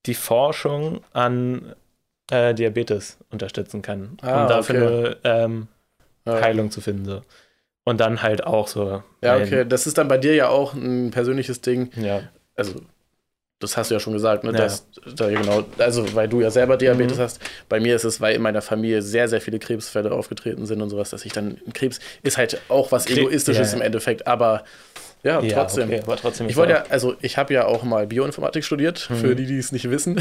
die 0.06 0.14
Forschung 0.14 1.04
an 1.12 1.74
äh, 2.30 2.54
Diabetes 2.54 3.18
unterstützen 3.30 3.82
kann. 3.82 4.16
Ah, 4.22 4.44
um 4.44 4.48
dafür 4.48 4.86
okay. 4.86 5.16
eine 5.24 5.44
ähm, 5.44 5.68
ja. 6.24 6.40
Heilung 6.40 6.70
zu 6.70 6.80
finden. 6.80 7.04
So. 7.04 7.22
Und 7.88 8.00
dann 8.00 8.22
halt 8.22 8.44
auch 8.46 8.68
so. 8.68 9.02
ja, 9.22 9.36
okay, 9.36 9.64
das 9.68 9.86
ist 9.86 9.98
dann 9.98 10.08
bei 10.08 10.18
dir 10.18 10.34
ja 10.34 10.48
auch 10.48 10.74
ein 10.74 11.10
persönliches 11.10 11.60
Ding. 11.60 11.90
Ja, 11.96 12.20
Also, 12.56 12.74
das 13.60 13.76
hast 13.76 13.90
du 13.90 13.94
ja 13.94 14.00
schon 14.00 14.12
gesagt, 14.12 14.44
ne? 14.44 14.52
Ja. 14.52 14.58
Dass, 14.58 14.86
da 15.16 15.28
genau, 15.28 15.64
also 15.78 16.14
weil 16.14 16.28
du 16.28 16.40
ja 16.40 16.50
selber 16.50 16.76
Diabetes 16.76 17.18
Mhm. 17.18 17.22
hast. 17.22 17.40
Bei 17.68 17.80
mir 17.80 17.96
ist 17.96 18.04
es, 18.04 18.20
weil 18.20 18.36
in 18.36 18.42
meiner 18.42 18.62
Familie 18.62 19.02
sehr, 19.02 19.26
sehr 19.28 19.40
viele 19.40 19.58
Krebsfälle 19.58 20.12
aufgetreten 20.12 20.64
sind 20.66 20.80
und 20.80 20.90
sowas, 20.90 21.10
dass 21.10 21.24
ich 21.24 21.32
dann 21.32 21.58
Krebs 21.74 21.98
ist 22.22 22.38
halt 22.38 22.60
auch 22.68 22.92
was 22.92 23.06
Kre- 23.08 23.18
Egoistisches 23.18 23.72
ja. 23.72 23.76
im 23.76 23.82
Endeffekt, 23.82 24.28
aber 24.28 24.62
ja, 25.24 25.40
ja 25.40 25.54
trotzdem. 25.56 25.88
Okay, 25.88 26.02
trotzdem 26.20 26.48
Ich 26.48 26.54
wollte 26.54 26.74
ja, 26.74 26.84
also 26.90 27.16
ich 27.20 27.36
habe 27.36 27.52
ja 27.52 27.64
auch 27.66 27.82
mal 27.82 28.06
Bioinformatik 28.06 28.64
studiert, 28.64 29.08
Mhm. 29.10 29.16
für 29.16 29.34
die, 29.34 29.46
die 29.46 29.58
es 29.58 29.72
nicht 29.72 29.90
wissen. 29.90 30.20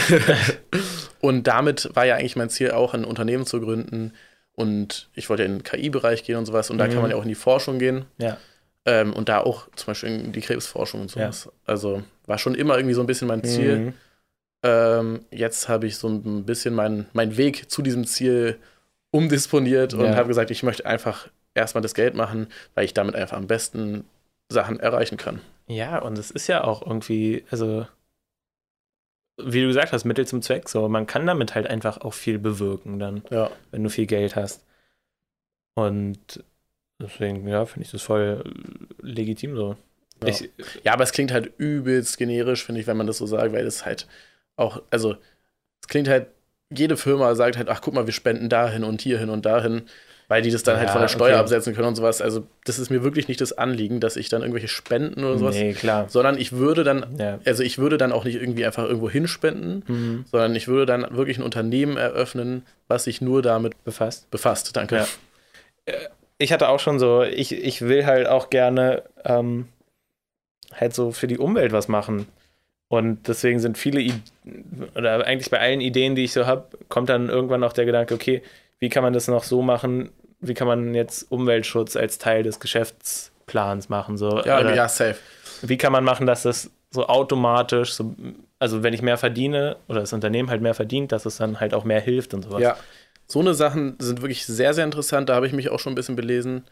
und 1.19 1.45
damit 1.45 1.89
war 1.93 2.05
ja 2.05 2.15
eigentlich 2.15 2.35
mein 2.35 2.49
Ziel 2.49 2.71
auch, 2.71 2.93
ein 2.95 3.05
Unternehmen 3.05 3.45
zu 3.45 3.59
gründen. 3.61 4.13
Und 4.59 5.09
ich 5.13 5.29
wollte 5.29 5.43
in 5.43 5.59
den 5.59 5.63
KI-Bereich 5.63 6.23
gehen 6.23 6.35
und 6.37 6.47
sowas. 6.47 6.69
Und 6.71 6.79
da 6.79 6.87
Mhm. 6.87 6.91
kann 6.91 7.01
man 7.03 7.11
ja 7.11 7.17
auch 7.17 7.21
in 7.21 7.27
die 7.29 7.35
Forschung 7.35 7.77
gehen. 7.77 8.05
Ja. 8.17 8.37
Ähm, 8.85 9.13
und 9.13 9.29
da 9.29 9.39
auch 9.41 9.67
zum 9.75 9.87
Beispiel 9.87 10.09
in 10.09 10.31
die 10.31 10.41
Krebsforschung 10.41 11.01
und 11.01 11.11
sowas. 11.11 11.49
Also 11.65 12.01
war 12.25 12.37
schon 12.39 12.55
immer 12.55 12.75
irgendwie 12.75 12.95
so 12.95 13.01
ein 13.01 13.05
bisschen 13.07 13.27
mein 13.27 13.43
Ziel. 13.43 13.77
Mhm. 13.79 13.93
Ähm, 14.63 15.25
jetzt 15.29 15.69
habe 15.69 15.85
ich 15.85 15.97
so 15.97 16.07
ein 16.07 16.43
bisschen 16.45 16.73
meinen 16.73 17.05
mein 17.13 17.37
Weg 17.37 17.69
zu 17.69 17.81
diesem 17.83 18.05
Ziel 18.07 18.57
umdisponiert 19.11 19.93
und 19.93 20.05
Ja. 20.05 20.15
habe 20.15 20.27
gesagt, 20.27 20.49
ich 20.51 20.63
möchte 20.63 20.85
einfach 20.85 21.27
erstmal 21.53 21.81
das 21.81 21.93
Geld 21.93 22.15
machen, 22.15 22.47
weil 22.75 22.85
ich 22.85 22.93
damit 22.93 23.15
einfach 23.15 23.37
am 23.37 23.47
besten 23.47 24.05
Sachen 24.49 24.79
erreichen 24.79 25.17
kann. 25.17 25.41
Ja, 25.67 25.99
und 25.99 26.17
es 26.17 26.31
ist 26.31 26.47
ja 26.47 26.63
auch 26.63 26.81
irgendwie, 26.81 27.43
also, 27.51 27.85
wie 29.37 29.61
du 29.61 29.67
gesagt 29.67 29.91
hast, 29.93 30.05
Mittel 30.05 30.25
zum 30.27 30.41
Zweck. 30.41 30.69
So, 30.69 30.87
man 30.89 31.07
kann 31.07 31.25
damit 31.27 31.55
halt 31.55 31.67
einfach 31.67 32.01
auch 32.01 32.13
viel 32.13 32.39
bewirken, 32.39 32.99
dann, 32.99 33.23
Ja. 33.29 33.51
wenn 33.71 33.83
du 33.83 33.89
viel 33.89 34.07
Geld 34.07 34.35
hast. 34.35 34.63
Und 35.75 36.43
deswegen, 36.99 37.47
ja, 37.47 37.65
finde 37.65 37.85
ich 37.85 37.91
das 37.91 38.01
voll 38.01 38.43
legitim 39.01 39.55
so. 39.55 39.77
Ja. 40.23 40.29
Ich, 40.29 40.49
Ja, 40.83 40.93
aber 40.93 41.03
es 41.03 41.11
klingt 41.11 41.31
halt 41.31 41.53
übelst 41.57 42.17
generisch, 42.17 42.65
finde 42.65 42.81
ich, 42.81 42.87
wenn 42.87 42.97
man 42.97 43.07
das 43.07 43.19
so 43.19 43.27
sagt, 43.27 43.53
weil 43.53 43.65
es 43.67 43.85
halt 43.85 44.07
auch, 44.55 44.81
also 44.89 45.15
es 45.81 45.87
klingt 45.87 46.07
halt, 46.07 46.27
jede 46.71 46.97
Firma 46.97 47.33
sagt 47.35 47.57
halt, 47.57 47.69
ach 47.69 47.81
guck 47.81 47.93
mal, 47.93 48.07
wir 48.07 48.13
spenden 48.13 48.49
dahin 48.49 48.83
und 48.83 49.01
hierhin 49.01 49.29
und 49.29 49.45
dahin, 49.45 49.83
weil 50.29 50.41
die 50.41 50.51
das 50.51 50.63
dann 50.63 50.77
halt 50.77 50.87
Ja, 50.87 50.91
von 50.93 51.01
der 51.01 51.07
Steuer 51.07 51.31
okay. 51.33 51.39
absetzen 51.39 51.73
können 51.73 51.87
und 51.87 51.95
sowas. 51.95 52.21
Also 52.21 52.45
das 52.65 52.79
ist 52.79 52.89
mir 52.89 53.01
wirklich 53.03 53.27
nicht 53.29 53.39
das 53.39 53.53
Anliegen, 53.57 53.99
dass 53.99 54.15
ich 54.17 54.27
dann 54.29 54.41
irgendwelche 54.41 54.67
Spenden 54.67 55.23
oder 55.23 55.37
sowas, 55.37 55.55
nee, 55.55 55.73
klar. 55.73 56.07
sondern 56.09 56.37
ich 56.37 56.51
würde 56.51 56.83
dann, 56.83 57.15
Ja. 57.17 57.39
also 57.45 57.63
ich 57.63 57.77
würde 57.77 57.97
dann 57.97 58.11
auch 58.11 58.25
nicht 58.25 58.35
irgendwie 58.35 58.65
einfach 58.65 58.83
irgendwo 58.83 59.09
hinspenden, 59.09 59.83
Mhm. 59.87 60.25
sondern 60.29 60.53
ich 60.55 60.67
würde 60.67 60.85
dann 60.85 61.15
wirklich 61.15 61.37
ein 61.37 61.43
Unternehmen 61.43 61.95
eröffnen, 61.97 62.63
was 62.87 63.05
sich 63.05 63.21
nur 63.21 63.41
damit 63.41 63.81
Befasst. 63.85 64.29
befasst. 64.31 64.75
Danke. 64.75 65.05
Ja. 65.87 65.93
ich 66.39 66.51
hatte 66.51 66.67
auch 66.69 66.79
schon 66.79 66.99
so, 66.99 67.23
ich, 67.23 67.51
ich 67.53 67.81
will 67.81 68.05
halt 68.05 68.27
auch 68.27 68.49
gerne 68.49 69.03
ähm, 69.23 69.67
halt 70.73 70.93
so 70.93 71.11
für 71.11 71.27
die 71.27 71.37
Umwelt 71.37 71.71
was 71.71 71.87
machen. 71.87 72.27
Und 72.89 73.27
deswegen 73.27 73.59
sind 73.59 73.77
viele, 73.77 73.99
I 74.01 74.13
oder 74.95 75.25
eigentlich 75.25 75.49
bei 75.49 75.59
allen 75.59 75.81
Ideen, 75.81 76.15
die 76.15 76.23
ich 76.25 76.31
so 76.33 76.45
habe, 76.45 76.67
kommt 76.89 77.09
dann 77.09 77.27
irgendwann 77.29 77.63
auch 77.63 77.73
der 77.73 77.85
Gedanke, 77.85 78.13
okay, 78.13 78.41
wie 78.79 78.89
kann 78.89 79.03
man 79.03 79.13
das 79.13 79.27
noch 79.27 79.43
so 79.43 79.61
machen, 79.61 80.09
wie 80.39 80.53
kann 80.53 80.67
man 80.67 80.93
jetzt 80.93 81.31
Umweltschutz 81.31 81.95
als 81.95 82.17
Teil 82.17 82.43
des 82.43 82.59
Geschäftsplans 82.59 83.89
machen? 83.89 84.17
So, 84.17 84.41
Ja, 84.43 84.59
oder 84.59 84.75
ja, 84.75 84.87
safe. 84.89 85.15
wie 85.61 85.77
kann 85.77 85.91
man 85.91 86.03
machen, 86.03 86.27
dass 86.27 86.43
das 86.43 86.69
so 86.91 87.07
automatisch, 87.07 87.93
so, 87.93 88.15
also 88.59 88.83
wenn 88.83 88.93
ich 88.93 89.01
mehr 89.01 89.17
verdiene 89.17 89.77
oder 89.87 90.01
das 90.01 90.13
Unternehmen 90.13 90.49
halt 90.49 90.61
mehr 90.61 90.73
verdient, 90.73 91.11
dass 91.11 91.25
es 91.25 91.37
dann 91.37 91.59
halt 91.59 91.73
auch 91.73 91.83
mehr 91.83 91.99
hilft 91.99 92.33
und 92.33 92.43
sowas. 92.43 92.61
Ja, 92.61 92.77
so 93.27 93.39
eine 93.39 93.53
Sachen 93.53 93.95
sind 93.99 94.21
wirklich 94.21 94.45
sehr, 94.45 94.73
sehr 94.73 94.85
interessant. 94.85 95.27
Da 95.29 95.35
habe 95.35 95.47
ich 95.47 95.53
mich 95.53 95.69
auch 95.69 95.79
schon 95.79 95.93
ein 95.93 95.95
bisschen 95.95 96.15
belesen. 96.15 96.63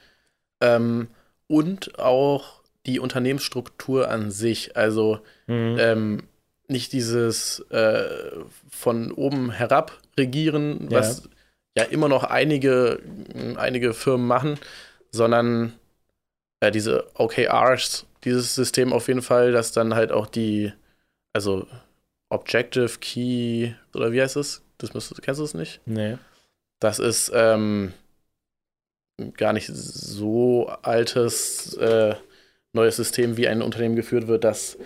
Ähm, 0.61 1.07
und 1.47 1.99
auch 1.99 2.61
die 2.85 2.99
Unternehmensstruktur 2.99 4.09
an 4.09 4.31
sich. 4.31 4.77
Also 4.77 5.19
Mhm. 5.47 5.75
ähm, 5.79 6.23
nicht 6.67 6.93
dieses 6.93 7.59
äh, 7.71 8.05
von 8.69 9.11
oben 9.11 9.51
herab 9.51 9.99
regieren, 10.17 10.87
Ja. 10.89 10.99
was 10.99 11.29
ja 11.77 11.83
immer 11.83 12.07
noch 12.07 12.23
einige, 12.23 12.99
einige 13.57 13.93
Firmen 13.93 14.27
machen, 14.27 14.59
sondern 15.11 15.73
äh, 16.61 16.71
diese 16.71 17.07
OKRs, 17.15 18.05
dieses 18.23 18.55
System 18.55 18.93
auf 18.93 19.07
jeden 19.07 19.21
Fall, 19.21 19.51
dass 19.51 19.71
dann 19.71 19.95
halt 19.95 20.11
auch 20.11 20.27
die, 20.27 20.71
also 21.33 21.67
Objective 22.29 22.97
Key, 22.99 23.73
oder 23.93 24.11
wie 24.11 24.21
heißt 24.21 24.37
es? 24.37 24.61
Das 24.77 24.93
müsstest, 24.93 25.21
kennst 25.21 25.39
du 25.39 25.45
es 25.45 25.53
nicht? 25.53 25.79
Nee. 25.85 26.17
Das 26.79 26.99
ist 26.99 27.31
ähm, 27.33 27.93
gar 29.37 29.53
nicht 29.53 29.67
so 29.67 30.67
altes 30.81 31.75
äh, 31.77 32.15
neues 32.73 32.97
System, 32.97 33.37
wie 33.37 33.47
ein 33.47 33.61
Unternehmen 33.61 33.95
geführt 33.95 34.27
wird, 34.27 34.43
dass 34.43 34.77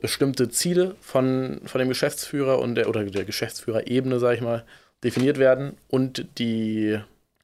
bestimmte 0.00 0.48
Ziele 0.48 0.96
von, 1.00 1.60
von 1.64 1.78
dem 1.78 1.88
Geschäftsführer 1.88 2.58
und 2.58 2.74
der 2.74 2.88
oder 2.88 3.04
der 3.04 3.24
Geschäftsführerebene, 3.24 4.18
sag 4.18 4.34
ich 4.34 4.40
mal, 4.40 4.64
definiert 5.04 5.38
werden 5.38 5.76
und 5.88 6.26
die 6.38 6.98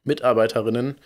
Mitarbeiterinnen 0.05 0.97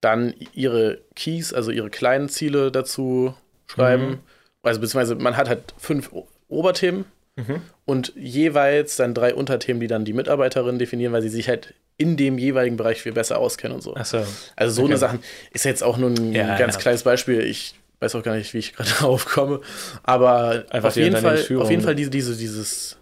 dann 0.00 0.34
ihre 0.52 0.98
Keys, 1.14 1.52
also 1.52 1.70
ihre 1.70 1.90
kleinen 1.90 2.28
Ziele 2.28 2.70
dazu 2.72 3.34
schreiben. 3.66 4.06
Mhm. 4.08 4.18
Also 4.62 4.80
beziehungsweise 4.80 5.14
man 5.16 5.36
hat 5.36 5.48
halt 5.48 5.74
fünf 5.78 6.10
Oberthemen 6.48 7.04
Mhm. 7.34 7.62
und 7.86 8.12
jeweils 8.14 8.96
dann 8.96 9.14
drei 9.14 9.34
Unterthemen, 9.34 9.80
die 9.80 9.86
dann 9.86 10.04
die 10.04 10.12
Mitarbeiterinnen 10.12 10.78
definieren, 10.78 11.14
weil 11.14 11.22
sie 11.22 11.30
sich 11.30 11.48
halt 11.48 11.72
in 11.96 12.18
dem 12.18 12.36
jeweiligen 12.36 12.76
Bereich 12.76 13.00
viel 13.00 13.12
besser 13.12 13.38
auskennen 13.38 13.74
und 13.76 13.80
so. 13.80 13.94
Achso. 13.94 14.18
Also 14.54 14.74
so 14.74 14.82
Okay. 14.82 14.90
eine 14.90 14.98
Sachen 14.98 15.18
ist 15.52 15.64
jetzt 15.64 15.82
auch 15.82 15.96
nur 15.96 16.10
ein 16.10 16.34
Ja, 16.34 16.58
ganz 16.58 16.74
ja. 16.74 16.80
kleines 16.82 17.04
Beispiel. 17.04 17.40
Ich 17.40 17.74
weiß 18.00 18.14
auch 18.16 18.22
gar 18.22 18.34
nicht, 18.36 18.52
wie 18.52 18.58
ich 18.58 18.72
gerade 18.76 18.90
drauf 18.90 19.24
komme. 19.24 19.60
Aber 20.02 20.66
Einfach 20.68 20.90
auf 20.90 20.96
jeden, 20.96 21.16
Fall, 21.16 21.38
auf 21.56 21.70
jeden 21.70 21.82
Fall 21.82 21.94
diese, 21.94 22.10
diese, 22.10 22.36
dieses 22.36 22.98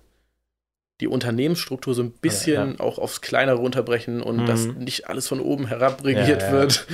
die 1.00 1.08
Unternehmensstruktur 1.08 1.94
so 1.94 2.02
ein 2.02 2.10
bisschen 2.12 2.78
auch 2.80 2.98
aufs 2.98 3.20
Kleinere 3.20 3.56
runterbrechen 3.56 4.20
und 4.22 4.38
Mhm. 4.42 4.46
dass 4.46 4.66
nicht 4.66 5.08
alles 5.08 5.26
von 5.26 5.40
oben 5.40 5.66
herab 5.66 6.04
regiert 6.04 6.42
Ja, 6.42 6.46
ja. 6.48 6.52
wird. 6.52 6.86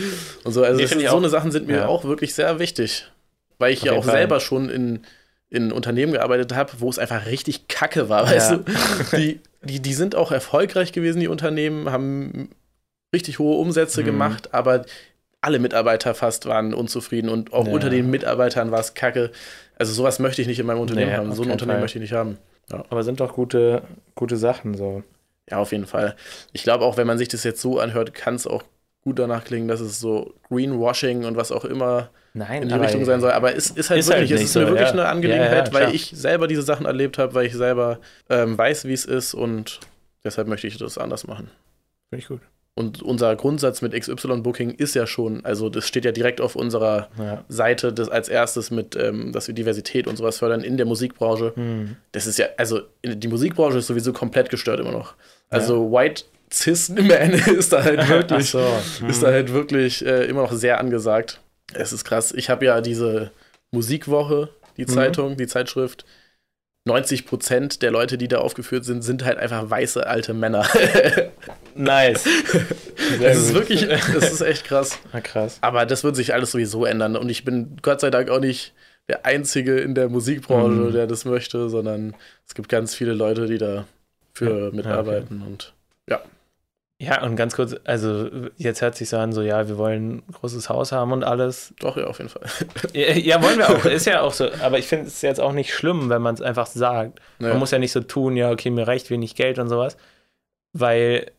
Und 0.45 0.53
so, 0.53 0.63
also 0.63 0.77
Nee, 0.81 0.87
das 0.89 0.93
so 1.03 1.09
auch. 1.09 1.17
eine 1.19 1.29
Sachen 1.29 1.51
sind 1.51 1.67
mir 1.67 1.77
Ja. 1.79 1.87
auch 1.87 2.05
wirklich 2.05 2.35
sehr 2.35 2.59
wichtig. 2.59 3.11
Weil 3.59 3.73
ich 3.73 3.81
Auf 3.81 3.87
ja 3.87 3.93
auch 3.95 4.05
Fall. 4.05 4.15
selber 4.17 4.41
schon 4.41 4.69
in, 4.69 5.01
in 5.49 5.73
Unternehmen 5.73 6.13
gearbeitet 6.13 6.55
habe, 6.55 6.73
wo 6.79 6.89
es 6.91 6.99
einfach 6.99 7.27
richtig 7.27 7.69
kacke 7.69 8.09
war, 8.09 8.25
weißt 8.31 8.51
Ja. 8.53 8.57
du? 8.59 9.17
Die, 9.17 9.41
die, 9.63 9.81
die 9.81 9.95
sind 9.95 10.15
auch 10.15 10.31
erfolgreich 10.31 10.93
gewesen, 10.93 11.21
die 11.21 11.29
Unternehmen, 11.29 11.91
haben 11.91 12.51
richtig 13.15 13.39
hohe 13.39 13.57
Umsätze 13.59 14.03
Mhm. 14.03 14.07
gemacht, 14.07 14.55
aber 14.55 14.85
alle 15.41 15.59
Mitarbeiter 15.59 16.15
fast 16.15 16.47
waren 16.47 16.75
unzufrieden 16.75 17.29
und 17.31 17.53
auch 17.53 17.67
Ja. 17.67 17.73
unter 17.73 17.89
den 17.91 18.11
Mitarbeitern 18.11 18.71
war 18.71 18.81
es 18.81 18.95
kacke. 18.95 19.31
Also 19.79 19.93
sowas 19.93 20.19
möchte 20.19 20.43
ich 20.43 20.49
nicht 20.49 20.59
in 20.59 20.67
meinem 20.67 20.81
Unternehmen 20.81 21.11
Nee, 21.13 21.17
haben. 21.17 21.35
So 21.35 21.43
ein 21.43 21.51
Unternehmen 21.51 21.77
Fall. 21.77 21.81
möchte 21.83 21.99
ich 21.99 22.03
nicht 22.03 22.13
haben. 22.13 22.39
Aber 22.71 23.03
sind 23.05 23.21
doch 23.21 23.35
gute, 23.35 23.83
gute 24.15 24.37
Sachen 24.37 24.75
so. 24.75 25.03
Ja, 25.49 25.59
auf 25.59 25.73
jeden 25.73 25.87
Fall. 25.87 26.17
Ich 26.53 26.65
glaube 26.65 26.85
auch, 26.85 26.97
wenn 26.97 27.07
man 27.07 27.19
sich 27.19 27.29
das 27.29 27.45
jetzt 27.45 27.61
so 27.61 27.79
anhört, 27.79 28.15
kann 28.15 28.35
es 28.35 28.47
auch 28.47 28.65
gut 29.03 29.21
danach 29.21 29.45
klingen, 29.45 29.69
dass 29.69 29.81
es 29.81 30.01
so 30.01 30.35
Greenwashing 30.49 31.25
und 31.25 31.37
was 31.37 31.53
auch 31.53 31.65
immer 31.65 32.11
Nein, 32.35 32.63
in 32.65 32.69
die 32.69 32.75
Richtung 32.75 33.05
sein 33.05 33.21
soll. 33.21 33.31
Aber 33.31 33.55
es 33.55 33.71
ist 33.71 33.91
halt 33.91 34.01
Ist 34.01 34.11
halt 34.11 34.23
wirklich, 34.23 34.33
es 34.33 34.41
nicht 34.41 34.49
ist 34.51 34.57
mir 34.57 34.63
so, 34.63 34.69
wirklich 34.73 34.89
ja. 34.89 34.93
eine 34.93 35.07
Angelegenheit, 35.07 35.73
Ja, 35.73 35.81
ja, 35.81 35.87
weil 35.87 35.95
ich 35.95 36.11
selber 36.11 36.49
diese 36.49 36.63
Sachen 36.63 36.87
erlebt 36.87 37.19
habe, 37.19 37.35
weil 37.35 37.47
ich 37.47 37.55
selber 37.55 38.01
ähm, 38.29 38.59
weiß, 38.59 38.87
wie 38.87 38.93
es 38.93 39.05
ist 39.05 39.35
und 39.35 39.79
deshalb 40.25 40.49
möchte 40.49 40.67
ich 40.67 40.77
das 40.77 40.99
anders 40.99 41.27
machen. 41.27 41.51
Finde 42.11 42.23
ich 42.23 42.29
gut. 42.29 42.41
Und 42.79 43.01
unser 43.03 43.35
Grundsatz 43.37 43.81
mit 43.81 43.95
XY-Booking 43.99 44.71
ist 44.71 44.95
ja 44.95 45.07
schon, 45.07 45.43
also 45.47 45.71
das 45.71 45.87
steht 45.89 46.05
ja 46.05 46.13
direkt 46.13 46.43
auf 46.43 46.57
unserer 46.57 47.09
Ja. 47.19 47.43
Seite 47.49 47.91
des, 47.91 48.11
als 48.11 48.29
erstes 48.29 48.71
mit, 48.71 48.95
ähm, 48.97 49.33
dass 49.33 49.47
wir 49.49 49.55
Diversität 49.55 50.07
und 50.07 50.17
sowas 50.17 50.39
fördern 50.39 50.61
in 50.61 50.77
der 50.77 50.85
Musikbranche. 50.85 51.53
Hm. 51.57 51.97
Das 52.13 52.27
ist 52.27 52.39
ja, 52.39 52.47
also 52.59 52.81
die 53.03 53.29
Musikbranche 53.29 53.79
ist 53.79 53.87
sowieso 53.87 54.13
komplett 54.13 54.51
gestört 54.51 54.79
immer 54.81 54.93
noch. 54.93 55.15
Also 55.49 55.91
White 55.91 56.25
Cis 56.53 56.91
Man 56.91 57.33
ist 57.57 57.73
da 57.73 57.83
halt 57.83 58.07
wirklich, 58.11 58.51
so. 58.51 58.61
ist 58.61 59.01
Hm. 59.01 59.21
da 59.23 59.27
halt 59.29 59.53
wirklich 59.55 60.05
äh, 60.05 60.27
immer 60.27 60.43
noch 60.43 60.53
sehr 60.53 60.79
angesagt. 60.79 61.41
Es 61.73 61.95
ist 61.95 62.05
krass. 62.05 62.31
Ich 62.37 62.51
habe 62.51 62.67
ja 62.67 62.83
diese 62.83 63.31
Musikwoche, 63.71 64.51
die 64.77 64.83
Mhm. 64.83 64.89
Zeitung, 64.89 65.37
die 65.37 65.47
Zeitschrift. 65.47 66.05
90 66.87 67.27
Prozent 67.27 67.83
der 67.83 67.91
Leute, 67.91 68.17
die 68.17 68.29
da 68.29 68.39
aufgeführt 68.39 68.85
sind, 68.85 69.03
sind 69.03 69.25
halt 69.25 69.39
einfach 69.39 69.69
weiße 69.69 70.07
alte 70.07 70.33
Männer. 70.35 70.67
Nice. 71.75 72.25
Sehr 73.19 73.29
Das 73.29 73.37
ist 73.37 73.53
wirklich, 73.55 73.87
das 73.87 74.33
ist 74.33 74.41
echt 74.41 74.65
krass. 74.65 74.99
Ah, 75.13 75.21
krass. 75.21 75.59
Aber 75.61 75.85
das 75.85 76.05
wird 76.05 76.17
sich 76.17 76.33
alles 76.33 76.53
sowieso 76.53 76.87
ändern. 76.87 77.17
Und 77.17 77.29
ich 77.29 77.45
bin 77.45 77.77
Gott 77.83 78.01
sei 78.01 78.11
Dank 78.11 78.31
auch 78.31 78.41
nicht 78.41 78.73
der 79.09 79.27
Einzige 79.27 79.79
in 79.79 79.95
der 79.95 80.09
Musikbranche, 80.09 80.71
Mhm. 80.81 80.93
der 80.93 81.07
das 81.07 81.27
möchte, 81.27 81.69
sondern 81.69 82.15
es 82.47 82.55
gibt 82.55 82.71
ganz 82.71 82.95
viele 82.95 83.13
Leute, 83.13 83.47
die 83.47 83.59
da 83.59 83.85
für 84.33 84.67
Ja, 84.67 84.71
mitarbeiten. 84.75 85.43
Und 85.47 85.75
Ja, 86.09 86.23
und 87.23 87.37
ganz 87.37 87.55
kurz, 87.55 87.75
also 87.85 88.31
jetzt 88.57 88.81
hört 88.81 88.95
sich 88.97 89.11
so 89.11 89.19
an, 89.19 89.33
so 89.33 89.43
ja, 89.43 89.69
wir 89.69 89.77
wollen 89.77 90.17
ein 90.17 90.33
großes 90.33 90.71
Haus 90.71 90.93
haben 90.93 91.13
und 91.13 91.25
alles. 91.25 91.75
doch, 91.79 91.97
ja, 91.97 92.05
auf 92.07 92.19
jeden 92.19 92.31
Fall. 92.31 92.43
Ja, 92.95 93.13
ja 93.13 93.43
wollen 93.43 93.59
wir 93.59 93.69
auch, 93.69 93.85
ist 93.85 94.07
ja 94.07 94.23
auch 94.23 94.33
so. 94.33 94.49
Aber 94.63 94.79
ich 94.79 94.87
finde 94.87 95.07
es 95.07 95.21
jetzt 95.21 95.41
auch 95.41 95.53
nicht 95.53 95.75
schlimm, 95.75 96.09
wenn 96.09 96.23
man 96.23 96.35
es 96.35 96.41
einfach 96.41 96.67
sagt. 96.67 97.21
Ja. 97.39 97.49
Man 97.49 97.59
muss 97.59 97.71
ja 97.71 97.79
nicht 97.79 97.93
so 97.93 98.01
tun, 98.01 98.37
ja, 98.37 98.51
okay, 98.51 98.71
mir 98.71 98.89
reicht 98.89 99.11
wenig 99.11 99.35
Geld 99.35 99.59
und 99.59 99.69
sowas. 99.69 99.99
Weil 100.73 101.33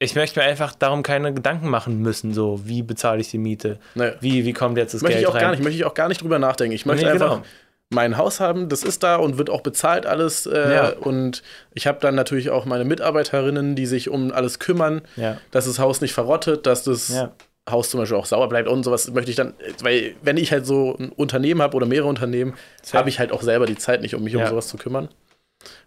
ich 0.00 0.16
möchte 0.16 0.40
mir 0.40 0.46
einfach 0.46 0.74
darum 0.74 1.02
keine 1.02 1.32
Gedanken 1.32 1.68
machen 1.68 2.00
müssen, 2.00 2.34
so, 2.34 2.60
wie 2.64 2.82
bezahle 2.82 3.20
ich 3.20 3.30
die 3.30 3.38
Miete? 3.38 3.78
Naja. 3.94 4.14
Wie, 4.20 4.44
wie 4.44 4.52
kommt 4.52 4.76
jetzt 4.76 4.92
das 4.92 5.02
Möchte 5.02 5.18
Geld 5.18 5.22
ich 5.22 5.28
auch 5.28 5.34
rein? 5.34 5.42
gar 5.42 5.50
nicht, 5.52 5.62
möchte 5.62 5.76
ich 5.76 5.84
auch 5.84 5.94
gar 5.94 6.08
nicht 6.08 6.20
drüber 6.20 6.38
nachdenken. 6.40 6.74
Ich 6.74 6.84
möchte 6.84 7.06
Nee, 7.06 7.12
einfach 7.12 7.30
genau. 7.30 7.46
Mein 7.94 8.16
Haus 8.18 8.40
haben, 8.40 8.68
das 8.68 8.82
ist 8.82 9.02
da 9.02 9.16
und 9.16 9.38
wird 9.38 9.48
auch 9.48 9.62
bezahlt 9.62 10.04
alles. 10.06 10.44
Äh, 10.46 10.74
Ja. 10.74 10.88
Und 10.90 11.42
ich 11.72 11.86
habe 11.86 11.98
dann 12.00 12.14
natürlich 12.14 12.50
auch 12.50 12.64
meine 12.66 12.84
Mitarbeiterinnen, 12.84 13.76
die 13.76 13.86
sich 13.86 14.08
um 14.10 14.32
alles 14.32 14.58
kümmern, 14.58 15.02
Ja, 15.16 15.38
dass 15.52 15.64
das 15.66 15.78
Haus 15.78 16.00
nicht 16.00 16.12
verrottet, 16.12 16.66
dass 16.66 16.84
das 16.84 17.08
ja, 17.08 17.32
Haus 17.70 17.88
zum 17.90 18.00
Beispiel 18.00 18.18
auch 18.18 18.26
sauer 18.26 18.48
bleibt 18.50 18.68
und 18.68 18.82
sowas 18.84 19.10
möchte 19.12 19.30
ich 19.30 19.36
dann, 19.36 19.54
weil 19.82 20.14
wenn 20.22 20.36
ich 20.36 20.52
halt 20.52 20.66
so 20.66 20.96
ein 20.98 21.08
Unternehmen 21.10 21.62
habe 21.62 21.76
oder 21.76 21.86
mehrere 21.86 22.08
Unternehmen, 22.08 22.54
habe 22.92 23.08
ich 23.08 23.18
halt 23.18 23.32
auch 23.32 23.40
selber 23.42 23.64
die 23.66 23.76
Zeit 23.78 24.02
nicht, 24.02 24.14
um 24.14 24.22
mich 24.22 24.36
um 24.36 24.46
sowas 24.46 24.68
zu 24.68 24.76
kümmern. 24.76 25.08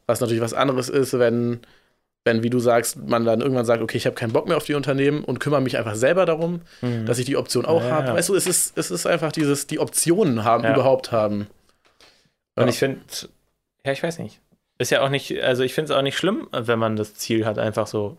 Was 0.07 0.21
natürlich 0.21 0.41
was 0.41 0.53
anderes 0.55 0.89
ist, 0.89 1.17
wenn, 1.19 1.59
wenn, 2.25 2.41
wie 2.41 2.49
du 2.49 2.59
sagst, 2.59 2.97
man 3.05 3.25
dann 3.25 3.41
irgendwann 3.41 3.65
sagt, 3.65 3.83
okay, 3.83 3.97
ich 3.97 4.05
habe 4.05 4.15
keinen 4.15 4.33
Bock 4.33 4.47
mehr 4.47 4.57
auf 4.57 4.63
die 4.65 4.73
Unternehmen 4.73 5.23
und 5.23 5.39
kümmere 5.39 5.61
mich 5.61 5.77
einfach 5.77 5.95
selber 5.95 6.25
darum, 6.25 6.61
Mhm. 6.81 7.05
dass 7.05 7.19
ich 7.19 7.25
die 7.25 7.37
Option 7.37 7.65
auch 7.65 7.83
habe. 7.83 8.13
Weißt 8.13 8.29
du, 8.29 8.35
es 8.35 8.47
ist, 8.47 8.77
es 8.77 8.89
ist 8.89 9.05
einfach 9.05 9.31
dieses, 9.31 9.67
die 9.67 9.79
Optionen 9.79 10.43
haben, 10.43 10.63
überhaupt 10.65 11.11
haben. 11.11 11.47
Und 12.57 12.63
Ja. 12.63 12.69
ich 12.69 12.77
finde, 12.79 12.99
ja, 13.85 13.91
ich 13.93 14.03
weiß 14.03 14.19
nicht. 14.19 14.41
Ist 14.79 14.91
ja 14.91 15.01
auch 15.01 15.09
nicht, 15.09 15.41
also 15.41 15.63
ich 15.63 15.73
finde 15.73 15.93
es 15.93 15.97
auch 15.97 16.01
nicht 16.01 16.17
schlimm, 16.17 16.47
wenn 16.51 16.77
man 16.77 16.95
das 16.97 17.13
Ziel 17.15 17.45
hat, 17.45 17.57
einfach 17.57 17.87
so 17.87 18.17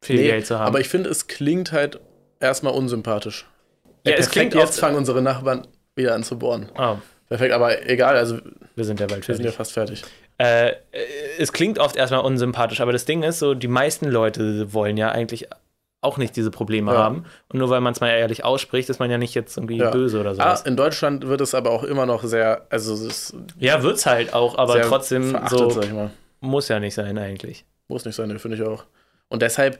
viel 0.00 0.16
Nee, 0.16 0.26
Geld 0.28 0.46
zu 0.46 0.58
haben. 0.58 0.66
Aber 0.66 0.80
ich 0.80 0.88
finde, 0.88 1.10
es 1.10 1.26
klingt 1.26 1.72
halt 1.72 2.00
erstmal 2.40 2.72
unsympathisch. 2.72 3.46
Ja, 4.06 4.12
es 4.14 4.26
perfekt, 4.26 4.32
klingt 4.32 4.54
jetzt 4.54 4.70
oft- 4.70 4.78
fangen 4.80 4.96
unsere 4.96 5.20
Nachbarn 5.22 5.66
wieder 5.94 6.14
an 6.14 6.22
zu 6.24 6.38
bohren. 6.38 6.70
oh, 6.78 6.96
Perfekt, 7.28 7.52
aber 7.52 7.86
egal, 7.88 8.16
also 8.16 8.38
wir 8.74 8.84
sind 8.84 8.98
ja 8.98 9.06
bald 9.06 9.28
wir 9.28 9.34
sind 9.36 9.44
ja 9.44 9.52
fertig. 9.52 9.56
fast 9.56 9.72
fertig. 9.72 10.02
Äh, 10.38 10.72
es 11.38 11.52
klingt 11.52 11.78
oft 11.78 11.94
erstmal 11.96 12.22
unsympathisch, 12.22 12.80
aber 12.80 12.92
das 12.92 13.04
Ding 13.04 13.22
ist 13.22 13.38
so, 13.38 13.54
die 13.54 13.68
meisten 13.68 14.06
Leute 14.08 14.72
wollen 14.72 14.96
ja 14.96 15.12
eigentlich 15.12 15.46
auch 16.02 16.16
nicht 16.16 16.34
diese 16.36 16.50
Probleme 16.50 16.92
Ja. 16.92 16.98
haben. 16.98 17.24
Und 17.52 17.58
nur 17.58 17.68
weil 17.70 17.80
man 17.80 17.92
es 17.92 18.00
mal 18.00 18.08
ehrlich 18.08 18.44
ausspricht, 18.44 18.88
ist 18.88 19.00
man 19.00 19.10
ja 19.10 19.18
nicht 19.18 19.34
jetzt 19.34 19.56
irgendwie 19.56 19.76
Ja. 19.78 19.90
böse 19.90 20.20
oder 20.20 20.30
Ah, 20.30 20.34
sowas. 20.34 20.62
in 20.62 20.76
Deutschland 20.76 21.26
wird 21.26 21.40
es 21.42 21.54
aber 21.54 21.70
auch 21.70 21.82
immer 21.84 22.06
noch 22.06 22.24
sehr, 22.24 22.66
also 22.70 22.94
es 22.94 23.00
ist 23.00 23.34
ja, 23.58 23.82
wird's 23.82 24.06
halt 24.06 24.32
auch, 24.32 24.56
aber 24.56 24.80
trotzdem 24.82 25.36
so 25.50 25.80
ich 25.82 25.90
muss 26.40 26.68
ja 26.68 26.80
nicht 26.80 26.94
sein 26.94 27.18
eigentlich. 27.18 27.64
Muss 27.88 28.04
nicht 28.06 28.14
sein, 28.14 28.38
finde 28.38 28.56
ich 28.56 28.62
auch. 28.62 28.84
Und 29.28 29.42
deshalb, 29.42 29.78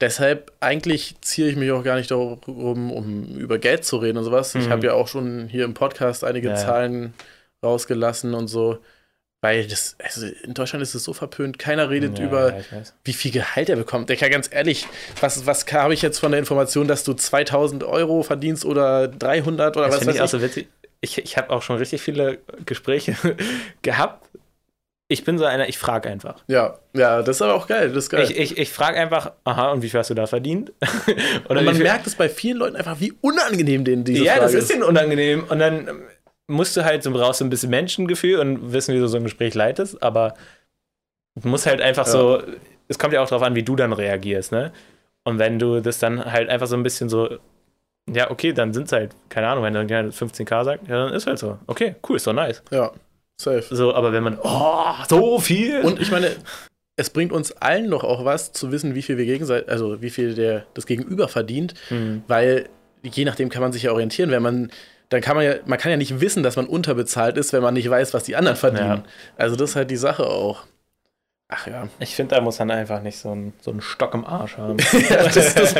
deshalb, 0.00 0.52
eigentlich 0.60 1.16
ziehe 1.20 1.48
ich 1.48 1.56
mich 1.56 1.72
auch 1.72 1.82
gar 1.82 1.96
nicht 1.96 2.10
darum, 2.12 2.92
um 2.92 3.24
über 3.36 3.58
Geld 3.58 3.84
zu 3.84 3.96
reden 3.96 4.18
und 4.18 4.24
sowas. 4.24 4.54
Ich 4.54 4.66
Mhm. 4.66 4.70
habe 4.70 4.86
ja 4.86 4.92
auch 4.92 5.08
schon 5.08 5.48
hier 5.48 5.64
im 5.64 5.74
Podcast 5.74 6.22
einige 6.22 6.48
ja. 6.50 6.54
Zahlen 6.54 7.12
rausgelassen 7.64 8.34
und 8.34 8.46
so. 8.48 8.78
Weil 9.42 9.66
das, 9.66 9.96
also 10.02 10.26
in 10.26 10.54
Deutschland 10.54 10.82
ist 10.82 10.94
es 10.94 11.04
so 11.04 11.12
verpönt. 11.12 11.58
Keiner 11.58 11.90
redet 11.90 12.18
Ja, 12.18 12.24
über, 12.24 12.56
ja, 12.56 12.62
wie 13.04 13.12
viel 13.12 13.30
Gehalt 13.30 13.68
er 13.68 13.76
bekommt. 13.76 14.08
Kann 14.08 14.30
ganz 14.30 14.48
ehrlich, 14.50 14.86
was, 15.20 15.44
was 15.46 15.70
habe 15.72 15.94
ich 15.94 16.02
jetzt 16.02 16.18
von 16.18 16.32
der 16.32 16.40
Information, 16.40 16.88
dass 16.88 17.04
du 17.04 17.12
2000 17.12 17.84
Euro 17.84 18.22
verdienst 18.22 18.64
oder 18.64 19.08
300 19.08 19.76
oder 19.76 19.86
Das 19.86 19.96
was 19.96 20.06
weiß 20.06 20.14
ich 20.14 20.20
auch 20.20 20.24
ich? 20.24 20.30
so 20.30 20.42
witzig. 20.42 20.68
Ich, 21.02 21.18
ich 21.18 21.36
habe 21.36 21.50
auch 21.50 21.62
schon 21.62 21.76
richtig 21.76 22.00
viele 22.00 22.38
Gespräche 22.64 23.14
gehabt. 23.82 24.26
Ich 25.08 25.22
bin 25.22 25.38
so 25.38 25.44
einer, 25.44 25.68
ich 25.68 25.78
frage 25.78 26.08
einfach. 26.08 26.42
Ja, 26.48 26.78
ja, 26.92 27.22
das 27.22 27.36
ist 27.36 27.42
aber 27.42 27.54
auch 27.54 27.68
geil. 27.68 27.90
Das 27.90 28.04
ist 28.04 28.10
geil. 28.10 28.24
Ich, 28.24 28.36
ich, 28.36 28.58
ich 28.58 28.72
frage 28.72 28.98
einfach, 28.98 29.32
aha, 29.44 29.70
und 29.70 29.82
wie 29.82 29.88
viel 29.88 30.00
hast 30.00 30.10
du 30.10 30.14
da 30.14 30.26
verdient? 30.26 30.72
Oder 31.48 31.60
und 31.60 31.66
man 31.66 31.78
merkt 31.78 32.08
es 32.08 32.16
bei 32.16 32.28
vielen 32.28 32.56
Leuten 32.56 32.74
einfach, 32.74 32.98
wie 32.98 33.12
unangenehm 33.20 33.84
denen 33.84 34.02
diese 34.02 34.24
ja, 34.24 34.32
Frage 34.32 34.46
das 34.46 34.54
ist 34.54 34.70
denen 34.70 34.82
unangenehm. 34.82 35.44
Und 35.44 35.60
dann 35.60 35.86
ähm, 35.86 36.02
musst 36.48 36.76
du 36.76 36.84
halt 36.84 37.02
so 37.02 37.10
brauchst 37.10 37.40
du 37.40 37.44
ein 37.44 37.50
bisschen 37.50 37.70
Menschengefühl 37.70 38.38
und 38.38 38.72
wissen, 38.72 38.94
wie 38.94 38.98
du 38.98 39.08
so 39.08 39.16
ein 39.16 39.24
Gespräch 39.24 39.54
leitest, 39.54 40.02
aber 40.02 40.34
du 41.34 41.48
musst 41.48 41.66
halt 41.66 41.80
einfach 41.80 42.06
Ja. 42.06 42.12
so, 42.12 42.42
es 42.88 42.98
kommt 42.98 43.12
ja 43.14 43.22
auch 43.22 43.28
darauf 43.28 43.42
an, 43.42 43.54
wie 43.54 43.62
du 43.62 43.76
dann 43.76 43.92
reagierst, 43.92 44.52
ne? 44.52 44.72
Und 45.24 45.38
wenn 45.40 45.58
du 45.58 45.80
das 45.80 45.98
dann 45.98 46.24
halt 46.32 46.48
einfach 46.48 46.68
so 46.68 46.76
ein 46.76 46.84
bisschen 46.84 47.08
so, 47.08 47.36
ja, 48.08 48.30
okay, 48.30 48.52
dann 48.52 48.72
sind 48.72 48.84
es 48.86 48.92
halt, 48.92 49.10
keine 49.28 49.48
Ahnung, 49.48 49.64
wenn 49.64 49.74
dann 49.74 49.88
jemand 49.88 50.14
15k 50.14 50.64
sagt, 50.64 50.86
ja, 50.88 51.06
dann 51.06 51.12
ist 51.14 51.26
halt 51.26 51.38
so. 51.40 51.58
Okay, 51.66 51.96
cool, 52.08 52.16
ist 52.16 52.26
doch 52.28 52.32
nice. 52.32 52.62
Ja, 52.70 52.92
safe. 53.40 53.64
So, 53.74 53.92
aber 53.92 54.12
wenn 54.12 54.22
man, 54.22 54.38
oh, 54.40 54.94
so 55.08 55.40
viel. 55.40 55.80
Und 55.80 56.00
ich 56.00 56.12
meine, 56.12 56.30
es 56.94 57.10
bringt 57.10 57.32
uns 57.32 57.50
allen 57.52 57.90
doch 57.90 58.04
auch 58.04 58.24
was 58.24 58.52
zu 58.52 58.70
wissen, 58.70 58.94
wie 58.94 59.02
viel 59.02 59.18
wir 59.18 59.24
gegenseitig, 59.26 59.68
also 59.68 60.00
wie 60.00 60.10
viel 60.10 60.34
der 60.36 60.64
das 60.74 60.86
Gegenüber 60.86 61.26
verdient, 61.26 61.74
Hm. 61.88 62.22
weil 62.28 62.68
je 63.02 63.24
nachdem 63.24 63.48
kann 63.48 63.62
man 63.62 63.72
sich 63.72 63.82
ja 63.82 63.92
orientieren, 63.92 64.30
wenn 64.30 64.42
man 64.42 64.70
dann 65.08 65.20
kann 65.20 65.36
man 65.36 65.44
ja, 65.44 65.54
man 65.66 65.78
kann 65.78 65.90
ja 65.90 65.96
nicht 65.96 66.20
wissen, 66.20 66.42
dass 66.42 66.56
man 66.56 66.66
unterbezahlt 66.66 67.36
ist, 67.36 67.52
wenn 67.52 67.62
man 67.62 67.74
nicht 67.74 67.88
weiß, 67.88 68.14
was 68.14 68.24
die 68.24 68.36
anderen 68.36 68.56
verdienen. 68.56 69.04
Ja. 69.04 69.10
Also 69.36 69.56
das 69.56 69.70
ist 69.70 69.76
halt 69.76 69.90
die 69.90 69.96
Sache 69.96 70.26
auch. 70.26 70.64
Ach 71.48 71.66
ja. 71.68 71.88
Ich 72.00 72.16
finde, 72.16 72.34
da 72.34 72.40
muss 72.40 72.58
man 72.58 72.72
einfach 72.72 73.00
nicht 73.02 73.18
so 73.18 73.30
einen, 73.30 73.52
so 73.60 73.70
einen 73.70 73.80
Stock 73.80 74.14
im 74.14 74.26
Arsch 74.26 74.56
haben. 74.56 74.78
ja 75.08 75.22
das, 75.22 75.54
das, 75.54 75.74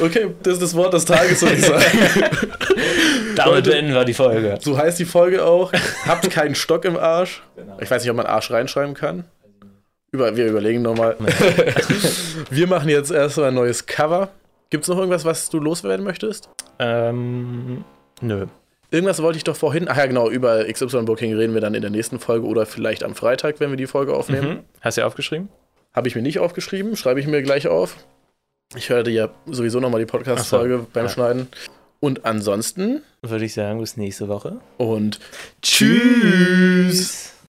okay, 0.00 0.34
das 0.42 0.54
ist 0.54 0.62
das 0.62 0.74
Wort 0.74 0.94
des 0.94 1.04
Tages, 1.04 1.42
würde 1.42 1.54
ich 1.54 1.64
sagen. 1.64 1.84
Damit 3.36 3.64
beenden 3.64 3.94
wir 3.94 4.04
die 4.04 4.14
Folge. 4.14 4.58
So 4.60 4.76
heißt 4.76 4.98
die 4.98 5.04
Folge 5.04 5.44
auch. 5.44 5.72
Habt 6.06 6.28
keinen 6.30 6.56
Stock 6.56 6.84
im 6.84 6.96
Arsch. 6.96 7.44
Genau. 7.54 7.78
Ich 7.80 7.88
weiß 7.88 8.02
nicht, 8.02 8.10
ob 8.10 8.16
man 8.16 8.26
Arsch 8.26 8.50
reinschreiben 8.50 8.94
kann. 8.94 9.24
Über, 10.10 10.34
wir 10.34 10.46
überlegen 10.46 10.82
nochmal. 10.82 11.16
wir 12.50 12.66
machen 12.66 12.88
jetzt 12.88 13.12
erstmal 13.12 13.48
ein 13.48 13.54
neues 13.54 13.86
Cover. 13.86 14.30
Gibt 14.70 14.84
es 14.84 14.88
noch 14.88 14.96
irgendwas, 14.96 15.24
was 15.24 15.50
du 15.50 15.60
loswerden 15.60 16.04
möchtest? 16.04 16.48
Ähm, 16.80 17.84
nö. 18.20 18.46
Irgendwas 18.90 19.20
wollte 19.22 19.36
ich 19.36 19.44
doch 19.44 19.56
vorhin. 19.56 19.86
Ach 19.88 19.96
ja, 19.98 20.06
genau, 20.06 20.30
über 20.30 20.64
XY 20.64 21.02
Booking 21.02 21.34
reden 21.34 21.52
wir 21.52 21.60
dann 21.60 21.74
in 21.74 21.82
der 21.82 21.90
nächsten 21.90 22.18
Folge 22.18 22.46
oder 22.46 22.64
vielleicht 22.64 23.04
am 23.04 23.14
Freitag, 23.14 23.60
wenn 23.60 23.68
wir 23.70 23.76
die 23.76 23.86
Folge 23.86 24.14
aufnehmen. 24.14 24.48
Mhm. 24.48 24.58
Hast 24.80 24.96
du 24.96 25.02
ja 25.02 25.06
aufgeschrieben? 25.06 25.50
Habe 25.94 26.08
ich 26.08 26.14
mir 26.14 26.22
nicht 26.22 26.38
aufgeschrieben, 26.38 26.96
schreibe 26.96 27.20
ich 27.20 27.26
mir 27.26 27.42
gleich 27.42 27.68
auf. 27.68 27.96
Ich 28.76 28.88
höre 28.88 29.02
dir 29.02 29.10
ja 29.12 29.28
sowieso 29.46 29.80
nochmal 29.80 30.00
die 30.00 30.06
Podcast-Folge 30.06 30.86
beim 30.92 31.04
Ja. 31.06 31.10
Schneiden. 31.10 31.48
Und 32.00 32.24
ansonsten 32.24 33.02
Würde 33.22 33.44
ich 33.44 33.52
sagen, 33.54 33.80
bis 33.80 33.96
nächste 33.96 34.28
Woche. 34.28 34.58
und 34.78 35.18
Tschüss. 35.62 37.34